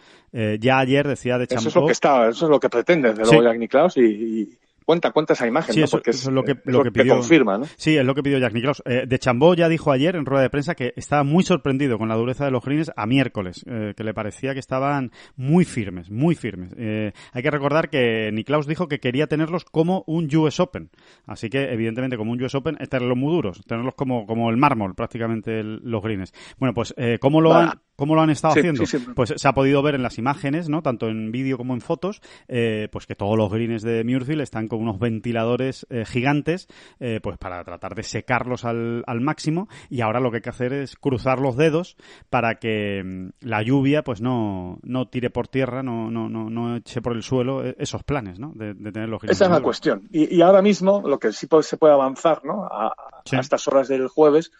Ya 0.61 0.79
ayer 0.79 1.09
decía 1.09 1.39
de 1.39 1.45
Eso 1.45 1.57
es 1.57 1.65
Champó... 1.65 1.81
lo 1.81 1.87
que 1.87 1.93
está, 1.93 2.29
eso 2.29 2.45
es 2.47 2.51
lo 2.51 2.61
que 2.61 2.69
pretende, 2.69 3.09
desde 3.11 3.25
Sí. 3.25 3.35
luego, 3.37 3.53
Jack 3.53 3.97
y 3.97 4.59
cuenta, 4.91 5.13
cuenta 5.13 5.35
esa 5.35 5.47
imagen, 5.47 5.73
Sí, 5.73 5.79
¿no? 5.79 5.85
eso- 5.85 5.97
Porque 5.99 6.11
eso 6.11 6.31
es 6.31 6.35
lo 6.35 6.43
que- 6.43 6.53
es 6.53 6.59
lo 6.65 6.83
que 6.83 6.91
pidió- 6.91 7.15
confirma, 7.15 7.59
¿no? 7.59 7.67
Sí, 7.77 7.97
es 7.97 8.05
lo 8.05 8.13
que 8.17 8.25
pidió 8.25 8.39
Jack 8.39 8.53
Nicklaus. 8.55 8.83
Eh, 8.87 9.05
de 9.07 9.19
Chambó 9.21 9.55
ya 9.55 9.69
dijo 9.69 9.93
ayer 9.93 10.17
en 10.17 10.27
rueda 10.27 10.43
de 10.43 10.51
prensa 10.51 10.75
que 10.75 10.93
estaba 10.97 11.23
muy 11.23 11.45
sorprendido 11.45 11.97
con 11.97 12.09
la 12.09 12.17
dureza 12.17 12.45
de 12.45 12.51
los 12.51 12.65
greens 12.65 12.91
a 12.97 13.07
miércoles, 13.07 13.65
eh, 13.69 13.95
que 13.97 14.03
le 14.03 14.13
parecía 14.15 14.53
que 14.53 14.59
estaban 14.59 15.13
muy 15.37 15.65
firmes, 15.65 16.11
muy 16.11 16.35
firmes. 16.35 16.75
Eh, 16.77 17.13
hay 17.33 17.43
que 17.43 17.51
recordar 17.53 17.89
que 17.89 18.31
Nicklaus 18.33 18.67
dijo 18.67 18.89
que 18.89 18.99
quería 18.99 19.29
tenerlos 19.29 19.65
como 19.65 20.03
un 20.09 20.29
US 20.35 20.59
Open. 20.61 20.91
Así 21.25 21.49
que, 21.51 21.73
evidentemente, 21.73 22.17
como 22.17 22.33
un 22.33 22.43
US 22.43 22.57
Open, 22.57 22.77
es 22.81 22.89
tenerlos 22.89 23.17
muy 23.17 23.33
duros, 23.33 23.63
tenerlos 23.67 23.95
como, 23.95 24.27
como 24.27 24.51
el 24.51 24.57
mármol, 24.57 24.97
prácticamente, 24.97 25.61
el- 25.61 25.81
los 25.85 26.03
greens. 26.03 26.33
Bueno, 26.59 26.75
pues, 26.75 26.93
eh, 26.97 27.19
¿cómo 27.21 27.41
lo 27.41 27.51
Vale. 27.51 27.71
han, 27.71 27.81
¿Cómo 28.01 28.15
lo 28.15 28.23
han 28.23 28.31
estado 28.31 28.55
Sí, 28.55 28.61
haciendo? 28.61 28.87
sí, 28.87 28.99
sí. 28.99 29.07
Pues 29.15 29.35
se 29.37 29.47
ha 29.47 29.53
podido 29.53 29.83
ver 29.83 29.95
en 29.95 30.03
las 30.03 30.17
imágenes, 30.17 30.71
¿no? 30.71 30.81
Tanto 30.81 31.09
en 31.09 31.31
vídeo 31.31 31.59
como 31.59 31.75
en 31.75 31.83
fotos, 31.83 32.23
eh, 32.49 32.89
pues 32.91 33.07
que 33.07 33.15
todos 33.15 33.37
los 33.37 33.53
greens 33.53 33.83
de 33.83 34.05
Muirfield 34.05 34.41
están 34.41 34.69
con 34.69 34.81
unos 34.81 34.99
ventiladores 34.99 35.87
eh, 35.91 36.07
gigantes, 36.07 36.67
eh, 36.99 37.21
pues 37.23 37.37
para 37.37 37.63
tratar 37.63 37.95
de 37.95 38.03
secarlos 38.03 38.65
al, 38.65 39.05
al 39.07 39.21
máximo. 39.21 39.69
Y 39.91 40.01
ahora 40.01 40.19
lo 40.19 40.31
que 40.31 40.39
hay 40.39 40.43
que 40.43 40.49
hacer 40.49 40.73
es 40.73 40.97
cruzar 40.97 41.41
los 41.41 41.59
dedos 41.59 41.99
para 42.31 42.55
que 42.55 43.03
mm, 43.05 43.29
la 43.47 43.63
lluvia, 43.63 44.03
pues 44.03 44.23
no, 44.23 44.79
no 44.83 45.09
tire 45.09 45.29
por 45.29 45.49
tierra, 45.49 45.83
no, 45.83 46.11
no, 46.11 46.31
no, 46.31 46.49
no 46.49 46.77
eche 46.77 47.03
por 47.03 47.13
el 47.15 47.23
suelo 47.23 47.63
eh, 47.67 47.77
esos 47.79 48.03
planes, 48.03 48.39
¿no? 48.39 48.53
De, 48.55 48.73
de 48.73 48.93
tener 48.93 49.11
los 49.11 49.21
greens. 49.21 49.37
Esa 49.37 49.45
es 49.45 49.51
la 49.51 49.61
cuestión. 49.61 50.09
Y, 50.11 50.35
y 50.37 50.41
ahora 50.41 50.63
mismo, 50.63 51.03
lo 51.07 51.19
que 51.19 51.33
sí 51.33 51.47
se 51.61 51.77
puede 51.77 51.93
avanzar, 51.93 52.47
¿no? 52.47 52.65
A, 52.65 52.95
estas 53.31 53.69
horas 53.69 53.89
del 53.89 54.09
jueves, 54.09 54.51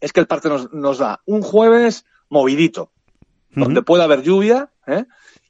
es 0.00 0.12
que 0.12 0.20
el 0.20 0.26
parte 0.26 0.48
nos, 0.48 0.72
nos 0.72 0.98
da 0.98 1.20
un 1.26 1.42
jueves 1.42 2.04
movidito, 2.28 2.90
donde 3.50 3.80
Ujú. 3.80 3.84
puede 3.86 4.02
haber 4.04 4.22
lluvia, 4.22 4.70
¿eh? 4.86 5.04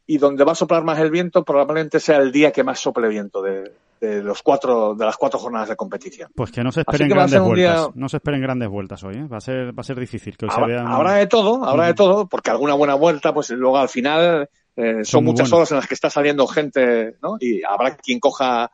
Y 0.07 0.19
donde 0.19 0.45
va 0.45 0.53
a 0.53 0.55
soplar 0.55 0.85
más 0.85 0.99
el 1.01 1.11
viento, 1.11 1.45
probablemente 1.45 1.99
sea 1.99 2.19
el 2.19 2.31
día 2.31 2.53
que 2.53 2.63
más 2.63 2.79
sople 2.79 3.09
viento 3.09 3.43
de, 3.43 3.73
de 4.01 4.23
los 4.23 4.41
cuatro, 4.43 4.95
de 4.95 5.05
las 5.05 5.17
cuatro 5.17 5.41
jornadas 5.41 5.69
de 5.69 5.75
competición. 5.75 6.31
Pues 6.37 6.53
que 6.53 6.63
no 6.63 6.71
se 6.71 6.83
esperen 6.83 7.09
grandes 7.09 7.41
vueltas. 7.41 7.57
día- 7.87 7.91
No 7.97 8.09
se 8.09 8.19
esperen 8.19 8.41
grandes 8.41 8.69
vueltas 8.69 9.03
hoy, 9.03 9.17
¿eh? 9.17 9.27
Va 9.27 9.39
a 9.39 9.41
ser, 9.41 9.77
va 9.77 9.81
a 9.81 9.85
ser 9.85 9.99
difícil 9.99 10.37
que 10.37 10.45
hoy 10.47 10.51
se 10.53 10.61
Habrá, 10.61 10.67
vean. 10.77 10.87
habrá 10.87 11.13
de 11.15 11.27
todo, 11.27 11.65
habrá 11.65 11.87
de 11.87 11.95
todo, 11.95 12.29
porque 12.29 12.51
alguna 12.51 12.75
buena 12.75 12.95
vuelta, 12.95 13.35
pues 13.35 13.51
luego 13.51 13.79
al 13.79 13.89
final 13.89 14.49
eh, 14.77 15.05
son, 15.05 15.25
muchas 15.25 15.53
horas 15.53 15.73
en 15.73 15.79
las 15.79 15.89
que 15.89 15.95
está 15.95 16.09
saliendo 16.09 16.47
gente, 16.47 17.17
¿no? 17.21 17.37
Y 17.41 17.65
habrá 17.65 17.97
quien 17.97 18.21
coja, 18.21 18.71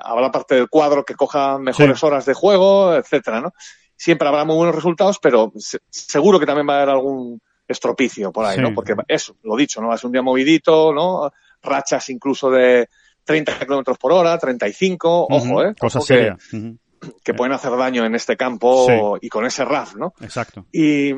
habrá 0.00 0.30
parte 0.30 0.54
del 0.54 0.68
cuadro 0.68 1.04
que 1.04 1.14
coja 1.14 1.58
mejores 1.58 1.98
Sí. 1.98 2.06
horas 2.06 2.24
de 2.26 2.34
juego, 2.34 2.94
etcétera, 2.94 3.40
¿no? 3.40 3.52
Siempre 3.96 4.28
habrá 4.28 4.44
muy 4.44 4.56
buenos 4.56 4.74
resultados, 4.74 5.18
pero 5.20 5.52
se- 5.56 5.78
seguro 5.90 6.38
que 6.38 6.46
también 6.46 6.68
va 6.68 6.74
a 6.74 6.76
haber 6.82 6.90
algún 6.90 7.40
estropicio 7.66 8.30
por 8.30 8.44
ahí, 8.44 8.56
Sí. 8.56 8.62
¿no? 8.62 8.74
Porque 8.74 8.94
eso, 9.08 9.36
lo 9.42 9.56
dicho, 9.56 9.80
¿no? 9.80 9.96
Ser 9.96 10.06
un 10.06 10.12
día 10.12 10.22
movidito, 10.22 10.92
¿no? 10.92 11.30
Rachas 11.62 12.08
incluso 12.10 12.50
de 12.50 12.88
30 13.24 13.58
kilómetros 13.58 13.98
por 13.98 14.12
hora, 14.12 14.38
35, 14.38 15.24
Ujú. 15.26 15.34
ojo, 15.34 15.62
¿eh? 15.64 15.74
Cosa 15.78 15.98
Ojo 15.98 16.06
que- 16.06 16.14
seria. 16.14 16.36
Ujú. 16.52 16.78
que 17.22 17.34
pueden 17.34 17.52
hacer 17.52 17.76
daño 17.76 18.04
en 18.06 18.14
este 18.14 18.36
campo 18.36 18.86
Sí. 18.86 19.26
y 19.26 19.28
con 19.28 19.44
ese 19.46 19.64
RAF, 19.64 19.94
¿no? 19.96 20.14
Exacto. 20.20 20.66
Y, 20.72 21.10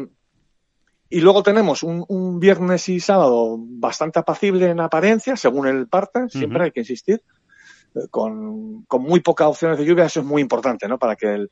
y 1.11 1.21
luego 1.21 1.43
tenemos 1.43 1.83
un, 1.83 2.05
un 2.09 2.39
viernes 2.41 2.89
y 2.89 3.01
sábado 3.01 3.57
bastante 3.59 4.19
apacible 4.19 4.67
en 4.71 4.81
apariencia, 4.81 5.37
según 5.37 5.67
el 5.69 5.87
parte, 5.89 6.29
siempre 6.29 6.65
hay 6.65 6.71
que 6.73 6.81
insistir, 6.81 7.23
eh, 7.95 8.01
con, 8.11 8.83
con 8.85 9.03
muy 9.03 9.21
pocas 9.21 9.47
opciones 9.49 9.79
de 9.79 9.85
lluvia, 9.87 10.05
eso 10.07 10.21
es 10.21 10.27
muy 10.27 10.43
importante, 10.43 10.89
¿no? 10.89 10.99
Para 10.99 11.17
que 11.17 11.27
el, 11.33 11.51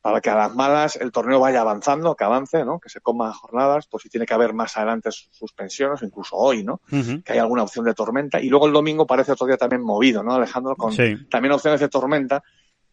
para 0.00 0.20
que 0.20 0.30
a 0.30 0.36
las 0.36 0.54
malas 0.54 0.96
el 0.96 1.10
torneo 1.10 1.40
vaya 1.40 1.60
avanzando, 1.60 2.14
que 2.14 2.24
avance, 2.24 2.64
¿no? 2.64 2.78
Que 2.78 2.88
se 2.88 3.00
coma 3.00 3.32
jornadas, 3.32 3.86
pues 3.90 4.02
si 4.04 4.08
tiene 4.08 4.26
que 4.26 4.34
haber 4.34 4.54
más 4.54 4.76
adelante 4.76 5.10
sus- 5.10 5.28
suspensiones, 5.32 6.02
incluso 6.02 6.36
hoy, 6.36 6.62
¿no? 6.64 6.80
Que 7.24 7.32
hay 7.32 7.38
alguna 7.38 7.64
opción 7.64 7.84
de 7.84 7.94
tormenta. 7.94 8.40
Y 8.40 8.48
luego 8.48 8.66
el 8.66 8.72
domingo 8.72 9.06
parece 9.06 9.32
otro 9.32 9.46
día 9.46 9.56
también 9.56 9.82
movido, 9.82 10.22
¿no, 10.22 10.34
Alejandro? 10.34 10.76
Con 10.76 10.92
Sí. 10.92 11.16
también 11.28 11.52
opciones 11.52 11.80
de 11.80 11.88
tormenta. 11.88 12.42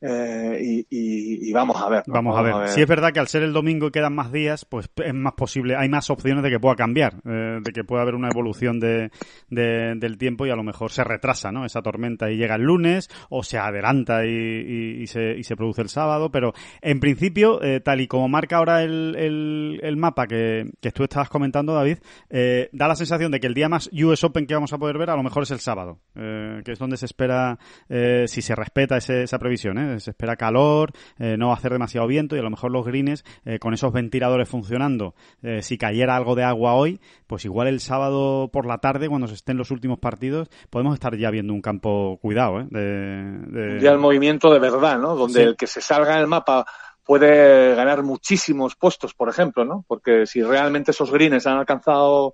Eh, 0.01 0.59
y, 0.61 0.79
y- 0.89 1.49
y 1.49 1.53
vamos 1.53 1.81
a 1.81 1.89
ver. 1.89 2.03
¿no? 2.07 2.13
Vamos 2.13 2.37
a 2.37 2.41
ver. 2.41 2.53
Si 2.69 2.81
es 2.81 2.87
verdad 2.87 3.11
que 3.11 3.19
al 3.19 3.27
ser 3.27 3.43
el 3.43 3.53
domingo 3.53 3.87
y 3.87 3.91
quedan 3.91 4.13
más 4.13 4.31
días, 4.31 4.65
pues 4.65 4.89
es 5.03 5.13
más 5.13 5.33
posible, 5.33 5.75
hay 5.75 5.89
más 5.89 6.09
opciones 6.09 6.43
de 6.43 6.49
que 6.49 6.59
pueda 6.59 6.75
cambiar, 6.75 7.15
eh, 7.25 7.59
de 7.61 7.71
que 7.71 7.83
pueda 7.83 8.01
haber 8.03 8.15
una 8.15 8.29
evolución 8.29 8.79
de, 8.79 9.11
de- 9.49 9.93
del 9.95 10.17
tiempo 10.17 10.45
y 10.45 10.49
a 10.49 10.55
lo 10.55 10.63
mejor 10.63 10.91
se 10.91 11.03
retrasa, 11.03 11.51
¿no? 11.51 11.65
Esa 11.65 11.81
tormenta 11.81 12.29
y 12.31 12.37
llega 12.37 12.55
el 12.55 12.63
lunes 12.63 13.09
o 13.29 13.43
se 13.43 13.57
adelanta 13.57 14.25
y, 14.25 15.05
se, 15.07 15.37
y 15.37 15.43
se 15.43 15.55
produce 15.55 15.81
el 15.81 15.89
sábado, 15.89 16.31
pero 16.31 16.53
en 16.81 16.99
principio, 16.99 17.61
eh, 17.63 17.79
tal 17.79 18.01
y 18.01 18.07
como 18.07 18.27
marca 18.27 18.57
ahora 18.57 18.83
el, 18.83 19.15
el- 19.17 19.79
el 19.81 19.97
mapa 19.97 20.27
que, 20.27 20.69
que 20.81 20.91
tú 20.91 21.03
estabas 21.03 21.29
comentando, 21.29 21.73
David, 21.73 21.97
eh, 22.29 22.69
da 22.73 22.87
la 22.87 22.95
sensación 22.95 23.31
de 23.31 23.39
que 23.39 23.47
el 23.47 23.53
día 23.53 23.69
más 23.69 23.89
US 23.93 24.23
Open 24.23 24.45
que 24.45 24.53
vamos 24.53 24.73
a 24.73 24.77
poder 24.77 24.97
ver 24.97 25.09
a 25.09 25.15
lo 25.15 25.23
mejor 25.23 25.43
es 25.43 25.51
el 25.51 25.59
sábado, 25.59 25.99
eh, 26.15 26.61
que 26.65 26.71
es 26.73 26.79
donde 26.79 26.97
se 26.97 27.05
espera, 27.05 27.57
eh, 27.89 28.25
si 28.27 28.41
se 28.41 28.55
respeta 28.55 28.97
ese- 28.97 29.23
esa 29.23 29.39
previsión, 29.39 29.77
¿eh? 29.77 29.84
Se 29.99 30.11
espera 30.11 30.36
calor, 30.36 30.91
eh, 31.19 31.36
no 31.38 31.47
va 31.47 31.53
a 31.53 31.57
hacer 31.57 31.71
demasiado 31.71 32.07
viento 32.07 32.36
y 32.36 32.39
a 32.39 32.41
lo 32.43 32.49
mejor 32.49 32.71
los 32.71 32.86
greens, 32.86 33.23
eh, 33.45 33.59
con 33.59 33.73
esos 33.73 33.91
ventiladores 33.93 34.47
funcionando, 34.49 35.15
eh, 35.43 35.61
si 35.61 35.77
cayera 35.77 36.15
algo 36.15 36.36
de 36.36 36.43
agua 36.43 36.73
hoy, 36.73 36.99
pues 37.27 37.45
igual 37.45 37.67
el 37.67 37.79
sábado 37.79 38.49
por 38.51 38.65
la 38.65 38.77
tarde, 38.79 39.07
cuando 39.09 39.27
se 39.27 39.33
estén 39.36 39.57
los 39.57 39.71
últimos 39.71 39.99
partidos, 39.99 40.49
podemos 40.69 40.93
estar 40.93 41.15
ya 41.15 41.29
viendo 41.31 41.53
un 41.53 41.61
campo 41.61 42.17
cuidado, 42.21 42.61
¿eh? 42.61 42.67
De, 42.69 42.81
de- 42.81 43.79
ya 43.81 43.91
el 43.91 43.99
movimiento 43.99 44.51
de 44.53 44.59
verdad, 44.59 44.97
¿no? 44.99 45.15
Donde 45.15 45.41
Sí. 45.41 45.45
el 45.47 45.55
que 45.55 45.67
se 45.67 45.81
salga 45.81 46.13
en 46.15 46.19
el 46.21 46.27
mapa 46.27 46.65
puede 47.03 47.75
ganar 47.75 48.01
muchísimos 48.03 48.75
puestos, 48.75 49.13
por 49.13 49.29
ejemplo, 49.29 49.63
¿no? 49.63 49.86
Porque 49.88 50.25
si 50.25 50.41
realmente 50.41 50.91
esos 50.91 51.11
greens 51.11 51.45
han 51.45 51.57
alcanzado, 51.57 52.33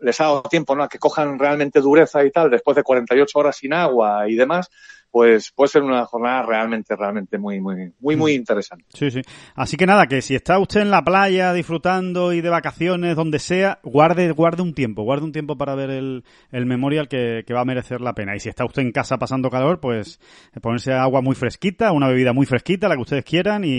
les 0.00 0.20
ha 0.20 0.24
dado 0.24 0.42
tiempo, 0.42 0.76
¿no? 0.76 0.84
A 0.84 0.88
que 0.88 0.98
cojan 0.98 1.38
realmente 1.38 1.80
dureza 1.80 2.24
y 2.24 2.30
tal, 2.30 2.50
después 2.50 2.76
de 2.76 2.82
48 2.82 3.38
horas 3.38 3.56
sin 3.56 3.72
agua 3.72 4.28
y 4.28 4.34
demás, 4.36 4.70
pues 5.14 5.52
puede 5.54 5.68
ser 5.68 5.82
una 5.84 6.04
jornada 6.06 6.42
realmente, 6.42 6.96
realmente 6.96 7.38
muy, 7.38 7.60
muy, 7.60 7.92
muy, 8.00 8.16
muy 8.16 8.32
interesante. 8.32 8.84
Sí, 8.88 9.12
sí. 9.12 9.20
Así 9.54 9.76
que 9.76 9.86
nada, 9.86 10.08
que 10.08 10.20
si 10.20 10.34
está 10.34 10.58
usted 10.58 10.80
en 10.80 10.90
la 10.90 11.04
playa 11.04 11.52
disfrutando 11.52 12.32
y 12.32 12.40
de 12.40 12.48
vacaciones, 12.48 13.14
donde 13.14 13.38
sea, 13.38 13.78
guarde, 13.84 14.32
guarde 14.32 14.62
un 14.62 14.74
tiempo, 14.74 15.04
guarde 15.04 15.24
un 15.24 15.30
tiempo 15.30 15.56
para 15.56 15.76
ver 15.76 15.90
el, 15.90 16.24
el 16.50 16.66
memorial 16.66 17.06
que, 17.06 17.44
que 17.46 17.54
va 17.54 17.60
a 17.60 17.64
merecer 17.64 18.00
la 18.00 18.12
pena. 18.12 18.34
Y 18.34 18.40
si 18.40 18.48
está 18.48 18.64
usted 18.64 18.82
en 18.82 18.90
casa 18.90 19.16
pasando 19.16 19.50
calor, 19.50 19.78
pues 19.78 20.18
eh, 20.52 20.58
ponerse 20.58 20.92
agua 20.92 21.20
muy 21.20 21.36
fresquita, 21.36 21.92
una 21.92 22.08
bebida 22.08 22.32
muy 22.32 22.44
fresquita, 22.44 22.88
la 22.88 22.96
que 22.96 23.02
ustedes 23.02 23.24
quieran, 23.24 23.62
y, 23.62 23.70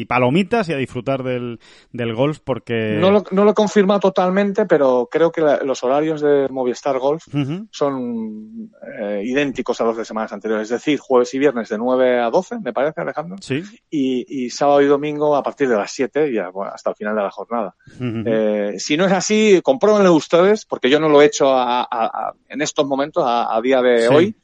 y 0.00 0.04
palomitas 0.04 0.68
y 0.68 0.74
a 0.74 0.76
disfrutar 0.76 1.22
del, 1.22 1.60
del 1.92 2.14
golf 2.14 2.40
porque... 2.44 2.98
No 3.00 3.10
lo, 3.10 3.24
no 3.30 3.44
lo 3.46 3.52
he 3.52 3.54
confirmado 3.54 4.00
totalmente, 4.00 4.66
pero 4.66 5.08
creo 5.10 5.32
que 5.32 5.40
la- 5.40 5.62
los 5.64 5.82
horarios 5.82 6.20
de 6.20 6.46
Movistar 6.50 6.98
Golf 6.98 7.26
Ujú. 7.34 7.68
son 7.70 8.70
eh, 9.00 9.22
idénticos 9.24 9.80
a 9.80 9.84
los 9.84 9.96
de 9.96 10.04
semanas 10.04 10.30
anteriores. 10.34 10.73
Decir, 10.74 10.98
jueves 10.98 11.32
y 11.34 11.38
viernes 11.38 11.68
de 11.68 11.78
9 11.78 12.20
a 12.20 12.30
12, 12.30 12.60
me 12.60 12.72
parece, 12.72 13.00
Alejandro. 13.00 13.36
Sí. 13.40 13.62
Y, 13.90 14.44
y 14.44 14.50
sábado 14.50 14.82
y 14.82 14.86
domingo 14.86 15.34
a 15.36 15.42
partir 15.42 15.68
de 15.68 15.76
las 15.76 15.90
7 15.92 16.28
y 16.28 16.38
bueno, 16.52 16.72
hasta 16.72 16.90
el 16.90 16.96
final 16.96 17.16
de 17.16 17.22
la 17.22 17.30
jornada. 17.30 17.74
eh, 18.00 18.74
si 18.78 18.96
no 18.96 19.06
es 19.06 19.12
así, 19.12 19.60
compruébenlo 19.62 20.12
ustedes, 20.14 20.64
porque 20.64 20.90
yo 20.90 21.00
no 21.00 21.08
lo 21.08 21.22
he 21.22 21.26
hecho 21.26 21.50
a, 21.50 21.82
a, 21.82 21.86
a, 21.90 22.34
en 22.48 22.62
estos 22.62 22.86
momentos, 22.86 23.24
a, 23.26 23.60
día 23.62 23.80
de 23.80 24.08
sí. 24.08 24.14
hoy, 24.14 24.36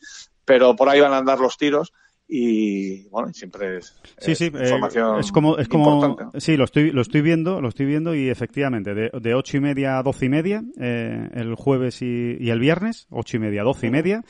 pero 0.45 0.75
por 0.75 0.89
ahí 0.89 1.01
van 1.01 1.13
a 1.13 1.19
andar 1.19 1.39
los 1.39 1.57
tiros 1.57 1.93
y 2.33 3.09
bueno 3.09 3.33
siempre 3.33 3.79
es, 3.79 3.93
sí, 4.19 4.37
sí, 4.37 4.45
información 4.47 5.17
eh, 5.17 5.21
es 5.21 5.33
como 5.33 5.59
es 5.59 5.67
como 5.67 6.07
importante. 6.07 6.41
sí 6.41 6.57
lo 6.57 6.65
estoy 6.65 6.93
lo 6.93 7.03
estoy 7.03 7.23
viendo 7.23 7.61
lo 7.61 7.69
estoy 7.69 7.87
viendo 7.87 8.15
y 8.15 8.29
efectivamente 8.29 8.95
de, 8.95 9.11
de 9.13 9.35
ocho 9.35 9.57
y 9.57 9.61
media 9.61 9.99
a 9.99 10.05
doce 10.05 10.27
y 10.27 10.29
media 10.29 10.63
eh, 10.79 11.29
el 11.35 11.57
jueves 11.57 12.03
y, 12.03 12.37
y, 12.39 12.51
el 12.51 12.61
viernes 12.61 13.09
ocho 13.11 13.37
y 13.37 13.41
media 13.41 13.65
doce 13.65 13.89
y 13.89 13.91
media 13.91 14.23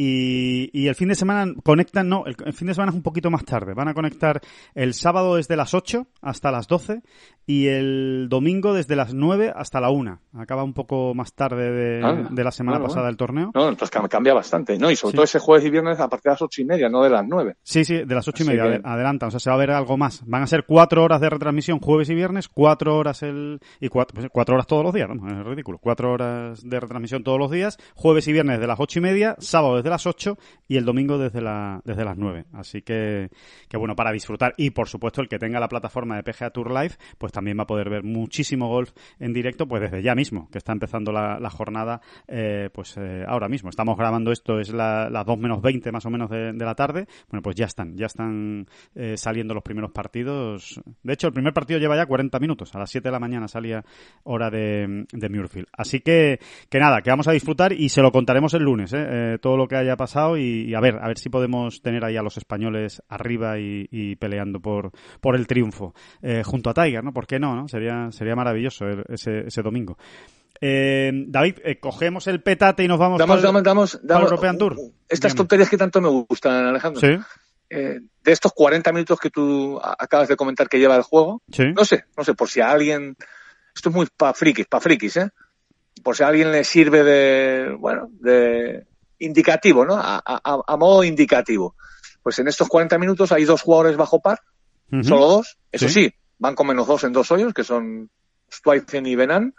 y, 0.00 0.70
y, 0.72 0.86
el 0.86 0.94
fin 0.94 1.08
de 1.08 1.16
semana 1.16 1.52
conectan, 1.64 2.08
no, 2.08 2.24
el, 2.24 2.36
el, 2.46 2.52
fin 2.52 2.68
de 2.68 2.74
semana 2.74 2.90
es 2.90 2.96
un 2.96 3.02
poquito 3.02 3.32
más 3.32 3.44
tarde. 3.44 3.74
Van 3.74 3.88
a 3.88 3.94
conectar 3.94 4.40
el 4.76 4.94
sábado 4.94 5.34
desde 5.34 5.56
las 5.56 5.74
8 5.74 6.06
hasta 6.22 6.52
las 6.52 6.68
12 6.68 7.02
y 7.48 7.66
el 7.68 8.28
domingo 8.28 8.74
desde 8.74 8.94
las 8.94 9.14
9 9.14 9.52
hasta 9.56 9.80
la 9.80 9.88
1. 9.88 10.20
Acaba 10.34 10.64
un 10.64 10.74
poco 10.74 11.14
más 11.14 11.32
tarde 11.32 11.72
de, 11.72 12.04
ah, 12.04 12.28
de 12.30 12.44
la 12.44 12.52
semana 12.52 12.76
bueno, 12.76 12.88
pasada 12.88 13.04
bueno. 13.04 13.08
del 13.08 13.16
torneo. 13.16 13.50
No, 13.54 13.70
entonces 13.70 13.90
cambia 14.08 14.34
bastante. 14.34 14.78
No, 14.78 14.90
y 14.90 14.96
sobre 14.96 15.12
sí. 15.12 15.16
todo 15.16 15.24
ese 15.24 15.38
jueves 15.38 15.64
y 15.64 15.70
viernes 15.70 15.98
a 15.98 16.08
partir 16.08 16.24
de 16.24 16.34
las 16.34 16.42
8 16.42 16.60
y 16.60 16.64
media, 16.66 16.90
no 16.90 17.02
de 17.02 17.08
las 17.08 17.26
9. 17.26 17.56
Sí, 17.62 17.86
sí, 17.86 18.04
de 18.04 18.14
las 18.14 18.28
8 18.28 18.44
y 18.44 18.46
media 18.48 18.64
que... 18.64 18.80
adelantan. 18.84 19.28
O 19.28 19.30
sea, 19.30 19.40
se 19.40 19.48
va 19.48 19.56
a 19.56 19.58
ver 19.58 19.70
algo 19.70 19.96
más. 19.96 20.22
Van 20.26 20.42
a 20.42 20.46
ser 20.46 20.64
4 20.66 21.02
horas 21.02 21.22
de 21.22 21.30
retransmisión 21.30 21.80
jueves 21.80 22.10
y 22.10 22.14
viernes, 22.14 22.48
4 22.48 22.94
horas 22.94 23.22
el. 23.22 23.60
y 23.80 23.88
4, 23.88 24.14
pues, 24.14 24.28
cuatro 24.30 24.54
horas 24.54 24.66
todos 24.66 24.84
los 24.84 24.92
días, 24.92 25.08
¿no? 25.08 25.26
Es 25.26 25.46
ridículo. 25.46 25.78
4 25.78 26.12
horas 26.12 26.68
de 26.68 26.78
retransmisión 26.78 27.24
todos 27.24 27.38
los 27.38 27.50
días, 27.50 27.78
jueves 27.94 28.28
y 28.28 28.32
viernes 28.32 28.60
de 28.60 28.66
las 28.66 28.78
8 28.78 28.98
y 28.98 29.02
media, 29.02 29.36
sábado 29.38 29.76
desde 29.76 29.87
las 29.90 30.06
8 30.06 30.36
y 30.68 30.76
el 30.76 30.84
domingo 30.84 31.18
desde, 31.18 31.40
la, 31.40 31.80
desde 31.84 32.04
las 32.04 32.16
9. 32.16 32.46
Así 32.52 32.82
que, 32.82 33.30
que 33.68 33.76
bueno, 33.76 33.96
para 33.96 34.12
disfrutar. 34.12 34.54
Y 34.56 34.70
por 34.70 34.88
supuesto, 34.88 35.20
el 35.20 35.28
que 35.28 35.38
tenga 35.38 35.60
la 35.60 35.68
plataforma 35.68 36.16
de 36.16 36.22
PGA 36.22 36.50
Tour 36.50 36.72
Live, 36.72 36.94
pues 37.18 37.32
también 37.32 37.58
va 37.58 37.62
a 37.62 37.66
poder 37.66 37.88
ver 37.90 38.04
muchísimo 38.04 38.68
golf 38.68 38.92
en 39.18 39.32
directo, 39.32 39.66
pues 39.66 39.82
desde 39.82 40.02
ya 40.02 40.14
mismo, 40.14 40.48
que 40.50 40.58
está 40.58 40.72
empezando 40.72 41.12
la, 41.12 41.50
jornada, 41.50 42.00
eh, 42.26 42.70
pues 42.72 42.96
eh, 42.96 43.24
ahora 43.26 43.48
mismo. 43.48 43.70
Estamos 43.70 43.96
grabando 43.96 44.32
esto, 44.32 44.60
es 44.60 44.70
las 44.70 45.10
la 45.10 45.24
2 45.24 45.38
menos 45.38 45.62
20 45.62 45.90
más 45.92 46.04
o 46.06 46.10
menos 46.10 46.30
de, 46.30 46.52
la 46.52 46.74
tarde. 46.74 47.06
Bueno, 47.30 47.42
pues 47.42 47.56
ya 47.56 47.66
están, 47.66 47.96
ya 47.96 48.06
están 48.06 48.66
eh, 48.94 49.16
saliendo 49.16 49.54
los 49.54 49.62
primeros 49.62 49.90
partidos. 49.90 50.80
De 51.02 51.12
hecho, 51.12 51.28
el 51.28 51.32
primer 51.32 51.52
partido 51.52 51.78
lleva 51.78 51.96
ya 51.96 52.06
40 52.06 52.38
minutos. 52.38 52.74
A 52.74 52.78
las 52.78 52.90
7 52.90 53.08
de 53.08 53.12
la 53.12 53.18
mañana 53.18 53.48
salía 53.48 53.84
hora 54.24 54.50
de, 54.50 55.06
de 55.10 55.28
Muirfield. 55.28 55.68
Así 55.72 56.00
que, 56.00 56.38
que 56.68 56.78
nada, 56.78 57.00
que 57.00 57.10
vamos 57.10 57.28
a 57.28 57.32
disfrutar 57.32 57.72
y 57.72 57.88
se 57.88 58.02
lo 58.02 58.12
contaremos 58.12 58.52
el 58.54 58.62
lunes, 58.62 58.94
todo 59.40 59.56
lo 59.56 59.66
que 59.66 59.76
haya 59.78 59.96
pasado 59.96 60.36
y, 60.36 60.68
y, 60.68 60.74
a 60.74 60.80
ver, 60.80 60.98
a 61.00 61.08
ver 61.08 61.18
si 61.18 61.28
podemos 61.28 61.82
tener 61.82 62.04
ahí 62.04 62.16
a 62.16 62.22
los 62.22 62.36
españoles 62.36 63.02
arriba 63.08 63.58
y, 63.58 63.88
y 63.90 64.16
peleando 64.16 64.60
por, 64.60 64.92
por 65.20 65.36
el 65.36 65.46
triunfo. 65.46 65.94
Eh, 66.22 66.42
junto 66.44 66.70
a 66.70 66.74
Tiger, 66.74 67.02
¿no? 67.04 67.12
¿Por 67.12 67.26
qué 67.26 67.38
no? 67.38 67.54
no? 67.54 67.68
Sería, 67.68 68.10
sería 68.12 68.36
maravilloso 68.36 68.86
el, 68.86 69.04
ese, 69.08 69.46
ese 69.46 69.62
domingo. 69.62 69.96
Eh, 70.60 71.12
David, 71.26 71.58
eh, 71.64 71.78
cogemos 71.78 72.26
el 72.26 72.42
petate 72.42 72.82
y 72.82 72.88
nos 72.88 72.98
vamos 72.98 73.18
damos, 73.18 73.36
para, 73.36 73.62
damos, 73.62 73.62
damos, 73.62 73.96
para 73.96 74.18
el 74.18 74.24
European 74.24 74.58
Tour. 74.58 74.76
Estas 75.08 75.30
Dígame. 75.32 75.36
tonterías 75.36 75.70
que 75.70 75.76
tanto 75.76 76.00
me 76.00 76.08
gustan, 76.08 76.66
Alejandro. 76.66 77.00
Sí. 77.00 77.16
Eh, 77.70 78.00
de 78.24 78.32
estos 78.32 78.52
40 78.52 78.92
minutos 78.92 79.20
que 79.20 79.30
tú 79.30 79.78
acabas 79.80 80.28
de 80.28 80.36
comentar 80.36 80.68
que 80.68 80.78
lleva 80.78 80.96
el 80.96 81.02
juego, 81.02 81.42
sí. 81.52 81.64
no 81.74 81.84
sé, 81.84 82.04
no 82.16 82.24
sé, 82.24 82.34
por 82.34 82.48
si 82.48 82.60
a 82.60 82.70
alguien, 82.70 83.14
esto 83.74 83.90
es 83.90 83.94
muy 83.94 84.06
pa' 84.06 84.32
frikis, 84.32 84.66
pa' 84.66 84.80
frikis, 84.80 85.18
¿eh? 85.18 85.30
Por 86.02 86.16
si 86.16 86.22
a 86.22 86.28
alguien 86.28 86.50
le 86.50 86.64
sirve 86.64 87.04
de, 87.04 87.76
bueno, 87.78 88.08
de, 88.20 88.86
indicativo, 89.18 89.84
¿no? 89.84 89.94
A, 89.94 90.22
a, 90.24 90.62
a, 90.66 90.76
modo 90.76 91.04
indicativo. 91.04 91.74
Pues 92.22 92.38
en 92.38 92.48
estos 92.48 92.68
40 92.68 92.98
minutos 92.98 93.32
hay 93.32 93.44
dos 93.44 93.62
jugadores 93.62 93.96
bajo 93.96 94.20
par, 94.20 94.40
uh 94.90 94.96
-huh. 94.96 95.04
solo 95.04 95.26
dos. 95.28 95.58
Eso 95.72 95.88
sí. 95.88 96.04
sí. 96.04 96.14
van 96.38 96.54
con 96.54 96.66
menos 96.66 96.86
dos 96.86 97.04
en 97.04 97.12
dos 97.12 97.30
hoyos, 97.30 97.52
que 97.54 97.64
son 97.64 98.10
Stuyven 98.50 99.06
y 99.06 99.16
Benan. 99.16 99.54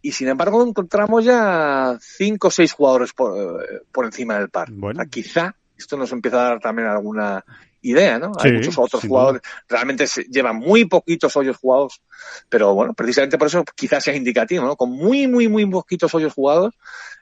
Y 0.00 0.12
sin 0.12 0.28
embargo 0.28 0.66
encontramos 0.66 1.24
ya 1.24 1.96
cinco 2.00 2.48
o 2.48 2.50
seis 2.50 2.72
jugadores 2.72 3.12
por, 3.12 3.64
por 3.92 4.04
encima 4.04 4.38
del 4.38 4.50
par. 4.50 4.68
Bueno. 4.72 4.98
O 4.98 5.02
sea, 5.02 5.10
quizá 5.10 5.56
esto 5.76 5.96
nos 5.96 6.12
empieza 6.12 6.40
a 6.40 6.48
dar 6.50 6.60
también 6.60 6.88
alguna 6.88 7.44
idea, 7.82 8.18
¿no? 8.18 8.32
Sí, 8.34 8.48
Hay 8.48 8.52
muchos 8.54 8.78
otros 8.78 9.02
jugadores, 9.02 9.42
realmente 9.68 10.06
se 10.06 10.24
llevan 10.24 10.56
muy 10.56 10.84
poquitos 10.86 11.36
hoyos 11.36 11.56
jugados, 11.56 12.02
pero 12.48 12.74
bueno, 12.74 12.94
precisamente 12.94 13.38
por 13.38 13.48
eso 13.48 13.64
quizás 13.74 14.04
sea 14.04 14.16
indicativo, 14.16 14.64
¿no? 14.64 14.76
Con 14.76 14.90
muy, 14.90 15.26
muy, 15.26 15.48
muy 15.48 15.66
poquitos 15.66 16.14
hoyos 16.14 16.32
jugados, 16.32 16.74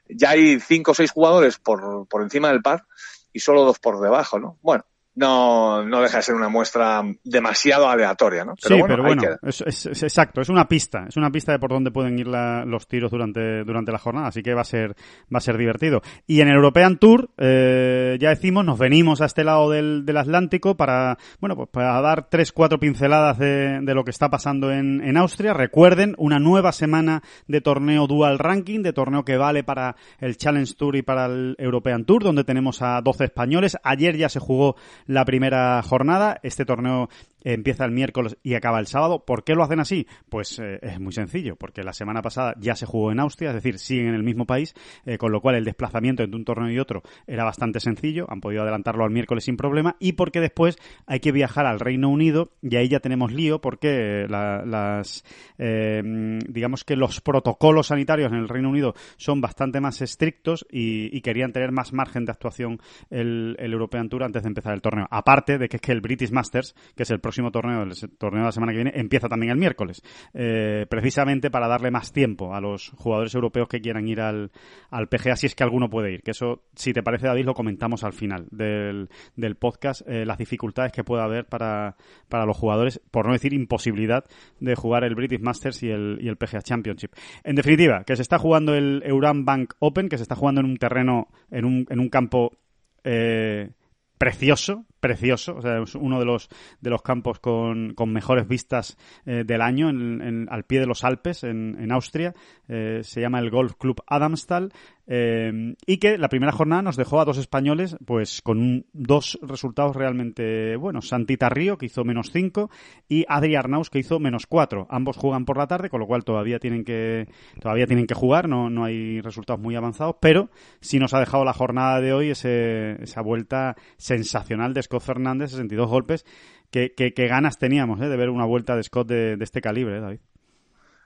ya 0.07 0.31
hay 0.31 0.59
cinco 0.59 0.91
o 0.91 0.95
seis 0.95 1.11
jugadores 1.11 1.57
por, 1.57 2.07
por 2.07 2.21
encima 2.21 2.49
del 2.49 2.61
par 2.61 2.85
y 3.33 3.39
solo 3.39 3.63
dos 3.63 3.79
por 3.79 3.99
debajo, 4.01 4.39
¿no? 4.39 4.57
Bueno, 4.61 4.85
no, 5.15 5.83
no 5.85 6.01
deja 6.01 6.17
de 6.17 6.23
ser 6.23 6.35
una 6.35 6.49
muestra 6.49 7.03
demasiado 7.23 7.89
aleatoria, 7.89 8.45
¿no? 8.45 8.53
Pero 8.61 8.75
sí, 8.75 8.79
bueno, 8.79 8.95
pero 8.95 9.03
bueno, 9.03 9.21
es, 9.43 9.61
es, 9.61 9.85
es, 9.87 10.03
exacto, 10.03 10.41
es 10.41 10.49
una 10.49 10.67
pista, 10.67 11.05
es 11.07 11.17
una 11.17 11.29
pista 11.29 11.51
de 11.51 11.59
por 11.59 11.69
dónde 11.69 11.91
pueden 11.91 12.17
ir 12.17 12.27
la, 12.27 12.63
los 12.65 12.87
tiros 12.87 13.11
durante, 13.11 13.63
durante 13.63 13.91
la 13.91 13.97
jornada, 13.97 14.27
así 14.27 14.41
que 14.41 14.53
va 14.53 14.61
a 14.61 14.65
ser, 14.65 14.95
va 15.33 15.37
a 15.37 15.41
ser 15.41 15.57
divertido. 15.57 16.01
Y 16.27 16.41
en 16.41 16.47
el 16.47 16.55
European 16.55 16.97
Tour, 16.97 17.29
eh, 17.37 18.17
ya 18.19 18.29
decimos, 18.29 18.63
nos 18.63 18.79
venimos 18.79 19.21
a 19.21 19.25
este 19.25 19.43
lado 19.43 19.69
del, 19.69 20.05
del 20.05 20.17
Atlántico 20.17 20.75
para, 20.77 21.17
bueno, 21.39 21.55
pues 21.55 21.69
para 21.69 21.99
dar 22.01 22.29
tres, 22.29 22.51
cuatro 22.51 22.79
pinceladas 22.79 23.37
de, 23.37 23.79
de 23.81 23.93
lo 23.93 24.05
que 24.05 24.11
está 24.11 24.29
pasando 24.29 24.71
en, 24.71 25.01
en 25.01 25.17
Austria. 25.17 25.53
Recuerden, 25.53 26.15
una 26.17 26.39
nueva 26.39 26.71
semana 26.71 27.21
de 27.47 27.61
torneo 27.61 28.07
dual 28.07 28.39
ranking, 28.39 28.81
de 28.81 28.93
torneo 28.93 29.25
que 29.25 29.37
vale 29.37 29.63
para 29.63 29.95
el 30.19 30.37
Challenge 30.37 30.73
Tour 30.75 30.95
y 30.95 31.01
para 31.01 31.25
el 31.25 31.55
European 31.57 32.05
Tour, 32.05 32.23
donde 32.23 32.43
tenemos 32.43 32.81
a 32.81 33.01
12 33.01 33.25
españoles. 33.25 33.77
Ayer 33.83 34.15
ya 34.15 34.29
se 34.29 34.39
jugó 34.39 34.75
la 35.05 35.25
primera 35.25 35.81
jornada. 35.81 36.39
Este 36.43 36.65
torneo 36.65 37.09
empieza 37.43 37.85
el 37.85 37.91
miércoles 37.91 38.37
y 38.43 38.53
acaba 38.53 38.79
el 38.79 38.87
sábado. 38.87 39.25
¿Por 39.25 39.43
qué 39.43 39.55
lo 39.55 39.63
hacen 39.63 39.79
así? 39.79 40.07
Pues 40.29 40.59
eh, 40.59 40.79
es 40.81 40.99
muy 40.99 41.13
sencillo, 41.13 41.55
porque 41.55 41.83
la 41.83 41.93
semana 41.93 42.21
pasada 42.21 42.53
ya 42.59 42.75
se 42.75 42.85
jugó 42.85 43.11
en 43.11 43.19
Austria, 43.19 43.49
es 43.49 43.55
decir, 43.55 43.79
siguen 43.79 44.09
en 44.09 44.15
el 44.15 44.23
mismo 44.23 44.45
país, 44.45 44.73
eh, 45.05 45.17
con 45.17 45.31
lo 45.31 45.41
cual 45.41 45.55
el 45.55 45.65
desplazamiento 45.65 46.23
entre 46.23 46.37
un 46.37 46.45
torneo 46.45 46.71
y 46.71 46.79
otro 46.79 47.03
era 47.27 47.43
bastante 47.43 47.79
sencillo, 47.79 48.25
han 48.29 48.41
podido 48.41 48.61
adelantarlo 48.61 49.03
al 49.03 49.11
miércoles 49.11 49.43
sin 49.43 49.57
problema, 49.57 49.95
y 49.99 50.13
porque 50.13 50.39
después 50.39 50.77
hay 51.05 51.19
que 51.19 51.31
viajar 51.31 51.65
al 51.65 51.79
Reino 51.79 52.09
Unido, 52.09 52.51
y 52.61 52.75
ahí 52.75 52.87
ya 52.87 52.99
tenemos 52.99 53.31
lío, 53.31 53.61
porque 53.61 54.25
la, 54.29 54.63
las, 54.65 55.23
eh, 55.57 56.01
digamos 56.47 56.83
que 56.83 56.95
los 56.95 57.21
protocolos 57.21 57.87
sanitarios 57.87 58.31
en 58.31 58.37
el 58.37 58.49
Reino 58.49 58.69
Unido 58.69 58.93
son 59.17 59.41
bastante 59.41 59.79
más 59.79 60.01
estrictos 60.01 60.65
y, 60.69 61.15
y 61.15 61.21
querían 61.21 61.51
tener 61.51 61.71
más 61.71 61.93
margen 61.93 62.25
de 62.25 62.31
actuación 62.31 62.79
el, 63.09 63.55
el 63.59 63.73
European 63.73 64.09
Tour 64.09 64.23
antes 64.23 64.43
de 64.43 64.49
empezar 64.49 64.73
el 64.73 64.81
torneo. 64.81 65.07
Aparte 65.09 65.57
de 65.57 65.69
que 65.69 65.77
es 65.77 65.81
que 65.81 65.91
el 65.91 66.01
British 66.01 66.31
Masters, 66.31 66.75
que 66.95 67.03
es 67.03 67.11
el 67.11 67.19
próximo 67.31 67.49
torneo, 67.49 67.83
el 67.83 67.93
torneo 68.17 68.41
de 68.41 68.47
la 68.47 68.51
semana 68.51 68.73
que 68.73 68.79
viene, 68.79 68.91
empieza 68.93 69.29
también 69.29 69.53
el 69.53 69.57
miércoles. 69.57 70.01
Eh, 70.33 70.85
precisamente 70.89 71.49
para 71.49 71.69
darle 71.69 71.89
más 71.89 72.11
tiempo 72.11 72.53
a 72.53 72.59
los 72.59 72.89
jugadores 72.97 73.33
europeos 73.33 73.69
que 73.69 73.79
quieran 73.79 74.05
ir 74.09 74.19
al, 74.19 74.51
al 74.89 75.07
PGA, 75.07 75.37
si 75.37 75.45
es 75.45 75.55
que 75.55 75.63
alguno 75.63 75.89
puede 75.89 76.11
ir. 76.11 76.23
Que 76.23 76.31
eso, 76.31 76.63
si 76.75 76.91
te 76.91 77.01
parece, 77.01 77.27
David, 77.27 77.45
lo 77.45 77.53
comentamos 77.53 78.03
al 78.03 78.11
final 78.11 78.47
del, 78.51 79.07
del 79.37 79.55
podcast, 79.55 80.01
eh, 80.09 80.25
las 80.25 80.37
dificultades 80.37 80.91
que 80.91 81.05
puede 81.05 81.23
haber 81.23 81.45
para, 81.45 81.95
para 82.27 82.45
los 82.45 82.57
jugadores, 82.57 82.99
por 83.11 83.25
no 83.25 83.31
decir 83.31 83.53
imposibilidad, 83.53 84.25
de 84.59 84.75
jugar 84.75 85.05
el 85.05 85.15
British 85.15 85.39
Masters 85.39 85.83
y 85.83 85.89
el, 85.89 86.19
y 86.21 86.27
el 86.27 86.35
PGA 86.35 86.61
Championship. 86.61 87.13
En 87.45 87.55
definitiva, 87.55 88.03
que 88.03 88.17
se 88.17 88.23
está 88.23 88.39
jugando 88.39 88.75
el 88.75 89.03
Euram 89.05 89.45
Bank 89.45 89.75
Open, 89.79 90.09
que 90.09 90.17
se 90.17 90.23
está 90.23 90.35
jugando 90.35 90.59
en 90.59 90.67
un 90.67 90.75
terreno, 90.75 91.29
en 91.49 91.63
un, 91.63 91.87
en 91.89 91.99
un 92.01 92.09
campo 92.09 92.57
eh, 93.05 93.69
precioso, 94.17 94.85
precioso, 95.01 95.57
o 95.57 95.61
sea, 95.61 95.81
es 95.81 95.95
uno 95.95 96.19
de 96.19 96.25
los 96.25 96.47
de 96.79 96.89
los 96.89 97.01
campos 97.01 97.39
con, 97.39 97.93
con 97.95 98.13
mejores 98.13 98.47
vistas 98.47 98.97
eh, 99.25 99.43
del 99.45 99.61
año 99.61 99.89
en, 99.89 100.21
en, 100.21 100.47
al 100.49 100.63
pie 100.63 100.79
de 100.79 100.85
los 100.85 101.03
Alpes 101.03 101.43
en, 101.43 101.75
en 101.79 101.91
Austria, 101.91 102.33
eh, 102.69 103.01
se 103.03 103.19
llama 103.19 103.39
el 103.39 103.49
Golf 103.49 103.73
Club 103.77 104.01
Adamstal 104.07 104.71
eh, 105.07 105.75
y 105.85 105.97
que 105.97 106.17
la 106.17 106.29
primera 106.29 106.51
jornada 106.51 106.83
nos 106.83 106.95
dejó 106.95 107.19
a 107.19 107.25
dos 107.25 107.37
españoles 107.37 107.97
pues 108.05 108.41
con 108.41 108.59
un, 108.59 108.85
dos 108.93 109.39
resultados 109.41 109.95
realmente 109.95 110.75
buenos, 110.77 111.09
Santita 111.09 111.49
Río 111.49 111.77
que 111.77 111.87
hizo 111.87 112.03
menos 112.05 112.31
5 112.31 112.69
y 113.09 113.25
Adri 113.27 113.55
Arnaus 113.55 113.89
que 113.89 113.99
hizo 113.99 114.19
menos 114.19 114.45
4, 114.45 114.87
ambos 114.89 115.17
juegan 115.17 115.45
por 115.45 115.57
la 115.57 115.67
tarde 115.67 115.89
con 115.89 115.99
lo 115.99 116.07
cual 116.07 116.23
todavía 116.23 116.59
tienen 116.59 116.85
que 116.85 117.27
todavía 117.59 117.87
tienen 117.87 118.07
que 118.07 118.13
jugar, 118.13 118.47
no, 118.47 118.69
no 118.69 118.85
hay 118.85 119.19
resultados 119.21 119.59
muy 119.59 119.75
avanzados, 119.75 120.17
pero 120.21 120.49
sí 120.79 120.99
nos 120.99 121.13
ha 121.13 121.19
dejado 121.19 121.43
la 121.43 121.53
jornada 121.53 121.99
de 121.99 122.13
hoy 122.13 122.29
ese, 122.29 123.01
esa 123.01 123.21
vuelta 123.21 123.75
sensacional 123.97 124.73
de 124.73 124.81
Scott 124.91 125.03
Fernández, 125.03 125.51
62 125.51 125.89
golpes. 125.89 126.25
¿Qué, 126.69 126.93
qué, 126.95 127.13
qué 127.13 127.27
ganas 127.27 127.57
teníamos 127.57 128.01
¿eh? 128.01 128.09
de 128.09 128.17
ver 128.17 128.29
una 128.29 128.45
vuelta 128.45 128.75
de 128.75 128.83
Scott 128.83 129.07
de, 129.07 129.37
de 129.37 129.43
este 129.43 129.61
calibre, 129.61 129.97
¿eh, 129.97 130.01
David? 130.01 130.19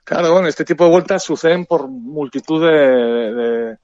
Claro, 0.02 0.32
bueno, 0.32 0.48
este 0.48 0.64
tipo 0.64 0.84
de 0.84 0.90
vueltas 0.90 1.22
suceden 1.22 1.66
por 1.66 1.88
multitud 1.88 2.64
de, 2.64 3.34
de 3.34 3.76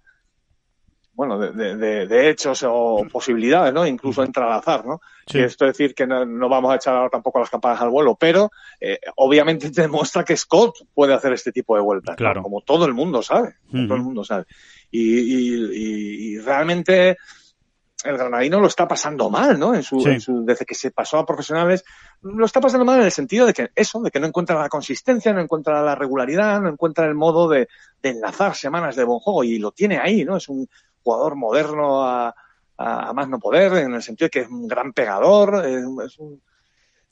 bueno, 1.14 1.38
de, 1.38 1.76
de, 1.76 2.06
de, 2.06 2.30
hechos 2.30 2.64
o 2.66 3.04
posibilidades, 3.10 3.72
¿no? 3.74 3.86
Incluso 3.86 4.22
entra 4.24 4.46
al 4.46 4.58
azar, 4.58 4.86
¿no? 4.86 5.00
Sí. 5.26 5.38
Y 5.38 5.42
esto 5.42 5.66
es 5.66 5.76
decir 5.76 5.94
que 5.94 6.06
no, 6.06 6.24
no, 6.24 6.48
vamos 6.48 6.72
a 6.72 6.76
echar 6.76 6.94
ahora 6.94 7.10
tampoco 7.10 7.38
las 7.38 7.50
campanas 7.50 7.80
al 7.80 7.90
vuelo, 7.90 8.16
pero 8.18 8.50
eh, 8.80 8.98
obviamente 9.16 9.70
te 9.70 9.82
demuestra 9.82 10.24
que 10.24 10.36
Scott 10.36 10.86
puede 10.94 11.14
hacer 11.14 11.32
este 11.32 11.52
tipo 11.52 11.76
de 11.76 11.82
vueltas, 11.82 12.16
claro. 12.16 12.36
¿no? 12.36 12.42
como 12.44 12.60
todo 12.62 12.86
el 12.86 12.94
mundo 12.94 13.22
sabe, 13.22 13.56
uh 13.72 13.76
-huh. 13.76 13.86
todo 13.86 13.96
el 13.96 14.02
mundo 14.02 14.24
sabe. 14.24 14.46
Y, 14.90 15.18
y, 15.18 15.54
y, 15.54 16.34
y 16.34 16.38
realmente 16.38 17.16
el 18.04 18.16
granadino 18.18 18.60
lo 18.60 18.66
está 18.66 18.86
pasando 18.88 19.30
mal, 19.30 19.58
¿no? 19.58 19.74
En 19.74 19.82
su, 19.82 20.00
Sí. 20.00 20.08
en 20.10 20.20
su- 20.20 20.44
desde 20.44 20.64
que 20.64 20.74
se 20.74 20.90
pasó 20.90 21.18
a 21.18 21.26
profesionales, 21.26 21.84
lo 22.22 22.44
está 22.44 22.60
pasando 22.60 22.84
mal 22.84 22.98
en 23.00 23.06
el 23.06 23.12
sentido 23.12 23.46
de 23.46 23.52
que 23.52 23.70
eso, 23.74 24.00
de 24.02 24.10
que 24.10 24.20
no 24.20 24.26
encuentra 24.26 24.58
la 24.60 24.68
consistencia, 24.68 25.32
no 25.32 25.40
encuentra 25.40 25.82
la 25.82 25.94
regularidad, 25.94 26.60
no 26.60 26.68
encuentra 26.68 27.06
el 27.06 27.14
modo 27.14 27.48
de, 27.48 27.68
de 28.02 28.08
enlazar 28.10 28.54
semanas 28.54 28.96
de 28.96 29.04
buen 29.04 29.18
juego 29.20 29.44
y 29.44 29.58
lo 29.58 29.72
tiene 29.72 29.98
ahí, 29.98 30.24
¿no? 30.24 30.36
Es 30.36 30.48
un 30.48 30.68
jugador 31.02 31.34
moderno 31.36 32.02
a, 32.04 32.34
a, 32.76 33.08
a 33.08 33.12
más 33.12 33.28
no 33.28 33.38
poder, 33.38 33.72
en 33.74 33.94
el 33.94 34.02
sentido 34.02 34.26
de 34.26 34.30
que 34.30 34.40
es 34.40 34.48
un 34.48 34.66
gran 34.68 34.92
pegador, 34.92 35.64
es 35.66 36.18
un- 36.18 36.40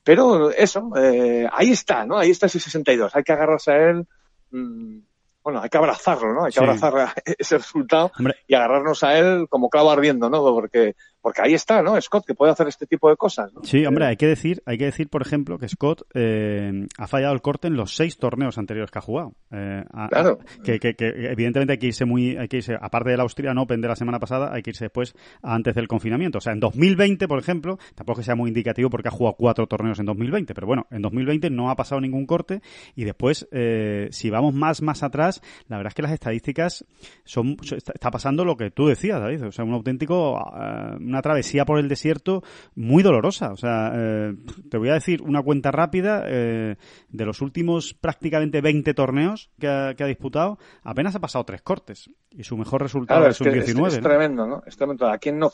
pero 0.03 0.51
eso, 0.51 0.91
eh, 0.97 1.47
ahí 1.53 1.71
está, 1.73 2.07
¿no? 2.07 2.17
Ahí 2.19 2.31
está 2.31 2.47
ese 2.47 2.59
62, 2.59 3.15
hay 3.15 3.23
que 3.23 3.33
agarrarse 3.33 3.71
a 3.73 3.91
él, 3.91 4.07
mm, 4.51 4.99
bueno, 5.43 5.61
hay 5.63 5.69
que 5.69 5.79
abrazarlo, 5.79 6.33
¿no? 6.35 6.45
Hay 6.45 6.53
que 6.53 6.59
Sí. 6.61 6.65
abrazar 6.65 7.15
ese 7.39 7.59
resultado 7.59 8.13
Hombre. 8.19 8.37
y 8.47 8.55
agarrarnos 8.55 9.03
a 9.05 9.19
él 9.19 9.47
como 9.49 9.69
clavo 9.71 9.91
ardiendo, 9.91 10.29
¿no? 10.31 10.43
Porque, 10.43 10.95
porque 11.21 11.43
ahí 11.43 11.55
está, 11.55 11.83
¿no? 11.83 12.01
Scott, 12.01 12.25
que 12.27 12.35
puede 12.35 12.53
hacer 12.53 12.69
este 12.69 12.87
tipo 12.87 13.09
de 13.11 13.17
cosas, 13.17 13.53
¿no? 13.53 13.63
Sí, 13.65 13.85
hombre, 13.87 14.05
Eh, 14.07 14.09
hay 14.09 14.17
que 14.17 14.27
decir, 14.27 14.63
hay 14.67 14.79
que 14.79 14.87
decir, 14.87 15.09
por 15.09 15.23
ejemplo, 15.23 15.59
que 15.59 15.69
Scott 15.69 16.03
eh, 16.15 16.87
ha 16.99 17.07
fallado 17.07 17.35
el 17.35 17.43
corte 17.43 17.69
en 17.69 17.75
los 17.77 17.95
seis 17.97 18.17
torneos 18.19 18.59
anteriores 18.59 18.91
que 18.91 18.99
ha 18.99 19.03
jugado. 19.03 19.35
Eh, 19.51 19.85
a- 19.93 20.09
Claro. 20.09 20.39
Que, 20.65 20.79
que- 20.81 20.95
que 20.95 21.09
evidentemente 21.31 21.73
hay 21.75 21.79
que 21.79 21.87
irse 21.89 22.05
muy, 22.05 22.37
hay 22.37 22.49
que 22.49 22.59
irse, 22.59 22.75
aparte 22.81 23.11
del 23.11 23.21
Austrian 23.21 23.59
Open 23.59 23.81
de 23.81 23.89
la 23.89 23.97
semana 23.97 24.19
pasada, 24.19 24.53
hay 24.53 24.63
que 24.63 24.71
irse 24.71 24.85
después 24.87 25.15
antes 25.43 25.75
del 25.75 25.89
confinamiento. 25.89 26.39
O 26.39 26.41
sea, 26.41 26.53
en 26.53 26.61
2020, 26.61 27.29
por 27.29 27.39
ejemplo, 27.39 27.79
tampoco 27.95 28.21
que 28.21 28.25
sea 28.25 28.35
muy 28.35 28.49
indicativo 28.49 28.89
porque 28.91 29.09
ha 29.09 29.13
jugado 29.13 29.37
cuatro 29.37 29.67
torneos 29.67 29.99
en 29.99 30.07
2020, 30.07 30.55
pero 30.55 30.67
bueno, 30.67 30.87
en 30.91 31.03
2020 31.03 31.51
no 31.51 31.71
ha 31.71 31.77
pasado 31.77 32.01
ningún 32.01 32.27
corte 32.27 32.63
y 32.95 33.05
después, 33.05 33.47
eh, 33.53 34.09
si 34.11 34.31
vamos 34.31 34.55
más, 34.55 34.83
más 34.83 35.03
atrás, 35.03 35.43
la 35.69 35.77
verdad 35.77 35.91
es 35.91 35.95
que 35.95 36.03
las 36.03 36.13
estadísticas 36.13 36.85
son, 37.25 37.57
está, 37.71 38.11
pasando 38.11 38.45
lo 38.45 38.57
que 38.57 38.71
tú 38.71 38.87
decías, 38.87 39.21
David. 39.21 39.47
O 39.47 39.53
sea, 39.53 39.65
un 39.65 39.75
auténtico, 39.75 40.39
eh, 40.57 40.97
una 41.11 41.23
travesía 41.23 41.65
por 41.65 41.79
el 41.79 41.89
desierto 41.89 42.43
muy 42.75 43.03
dolorosa. 43.03 43.53
O 43.53 43.57
sea, 43.57 43.93
eh, 43.95 44.35
te 44.71 44.79
voy 44.79 44.89
a 44.89 44.95
decir 44.95 45.23
una 45.23 45.43
cuenta 45.43 45.71
rápida 45.71 46.25
eh, 46.27 46.77
de 47.09 47.25
los 47.25 47.41
últimos 47.41 47.95
prácticamente 47.95 48.61
20 48.61 48.95
torneos 48.95 49.51
que 49.59 49.69
ha, 49.69 49.95
que 49.95 50.05
ha 50.05 50.07
disputado, 50.07 50.59
apenas 50.83 51.15
ha 51.15 51.21
pasado 51.21 51.45
tres 51.45 51.63
cortes 51.63 52.11
y 52.31 52.45
su 52.45 52.57
mejor 52.57 52.83
resultado 52.83 53.21
Claro, 53.21 53.31
es 53.31 53.41
es, 53.41 53.47
un 53.47 53.53
que 53.53 53.59
es, 53.59 53.67
19. 53.67 53.89
es 53.89 53.97
¿no? 53.97 54.09
tremendo, 54.09 54.47
¿no? 54.47 54.63
Es 54.67 54.77
tremendo. 54.77 55.07
¿A 55.09 55.19
quién 55.19 55.39
no? 55.39 55.53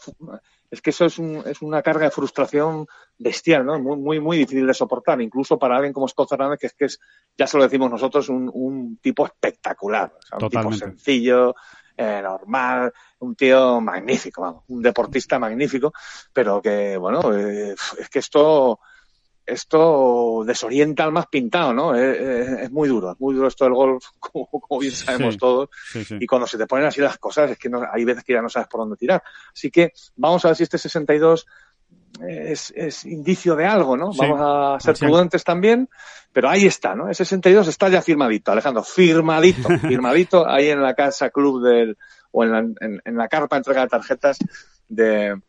Es 0.70 0.82
que 0.82 0.90
eso 0.90 1.06
es, 1.06 1.18
un, 1.18 1.42
es 1.46 1.62
una 1.62 1.82
carga 1.82 2.06
de 2.06 2.10
frustración 2.10 2.86
bestial, 3.18 3.64
¿no? 3.64 3.78
Muy, 3.78 3.96
muy, 3.96 4.20
muy 4.20 4.38
difícil 4.38 4.66
de 4.66 4.74
soportar, 4.74 5.20
incluso 5.20 5.58
para 5.58 5.76
alguien 5.76 5.92
como 5.92 6.08
Scott 6.08 6.28
Fernández, 6.28 6.58
que 6.60 6.66
es 6.66 6.74
que 6.74 6.84
es, 6.86 7.00
ya 7.38 7.46
se 7.46 7.56
lo 7.56 7.64
decimos 7.64 7.90
nosotros, 7.90 8.28
un, 8.28 8.50
un 8.52 8.98
tipo 8.98 9.24
espectacular. 9.24 10.12
O 10.16 10.22
sea, 10.22 10.36
un 10.36 10.40
Totalmente. 10.40 10.76
tipo 10.76 10.86
sencillo, 10.86 11.54
eh, 11.96 12.20
normal, 12.22 12.92
un 13.20 13.34
tío 13.34 13.80
magnífico, 13.80 14.42
vamos, 14.42 14.64
un 14.68 14.82
deportista 14.82 15.38
magnífico, 15.38 15.92
pero 16.32 16.60
que, 16.60 16.96
bueno, 16.96 17.20
eh, 17.34 17.74
es 17.98 18.08
que 18.10 18.18
esto, 18.18 18.80
esto 19.44 20.42
desorienta 20.44 21.04
al 21.04 21.12
más 21.12 21.26
pintado, 21.28 21.72
¿no? 21.72 21.94
Es 21.94 22.70
muy 22.70 22.88
duro, 22.88 23.12
es 23.12 23.20
muy 23.20 23.34
duro 23.34 23.48
esto 23.48 23.64
del 23.64 23.74
golf, 23.74 24.04
como, 24.18 24.46
como 24.46 24.80
bien 24.80 24.92
sabemos 24.92 25.34
Sí. 25.34 25.38
todos. 25.38 25.68
Sí, 25.92 26.04
sí. 26.04 26.16
Y 26.20 26.26
cuando 26.26 26.46
se 26.46 26.58
te 26.58 26.66
ponen 26.66 26.86
así 26.86 27.00
las 27.00 27.18
cosas, 27.18 27.50
es 27.52 27.58
que 27.58 27.68
no, 27.68 27.82
hay 27.90 28.04
veces 28.04 28.24
que 28.24 28.32
ya 28.32 28.42
no 28.42 28.48
sabes 28.48 28.68
por 28.68 28.80
dónde 28.80 28.96
tirar. 28.96 29.22
Así 29.52 29.70
que 29.70 29.92
vamos 30.16 30.44
a 30.44 30.48
ver 30.48 30.56
si 30.56 30.64
este 30.64 30.78
62 30.78 31.46
es, 32.28 32.72
es 32.76 33.04
indicio 33.04 33.56
de 33.56 33.66
algo, 33.66 33.96
¿no? 33.96 34.12
Sí. 34.12 34.18
Vamos 34.20 34.40
a 34.40 34.80
ser 34.80 34.96
prudentes 34.96 35.44
también, 35.44 35.88
pero 36.32 36.48
ahí 36.48 36.66
está, 36.66 36.94
¿no? 36.94 37.08
El 37.08 37.14
62 37.14 37.68
está 37.68 37.88
ya 37.88 38.02
firmadito, 38.02 38.52
Alejandro, 38.52 38.82
firmadito, 38.82 39.68
firmadito 39.80 40.48
ahí 40.48 40.68
en 40.68 40.82
la 40.82 40.94
casa 40.94 41.30
club 41.30 41.62
del, 41.62 41.96
o 42.30 42.44
en 42.44 42.52
la, 42.52 42.58
en, 42.58 43.02
en 43.04 43.16
la 43.16 43.28
carpa 43.28 43.56
entrega 43.56 43.82
de 43.82 43.88
tarjetas 43.88 44.38
de, 44.88 45.40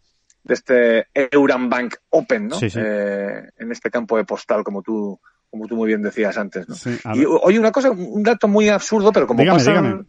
de 0.43 0.53
este 0.53 1.07
Euran 1.13 1.70
Bank 1.70 1.95
Open, 2.09 2.47
¿no? 2.47 2.57
Sí. 2.57 2.68
Eh, 2.76 3.49
en 3.57 3.72
este 3.72 3.89
campo 3.89 4.18
de 4.18 4.24
postal, 4.26 4.63
como 4.63 4.82
tú, 4.82 5.20
como 5.49 5.68
tú 5.68 5.76
muy 5.76 5.88
bien 5.88 6.01
decías 6.01 6.38
antes, 6.38 6.68
¿no? 6.68 6.76
Y 7.15 7.26
oye, 7.26 7.59
una 7.59 7.72
cosa, 7.72 7.91
un 7.91 8.24
dato 8.24 8.47
muy 8.47 8.70
absurdo, 8.70 9.11
pero 9.11 9.28
como 9.28 9.41
Dígame, 9.41 9.59
pasan, 9.59 9.74
dígame. 9.84 10.03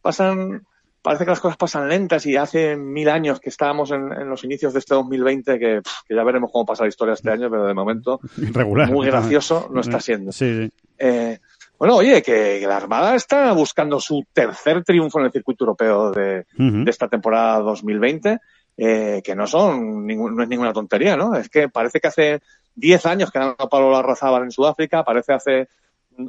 pasan, 0.00 0.66
parece 1.02 1.24
que 1.24 1.30
las 1.30 1.40
cosas 1.40 1.56
pasan 1.56 1.88
lentas 1.88 2.24
y 2.26 2.36
hace 2.36 2.76
mil 2.76 3.08
años 3.08 3.40
que 3.40 3.50
estábamos 3.50 3.90
en, 3.90 4.12
en 4.12 4.28
los 4.28 4.44
inicios 4.44 4.72
de 4.72 4.78
este 4.78 4.94
2020, 4.94 5.58
que, 5.58 5.82
pff, 5.82 6.02
que 6.08 6.14
ya 6.14 6.22
veremos 6.24 6.50
cómo 6.52 6.64
pasa 6.64 6.84
la 6.84 6.88
historia 6.88 7.14
este 7.14 7.30
año, 7.30 7.50
pero 7.50 7.66
de 7.66 7.74
momento 7.74 8.20
Regular. 8.36 8.90
muy 8.90 9.06
gracioso 9.06 9.68
no 9.72 9.80
está 9.80 10.00
siendo. 10.00 10.32
Sí, 10.32 10.66
sí. 10.66 10.72
Eh, 10.98 11.38
bueno, 11.82 11.96
oye, 11.96 12.22
que, 12.22 12.58
que 12.60 12.66
la 12.68 12.76
Armada 12.76 13.16
está 13.16 13.52
buscando 13.52 13.98
su 13.98 14.24
tercer 14.32 14.84
triunfo 14.84 15.18
en 15.18 15.26
el 15.26 15.32
circuito 15.32 15.64
europeo 15.64 16.12
de, 16.12 16.46
esta 16.86 17.08
temporada 17.08 17.58
2020, 17.58 18.38
eh, 18.76 19.20
que 19.24 19.34
no 19.34 19.48
son 19.48 20.06
no 20.06 20.42
es 20.44 20.48
ninguna 20.48 20.72
tontería, 20.72 21.16
¿no? 21.16 21.34
Es 21.34 21.48
que 21.48 21.68
parece 21.68 21.98
que 21.98 22.06
hace 22.06 22.40
10 22.76 23.06
años 23.06 23.32
que 23.32 23.40
ganó 23.40 23.56
Pablo 23.56 23.90
Larrazábal 23.90 24.44
en 24.44 24.52
Sudáfrica, 24.52 25.02
parece 25.02 25.32
hace 25.32 25.68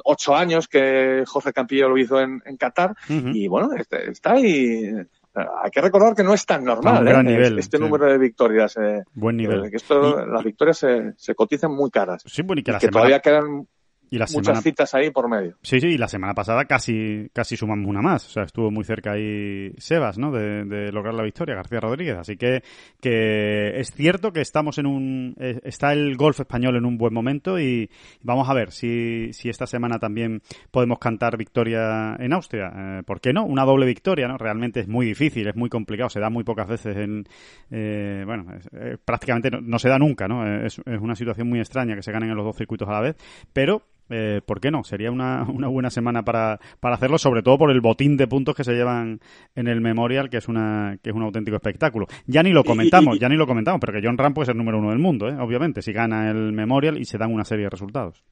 8 0.04 0.36
años 0.36 0.68
que 0.68 1.24
Jorge 1.26 1.52
Campillo 1.52 1.88
lo 1.88 1.98
hizo 1.98 2.20
en, 2.20 2.42
en 2.44 2.56
Qatar, 2.56 2.94
y 3.08 3.46
bueno, 3.48 3.70
este- 3.76 4.10
está 4.10 4.32
ahí. 4.32 4.92
Hay 5.36 5.70
que 5.72 5.80
recordar 5.80 6.14
que 6.14 6.22
no 6.22 6.32
es 6.32 6.46
tan 6.46 6.62
normal 6.62 7.08
¿eh? 7.08 7.22
nivel, 7.24 7.58
este 7.58 7.76
sí. 7.76 7.82
número 7.82 8.06
de 8.06 8.18
victorias. 8.18 8.76
eh, 8.76 9.02
Buen 9.14 9.36
nivel. 9.36 9.68
que 9.68 9.76
esto, 9.78 10.24
las 10.24 10.44
victorias 10.44 10.78
se, 10.78 11.12
se 11.16 11.34
cotizan 11.34 11.72
muy 11.72 11.90
caras. 11.90 12.22
Sí, 12.24 12.42
bueno, 12.42 12.60
y 12.60 12.62
que 12.62 12.70
la 12.70 12.78
que 12.78 12.86
semana, 12.86 13.00
todavía 13.00 13.20
quedan 13.20 13.66
y 14.10 14.18
la 14.18 14.26
muchas 14.26 14.44
semana 14.44 14.62
citas 14.62 14.94
ahí 14.94 15.10
por 15.10 15.28
medio. 15.28 15.56
Sí, 15.62 15.80
sí, 15.80 15.88
y 15.88 15.98
la 15.98 16.08
semana 16.08 16.34
pasada 16.34 16.64
casi, 16.64 17.28
casi 17.32 17.56
sumamos 17.56 17.88
una 17.88 18.02
más. 18.02 18.26
O 18.26 18.30
sea, 18.30 18.42
estuvo 18.44 18.70
muy 18.70 18.84
cerca 18.84 19.12
ahí 19.12 19.72
Sebas, 19.78 20.18
¿no? 20.18 20.30
De, 20.30 20.64
de 20.64 20.92
lograr 20.92 21.14
la 21.14 21.22
victoria, 21.22 21.54
García 21.54 21.80
Rodríguez. 21.80 22.16
Así 22.16 22.36
que, 22.36 22.62
que 23.00 23.80
es 23.80 23.92
cierto 23.92 24.32
que 24.32 24.40
estamos 24.40 24.78
en 24.78 24.86
un, 24.86 25.34
eh, 25.38 25.60
está 25.64 25.92
el 25.92 26.16
golf 26.16 26.40
español 26.40 26.76
en 26.76 26.84
un 26.84 26.98
buen 26.98 27.12
momento 27.12 27.58
y 27.58 27.90
vamos 28.22 28.48
a 28.48 28.54
ver 28.54 28.70
si, 28.70 29.32
si 29.32 29.48
esta 29.48 29.66
semana 29.66 29.98
también 29.98 30.42
podemos 30.70 30.98
cantar 30.98 31.36
victoria 31.36 32.16
en 32.18 32.32
Austria. 32.32 32.72
Eh, 32.74 33.02
¿Por 33.04 33.20
qué 33.20 33.32
no? 33.32 33.44
Una 33.44 33.64
doble 33.64 33.86
victoria, 33.86 34.28
¿no? 34.28 34.38
Realmente 34.38 34.80
es 34.80 34.88
muy 34.88 35.06
difícil, 35.06 35.48
es 35.48 35.56
muy 35.56 35.68
complicado, 35.68 36.10
se 36.10 36.20
da 36.20 36.30
muy 36.30 36.44
pocas 36.44 36.68
veces 36.68 36.96
en, 36.96 37.24
eh, 37.70 38.22
bueno, 38.26 38.46
eh, 38.72 38.96
prácticamente 39.04 39.50
no, 39.50 39.60
no 39.60 39.78
se 39.78 39.88
da 39.88 39.98
nunca, 39.98 40.28
¿no? 40.28 40.46
Es, 40.64 40.78
es 40.78 41.00
una 41.00 41.14
situación 41.14 41.48
muy 41.48 41.58
extraña 41.58 41.96
que 41.96 42.02
se 42.02 42.12
ganen 42.12 42.30
en 42.30 42.36
los 42.36 42.44
dos 42.44 42.56
circuitos 42.56 42.88
a 42.88 42.92
la 42.92 43.00
vez, 43.00 43.16
pero 43.52 43.82
eh, 44.10 44.40
¿por 44.44 44.60
qué 44.60 44.70
no? 44.70 44.84
Sería 44.84 45.10
una, 45.10 45.44
una 45.48 45.68
buena 45.68 45.90
semana 45.90 46.24
para, 46.24 46.60
para 46.80 46.96
hacerlo, 46.96 47.18
sobre 47.18 47.42
todo 47.42 47.58
por 47.58 47.70
el 47.70 47.80
botín 47.80 48.16
de 48.16 48.26
puntos 48.26 48.54
que 48.54 48.64
se 48.64 48.72
llevan 48.72 49.20
en 49.54 49.68
el 49.68 49.80
Memorial, 49.80 50.30
que 50.30 50.38
es 50.38 50.48
una 50.48 50.98
que 51.02 51.10
es 51.10 51.16
un 51.16 51.22
auténtico 51.22 51.56
espectáculo. 51.56 52.06
Ya 52.26 52.42
ni 52.42 52.50
lo 52.50 52.64
comentamos, 52.64 53.18
ya 53.18 53.28
ni 53.28 53.36
lo 53.36 53.46
comentamos, 53.46 53.80
pero 53.80 53.92
que 53.92 54.06
John 54.06 54.18
Ram 54.18 54.34
puede 54.34 54.46
ser 54.46 54.56
número 54.56 54.78
uno 54.78 54.90
del 54.90 54.98
mundo, 54.98 55.28
¿eh? 55.28 55.36
obviamente, 55.38 55.82
si 55.82 55.92
gana 55.92 56.30
el 56.30 56.52
Memorial 56.52 56.98
y 56.98 57.04
se 57.04 57.18
dan 57.18 57.32
una 57.32 57.44
serie 57.44 57.64
de 57.64 57.70
resultados. 57.70 58.24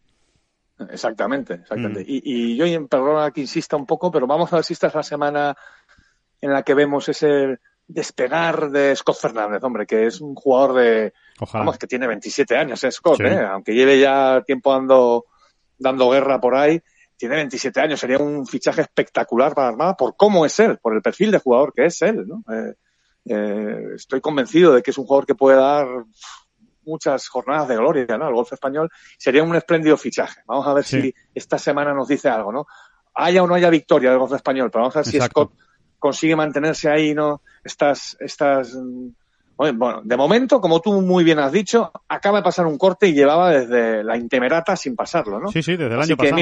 Exactamente, 0.90 1.54
exactamente. 1.54 2.00
Mm. 2.00 2.06
Y, 2.08 2.22
y 2.24 2.56
yo, 2.56 2.66
y 2.66 2.78
perdona 2.88 3.30
que 3.30 3.42
insista 3.42 3.76
un 3.76 3.86
poco, 3.86 4.10
pero 4.10 4.26
vamos 4.26 4.52
a 4.52 4.56
ver 4.56 4.64
si 4.64 4.72
esta 4.72 4.88
es 4.88 4.94
la 4.94 5.02
semana 5.02 5.56
en 6.40 6.52
la 6.52 6.62
que 6.62 6.74
vemos 6.74 7.08
ese 7.08 7.58
despegar 7.86 8.70
de 8.70 8.96
Scott 8.96 9.16
Fernández, 9.20 9.62
hombre, 9.62 9.86
que 9.86 10.06
es 10.06 10.20
un 10.20 10.34
jugador 10.34 10.74
de, 10.74 11.12
Ojalá. 11.40 11.64
vamos, 11.64 11.78
que 11.78 11.86
tiene 11.86 12.06
27 12.06 12.56
años, 12.56 12.82
¿eh, 12.84 12.90
Scott, 12.90 13.18
Sí. 13.18 13.24
¿eh? 13.24 13.40
aunque 13.40 13.74
lleve 13.74 14.00
ya 14.00 14.42
tiempo 14.46 14.72
dando, 14.72 15.26
dando 15.82 16.10
guerra 16.10 16.40
por 16.40 16.54
ahí, 16.54 16.80
tiene 17.16 17.36
27 17.36 17.80
años, 17.80 18.00
sería 18.00 18.18
un 18.18 18.46
fichaje 18.46 18.80
espectacular 18.80 19.54
para 19.54 19.68
Armada 19.68 19.94
por 19.96 20.16
cómo 20.16 20.44
es 20.46 20.58
él, 20.60 20.78
por 20.78 20.94
el 20.94 21.02
perfil 21.02 21.30
de 21.30 21.38
jugador 21.38 21.72
que 21.72 21.86
es 21.86 22.00
él, 22.02 22.26
¿no? 22.26 22.42
Eh, 22.52 22.74
eh, 23.26 23.86
estoy 23.94 24.20
convencido 24.20 24.72
de 24.74 24.82
que 24.82 24.90
es 24.90 24.98
un 24.98 25.04
jugador 25.06 25.26
que 25.26 25.34
puede 25.34 25.56
dar 25.58 25.86
muchas 26.84 27.28
jornadas 27.28 27.68
de 27.68 27.76
gloria, 27.76 28.18
¿no? 28.18 28.26
Al 28.26 28.34
golf 28.34 28.52
español 28.52 28.90
sería 29.18 29.44
un 29.44 29.54
espléndido 29.54 29.96
fichaje. 29.96 30.40
Vamos 30.46 30.66
a 30.66 30.74
ver 30.74 30.84
Sí. 30.84 31.00
si 31.00 31.14
esta 31.34 31.58
semana 31.58 31.94
nos 31.94 32.08
dice 32.08 32.28
algo, 32.28 32.50
¿no? 32.50 32.66
Haya 33.14 33.42
o 33.42 33.46
no 33.46 33.54
haya 33.54 33.70
victoria 33.70 34.10
del 34.10 34.18
golf 34.18 34.32
español, 34.32 34.70
pero 34.70 34.82
vamos 34.82 34.96
a 34.96 35.00
ver 35.00 35.06
si. 35.06 35.20
Scott 35.20 35.52
consigue 35.98 36.34
mantenerse 36.34 36.90
ahí, 36.90 37.14
¿no? 37.14 37.42
Estas, 37.62 38.16
estas, 38.18 38.74
mm, 38.74 39.10
bueno, 39.70 40.00
de 40.02 40.16
momento, 40.16 40.60
como 40.60 40.80
tú 40.80 41.00
muy 41.00 41.22
bien 41.22 41.38
has 41.38 41.52
dicho, 41.52 41.92
acaba 42.08 42.38
de 42.38 42.44
pasar 42.44 42.66
un 42.66 42.76
corte 42.78 43.06
y 43.06 43.12
llevaba 43.14 43.50
desde 43.50 44.02
la 44.02 44.16
intemerata 44.16 44.74
sin 44.74 44.96
pasarlo, 44.96 45.38
¿no? 45.38 45.48
Sí, 45.52 45.62
sí, 45.62 45.76
desde 45.76 45.94
el 45.94 46.00
Así 46.00 46.12
año 46.12 46.16
que 46.16 46.30
pasado. 46.30 46.36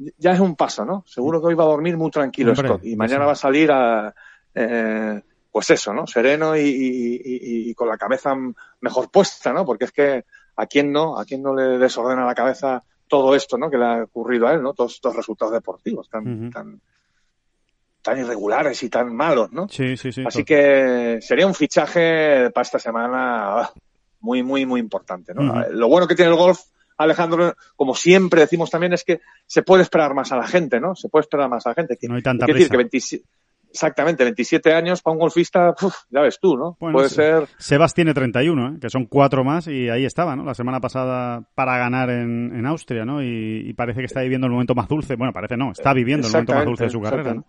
mira, 0.00 0.12
ya 0.18 0.32
es 0.32 0.40
un 0.40 0.56
paso, 0.56 0.84
¿no? 0.84 1.04
Seguro 1.06 1.40
que 1.40 1.46
hoy 1.48 1.54
va 1.54 1.64
a 1.64 1.68
dormir 1.68 1.96
muy 1.96 2.10
tranquilo 2.10 2.50
Hombre, 2.52 2.68
Scott 2.68 2.84
y 2.84 2.96
mañana 2.96 3.20
sí. 3.24 3.26
va 3.26 3.32
a 3.32 3.36
salir 3.36 3.70
a, 3.70 4.14
eh, 4.54 5.22
pues 5.50 5.70
eso, 5.70 5.94
¿no? 5.94 6.06
Sereno 6.06 6.56
y, 6.56 6.60
y- 6.60 7.14
y- 7.24 7.70
y 7.70 7.74
con 7.74 7.88
la 7.88 7.96
cabeza 7.96 8.34
mejor 8.80 9.10
puesta, 9.10 9.52
¿no? 9.52 9.64
Porque 9.64 9.84
es 9.86 9.92
que 9.92 10.24
a 10.56 10.66
quién 10.66 10.92
no, 10.92 11.18
a 11.18 11.24
quién 11.24 11.42
no 11.42 11.54
le 11.54 11.78
desordena 11.78 12.26
la 12.26 12.34
cabeza 12.34 12.82
todo 13.08 13.34
esto, 13.34 13.56
¿no? 13.56 13.70
Que 13.70 13.78
le 13.78 13.84
ha 13.84 14.02
ocurrido 14.02 14.46
a 14.48 14.52
él, 14.52 14.62
¿no? 14.62 14.74
Todos 14.74 14.94
estos 14.94 15.14
resultados 15.16 15.54
deportivos 15.54 16.08
tan, 16.10 16.50
tan, 16.50 16.80
tan 18.06 18.20
irregulares 18.20 18.80
y 18.84 18.88
tan 18.88 19.12
malos, 19.14 19.50
¿no? 19.50 19.68
Sí, 19.68 19.96
sí, 19.96 20.12
sí. 20.12 20.22
Así 20.24 20.44
que 20.44 21.18
sería 21.20 21.44
un 21.44 21.54
fichaje 21.54 22.50
para 22.50 22.62
esta 22.62 22.78
semana 22.78 23.62
ah, 23.62 23.72
muy, 24.20 24.44
muy, 24.44 24.64
muy 24.64 24.78
importante. 24.78 25.34
¿no? 25.34 25.64
Lo 25.70 25.88
bueno 25.88 26.06
que 26.06 26.14
tiene 26.14 26.30
el 26.30 26.36
golf, 26.36 26.60
Alejandro, 26.98 27.54
como 27.74 27.96
siempre 27.96 28.42
decimos 28.42 28.70
también, 28.70 28.92
es 28.92 29.02
que 29.02 29.20
se 29.44 29.62
puede 29.62 29.82
esperar 29.82 30.14
más 30.14 30.30
a 30.30 30.36
la 30.36 30.46
gente, 30.46 30.78
¿no? 30.78 30.94
Se 30.94 31.08
puede 31.08 31.22
esperar 31.22 31.50
más 31.50 31.66
a 31.66 31.70
la 31.70 31.74
gente. 31.74 31.98
No 32.02 32.14
hay 32.14 32.22
tanta 32.22 32.44
quiero 32.44 32.58
decir 32.58 32.68
prisa. 32.68 32.72
que 32.72 32.76
27 32.76 33.24
exactamente, 33.68 34.24
27 34.24 34.72
años 34.72 35.02
para 35.02 35.12
un 35.12 35.18
golfista, 35.18 35.74
uf, 35.82 35.94
ya 36.08 36.22
ves 36.22 36.38
tú, 36.40 36.56
¿no? 36.56 36.78
Bueno, 36.80 36.94
Puede 36.96 37.10
se- 37.10 37.16
ser... 37.16 37.48
Sebas 37.58 37.92
tiene 37.92 38.14
31, 38.14 38.68
¿eh? 38.68 38.78
que 38.80 38.88
son 38.88 39.04
cuatro 39.04 39.44
más 39.44 39.66
y 39.68 39.90
ahí 39.90 40.06
estaba, 40.06 40.34
¿no? 40.34 40.44
La 40.44 40.54
semana 40.54 40.80
pasada 40.80 41.42
para 41.54 41.76
ganar 41.76 42.08
en, 42.08 42.52
en 42.56 42.64
Austria, 42.64 43.04
¿no? 43.04 43.22
Y, 43.22 43.64
y 43.66 43.72
parece 43.74 44.00
que 44.00 44.06
está 44.06 44.22
viviendo 44.22 44.46
el 44.46 44.52
momento 44.54 44.74
más 44.74 44.88
dulce. 44.88 45.16
Bueno, 45.16 45.34
parece 45.34 45.58
no, 45.58 45.72
está 45.72 45.92
viviendo 45.92 46.26
el 46.26 46.32
momento 46.32 46.54
más 46.54 46.64
dulce 46.64 46.84
de 46.84 46.90
su 46.90 47.02
carrera, 47.02 47.34
¿no? 47.34 47.44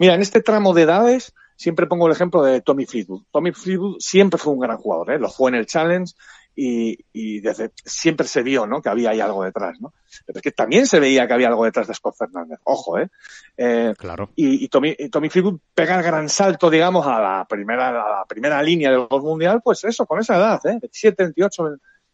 Mira, 0.00 0.14
en 0.14 0.22
este 0.22 0.40
tramo 0.40 0.72
de 0.72 0.82
edades 0.82 1.34
siempre 1.56 1.86
pongo 1.86 2.06
el 2.06 2.12
ejemplo 2.14 2.42
de 2.42 2.62
Tommy 2.62 2.86
Fleetwood. 2.86 3.24
Tommy 3.30 3.52
Fleetwood 3.52 3.98
siempre 3.98 4.38
fue 4.38 4.54
un 4.54 4.60
gran 4.60 4.78
jugador, 4.78 5.12
¿eh? 5.12 5.18
lo 5.18 5.28
fue 5.28 5.50
en 5.50 5.56
el 5.56 5.66
Challenge 5.66 6.14
y, 6.56 7.04
y 7.12 7.40
desde 7.40 7.72
siempre 7.84 8.26
se 8.26 8.42
vio 8.42 8.66
¿no? 8.66 8.80
que 8.80 8.88
había 8.88 9.10
ahí 9.10 9.20
algo 9.20 9.44
detrás. 9.44 9.78
¿no? 9.78 9.92
Pero 10.24 10.38
es 10.38 10.42
que 10.42 10.52
también 10.52 10.86
se 10.86 11.00
veía 11.00 11.26
que 11.26 11.34
había 11.34 11.48
algo 11.48 11.66
detrás 11.66 11.86
de 11.86 11.92
Scott 11.92 12.16
Fernández. 12.16 12.58
Ojo, 12.64 12.98
¿eh? 12.98 13.10
eh 13.58 13.92
Claro. 13.98 14.30
y, 14.36 14.64
y 14.64 14.68
Tommy, 14.68 14.96
y 14.98 15.10
Tommy 15.10 15.28
Fleetwood 15.28 15.60
pega 15.74 15.98
el 15.98 16.02
gran 16.02 16.30
salto, 16.30 16.70
digamos, 16.70 17.06
a 17.06 17.20
la 17.20 17.46
primera, 17.46 17.90
a 17.90 18.20
la 18.20 18.24
primera 18.26 18.62
línea 18.62 18.90
del 18.90 19.06
mundial, 19.10 19.60
pues 19.62 19.84
eso, 19.84 20.06
con 20.06 20.18
esa 20.18 20.38
edad, 20.38 20.60
¿eh? 20.64 20.78
27, 20.80 21.24
28, 21.24 21.62
mm, 21.62 21.66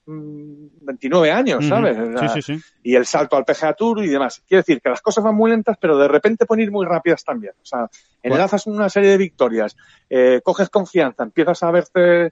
29 0.07 1.30
años, 1.32 1.66
¿sabes? 1.66 1.96
Sí, 1.96 2.28
sí, 2.34 2.42
sí. 2.42 2.64
y 2.84 2.94
el 2.94 3.07
salto 3.07 3.36
al 3.36 3.44
PGA 3.44 3.74
Tour 3.74 4.04
y 4.04 4.09
demás. 4.09 4.42
Quiere 4.46 4.61
decir 4.61 4.80
que 4.80 4.88
las 4.88 5.02
cosas 5.02 5.24
van 5.24 5.34
muy 5.34 5.50
lentas, 5.50 5.76
pero 5.80 5.98
de 5.98 6.07
repente 6.07 6.46
pueden 6.46 6.64
ir 6.64 6.70
muy 6.70 6.86
rápidas 6.86 7.24
también. 7.24 7.54
O 7.61 7.66
sea, 7.66 7.88
enlazas 8.22 8.66
una 8.66 8.88
serie 8.88 9.11
de 9.11 9.18
victorias, 9.18 9.76
eh, 10.09 10.40
coges 10.44 10.70
confianza, 10.70 11.24
empiezas 11.24 11.62
a 11.62 11.70
verte, 11.72 12.26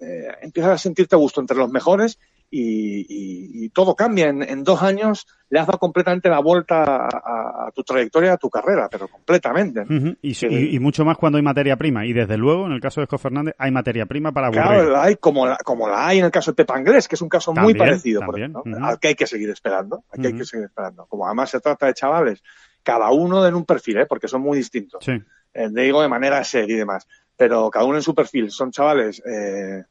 eh, 0.00 0.28
empiezas 0.42 0.72
a 0.72 0.78
sentirte 0.78 1.16
a 1.16 1.18
gusto 1.18 1.40
entre 1.40 1.56
los 1.56 1.70
mejores 1.70 2.18
y, 2.54 3.00
y- 3.08 3.64
y 3.64 3.68
todo 3.70 3.96
cambia. 3.96 4.28
En, 4.28 4.42
en 4.42 4.62
dos 4.62 4.82
años 4.82 5.26
le 5.48 5.58
has 5.58 5.66
dado 5.66 5.78
completamente 5.78 6.28
la 6.28 6.40
vuelta 6.40 7.08
a, 7.08 7.70
tu 7.74 7.82
trayectoria, 7.82 8.34
a 8.34 8.36
tu 8.36 8.50
carrera, 8.50 8.88
pero 8.90 9.08
completamente. 9.08 9.84
Y, 10.20 10.34
Sí. 10.34 10.46
y- 10.50 10.76
y 10.76 10.78
mucho 10.78 11.04
más 11.04 11.16
cuando 11.16 11.38
hay 11.38 11.42
materia 11.42 11.76
prima. 11.76 12.04
Y 12.04 12.12
desde 12.12 12.36
luego, 12.36 12.66
en 12.66 12.72
el 12.72 12.80
caso 12.80 13.00
de 13.00 13.06
Scott 13.06 13.20
Fernández, 13.22 13.54
hay 13.58 13.70
materia 13.70 14.04
prima 14.06 14.32
para 14.32 14.48
aburrir. 14.48 14.62
Claro, 14.64 14.90
la 14.90 15.02
hay 15.04 15.16
como 15.16 15.46
la, 15.46 15.56
como 15.64 15.88
la 15.88 16.06
hay 16.06 16.18
en 16.18 16.26
el 16.26 16.30
caso 16.30 16.50
de 16.52 16.56
Pepa 16.56 16.76
Anglés, 16.76 17.08
que 17.08 17.14
es 17.14 17.22
un 17.22 17.28
caso 17.30 17.52
muy 17.52 17.72
También, 17.72 17.78
parecido, 17.78 18.20
por 18.24 18.38
ejemplo, 18.38 18.62
al 18.82 19.00
que 19.00 19.08
hay 19.08 19.14
que 19.14 19.26
seguir 19.26 19.48
esperando, 19.50 20.04
al 20.12 20.20
que 20.20 20.26
hay 20.28 20.34
que 20.36 20.44
seguir 20.44 20.66
esperando. 20.66 21.06
Como 21.06 21.26
además 21.26 21.48
se 21.50 21.60
trata 21.60 21.86
de 21.86 21.94
chavales, 21.94 22.42
cada 22.82 23.10
uno 23.10 23.46
en 23.46 23.54
un 23.54 23.64
perfil, 23.64 23.98
¿eh? 23.98 24.06
porque 24.06 24.28
son 24.28 24.42
muy 24.42 24.58
distintos. 24.58 25.04
Sí. 25.04 25.12
Eh, 25.54 25.68
digo 25.70 26.02
de 26.02 26.08
manera 26.08 26.42
seria 26.44 26.74
y 26.74 26.78
demás, 26.78 27.06
pero 27.36 27.70
cada 27.70 27.84
uno 27.86 27.96
en 27.96 28.02
su 28.02 28.14
perfil. 28.14 28.50
Son 28.50 28.70
chavales 28.70 29.22
eh, 29.26 29.84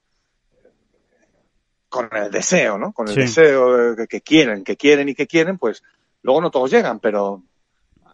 con 1.91 2.09
el 2.15 2.31
deseo, 2.31 2.79
¿no? 2.79 2.91
Con 2.93 3.07
el 3.09 3.13
Sí. 3.13 3.19
deseo 3.19 3.93
de- 3.93 4.07
que 4.07 4.21
quieren, 4.21 4.63
que 4.63 4.75
quieren 4.77 5.09
y 5.09 5.13
que 5.13 5.27
quieren, 5.27 5.59
pues 5.59 5.83
luego 6.23 6.41
no 6.41 6.49
todos 6.49 6.71
llegan, 6.71 6.99
pero 6.99 7.43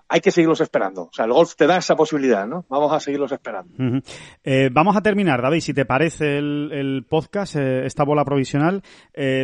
hay 0.10 0.22
que 0.22 0.32
seguirlos 0.32 0.62
esperando. 0.62 1.04
O 1.04 1.10
sea, 1.14 1.26
el 1.26 1.34
golf 1.34 1.56
te 1.56 1.68
da 1.68 1.78
esa 1.78 1.96
posibilidad, 1.96 2.48
¿no? 2.48 2.66
Vamos 2.70 2.92
a 2.94 3.00
seguirlos 3.02 3.32
esperando. 3.32 4.02
Eh, 4.44 4.70
vamos 4.72 4.96
a 4.96 5.02
terminar, 5.02 5.42
David, 5.42 5.60
si 5.60 5.74
te 5.74 5.84
parece 5.86 6.38
el, 6.38 6.70
el 6.72 7.06
podcast, 7.10 7.56
eh, 7.58 7.86
esta 7.86 8.04
bola 8.06 8.24
provisional. 8.26 8.82
eh, 9.14 9.44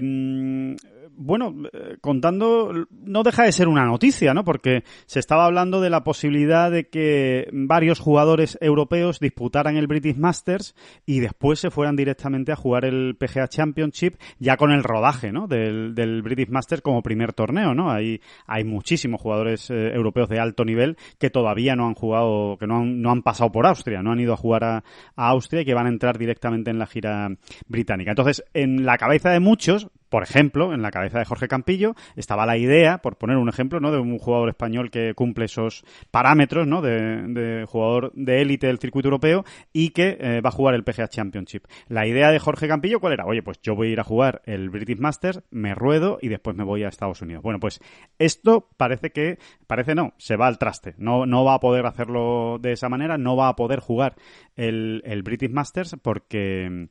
bueno, 1.16 1.54
eh, 1.72 1.98
contando, 2.02 2.72
no 2.90 3.24
deja 3.24 3.44
de 3.44 3.52
ser 3.52 3.68
una 3.68 3.86
noticia, 3.86 4.34
¿no? 4.34 4.44
Porque 4.44 4.84
se 5.06 5.20
estaba 5.20 5.46
hablando 5.46 5.82
de 5.82 5.90
la 5.90 6.04
posibilidad 6.04 6.72
de 6.72 6.90
que 6.90 7.48
varios 7.52 8.00
jugadores 8.00 8.58
europeos 8.62 9.20
disputaran 9.20 9.78
el 9.78 9.88
British 9.88 10.18
Masters 10.18 10.76
y 11.06 11.20
después 11.20 11.60
se 11.60 11.72
fueran 11.72 11.96
directamente 11.96 12.52
a 12.52 12.56
jugar 12.56 12.86
el 12.86 13.16
PGA 13.18 13.48
Championship 13.48 14.16
ya 14.40 14.58
con 14.58 14.72
el 14.72 14.84
rodaje, 14.84 15.32
¿no? 15.32 15.48
Del, 15.48 15.94
British 16.24 16.50
Masters 16.50 16.82
como 16.82 17.02
primer 17.02 17.34
torneo, 17.34 17.74
¿no? 17.74 17.92
Hay, 17.92 18.22
hay 18.46 18.64
muchísimos 18.64 19.22
jugadores 19.22 19.70
eh, 19.70 19.92
europeos 19.94 20.30
de 20.30 20.40
alto 20.40 20.66
nivel 20.66 20.98
que 21.20 21.30
todavía 21.30 21.76
no 21.76 21.88
han 21.88 21.96
jugado, 21.96 22.58
que 22.58 22.68
no 22.68 22.78
han, 22.78 23.02
no 23.02 23.12
han 23.12 23.22
pasado 23.24 23.52
por 23.52 23.66
Austria, 23.66 24.02
no 24.02 24.12
han 24.12 24.20
ido 24.20 24.34
a 24.34 24.38
jugar 24.38 24.64
a, 24.64 24.84
a 25.16 25.30
Austria 25.30 25.62
y 25.62 25.66
que 25.66 25.74
van 25.74 25.88
a 25.88 25.90
entrar 25.90 26.18
directamente 26.18 26.72
en 26.72 26.80
la 26.80 26.88
gira 26.88 27.30
británica. 27.68 28.12
Entonces, 28.12 28.44
en 28.54 28.86
la 28.86 28.98
cabeza 28.98 29.30
de 29.32 29.40
muchos, 29.40 29.90
por 30.14 30.22
ejemplo, 30.22 30.76
en 30.76 30.84
la 30.84 30.92
cabeza 30.92 31.18
de 31.18 31.26
Jorge 31.26 31.48
Campillo, 31.48 31.96
estaba 32.16 32.46
la 32.46 32.56
idea, 32.56 33.00
por 33.00 33.18
poner 33.18 33.38
un 33.38 33.50
ejemplo, 33.50 33.80
¿no? 33.80 33.92
de 33.92 33.98
un 33.98 34.20
jugador 34.20 34.48
español 34.48 34.92
que 34.92 35.16
cumple 35.16 35.46
esos 35.46 35.84
parámetros, 36.12 36.68
¿no? 36.68 36.84
De, 36.84 37.24
de 37.30 37.66
jugador 37.66 38.12
de 38.14 38.44
élite 38.44 38.68
del 38.68 38.78
circuito 38.78 39.08
europeo 39.08 39.44
y 39.74 39.90
que 39.90 40.20
eh, 40.20 40.42
va 40.42 40.50
a 40.50 40.52
jugar 40.52 40.76
el 40.76 40.84
PGA 40.84 41.08
Championship. 41.08 41.64
La 41.88 42.06
idea 42.06 42.30
de 42.30 42.38
Jorge 42.38 42.68
Campillo, 42.68 43.00
¿cuál 43.00 43.14
era? 43.14 43.26
Oye, 43.26 43.42
pues 43.42 43.60
yo 43.64 43.74
voy 43.74 43.88
a 43.88 43.92
ir 43.94 44.00
a 44.00 44.04
jugar 44.04 44.44
el 44.46 44.70
British 44.70 45.00
Masters, 45.00 45.42
me 45.50 45.74
ruedo 45.74 46.20
y 46.22 46.28
después 46.28 46.56
me 46.56 46.64
voy 46.64 46.84
a 46.84 46.90
Estados 46.90 47.24
Unidos. 47.24 47.42
Bueno, 47.42 47.60
pues 47.60 47.80
esto 48.20 48.70
parece 48.78 49.10
que, 49.10 49.40
parece 49.66 49.96
no, 49.96 50.14
se 50.20 50.36
va 50.36 50.46
al 50.46 50.60
traste. 50.60 50.94
No, 51.00 51.26
no 51.26 51.44
va 51.44 51.56
a 51.56 51.60
poder 51.60 51.88
hacerlo 51.88 52.60
de 52.62 52.74
esa 52.74 52.88
manera, 52.88 53.18
no 53.18 53.36
va 53.36 53.48
a 53.48 53.56
poder 53.56 53.80
jugar 53.80 54.14
el, 54.56 55.02
el 55.06 55.24
British 55.24 55.50
Masters 55.50 55.96
porque 56.04 56.90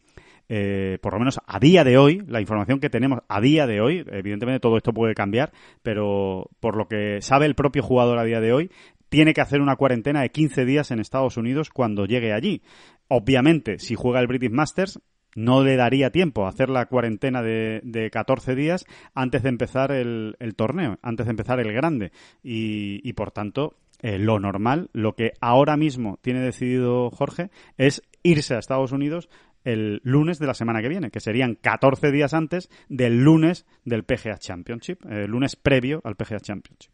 eh, 0.54 0.98
por 1.00 1.14
lo 1.14 1.18
menos 1.18 1.40
a 1.46 1.58
día 1.58 1.82
de 1.82 1.96
hoy, 1.96 2.22
la 2.28 2.42
información 2.42 2.78
que 2.78 2.90
tenemos 2.90 3.20
a 3.26 3.40
día 3.40 3.66
de 3.66 3.80
hoy, 3.80 4.04
evidentemente 4.12 4.60
todo 4.60 4.76
esto 4.76 4.92
puede 4.92 5.14
cambiar, 5.14 5.50
pero 5.82 6.50
por 6.60 6.76
lo 6.76 6.88
que 6.88 7.22
sabe 7.22 7.46
el 7.46 7.54
propio 7.54 7.82
jugador 7.82 8.18
a 8.18 8.24
día 8.24 8.38
de 8.42 8.52
hoy, 8.52 8.70
tiene 9.08 9.32
que 9.32 9.40
hacer 9.40 9.62
una 9.62 9.76
cuarentena 9.76 10.20
de 10.20 10.28
15 10.28 10.66
días 10.66 10.90
en 10.90 11.00
Estados 11.00 11.38
Unidos 11.38 11.70
cuando 11.70 12.04
llegue 12.04 12.34
allí. 12.34 12.60
Obviamente, 13.08 13.78
si 13.78 13.94
juega 13.94 14.20
el 14.20 14.26
British 14.26 14.50
Masters, 14.50 15.00
no 15.34 15.64
le 15.64 15.76
daría 15.76 16.10
tiempo 16.10 16.44
a 16.44 16.50
hacer 16.50 16.68
la 16.68 16.84
cuarentena 16.84 17.40
de, 17.40 17.80
de 17.82 18.10
14 18.10 18.54
días 18.54 18.84
antes 19.14 19.42
de 19.42 19.48
empezar 19.48 19.90
el, 19.90 20.36
torneo, 20.54 20.98
antes 21.00 21.24
de 21.24 21.30
empezar 21.30 21.60
el 21.60 21.72
grande. 21.72 22.12
Y, 22.42 23.00
y 23.08 23.14
por 23.14 23.30
tanto, 23.30 23.78
eh, 24.02 24.18
lo 24.18 24.38
normal, 24.38 24.90
lo 24.92 25.14
que 25.14 25.32
ahora 25.40 25.78
mismo 25.78 26.18
tiene 26.20 26.40
decidido 26.40 27.08
Jorge, 27.10 27.48
es 27.78 28.02
irse 28.22 28.54
a 28.54 28.58
Estados 28.58 28.92
Unidos 28.92 29.30
el 29.64 30.00
lunes 30.04 30.38
de 30.38 30.46
la 30.46 30.54
semana 30.54 30.82
que 30.82 30.88
viene, 30.88 31.10
que 31.10 31.20
serían 31.20 31.54
14 31.54 32.10
días 32.10 32.34
antes 32.34 32.70
del 32.88 33.22
lunes 33.22 33.66
del 33.84 34.04
PGA 34.04 34.38
Championship, 34.38 35.04
el 35.06 35.30
lunes 35.30 35.56
previo 35.56 36.00
al 36.04 36.16
PGA 36.16 36.40
Championship. 36.40 36.92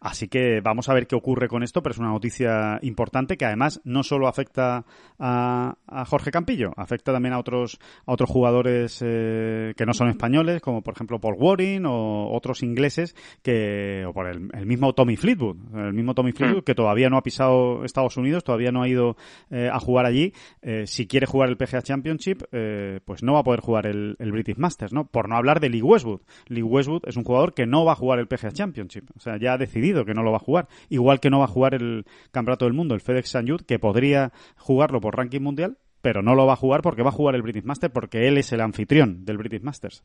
Así 0.00 0.28
que 0.28 0.60
vamos 0.60 0.88
a 0.88 0.94
ver 0.94 1.06
qué 1.06 1.16
ocurre 1.16 1.48
con 1.48 1.62
esto, 1.62 1.82
pero 1.82 1.92
es 1.92 1.98
una 1.98 2.10
noticia 2.10 2.78
importante 2.82 3.36
que 3.36 3.44
además 3.44 3.80
no 3.84 4.02
solo 4.02 4.28
afecta 4.28 4.84
a, 5.18 5.74
Jorge 6.06 6.30
Campillo, 6.30 6.72
afecta 6.76 7.12
también 7.12 7.34
a 7.34 7.38
otros 7.38 7.78
a 8.06 8.12
otros 8.12 8.30
jugadores 8.30 9.02
eh, 9.04 9.74
que 9.76 9.86
no 9.86 9.92
son 9.92 10.08
españoles, 10.08 10.60
como 10.60 10.82
por 10.82 10.94
ejemplo 10.94 11.20
Paul 11.20 11.36
Waring 11.38 11.86
o 11.86 12.30
otros 12.32 12.62
ingleses 12.62 13.14
que 13.42 14.04
o 14.06 14.12
por 14.12 14.28
el, 14.28 14.48
el 14.52 14.66
mismo 14.66 14.92
Tommy 14.94 15.16
Fleetwood, 15.16 15.56
el 15.74 15.92
mismo 15.92 16.14
Tommy 16.14 16.32
Fleetwood 16.32 16.64
que 16.64 16.74
todavía 16.74 17.10
no 17.10 17.16
ha 17.16 17.22
pisado 17.22 17.84
Estados 17.84 18.16
Unidos, 18.16 18.44
todavía 18.44 18.72
no 18.72 18.82
ha 18.82 18.88
ido 18.88 19.16
eh, 19.50 19.68
a 19.72 19.80
jugar 19.80 20.06
allí. 20.06 20.32
Eh, 20.62 20.86
si 20.86 21.06
quiere 21.06 21.26
jugar 21.26 21.48
el 21.48 21.56
PGA 21.56 21.82
Championship, 21.82 22.42
eh, 22.52 23.00
pues 23.04 23.22
no 23.22 23.34
va 23.34 23.40
a 23.40 23.44
poder 23.44 23.60
jugar 23.60 23.86
el, 23.86 24.16
el 24.18 24.32
British 24.32 24.56
Masters, 24.56 24.92
¿no? 24.92 25.06
Por 25.06 25.28
no 25.28 25.36
hablar 25.36 25.60
de 25.60 25.68
Lee 25.68 25.82
Westwood. 25.82 26.20
Lee 26.46 26.62
Westwood 26.62 27.02
es 27.06 27.16
un 27.16 27.24
jugador 27.24 27.54
que 27.54 27.66
no 27.66 27.84
va 27.84 27.92
a 27.92 27.96
jugar 27.96 28.18
el 28.18 28.28
PGA 28.28 28.52
Championship, 28.52 29.10
o 29.16 29.20
sea, 29.20 29.38
ya 29.38 29.54
ha 29.54 29.58
decidido 29.58 29.87
que 30.04 30.14
no 30.14 30.22
lo 30.22 30.30
va 30.30 30.38
a 30.38 30.40
jugar. 30.40 30.68
Igual 30.88 31.20
que 31.20 31.30
no 31.30 31.38
va 31.38 31.44
a 31.44 31.48
jugar 31.48 31.74
el 31.74 32.06
Campeonato 32.30 32.64
del 32.64 32.74
Mundo, 32.74 32.94
el 32.94 33.00
FedEx 33.00 33.34
St. 33.34 33.50
Jude, 33.50 33.64
que 33.64 33.78
podría 33.78 34.32
jugarlo 34.56 35.00
por 35.00 35.16
ranking 35.16 35.40
mundial, 35.40 35.78
pero 36.02 36.22
no 36.22 36.34
lo 36.34 36.46
va 36.46 36.54
a 36.54 36.56
jugar 36.56 36.82
porque 36.82 37.02
va 37.02 37.10
a 37.10 37.12
jugar 37.12 37.34
el 37.34 37.42
British 37.42 37.64
Masters, 37.64 37.92
porque 37.92 38.28
él 38.28 38.38
es 38.38 38.52
el 38.52 38.60
anfitrión 38.60 39.24
del 39.24 39.38
British 39.38 39.62
Masters. 39.62 40.02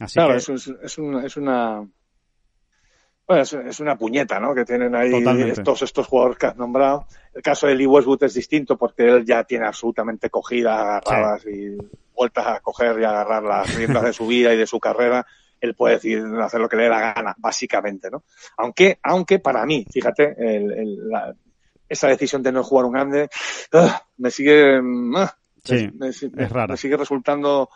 Así 0.00 0.14
claro, 0.14 0.32
que, 0.32 0.38
es, 0.38 0.48
es, 0.48 0.68
es, 0.82 0.98
una, 0.98 1.24
es 1.26 1.36
una 1.36 1.86
bueno, 3.26 3.42
es, 3.42 3.80
una 3.80 3.96
puñeta, 3.96 4.40
¿no? 4.40 4.54
Que 4.54 4.64
tienen 4.64 4.94
ahí 4.94 5.10
Totalmente. 5.10 5.52
estos, 5.52 5.82
estos 5.82 6.06
jugadores 6.06 6.38
que 6.38 6.46
has 6.46 6.56
nombrado. 6.56 7.06
El 7.32 7.42
caso 7.42 7.66
de 7.66 7.74
Lee 7.74 7.86
Westwood 7.86 8.24
es 8.24 8.34
distinto 8.34 8.76
porque 8.76 9.08
él 9.08 9.24
ya 9.24 9.44
tiene 9.44 9.66
absolutamente 9.66 10.28
cogidas, 10.28 10.78
agarradas 10.78 11.42
sí. 11.42 11.50
y 11.50 11.78
vueltas 12.14 12.46
a 12.46 12.60
coger 12.60 13.00
y 13.00 13.04
agarrar 13.04 13.42
las 13.42 13.74
riendas 13.74 14.02
de 14.02 14.12
su 14.12 14.26
vida 14.26 14.52
y 14.52 14.56
de 14.56 14.66
su 14.66 14.80
carrera. 14.80 15.26
Él 15.62 15.76
puede 15.76 15.94
decir, 15.94 16.20
hacer 16.42 16.60
lo 16.60 16.68
que 16.68 16.76
le 16.76 16.82
dé 16.82 16.88
la 16.88 17.14
gana, 17.14 17.34
básicamente, 17.38 18.10
¿no? 18.10 18.24
Aunque, 18.58 18.98
aunque 19.04 19.38
para 19.38 19.64
mí, 19.64 19.86
fíjate, 19.88 20.34
el, 20.36 20.72
el, 20.72 21.08
la, 21.08 21.32
esa 21.88 22.08
decisión 22.08 22.42
de 22.42 22.50
no 22.50 22.64
jugar 22.64 22.86
un 22.86 22.92
grande, 22.92 23.30
uh, 23.72 23.88
me 24.16 24.32
sigue, 24.32 24.80
uh, 24.80 25.26
sí, 25.62 25.88
me, 25.94 26.10
me, 26.10 26.44
es 26.44 26.50
rara. 26.50 26.72
me 26.72 26.76
sigue 26.76 26.96
resultando 26.96 27.70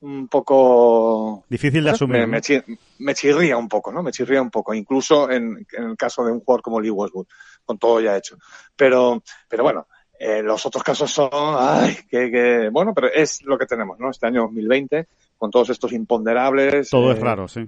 un 0.00 0.28
poco 0.28 1.44
difícil 1.48 1.82
de 1.84 1.90
asumir. 1.90 2.20
Me, 2.20 2.26
me, 2.26 2.40
chir, 2.42 2.62
me, 2.98 3.14
chirría 3.14 3.56
un 3.56 3.68
poco, 3.68 3.90
¿no? 3.90 4.02
Me 4.02 4.12
chirría 4.12 4.42
un 4.42 4.50
poco, 4.50 4.74
incluso 4.74 5.30
en, 5.30 5.66
en, 5.72 5.84
el 5.84 5.96
caso 5.96 6.22
de 6.24 6.32
un 6.32 6.40
jugador 6.40 6.60
como 6.60 6.78
Lee 6.78 6.90
Westwood, 6.90 7.26
con 7.64 7.78
todo 7.78 8.02
ya 8.02 8.18
hecho. 8.18 8.36
Pero, 8.76 9.22
pero 9.48 9.62
bueno, 9.62 9.86
eh, 10.18 10.42
los 10.42 10.66
otros 10.66 10.84
casos 10.84 11.10
son, 11.10 11.30
ay, 11.32 11.96
que, 12.10 12.30
que, 12.30 12.68
bueno, 12.70 12.92
pero 12.92 13.10
es 13.10 13.42
lo 13.44 13.56
que 13.56 13.64
tenemos, 13.64 13.98
¿no? 13.98 14.10
Este 14.10 14.26
año 14.26 14.42
2020, 14.42 15.08
con 15.40 15.50
todos 15.50 15.70
estos 15.70 15.92
imponderables. 15.92 16.90
Todo 16.90 17.10
eh, 17.10 17.14
es 17.14 17.20
raro, 17.20 17.48
sí. 17.48 17.66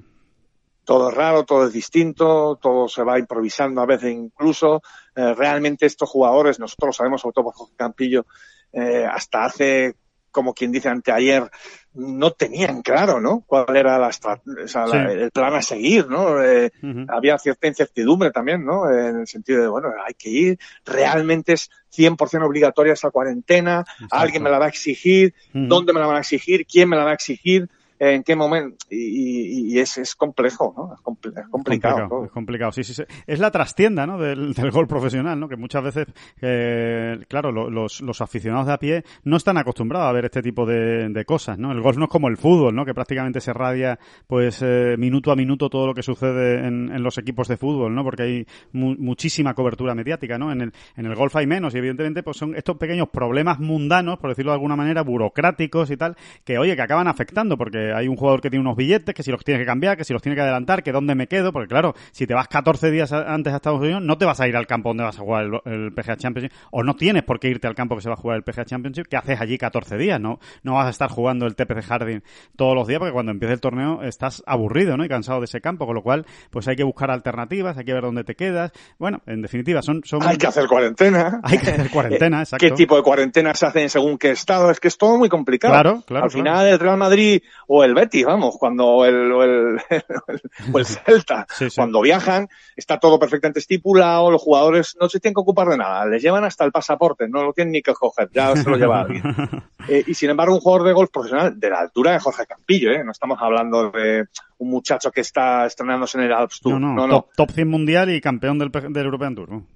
Todo 0.85 1.09
es 1.09 1.15
raro, 1.15 1.45
todo 1.45 1.67
es 1.67 1.73
distinto, 1.73 2.59
todo 2.61 2.87
se 2.87 3.03
va 3.03 3.19
improvisando 3.19 3.81
a 3.81 3.87
veces 3.87 4.13
incluso. 4.13 4.83
Eh, 5.17 5.35
realmente 5.35 5.87
estos 5.87 6.11
jugadores, 6.11 6.61
nosotros 6.61 6.89
lo 6.89 6.93
sabemos, 6.93 7.23
sobre 7.23 7.33
todo 7.33 7.45
por 7.47 7.55
Jorge 7.55 7.75
Campillo, 7.75 8.27
eh, 8.75 9.07
hasta 9.11 9.47
hace 9.47 9.95
como 10.33 10.55
quien 10.55 10.73
dice 10.73 10.89
anteayer, 10.89 11.49
no 11.95 12.31
tenían 12.33 12.83
claro, 12.83 13.21
¿no? 13.21 13.45
Cuál 13.47 13.77
era 13.77 13.99
la, 13.99 14.09
o 14.09 14.67
sea, 14.67 14.87
la- 14.87 15.13
el 15.13 15.31
plan 15.31 15.55
a 15.55 15.63
seguir, 15.63 16.09
¿no? 16.09 16.43
Eh, 16.43 16.73
había 17.09 17.39
cierta 17.39 17.69
incertidumbre 17.69 18.31
también, 18.31 18.65
¿no? 18.65 18.91
En 18.91 19.21
el 19.21 19.27
sentido 19.29 19.61
de, 19.63 19.69
bueno, 19.69 19.91
hay 20.05 20.15
que 20.15 20.31
ir, 20.31 20.59
realmente 20.85 21.53
es 21.53 21.71
100% 21.95 22.45
obligatoria 22.47 22.95
esa 22.95 23.11
cuarentena, 23.11 23.85
alguien 24.11 24.43
me 24.43 24.51
la 24.51 24.59
va 24.59 24.65
a 24.65 24.69
exigir, 24.69 25.35
dónde 25.69 25.93
me 25.93 26.01
la 26.01 26.07
van 26.07 26.17
a 26.17 26.21
exigir, 26.21 26.67
quién 26.67 26.89
me 26.89 26.97
la 26.97 27.05
va 27.05 27.11
a 27.11 27.15
exigir, 27.15 27.69
en 28.11 28.23
qué 28.25 28.35
momento, 28.35 28.85
y, 28.91 28.97
y- 28.97 29.73
y 29.75 29.79
es, 29.79 29.97
es 29.99 30.15
complejo, 30.17 30.75
¿no? 30.77 30.95
Es, 30.95 31.01
comple- 31.03 31.39
es 31.41 31.49
complicado. 31.49 32.25
Es 32.25 32.31
complicado, 32.33 32.73
sí, 32.73 32.83
sí, 32.83 32.95
sí. 32.95 33.05
Es 33.27 33.39
la 33.39 33.51
trastienda, 33.53 34.07
¿no? 34.07 34.19
Del, 34.19 34.55
del 34.55 34.71
gol 34.73 34.89
profesional, 34.89 35.39
¿no? 35.39 35.49
Que 35.49 35.57
muchas 35.57 35.85
veces, 35.85 36.07
eh, 36.41 37.19
claro, 37.29 37.53
lo- 37.53 37.71
los, 37.71 38.01
los 38.01 38.21
aficionados 38.21 38.67
de 38.67 38.73
a 38.73 38.79
pie 38.79 39.05
no 39.25 39.37
están 39.37 39.57
acostumbrados 39.57 40.09
a 40.09 40.13
ver 40.13 40.25
este 40.25 40.43
tipo 40.43 40.67
de, 40.67 41.09
de 41.11 41.25
cosas, 41.25 41.59
¿no? 41.59 41.71
El 41.73 41.81
golf 41.81 41.97
no 41.97 42.05
es 42.07 42.11
como 42.11 42.29
el 42.29 42.37
fútbol, 42.37 42.75
¿no? 42.75 42.85
Que 42.85 42.93
prácticamente 42.95 43.41
se 43.41 43.53
radia, 43.53 43.99
pues, 44.27 44.61
eh, 44.63 44.97
minuto 44.99 45.31
a 45.31 45.37
minuto 45.37 45.71
todo 45.71 45.87
lo 45.87 45.95
que 45.95 46.03
sucede 46.03 46.67
en, 46.67 46.91
en 46.93 47.03
los 47.03 47.19
equipos 47.19 47.47
de 47.49 47.57
fútbol, 47.57 47.95
¿no? 47.95 48.03
Porque 48.03 48.23
hay 48.25 48.47
mu- 48.73 48.97
muchísima 48.99 49.55
cobertura 49.55 49.95
mediática, 49.95 50.39
¿no? 50.39 50.51
En 50.51 50.61
el, 50.63 50.73
en 50.97 51.07
el 51.07 51.15
golf 51.15 51.37
hay 51.37 51.47
menos 51.47 51.75
y 51.75 51.79
evidentemente, 51.79 52.23
pues 52.25 52.37
son 52.37 52.57
estos 52.57 52.77
pequeños 52.79 53.09
problemas 53.11 53.61
mundanos, 53.61 54.19
por 54.19 54.31
decirlo 54.31 54.51
de 54.51 54.57
alguna 54.57 54.75
manera, 54.77 55.03
burocráticos 55.03 55.91
y 55.91 55.97
tal, 55.97 56.17
que, 56.45 56.59
oye, 56.59 56.75
que 56.75 56.83
acaban 56.83 57.07
afectando 57.07 57.57
porque 57.57 57.92
hay 57.95 58.09
un 58.09 58.17
jugador 58.17 58.41
que 58.41 58.51
tiene 58.51 58.63
unos 58.63 58.77
billetes, 58.77 59.15
que 59.15 59.23
si 59.23 59.31
los 59.31 59.45
tiene 59.45 59.61
que 59.61 59.67
cambiar, 59.67 59.97
que 59.97 60.05
si 60.05 60.13
los 60.13 60.23
tiene 60.23 60.37
que 60.37 60.43
adelantar, 60.43 60.83
que 60.83 60.93
dónde 60.93 61.15
me 61.15 61.27
quedo, 61.27 61.53
porque 61.53 61.69
claro, 61.69 61.95
si 62.13 62.27
te 62.27 62.35
vas 62.35 62.49
14 62.49 62.91
días 62.91 63.13
a- 63.13 63.33
antes 63.33 63.53
a 63.53 63.57
Estados 63.57 63.81
Unidos, 63.81 64.03
no 64.03 64.19
te 64.19 64.25
vas 64.25 64.41
a 64.41 64.49
ir 64.49 64.57
al 64.57 64.67
campo 64.67 64.91
donde 64.91 65.05
vas 65.05 65.19
a 65.19 65.23
jugar 65.23 65.45
el, 65.45 65.73
el 65.73 65.93
PGA 65.93 66.17
Championship, 66.17 66.53
o 66.71 66.83
no 66.83 66.95
tienes 66.95 67.23
por 67.23 67.39
qué 67.41 67.49
irte 67.49 67.67
al 67.67 67.75
campo 67.75 67.95
que 67.97 68.03
se 68.03 68.09
va 68.09 68.15
a 68.15 68.19
jugar 68.19 68.37
el 68.37 68.43
PGA 68.43 68.65
Championship, 68.65 69.07
que 69.09 69.17
haces 69.17 69.41
allí 69.41 69.59
14 69.59 69.97
días, 69.97 70.21
¿no? 70.21 70.39
No 70.63 70.75
vas 70.75 70.87
a 70.87 70.91
estar 70.91 71.11
jugando 71.11 71.47
el 71.47 71.55
TPC 71.57 71.83
Harding 71.85 72.23
todos 72.57 72.75
los 72.75 72.87
días, 72.87 72.99
porque 72.99 73.13
cuando 73.13 73.33
empiece 73.33 73.55
el 73.55 73.61
torneo 73.61 74.03
estás 74.03 74.43
aburrido, 74.47 74.97
¿no? 74.97 75.05
Y 75.05 75.09
cansado 75.09 75.41
de 75.41 75.45
ese 75.45 75.61
campo, 75.61 75.87
con 75.87 75.95
lo 75.95 76.03
cual, 76.03 76.27
pues 76.51 76.69
hay 76.69 76.77
que 76.77 76.85
buscar 76.85 77.11
alternativas, 77.11 77.77
hay 77.79 77.85
que 77.85 77.93
ver 77.95 78.03
dónde 78.03 78.25
te 78.25 78.35
quedas. 78.35 78.73
Bueno, 78.99 79.21
en 79.27 79.43
definitiva, 79.43 79.83
son... 79.83 80.03
son... 80.05 80.23
Hay 80.23 80.37
que 80.37 80.47
hacer 80.47 80.67
cuarentena. 80.67 81.41
Hay 81.45 81.59
que 81.59 81.71
hacer 81.71 81.91
cuarentena, 81.91 82.39
exacto. 82.43 82.65
¿Qué 82.67 82.73
tipo 82.73 82.97
de 82.97 83.03
cuarentena 83.03 83.55
se 83.55 83.67
hacen 83.67 83.89
según 83.89 84.19
qué 84.19 84.31
estado? 84.31 84.71
Es 84.71 84.81
que 84.81 84.89
es 84.89 84.97
todo 84.99 85.17
muy 85.19 85.29
complicado. 85.29 85.73
Claro, 85.75 86.03
claro, 86.07 86.25
Al 86.25 86.31
claro. 86.31 86.45
final 86.45 86.67
el 86.67 86.79
Real 86.79 86.97
Madrid 86.97 87.43
o 87.67 87.82
el 87.85 87.95
Betis, 87.95 88.25
vamos, 88.25 88.57
cuando 88.59 89.05
el, 89.05 89.33
o 89.33 89.43
el, 89.43 89.79
o 90.73 90.79
el 90.79 90.87
Celta, 90.87 91.47
Sí, 91.57 91.71
sí. 91.71 91.77
cuando 91.77 92.01
viajan, 92.01 92.49
está 92.77 92.99
todo 92.99 93.19
perfectamente 93.19 93.61
estipulado, 93.61 94.31
los 94.31 94.43
jugadores 94.43 94.97
no 95.01 95.09
se 95.09 95.21
tienen 95.21 95.35
que 95.35 95.41
ocupar 95.41 95.69
de 95.69 95.77
nada, 95.77 96.07
les 96.07 96.23
llevan 96.23 96.45
hasta 96.45 96.65
el 96.65 96.73
pasaporte, 96.73 97.29
no 97.29 97.43
lo 97.43 97.53
tienen 97.53 97.73
ni 97.73 97.83
que 97.83 97.93
coger, 97.93 98.31
ya 98.33 98.55
se 98.57 98.69
lo 98.69 98.77
lleva 98.77 99.01
alguien. 99.01 99.23
Eh, 99.89 100.05
y 100.07 100.15
sin 100.15 100.31
embargo, 100.31 100.55
un 100.55 100.61
jugador 100.61 100.87
de 100.87 100.93
golf 100.93 101.11
profesional 101.11 101.59
de 101.59 101.69
la 101.69 101.81
altura 101.81 102.13
de 102.13 102.21
Jorge 102.21 102.47
Campillo, 102.47 102.93
¿eh? 102.93 103.03
no 103.03 103.11
estamos 103.11 103.37
hablando 103.41 103.91
de 103.91 104.27
un 104.59 104.71
muchacho 104.71 105.11
que 105.11 105.23
está 105.23 105.67
estrenándose 105.67 106.19
en 106.19 106.25
el 106.25 106.33
Alps 106.33 106.61
Tour. 106.61 106.75
No, 106.75 106.79
no, 106.79 106.95
no, 106.95 107.07
no. 107.09 107.15
Top, 107.23 107.35
top 107.35 107.51
100 107.51 107.69
mundial 107.69 108.09
y 108.09 108.21
campeón 108.21 108.61
del, 108.61 108.71
del 108.71 109.05
European 109.05 109.35
Tour. 109.35 109.51
¿no? 109.51 109.67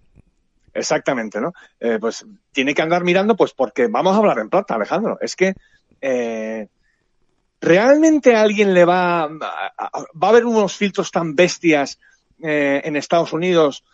Exactamente, 0.76 1.40
¿no? 1.40 1.52
Eh, 1.80 1.98
pues 2.00 2.24
tiene 2.52 2.74
que 2.74 2.82
andar 2.82 3.02
mirando, 3.02 3.34
pues 3.34 3.52
porque 3.52 3.88
vamos 3.88 4.14
a 4.14 4.18
hablar 4.18 4.38
en 4.38 4.50
plata, 4.50 4.74
Alejandro. 4.74 5.18
Es 5.20 5.34
que 5.34 5.54
eh, 6.00 6.68
realmente 7.66 8.34
alguien 8.36 8.72
le 8.72 8.84
va, 8.84 9.24
a- 9.24 9.28
va 9.30 10.26
a 10.26 10.28
haber 10.28 10.44
unos 10.46 10.74
filtros 10.76 11.10
tan 11.10 11.34
bestias 11.34 11.98
eh, 12.42 12.80
en 12.84 12.96
Estados 12.96 13.32
Unidos 13.32 13.84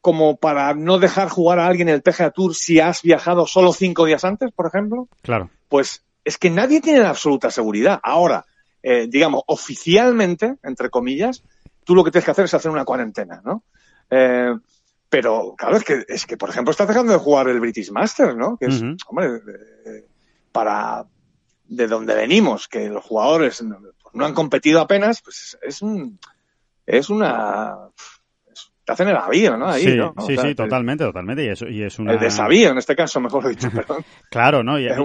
como 0.00 0.36
para 0.36 0.72
no 0.74 0.98
dejar 0.98 1.28
jugar 1.28 1.58
a 1.58 1.66
alguien 1.66 1.88
el 1.90 2.02
PGA 2.02 2.30
Tour 2.30 2.54
si 2.54 2.80
has 2.80 3.02
viajado 3.02 3.46
solo 3.46 3.72
cinco 3.72 4.06
días 4.06 4.24
antes, 4.24 4.50
por 4.52 4.66
ejemplo. 4.66 5.08
Claro. 5.22 5.50
Pues 5.68 6.02
es 6.24 6.38
que 6.38 6.48
nadie 6.50 6.80
tiene 6.80 7.00
la 7.00 7.10
absoluta 7.10 7.50
seguridad. 7.50 8.00
Ahora, 8.02 8.46
eh, 8.82 9.06
digamos, 9.08 9.42
oficialmente, 9.46 10.56
entre 10.62 10.88
comillas, 10.88 11.42
tú 11.84 11.94
lo 11.94 12.02
que 12.02 12.10
tienes 12.10 12.24
que 12.24 12.30
hacer 12.30 12.46
es 12.46 12.54
hacer 12.54 12.70
una 12.70 12.84
cuarentena, 12.86 13.42
¿no? 13.44 13.62
Eh, 14.10 14.54
pero, 15.10 15.54
claro, 15.58 15.76
es 15.76 15.84
que, 15.84 16.04
es 16.08 16.24
que, 16.24 16.36
por 16.36 16.48
ejemplo, 16.48 16.70
estás 16.70 16.88
dejando 16.88 17.12
de 17.12 17.18
jugar 17.18 17.48
el 17.48 17.60
British 17.60 17.90
Masters, 17.90 18.36
¿no? 18.36 18.56
Que 18.56 18.66
es, 18.66 18.80
hombre, 19.06 19.40
para 20.52 21.04
de 21.72 21.86
donde 21.86 22.14
venimos, 22.16 22.66
que 22.68 22.88
los 22.88 23.04
jugadores 23.04 23.62
no, 23.62 23.78
no 24.12 24.26
han 24.26 24.34
competido 24.34 24.80
apenas, 24.80 25.22
pues 25.22 25.56
es 25.62 25.80
un, 25.82 26.18
es 26.84 27.08
una, 27.10 27.74
es- 28.52 28.72
te 28.84 28.92
hacen 28.92 29.08
el 29.08 29.16
avío, 29.16 29.56
¿no? 29.56 29.68
Ahí, 29.68 29.84
sí, 29.84 29.96
¿no? 29.96 30.12
Sí, 30.26 30.34
sea, 30.34 30.44
sí, 30.48 30.54
totalmente, 30.56 31.04
totalmente. 31.04 31.44
Y, 31.44 31.48
eso, 31.48 31.68
y 31.68 31.82
es 31.84 31.98
una... 32.00 32.12
El 32.14 32.18
desavío, 32.18 32.70
en 32.70 32.78
este 32.78 32.96
caso, 32.96 33.20
mejor 33.20 33.48
dicho, 33.48 33.70
perdón. 33.74 34.04
Claro, 34.30 34.64
¿no? 34.64 34.80
Y, 34.80 34.88
Es 34.88 34.96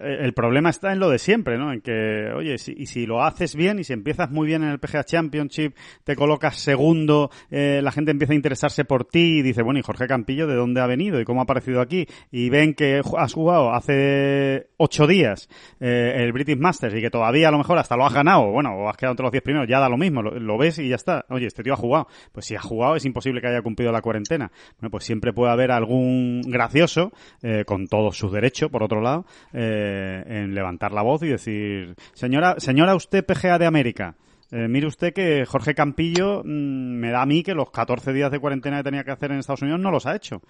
el 0.00 0.32
problema 0.32 0.70
está 0.70 0.92
en 0.92 0.98
lo 0.98 1.10
de 1.10 1.18
siempre, 1.18 1.58
¿no? 1.58 1.72
En 1.72 1.80
que, 1.80 2.32
oye, 2.34 2.58
si, 2.58 2.74
y 2.76 2.86
si 2.86 3.06
lo 3.06 3.22
haces 3.22 3.54
bien 3.54 3.78
y 3.78 3.84
si 3.84 3.92
empiezas 3.92 4.30
muy 4.30 4.46
bien 4.46 4.62
en 4.62 4.70
el 4.70 4.78
PGA 4.78 5.04
Championship, 5.04 5.74
te 6.04 6.16
colocas 6.16 6.56
segundo, 6.58 7.30
eh, 7.50 7.80
la 7.82 7.92
gente 7.92 8.10
empieza 8.10 8.32
a 8.32 8.36
interesarse 8.36 8.84
por 8.84 9.04
ti 9.04 9.38
y 9.38 9.42
dice, 9.42 9.62
bueno, 9.62 9.78
¿y 9.78 9.82
Jorge 9.82 10.06
Campillo 10.06 10.46
de 10.46 10.54
dónde 10.54 10.80
ha 10.80 10.86
venido 10.86 11.20
y 11.20 11.24
cómo 11.24 11.40
ha 11.40 11.44
aparecido 11.44 11.80
aquí? 11.80 12.06
Y 12.30 12.48
ven 12.50 12.74
que 12.74 13.02
has 13.18 13.32
jugado 13.34 13.72
hace 13.72 14.68
ocho 14.78 15.06
días 15.06 15.48
eh, 15.80 16.14
el 16.16 16.32
British 16.32 16.58
Masters 16.58 16.94
y 16.94 17.00
que 17.00 17.10
todavía 17.10 17.48
a 17.48 17.50
lo 17.50 17.58
mejor 17.58 17.78
hasta 17.78 17.96
lo 17.96 18.06
has 18.06 18.14
ganado, 18.14 18.50
bueno, 18.50 18.74
o 18.74 18.88
has 18.88 18.96
quedado 18.96 19.12
entre 19.12 19.24
los 19.24 19.32
diez 19.32 19.42
primeros, 19.42 19.68
ya 19.68 19.80
da 19.80 19.88
lo 19.88 19.98
mismo, 19.98 20.22
lo, 20.22 20.38
lo 20.38 20.58
ves 20.58 20.78
y 20.78 20.88
ya 20.88 20.96
está. 20.96 21.26
Oye, 21.28 21.46
este 21.46 21.62
tío 21.62 21.74
ha 21.74 21.76
jugado. 21.76 22.08
Pues 22.32 22.46
si 22.46 22.54
ha 22.54 22.60
jugado 22.60 22.96
es 22.96 23.04
imposible 23.04 23.40
que 23.40 23.48
haya 23.48 23.62
cumplido 23.62 23.92
la 23.92 24.00
cuarentena. 24.00 24.50
Bueno, 24.78 24.90
pues 24.90 25.04
siempre 25.04 25.32
puede 25.32 25.52
haber 25.52 25.70
algún 25.70 26.42
gracioso, 26.42 27.12
eh, 27.42 27.64
con 27.66 27.86
todos 27.86 28.16
sus 28.16 28.32
derechos, 28.32 28.70
por 28.70 28.82
otro 28.82 29.00
lado, 29.00 29.26
eh, 29.52 29.89
en 30.26 30.54
levantar 30.54 30.92
la 30.92 31.02
voz 31.02 31.22
y 31.22 31.28
decir, 31.28 31.94
señora, 32.12 32.56
señora 32.58 32.94
usted 32.94 33.24
PGA 33.24 33.58
de 33.58 33.66
América, 33.66 34.16
eh, 34.50 34.66
mire 34.68 34.86
usted 34.86 35.12
que 35.12 35.46
Jorge 35.46 35.74
Campillo 35.74 36.42
mm, 36.44 36.48
me 36.48 37.10
da 37.10 37.22
a 37.22 37.26
mí 37.26 37.42
que 37.42 37.54
los 37.54 37.70
14 37.70 38.12
días 38.12 38.32
de 38.32 38.40
cuarentena 38.40 38.78
que 38.78 38.84
tenía 38.84 39.04
que 39.04 39.12
hacer 39.12 39.30
en 39.30 39.38
Estados 39.38 39.62
Unidos 39.62 39.80
no 39.80 39.90
los 39.90 40.06
ha 40.06 40.16
hecho. 40.16 40.42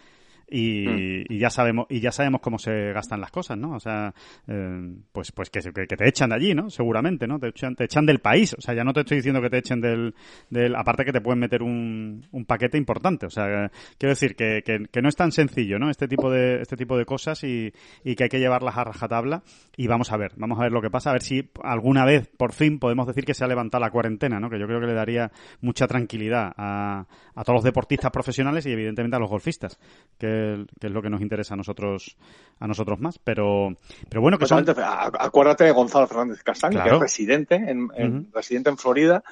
Y, 0.51 1.33
y 1.33 1.39
ya 1.39 1.49
sabemos 1.49 1.87
y 1.89 2.01
ya 2.01 2.11
sabemos 2.11 2.41
cómo 2.41 2.59
se 2.59 2.93
gastan 2.93 3.21
las 3.21 3.31
cosas, 3.31 3.57
¿no? 3.57 3.77
O 3.77 3.81
sea, 3.81 4.13
eh, 4.49 4.95
pues 5.13 5.31
pues 5.31 5.49
que, 5.49 5.61
que, 5.61 5.87
que 5.87 5.97
te 5.97 6.09
echan 6.09 6.31
de 6.31 6.37
allí, 6.37 6.55
¿no? 6.55 6.71
Seguramente, 6.71 7.29
¿no? 7.29 7.39
Te 7.39 7.49
echan, 7.49 7.77
te 7.77 7.85
echan 7.85 8.05
del 8.05 8.19
país. 8.19 8.55
O 8.59 8.61
sea, 8.61 8.75
ya 8.75 8.83
no 8.83 8.93
te 8.93 9.01
estoy 9.01 9.19
diciendo 9.19 9.41
que 9.41 9.49
te 9.49 9.59
echen 9.59 9.81
del, 9.81 10.15
del 10.49 10.75
aparte 10.75 11.05
que 11.05 11.13
te 11.13 11.21
pueden 11.21 11.39
meter 11.39 11.63
un, 11.63 12.27
un 12.33 12.45
paquete 12.45 12.77
importante. 12.79 13.27
O 13.27 13.31
sea, 13.31 13.67
eh, 13.67 13.71
quiero 13.97 14.11
decir 14.11 14.35
que, 14.35 14.63
que, 14.65 14.87
que 14.91 15.03
no 15.03 15.09
es 15.09 15.15
tan 15.15 15.31
sencillo, 15.31 15.79
¿no? 15.79 15.89
Este 15.89 16.09
tipo 16.09 16.31
de 16.31 16.61
este 16.61 16.77
tipo 16.77 16.99
de 16.99 17.05
cosas 17.05 17.45
y, 17.45 17.73
y 18.03 18.17
que 18.17 18.25
hay 18.25 18.29
que 18.31 18.41
llevarlas 18.41 18.77
a 18.77 18.85
rajatabla. 18.85 19.43
Y 19.77 19.87
vamos 19.87 20.11
a 20.11 20.17
ver, 20.17 20.33
vamos 20.37 20.59
a 20.59 20.63
ver 20.63 20.73
lo 20.73 20.83
que 20.83 20.91
pasa, 20.91 21.11
a 21.11 21.13
ver 21.13 21.23
si 21.23 21.49
alguna 21.63 22.05
vez 22.05 22.29
por 22.37 22.53
fin 22.53 22.81
podemos 22.81 23.07
decir 23.07 23.25
que 23.25 23.35
se 23.35 23.45
ha 23.45 23.49
levantado 23.49 23.83
la 23.85 23.91
cuarentena, 23.91 24.41
¿no? 24.41 24.51
Que 24.51 24.59
yo 24.59 24.67
creo 24.67 24.81
que 24.81 24.87
le 24.87 24.95
daría 24.95 25.31
mucha 25.61 25.87
tranquilidad 25.87 26.53
a, 26.57 27.07
a 27.35 27.45
todos 27.45 27.59
los 27.59 27.65
deportistas 27.65 28.11
profesionales 28.11 28.67
y 28.67 28.73
evidentemente 28.73 29.17
a 29.17 29.21
los 29.21 29.31
golfistas, 29.31 29.79
que, 30.19 30.40
que 30.81 30.87
es 30.87 30.93
lo 30.93 31.03
que 31.03 31.11
nos 31.11 31.21
interesa 31.21 31.55
a 31.55 31.57
nosotros 31.57 32.17
a 32.59 32.67
nosotros 32.67 33.01
más. 33.01 33.19
Pero, 33.19 33.77
pero 34.09 34.21
bueno, 34.21 34.39
que 34.39 34.47
son... 34.47 34.65
Acuérdate 34.69 35.65
de 35.65 35.73
Gonzalo 35.73 36.07
Fernández 36.07 36.43
Castaño, 36.43 36.75
Claro. 36.75 36.91
que 36.91 36.97
es 36.97 37.03
residente 37.03 37.55
en, 37.57 38.31
residente 38.33 38.71
en 38.71 38.79
Florida, 38.79 39.23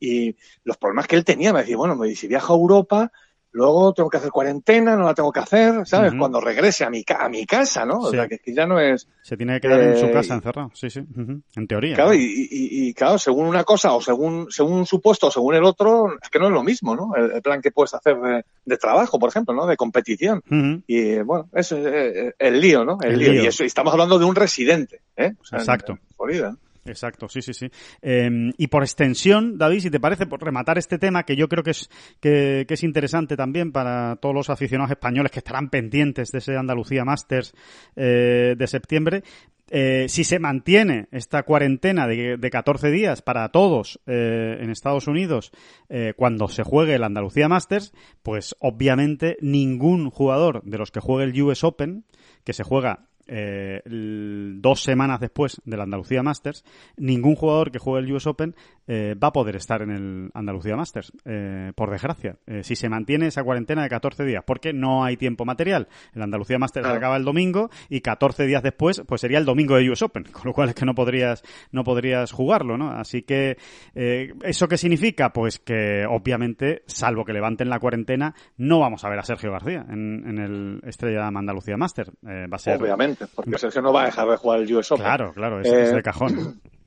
y 0.00 0.36
los 0.64 0.76
problemas 0.76 1.06
que 1.06 1.16
él 1.16 1.24
tenía, 1.24 1.52
me 1.52 1.60
decía, 1.60 1.76
bueno, 1.76 1.96
me 1.96 2.08
dice, 2.08 2.22
si 2.22 2.28
viajo 2.28 2.54
a 2.54 2.56
Europa, 2.56 3.12
luego 3.52 3.92
tengo 3.94 4.10
que 4.10 4.18
hacer 4.18 4.30
cuarentena, 4.30 4.94
no 4.96 5.04
la 5.04 5.14
tengo 5.14 5.32
que 5.32 5.40
hacer, 5.40 5.86
¿sabes? 5.86 6.12
Cuando 6.18 6.40
regrese 6.40 6.84
a 6.84 6.90
mi, 6.90 7.02
ca- 7.04 7.24
a 7.24 7.28
mi 7.28 7.44
casa, 7.46 7.84
¿no? 7.84 7.98
O 8.00 8.10
Sí. 8.10 8.16
sea, 8.16 8.28
que, 8.28 8.38
ya 8.52 8.66
no 8.66 8.78
es... 8.78 9.08
Se 9.22 9.36
tiene 9.36 9.54
que 9.54 9.68
quedar 9.68 9.80
en 9.80 9.96
su 9.96 10.06
Eh, 10.06 10.12
casa 10.12 10.34
encerrado, 10.34 10.70
sí, 10.74 10.90
sí, 10.90 11.00
ujú, 11.00 11.40
en 11.56 11.66
teoría. 11.66 11.94
Claro, 11.94 12.14
y, 12.14 12.18
y- 12.18 12.88
y, 12.88 12.94
claro, 12.94 13.18
según 13.18 13.46
una 13.46 13.64
cosa 13.64 13.92
o 13.94 14.00
según, 14.00 14.46
según 14.50 14.72
un 14.74 14.86
supuesto 14.86 15.26
o 15.28 15.30
según 15.30 15.54
el 15.54 15.64
otro, 15.64 16.14
es 16.22 16.28
que 16.30 16.38
no 16.38 16.46
es 16.46 16.52
lo 16.52 16.62
mismo, 16.62 16.94
¿no? 16.94 17.14
El, 17.16 17.32
el 17.32 17.42
plan 17.42 17.60
que 17.60 17.70
puedes 17.70 17.94
hacer 17.94 18.16
de, 18.20 18.44
de 18.64 18.76
trabajo, 18.76 19.18
por 19.18 19.30
ejemplo, 19.30 19.54
¿no? 19.54 19.66
De 19.66 19.76
competición. 19.76 20.42
Y 20.86 20.98
eh, 20.98 21.22
bueno, 21.22 21.48
eso 21.54 21.76
es 21.78 21.86
eh, 21.86 22.34
el 22.38 22.60
lío, 22.60 22.84
¿no? 22.84 22.98
El, 23.02 23.12
El 23.12 23.18
lío. 23.18 23.32
lío. 23.32 23.42
Y, 23.44 23.46
eso, 23.46 23.64
y 23.64 23.66
estamos 23.66 23.92
hablando 23.92 24.18
de 24.18 24.24
un 24.24 24.34
residente, 24.34 25.00
¿eh? 25.16 25.32
O 25.40 25.44
sea, 25.44 25.58
en- 25.58 25.62
Exacto. 25.62 25.92
en 25.92 26.00
Florida. 26.16 26.56
Exacto, 26.88 27.28
sí, 27.28 27.42
sí, 27.42 27.52
sí. 27.52 27.70
Eh, 28.02 28.50
y 28.56 28.66
por 28.68 28.82
extensión, 28.82 29.58
David, 29.58 29.80
si 29.80 29.90
te 29.90 30.00
parece, 30.00 30.26
por 30.26 30.42
rematar 30.42 30.78
este 30.78 30.98
tema, 30.98 31.24
que 31.24 31.36
yo 31.36 31.48
creo 31.48 31.62
que 31.62 31.70
es, 31.72 31.90
que, 32.20 32.64
que 32.66 32.74
es 32.74 32.82
interesante 32.82 33.36
también 33.36 33.72
para 33.72 34.16
todos 34.16 34.34
los 34.34 34.50
aficionados 34.50 34.90
españoles 34.90 35.32
que 35.32 35.40
estarán 35.40 35.70
pendientes 35.70 36.30
de 36.30 36.38
ese 36.38 36.56
Andalucía 36.56 37.04
Masters 37.04 37.54
eh, 37.96 38.54
de 38.56 38.66
septiembre, 38.66 39.22
eh, 39.70 40.06
si 40.08 40.24
se 40.24 40.38
mantiene 40.38 41.08
esta 41.12 41.42
cuarentena 41.42 42.06
de, 42.06 42.38
de 42.38 42.50
14 42.50 42.90
días 42.90 43.20
para 43.20 43.50
todos 43.50 44.00
eh, 44.06 44.56
en 44.60 44.70
Estados 44.70 45.06
Unidos 45.08 45.52
eh, 45.90 46.14
cuando 46.16 46.48
se 46.48 46.62
juegue 46.62 46.94
el 46.94 47.04
Andalucía 47.04 47.48
Masters, 47.48 47.92
pues 48.22 48.56
obviamente 48.60 49.36
ningún 49.42 50.10
jugador 50.10 50.62
de 50.64 50.78
los 50.78 50.90
que 50.90 51.00
juegue 51.00 51.30
el 51.30 51.42
US 51.42 51.64
Open, 51.64 52.04
que 52.44 52.54
se 52.54 52.64
juega 52.64 53.08
eh, 53.28 53.82
dos 53.84 54.82
semanas 54.82 55.20
después 55.20 55.60
del 55.64 55.80
Andalucía 55.80 56.22
Masters, 56.22 56.64
ningún 56.96 57.36
jugador 57.36 57.70
que 57.70 57.78
juegue 57.78 58.06
el 58.06 58.12
US 58.14 58.26
Open 58.26 58.56
eh, 58.88 59.14
va 59.22 59.28
a 59.28 59.32
poder 59.32 59.54
estar 59.56 59.82
en 59.82 59.90
el 59.90 60.30
Andalucía 60.34 60.74
Masters, 60.74 61.12
eh, 61.24 61.72
por 61.76 61.90
desgracia. 61.90 62.36
Eh, 62.46 62.64
si 62.64 62.74
se 62.74 62.88
mantiene 62.88 63.26
esa 63.26 63.44
cuarentena 63.44 63.82
de 63.82 63.88
14 63.90 64.24
días, 64.24 64.42
porque 64.44 64.72
no 64.72 65.04
hay 65.04 65.16
tiempo 65.16 65.44
material. 65.44 65.88
El 66.14 66.22
Andalucía 66.22 66.58
Masters 66.58 66.84
Claro. 66.84 66.98
acaba 66.98 67.16
el 67.16 67.24
domingo 67.24 67.70
y 67.88 68.00
14 68.00 68.46
días 68.46 68.62
después, 68.62 69.02
pues 69.06 69.20
sería 69.20 69.38
el 69.38 69.44
domingo 69.44 69.76
de 69.76 69.90
US 69.90 70.02
Open, 70.02 70.24
con 70.32 70.42
lo 70.46 70.52
cual 70.52 70.70
es 70.70 70.74
que 70.74 70.86
no 70.86 70.94
podrías, 70.94 71.42
no 71.70 71.84
podrías 71.84 72.32
jugarlo, 72.32 72.78
¿no? 72.78 72.90
Así 72.90 73.22
que, 73.22 73.58
eh, 73.94 74.32
¿eso 74.42 74.68
qué 74.68 74.78
significa? 74.78 75.32
Pues 75.32 75.58
que, 75.58 76.06
obviamente, 76.08 76.82
salvo 76.86 77.24
que 77.24 77.32
levanten 77.32 77.68
la 77.68 77.78
cuarentena, 77.78 78.34
no 78.56 78.80
vamos 78.80 79.04
a 79.04 79.10
ver 79.10 79.18
a 79.18 79.22
Sergio 79.22 79.52
García 79.52 79.84
en, 79.88 80.24
en 80.26 80.38
el 80.38 80.80
Estrella 80.84 81.26
Andalucía 81.26 81.76
Masters. 81.76 82.10
Eh, 82.26 82.46
va 82.50 82.56
a 82.56 82.58
ser... 82.58 82.80
Obviamente, 82.80 83.26
porque 83.34 83.58
Sergio 83.58 83.82
no 83.82 83.92
va 83.92 84.02
a 84.02 84.06
dejar 84.06 84.28
de 84.28 84.36
jugar 84.36 84.60
el 84.60 84.74
US 84.74 84.92
Open. 84.92 85.04
Claro, 85.04 85.32
claro, 85.34 85.60
es, 85.60 85.70
es 85.70 85.92
de 85.92 86.02
cajón. 86.02 86.60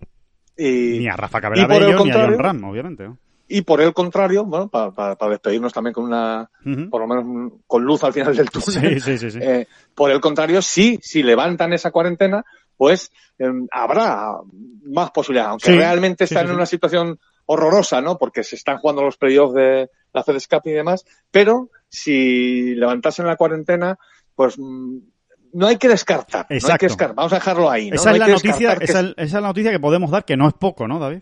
Y, 0.61 0.99
Ni 0.99 1.07
a 1.07 1.15
Rafa 1.15 1.41
Cabrera 1.41 1.67
ni 1.67 2.11
a 2.11 2.13
John 2.13 2.37
Ram, 2.37 2.63
obviamente. 2.65 3.03
¿no? 3.05 3.17
y 3.51 3.61
por 3.63 3.81
el 3.81 3.93
contrario, 3.93 4.45
bueno, 4.45 4.69
para, 4.69 5.15
despedirnos 5.29 5.73
también 5.73 5.93
con 5.93 6.05
una, 6.05 6.49
por 6.89 7.01
lo 7.01 7.07
menos 7.07 7.25
mm, 7.25 7.61
con 7.67 7.83
luz 7.83 8.03
al 8.03 8.13
final 8.13 8.35
del 8.35 8.49
túnel. 8.49 9.01
Sí, 9.01 9.17
sí, 9.17 9.29
sí. 9.31 9.39
Eh, 9.41 9.67
por 9.93 10.09
el 10.09 10.21
contrario, 10.21 10.61
sí, 10.61 10.99
si 11.01 11.21
levantan 11.21 11.73
esa 11.73 11.91
cuarentena, 11.91 12.45
pues 12.77 13.11
eh, 13.37 13.51
habrá 13.71 14.37
más 14.85 15.11
posibilidades, 15.11 15.51
aunque 15.51 15.71
realmente 15.71 16.23
están 16.23 16.47
en 16.47 16.55
una 16.55 16.65
situación 16.65 17.19
horrorosa, 17.45 18.01
¿no? 18.01 18.17
Porque 18.17 18.43
se 18.43 18.55
están 18.55 18.77
jugando 18.77 19.03
los 19.03 19.17
playoffs 19.17 19.53
de 19.53 19.89
la 20.13 20.23
FedEx 20.23 20.47
Cup 20.47 20.61
y 20.65 20.71
demás, 20.71 21.05
pero 21.29 21.69
si 21.89 22.73
levantasen 22.75 23.27
la 23.27 23.35
cuarentena, 23.35 23.97
pues 24.33 24.57
mm, 24.57 24.97
no 25.53 25.67
hay 25.67 25.77
que 25.77 25.87
descartar, 25.87 26.41
no 26.41 26.47
hay 26.53 26.57
Exacto. 26.57 26.79
que 26.79 26.85
descartar, 26.87 27.15
vamos 27.15 27.31
a 27.33 27.35
dejarlo 27.35 27.69
ahí, 27.69 27.89
¿no? 27.89 27.95
esa, 27.95 28.09
No 28.09 28.15
es 28.15 28.19
la 28.19 28.27
noticia, 28.27 28.75
que 28.77 28.85
esa, 28.85 28.99
es- 29.01 29.05
esa 29.17 29.23
es 29.23 29.33
la 29.33 29.41
noticia 29.41 29.71
que 29.71 29.79
podemos 29.79 30.09
dar, 30.11 30.25
que 30.25 30.37
no 30.37 30.47
es 30.47 30.53
poco, 30.53 30.87
¿no, 30.87 30.99
David? 30.99 31.19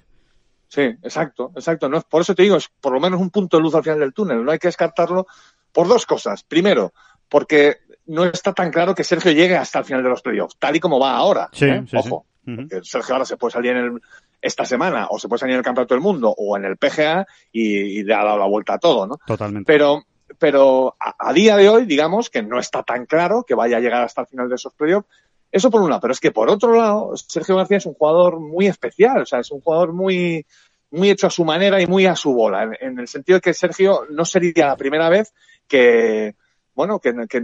Sí, 0.67 0.81
exacto, 0.81 1.51
exacto. 1.55 1.89
No 1.89 1.97
es, 1.97 2.03
por 2.03 2.21
eso 2.21 2.35
te 2.35 2.43
digo, 2.43 2.55
es 2.55 2.69
por 2.79 2.93
lo 2.93 2.99
menos 2.99 3.19
un 3.19 3.31
punto 3.31 3.57
de 3.57 3.63
luz 3.63 3.73
al 3.73 3.81
final 3.83 3.99
del 3.99 4.13
túnel. 4.13 4.43
No 4.45 4.51
hay 4.51 4.59
que 4.59 4.67
descartarlo 4.67 5.25
por 5.71 5.87
dos 5.87 6.05
cosas. 6.05 6.43
Primero, 6.43 6.93
porque 7.27 7.77
no 8.05 8.25
está 8.25 8.53
tan 8.53 8.69
claro 8.71 8.93
que 8.93 9.03
Sergio 9.03 9.31
llegue 9.31 9.57
hasta 9.57 9.79
el 9.79 9.85
final 9.85 10.03
de 10.03 10.09
los 10.09 10.21
playoffs, 10.21 10.57
tal 10.59 10.75
y 10.75 10.79
como 10.79 10.99
va 10.99 11.15
ahora. 11.15 11.49
Sí, 11.53 11.65
¿eh? 11.65 11.83
sí, 11.89 11.97
Ojo, 11.97 12.25
sí. 12.45 12.55
Sergio 12.83 13.15
ahora 13.15 13.25
se 13.25 13.35
puede 13.37 13.51
salir 13.53 13.71
en 13.71 13.77
el, 13.77 14.01
esta 14.41 14.63
semana 14.63 15.07
o 15.09 15.17
se 15.17 15.27
puede 15.27 15.39
salir 15.39 15.53
en 15.53 15.59
el 15.59 15.65
Campeonato 15.65 15.95
del 15.95 16.03
Mundo 16.03 16.31
o 16.37 16.55
en 16.55 16.65
el 16.65 16.77
PGA 16.77 17.25
y, 17.51 17.63
y 17.99 18.03
le 18.03 18.13
ha 18.13 18.23
dado 18.23 18.37
la 18.37 18.45
vuelta 18.45 18.75
a 18.75 18.77
todo, 18.77 19.07
¿no? 19.07 19.17
Totalmente. 19.25 19.65
Pero, 19.65 20.03
pero 20.37 20.95
a, 20.99 21.33
día 21.33 21.57
de 21.57 21.69
hoy, 21.69 21.85
digamos 21.85 22.29
que 22.29 22.41
no 22.41 22.59
está 22.59 22.83
tan 22.83 23.05
claro 23.05 23.43
que 23.43 23.55
vaya 23.55 23.77
a 23.77 23.79
llegar 23.79 24.03
hasta 24.03 24.21
el 24.21 24.27
final 24.27 24.49
de 24.49 24.55
esos 24.55 24.73
playoffs. 24.73 25.07
Eso 25.51 25.71
por 25.71 25.81
un 25.81 25.89
lado, 25.89 26.01
pero 26.01 26.13
es 26.13 26.19
que 26.19 26.31
por 26.31 26.49
otro 26.49 26.75
lado, 26.75 27.17
Sergio 27.17 27.55
García 27.55 27.77
es 27.77 27.85
un 27.85 27.95
jugador 27.95 28.39
muy 28.39 28.67
especial, 28.67 29.23
o 29.23 29.25
sea, 29.25 29.39
es 29.39 29.49
un 29.49 29.61
jugador 29.61 29.93
muy, 29.93 30.45
muy 30.91 31.09
hecho 31.09 31.27
a 31.27 31.31
su 31.31 31.43
manera 31.43 31.81
y 31.81 31.87
muy 31.87 32.05
a 32.05 32.15
su 32.15 32.33
bola, 32.33 32.63
en, 32.63 32.77
en 32.79 32.99
el 32.99 33.07
sentido 33.07 33.37
de 33.37 33.41
que 33.41 33.53
Sergio 33.55 34.05
no 34.11 34.25
sería 34.25 34.67
la 34.67 34.77
primera 34.77 35.09
vez 35.09 35.33
que, 35.67 36.35
bueno, 36.75 36.99
que, 36.99 37.13
que, 37.27 37.41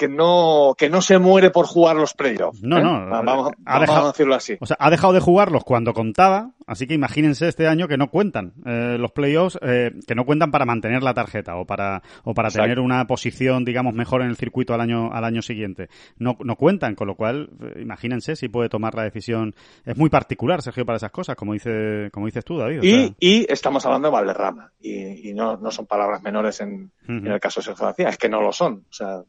que 0.00 0.08
no, 0.08 0.74
que 0.78 0.88
no 0.88 1.02
se 1.02 1.18
muere 1.18 1.50
por 1.50 1.66
jugar 1.66 1.94
los 1.94 2.14
playoffs. 2.14 2.62
No, 2.62 2.78
¿eh? 2.78 2.82
no, 2.82 3.06
Vamos, 3.10 3.52
ha 3.66 3.72
vamos 3.74 3.80
dejado- 3.88 4.04
a 4.06 4.12
decirlo 4.12 4.34
así. 4.34 4.56
O 4.58 4.64
sea, 4.64 4.78
ha 4.80 4.88
dejado 4.90 5.12
de 5.12 5.20
jugarlos 5.20 5.62
cuando 5.62 5.92
contaba, 5.92 6.52
así 6.66 6.86
que 6.86 6.94
imagínense 6.94 7.46
este 7.48 7.68
año 7.68 7.86
que 7.86 7.98
no 7.98 8.08
cuentan 8.08 8.54
eh, 8.64 8.96
los 8.98 9.12
playoffs, 9.12 9.58
eh, 9.60 9.90
que 10.06 10.14
no 10.14 10.24
cuentan 10.24 10.50
para 10.50 10.64
mantener 10.64 11.02
la 11.02 11.12
tarjeta 11.12 11.56
o 11.56 11.66
para 11.66 12.02
o 12.24 12.32
para 12.32 12.48
Exacto. 12.48 12.64
tener 12.64 12.80
una 12.80 13.06
posición, 13.06 13.66
digamos, 13.66 13.92
mejor 13.92 14.22
en 14.22 14.28
el 14.30 14.36
circuito 14.36 14.72
al 14.72 14.80
año 14.80 15.12
al 15.12 15.24
año 15.24 15.42
siguiente. 15.42 15.90
No, 16.18 16.38
no 16.42 16.56
cuentan, 16.56 16.94
con 16.94 17.06
lo 17.06 17.14
cual, 17.14 17.50
eh, 17.62 17.80
imagínense 17.82 18.36
si 18.36 18.48
puede 18.48 18.70
tomar 18.70 18.94
la 18.94 19.02
decisión. 19.02 19.54
Es 19.84 19.98
muy 19.98 20.08
particular, 20.08 20.62
Sergio, 20.62 20.86
para 20.86 20.96
esas 20.96 21.10
cosas, 21.10 21.36
como 21.36 21.52
dice 21.52 22.08
como 22.10 22.24
dices 22.24 22.44
tú, 22.44 22.56
David. 22.56 22.80
o 22.80 22.84
Y, 22.84 22.90
sea, 22.90 23.14
y 23.20 23.52
estamos 23.52 23.84
hablando 23.84 24.08
de 24.08 24.12
Valderrama. 24.12 24.72
Y, 24.80 25.28
y 25.28 25.34
no, 25.34 25.58
no 25.58 25.70
son 25.70 25.84
palabras 25.84 26.22
menores 26.22 26.58
en, 26.62 26.90
en 27.06 27.26
el 27.26 27.38
caso 27.38 27.60
de 27.60 27.64
Sergio 27.66 27.84
García, 27.84 28.08
es 28.08 28.16
que 28.16 28.30
no 28.30 28.40
lo 28.40 28.50
son. 28.52 28.84
O 28.88 28.92
sea, 28.92 29.20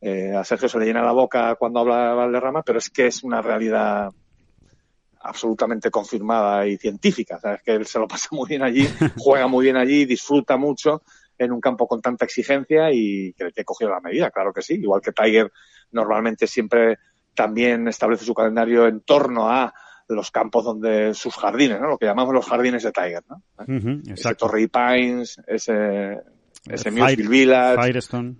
eh, 0.00 0.34
a 0.34 0.44
Sergio 0.44 0.68
se 0.68 0.78
le 0.78 0.86
llena 0.86 1.02
la 1.02 1.12
boca 1.12 1.54
cuando 1.56 1.80
habla 1.80 2.08
de 2.10 2.14
Valderrama, 2.14 2.62
pero 2.62 2.78
es 2.78 2.90
que 2.90 3.06
es 3.06 3.22
una 3.24 3.40
realidad 3.42 4.10
absolutamente 5.20 5.90
confirmada 5.90 6.66
y 6.66 6.76
científica. 6.76 7.36
O 7.36 7.40
sea, 7.40 7.54
es 7.54 7.62
que 7.62 7.72
él 7.72 7.86
se 7.86 7.98
lo 7.98 8.06
pasa 8.06 8.28
muy 8.32 8.48
bien 8.48 8.62
allí, 8.62 8.86
juega 9.16 9.46
muy 9.46 9.64
bien 9.64 9.76
allí, 9.76 10.04
disfruta 10.04 10.56
mucho 10.56 11.02
en 11.38 11.52
un 11.52 11.60
campo 11.60 11.86
con 11.86 12.00
tanta 12.00 12.24
exigencia 12.24 12.90
y 12.92 13.32
que, 13.34 13.50
que 13.52 13.64
cogió 13.64 13.88
la 13.90 14.00
medida, 14.00 14.30
claro 14.30 14.52
que 14.52 14.62
sí. 14.62 14.74
Igual 14.74 15.00
que 15.02 15.12
Tiger 15.12 15.52
normalmente 15.90 16.46
siempre 16.46 16.98
también 17.34 17.86
establece 17.88 18.24
su 18.24 18.32
calendario 18.34 18.86
en 18.86 19.00
torno 19.02 19.50
a 19.50 19.72
los 20.08 20.30
campos 20.30 20.64
donde 20.64 21.12
sus 21.14 21.34
jardines, 21.34 21.80
¿no? 21.80 21.88
Lo 21.88 21.98
que 21.98 22.06
llamamos 22.06 22.32
los 22.32 22.46
jardines 22.46 22.82
de 22.84 22.92
Tiger, 22.92 23.22
¿no? 23.28 23.42
Ujú, 23.64 24.00
Ese 24.04 24.10
exacto. 24.12 24.46
Torrey 24.46 24.68
Pines, 24.68 25.36
ese, 25.46 26.20
ese 26.64 26.88
Eh, 26.88 26.92
Fire- 26.92 27.28
Village, 27.28 27.82
Firestone. 27.82 28.36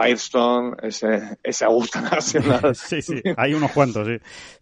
Firestone, 0.00 0.76
ese, 0.82 1.38
ese 1.42 1.64
Augusta 1.64 2.00
National. 2.10 2.74
sí, 2.76 3.02
sí, 3.02 3.20
hay 3.36 3.54
unos 3.54 3.72
cuantos, 3.72 4.06
sí. 4.06 4.16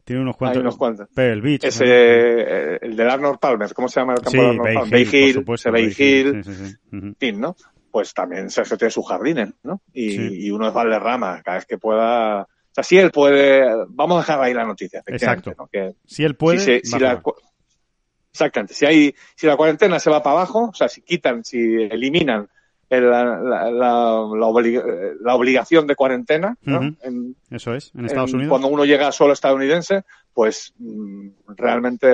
Tiene 0.05 0.23
unos 0.23 0.37
cuantos. 0.37 0.57
Hay 0.57 0.63
unos 0.63 0.77
cuantos. 0.79 1.09
Pebble 1.15 1.41
Beach. 1.43 1.65
Ese, 1.65 1.85
¿no? 1.85 1.91
eh, 1.93 2.79
el 2.81 2.97
del 2.97 3.11
Arnold 3.11 3.39
Palmer, 3.39 3.75
¿cómo 3.75 3.89
se 3.89 4.01
llama 4.01 4.15
el 4.15 4.21
campo 4.21 4.31
Sí, 4.31 4.39
de 4.39 4.45
Arnold 4.47 4.63
Bay 4.63 4.75
Palmer? 4.75 4.99
Hill, 5.01 5.07
Bay 5.11 5.21
Hill, 5.23 5.35
supuesto, 5.35 5.69
ese 5.69 5.71
Bay 5.71 5.95
Hill, 5.99 7.17
Sí, 7.21 7.33
¿no? 7.33 7.57
Pues 7.91 8.15
también 8.15 8.51
Sergio 8.51 8.77
tiene 8.79 8.91
sus 8.91 9.07
jardines, 9.07 9.51
¿no? 9.63 9.83
Y, 9.93 10.47
y 10.47 10.51
uno 10.51 10.69
es 10.69 10.75
Valderrama, 10.75 11.43
cada 11.43 11.59
vez 11.59 11.67
que 11.67 11.79
pueda. 11.79 12.43
O 12.43 12.49
sea, 12.73 12.85
sí 12.85 12.99
él 12.99 13.11
puede. 13.11 13.65
Vamos 13.89 14.17
a 14.17 14.21
dejar 14.21 14.43
ahí 14.43 14.55
la 14.55 14.65
noticia, 14.65 15.01
efectivamente, 15.01 15.51
Exacto. 15.51 15.63
¿no? 15.63 15.69
Que 15.69 15.95
Si 16.07 16.25
él 16.25 16.35
puede, 16.37 16.59
si 16.59 16.81
si 16.83 16.99
la 16.99 17.23
exactamente, 18.31 18.75
si 18.75 18.85
hay, 18.85 19.15
si 19.35 19.47
la 19.47 19.57
cuarentena 19.57 19.99
se 19.99 20.11
va 20.11 20.23
para 20.23 20.37
abajo, 20.37 20.69
o 20.71 20.75
sea, 20.75 20.89
si 20.89 21.01
quitan, 21.01 21.43
si 21.43 21.59
eliminan 21.91 22.49
el- 22.91 23.11
la, 23.11 23.25
la, 23.25 23.71
la, 23.71 23.71
la 23.71 24.47
obli- 24.47 24.83
eh, 24.85 25.15
la 25.21 25.35
obligación 25.35 25.87
de 25.87 25.97
cuarentena, 25.97 26.57
¿no? 26.63 26.79
Ujú. 26.79 26.95
En- 27.03 27.37
Eso 27.51 27.75
es, 27.75 27.93
en 27.97 28.07
Estados 28.07 28.31
en- 28.31 28.37
Unidos. 28.37 28.51
cuando 28.51 28.69
uno 28.69 28.85
llega 28.85 29.11
solo 29.13 29.33
estadounidense, 29.33 30.05
pues 30.37 30.75
mm, 30.79 31.29
realmente 31.57 32.07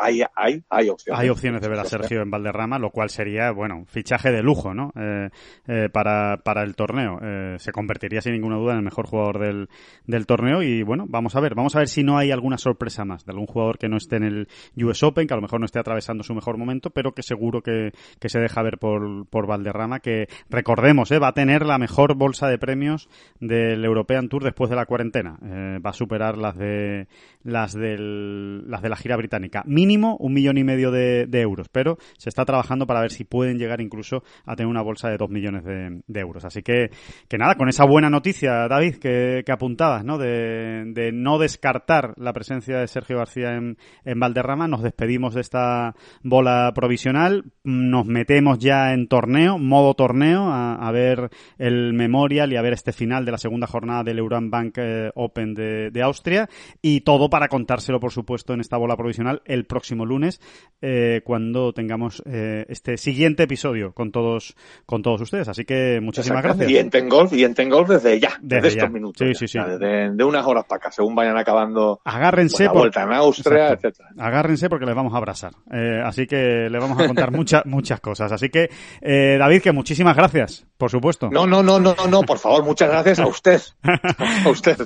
hay, 0.00 0.22
hay, 0.34 0.64
hay 0.70 0.88
opciones. 0.88 1.20
Hay 1.20 1.28
opciones 1.28 1.60
de 1.60 1.68
ver 1.68 1.78
a 1.78 1.84
Sergio 1.84 2.22
en 2.22 2.30
Valderrama, 2.30 2.78
lo 2.78 2.88
cual 2.88 3.10
sería, 3.10 3.50
bueno, 3.50 3.84
fichaje 3.86 4.32
de 4.32 4.42
lujo, 4.42 4.72
¿no? 4.72 4.94
Eh, 4.98 5.28
eh, 5.68 5.90
para, 5.92 6.38
para 6.38 6.62
el 6.62 6.74
torneo. 6.74 7.18
Eh, 7.20 7.56
se 7.58 7.70
convertiría 7.70 8.22
sin 8.22 8.32
ninguna 8.32 8.56
duda 8.56 8.72
en 8.72 8.78
el 8.78 8.84
mejor 8.84 9.06
jugador 9.06 9.40
del, 9.40 9.68
del 10.06 10.24
torneo 10.24 10.62
y, 10.62 10.82
bueno, 10.84 11.04
vamos 11.06 11.36
a 11.36 11.40
ver. 11.40 11.54
Vamos 11.54 11.76
a 11.76 11.80
ver 11.80 11.88
si 11.88 12.02
no 12.02 12.16
hay 12.16 12.30
alguna 12.30 12.56
sorpresa 12.56 13.04
más 13.04 13.26
de 13.26 13.32
algún 13.32 13.46
jugador 13.46 13.76
que 13.76 13.90
no 13.90 13.98
esté 13.98 14.16
en 14.16 14.24
el 14.24 14.48
US 14.82 15.02
Open, 15.02 15.26
que 15.26 15.34
a 15.34 15.36
lo 15.36 15.42
mejor 15.42 15.60
no 15.60 15.66
esté 15.66 15.78
atravesando 15.78 16.24
su 16.24 16.34
mejor 16.34 16.56
momento, 16.56 16.88
pero 16.88 17.12
que 17.12 17.22
seguro 17.22 17.60
que, 17.60 17.92
que 18.20 18.30
se 18.30 18.40
deja 18.40 18.62
ver 18.62 18.78
por, 18.78 19.26
por 19.26 19.46
Valderrama, 19.46 20.00
que 20.00 20.28
recordemos, 20.48 21.12
eh, 21.12 21.18
va 21.18 21.28
a 21.28 21.34
tener 21.34 21.66
la 21.66 21.76
mejor 21.76 22.14
bolsa 22.14 22.48
de 22.48 22.56
premios 22.56 23.10
del 23.38 23.84
European 23.84 24.30
Tour 24.30 24.44
después 24.44 24.70
de 24.70 24.76
la 24.76 24.86
cuarentena. 24.86 25.38
Eh, 25.44 25.78
va 25.84 25.90
a 25.90 25.92
superar 25.92 26.38
las 26.38 26.56
de 26.56 27.06
las 27.44 27.74
del, 27.74 28.68
las 28.68 28.82
de 28.82 28.88
la 28.88 28.96
gira 28.96 29.16
británica. 29.16 29.62
Mínimo 29.66 30.16
un 30.18 30.32
millón 30.32 30.58
y 30.58 30.64
medio 30.64 30.90
de, 30.90 31.26
de 31.26 31.40
euros, 31.40 31.68
pero 31.70 31.98
se 32.18 32.28
está 32.28 32.44
trabajando 32.44 32.86
para 32.86 33.00
ver 33.00 33.12
si 33.12 33.24
pueden 33.24 33.58
llegar 33.58 33.80
incluso 33.80 34.24
a 34.44 34.56
tener 34.56 34.68
una 34.68 34.82
bolsa 34.82 35.08
de 35.08 35.18
dos 35.18 35.30
millones 35.30 35.64
de, 35.64 36.02
de 36.06 36.20
euros. 36.20 36.44
Así 36.44 36.62
que, 36.62 36.90
que 37.28 37.38
nada, 37.38 37.54
con 37.54 37.68
esa 37.68 37.84
buena 37.84 38.10
noticia, 38.10 38.66
David, 38.66 38.96
que, 38.96 39.42
que 39.44 39.52
apuntabas, 39.52 40.04
¿no? 40.04 40.18
De, 40.18 40.84
de 40.86 41.12
no 41.12 41.38
descartar 41.38 42.14
la 42.16 42.32
presencia 42.32 42.78
de 42.78 42.88
Sergio 42.88 43.18
García 43.18 43.54
en, 43.54 43.76
en 44.04 44.18
Valderrama, 44.20 44.66
nos 44.66 44.82
despedimos 44.82 45.34
de 45.34 45.42
esta 45.42 45.94
bola 46.22 46.72
provisional, 46.74 47.44
nos 47.62 48.06
metemos 48.06 48.58
ya 48.58 48.92
en 48.92 49.06
torneo, 49.06 49.58
modo 49.58 49.94
torneo, 49.94 50.50
a, 50.50 50.90
ver 50.92 51.30
el 51.58 51.92
Memorial 51.92 52.52
y 52.52 52.56
a 52.56 52.62
ver 52.62 52.72
este 52.72 52.92
final 52.92 53.24
de 53.24 53.32
la 53.32 53.38
segunda 53.38 53.66
jornada 53.66 54.04
del 54.04 54.18
Euron 54.18 54.50
Bank 54.50 54.78
eh, 54.78 55.10
Open 55.14 55.54
de, 55.54 55.90
de 55.90 56.02
Austria 56.02 56.48
y 56.80 57.00
todo 57.00 57.28
para 57.34 57.48
contárselo, 57.48 57.98
por 57.98 58.12
supuesto, 58.12 58.52
en 58.54 58.60
esta 58.60 58.76
bola 58.76 58.96
provisional 58.96 59.42
el 59.44 59.66
próximo 59.66 60.06
lunes, 60.06 60.40
eh, 60.80 61.20
cuando 61.24 61.72
tengamos 61.72 62.22
eh, 62.26 62.64
este 62.68 62.96
siguiente 62.96 63.42
episodio 63.42 63.92
con 63.92 64.12
todos 64.12 64.54
con 64.86 65.02
todos 65.02 65.20
ustedes. 65.22 65.48
Así 65.48 65.64
que 65.64 65.98
muchísimas 66.00 66.44
gracias. 66.44 66.70
Y 66.70 66.76
en 66.78 66.90
Tengolf, 66.90 67.32
y 67.32 67.42
en 67.42 67.54
Tengolf 67.54 67.88
desde 67.88 68.20
ya, 68.20 68.38
Desde 68.40 68.62
desde, 68.62 68.68
ya. 68.76 68.82
estos 68.84 68.92
minutos. 68.92 69.26
Sí, 69.26 69.34
sí, 69.34 69.48
sí. 69.48 69.58
De, 69.80 70.10
de 70.14 70.24
unas 70.24 70.46
horas 70.46 70.64
para 70.68 70.76
acá, 70.76 70.92
según 70.92 71.16
vayan 71.16 71.36
acabando 71.36 72.00
Agárrense 72.04 72.66
la 72.66 72.70
por- 72.70 72.78
vuelta 72.82 73.02
en 73.02 73.12
Austria, 73.14 73.64
Exacto. 73.72 73.88
etcétera. 73.88 74.08
Agárrense 74.16 74.68
porque 74.68 74.86
les 74.86 74.94
vamos 74.94 75.12
a 75.12 75.16
abrazar. 75.16 75.54
Eh, 75.72 76.00
así 76.04 76.28
que 76.28 76.68
le 76.70 76.78
vamos 76.78 77.00
a 77.00 77.06
contar 77.08 77.32
muchas 77.32 77.66
muchas 77.66 77.98
cosas. 77.98 78.30
Así 78.30 78.48
que, 78.48 78.70
eh, 79.00 79.36
David, 79.40 79.60
que 79.60 79.72
muchísimas 79.72 80.14
gracias, 80.14 80.68
por 80.78 80.88
supuesto. 80.88 81.30
No, 81.32 81.48
no, 81.48 81.64
no, 81.64 81.80
no, 81.80 81.96
no, 81.96 82.06
no, 82.06 82.20
por 82.20 82.38
favor, 82.38 82.64
muchas 82.64 82.88
gracias 82.88 83.18
a 83.18 83.26
usted. 83.26 83.60
A 84.44 84.48
usted. 84.48 84.76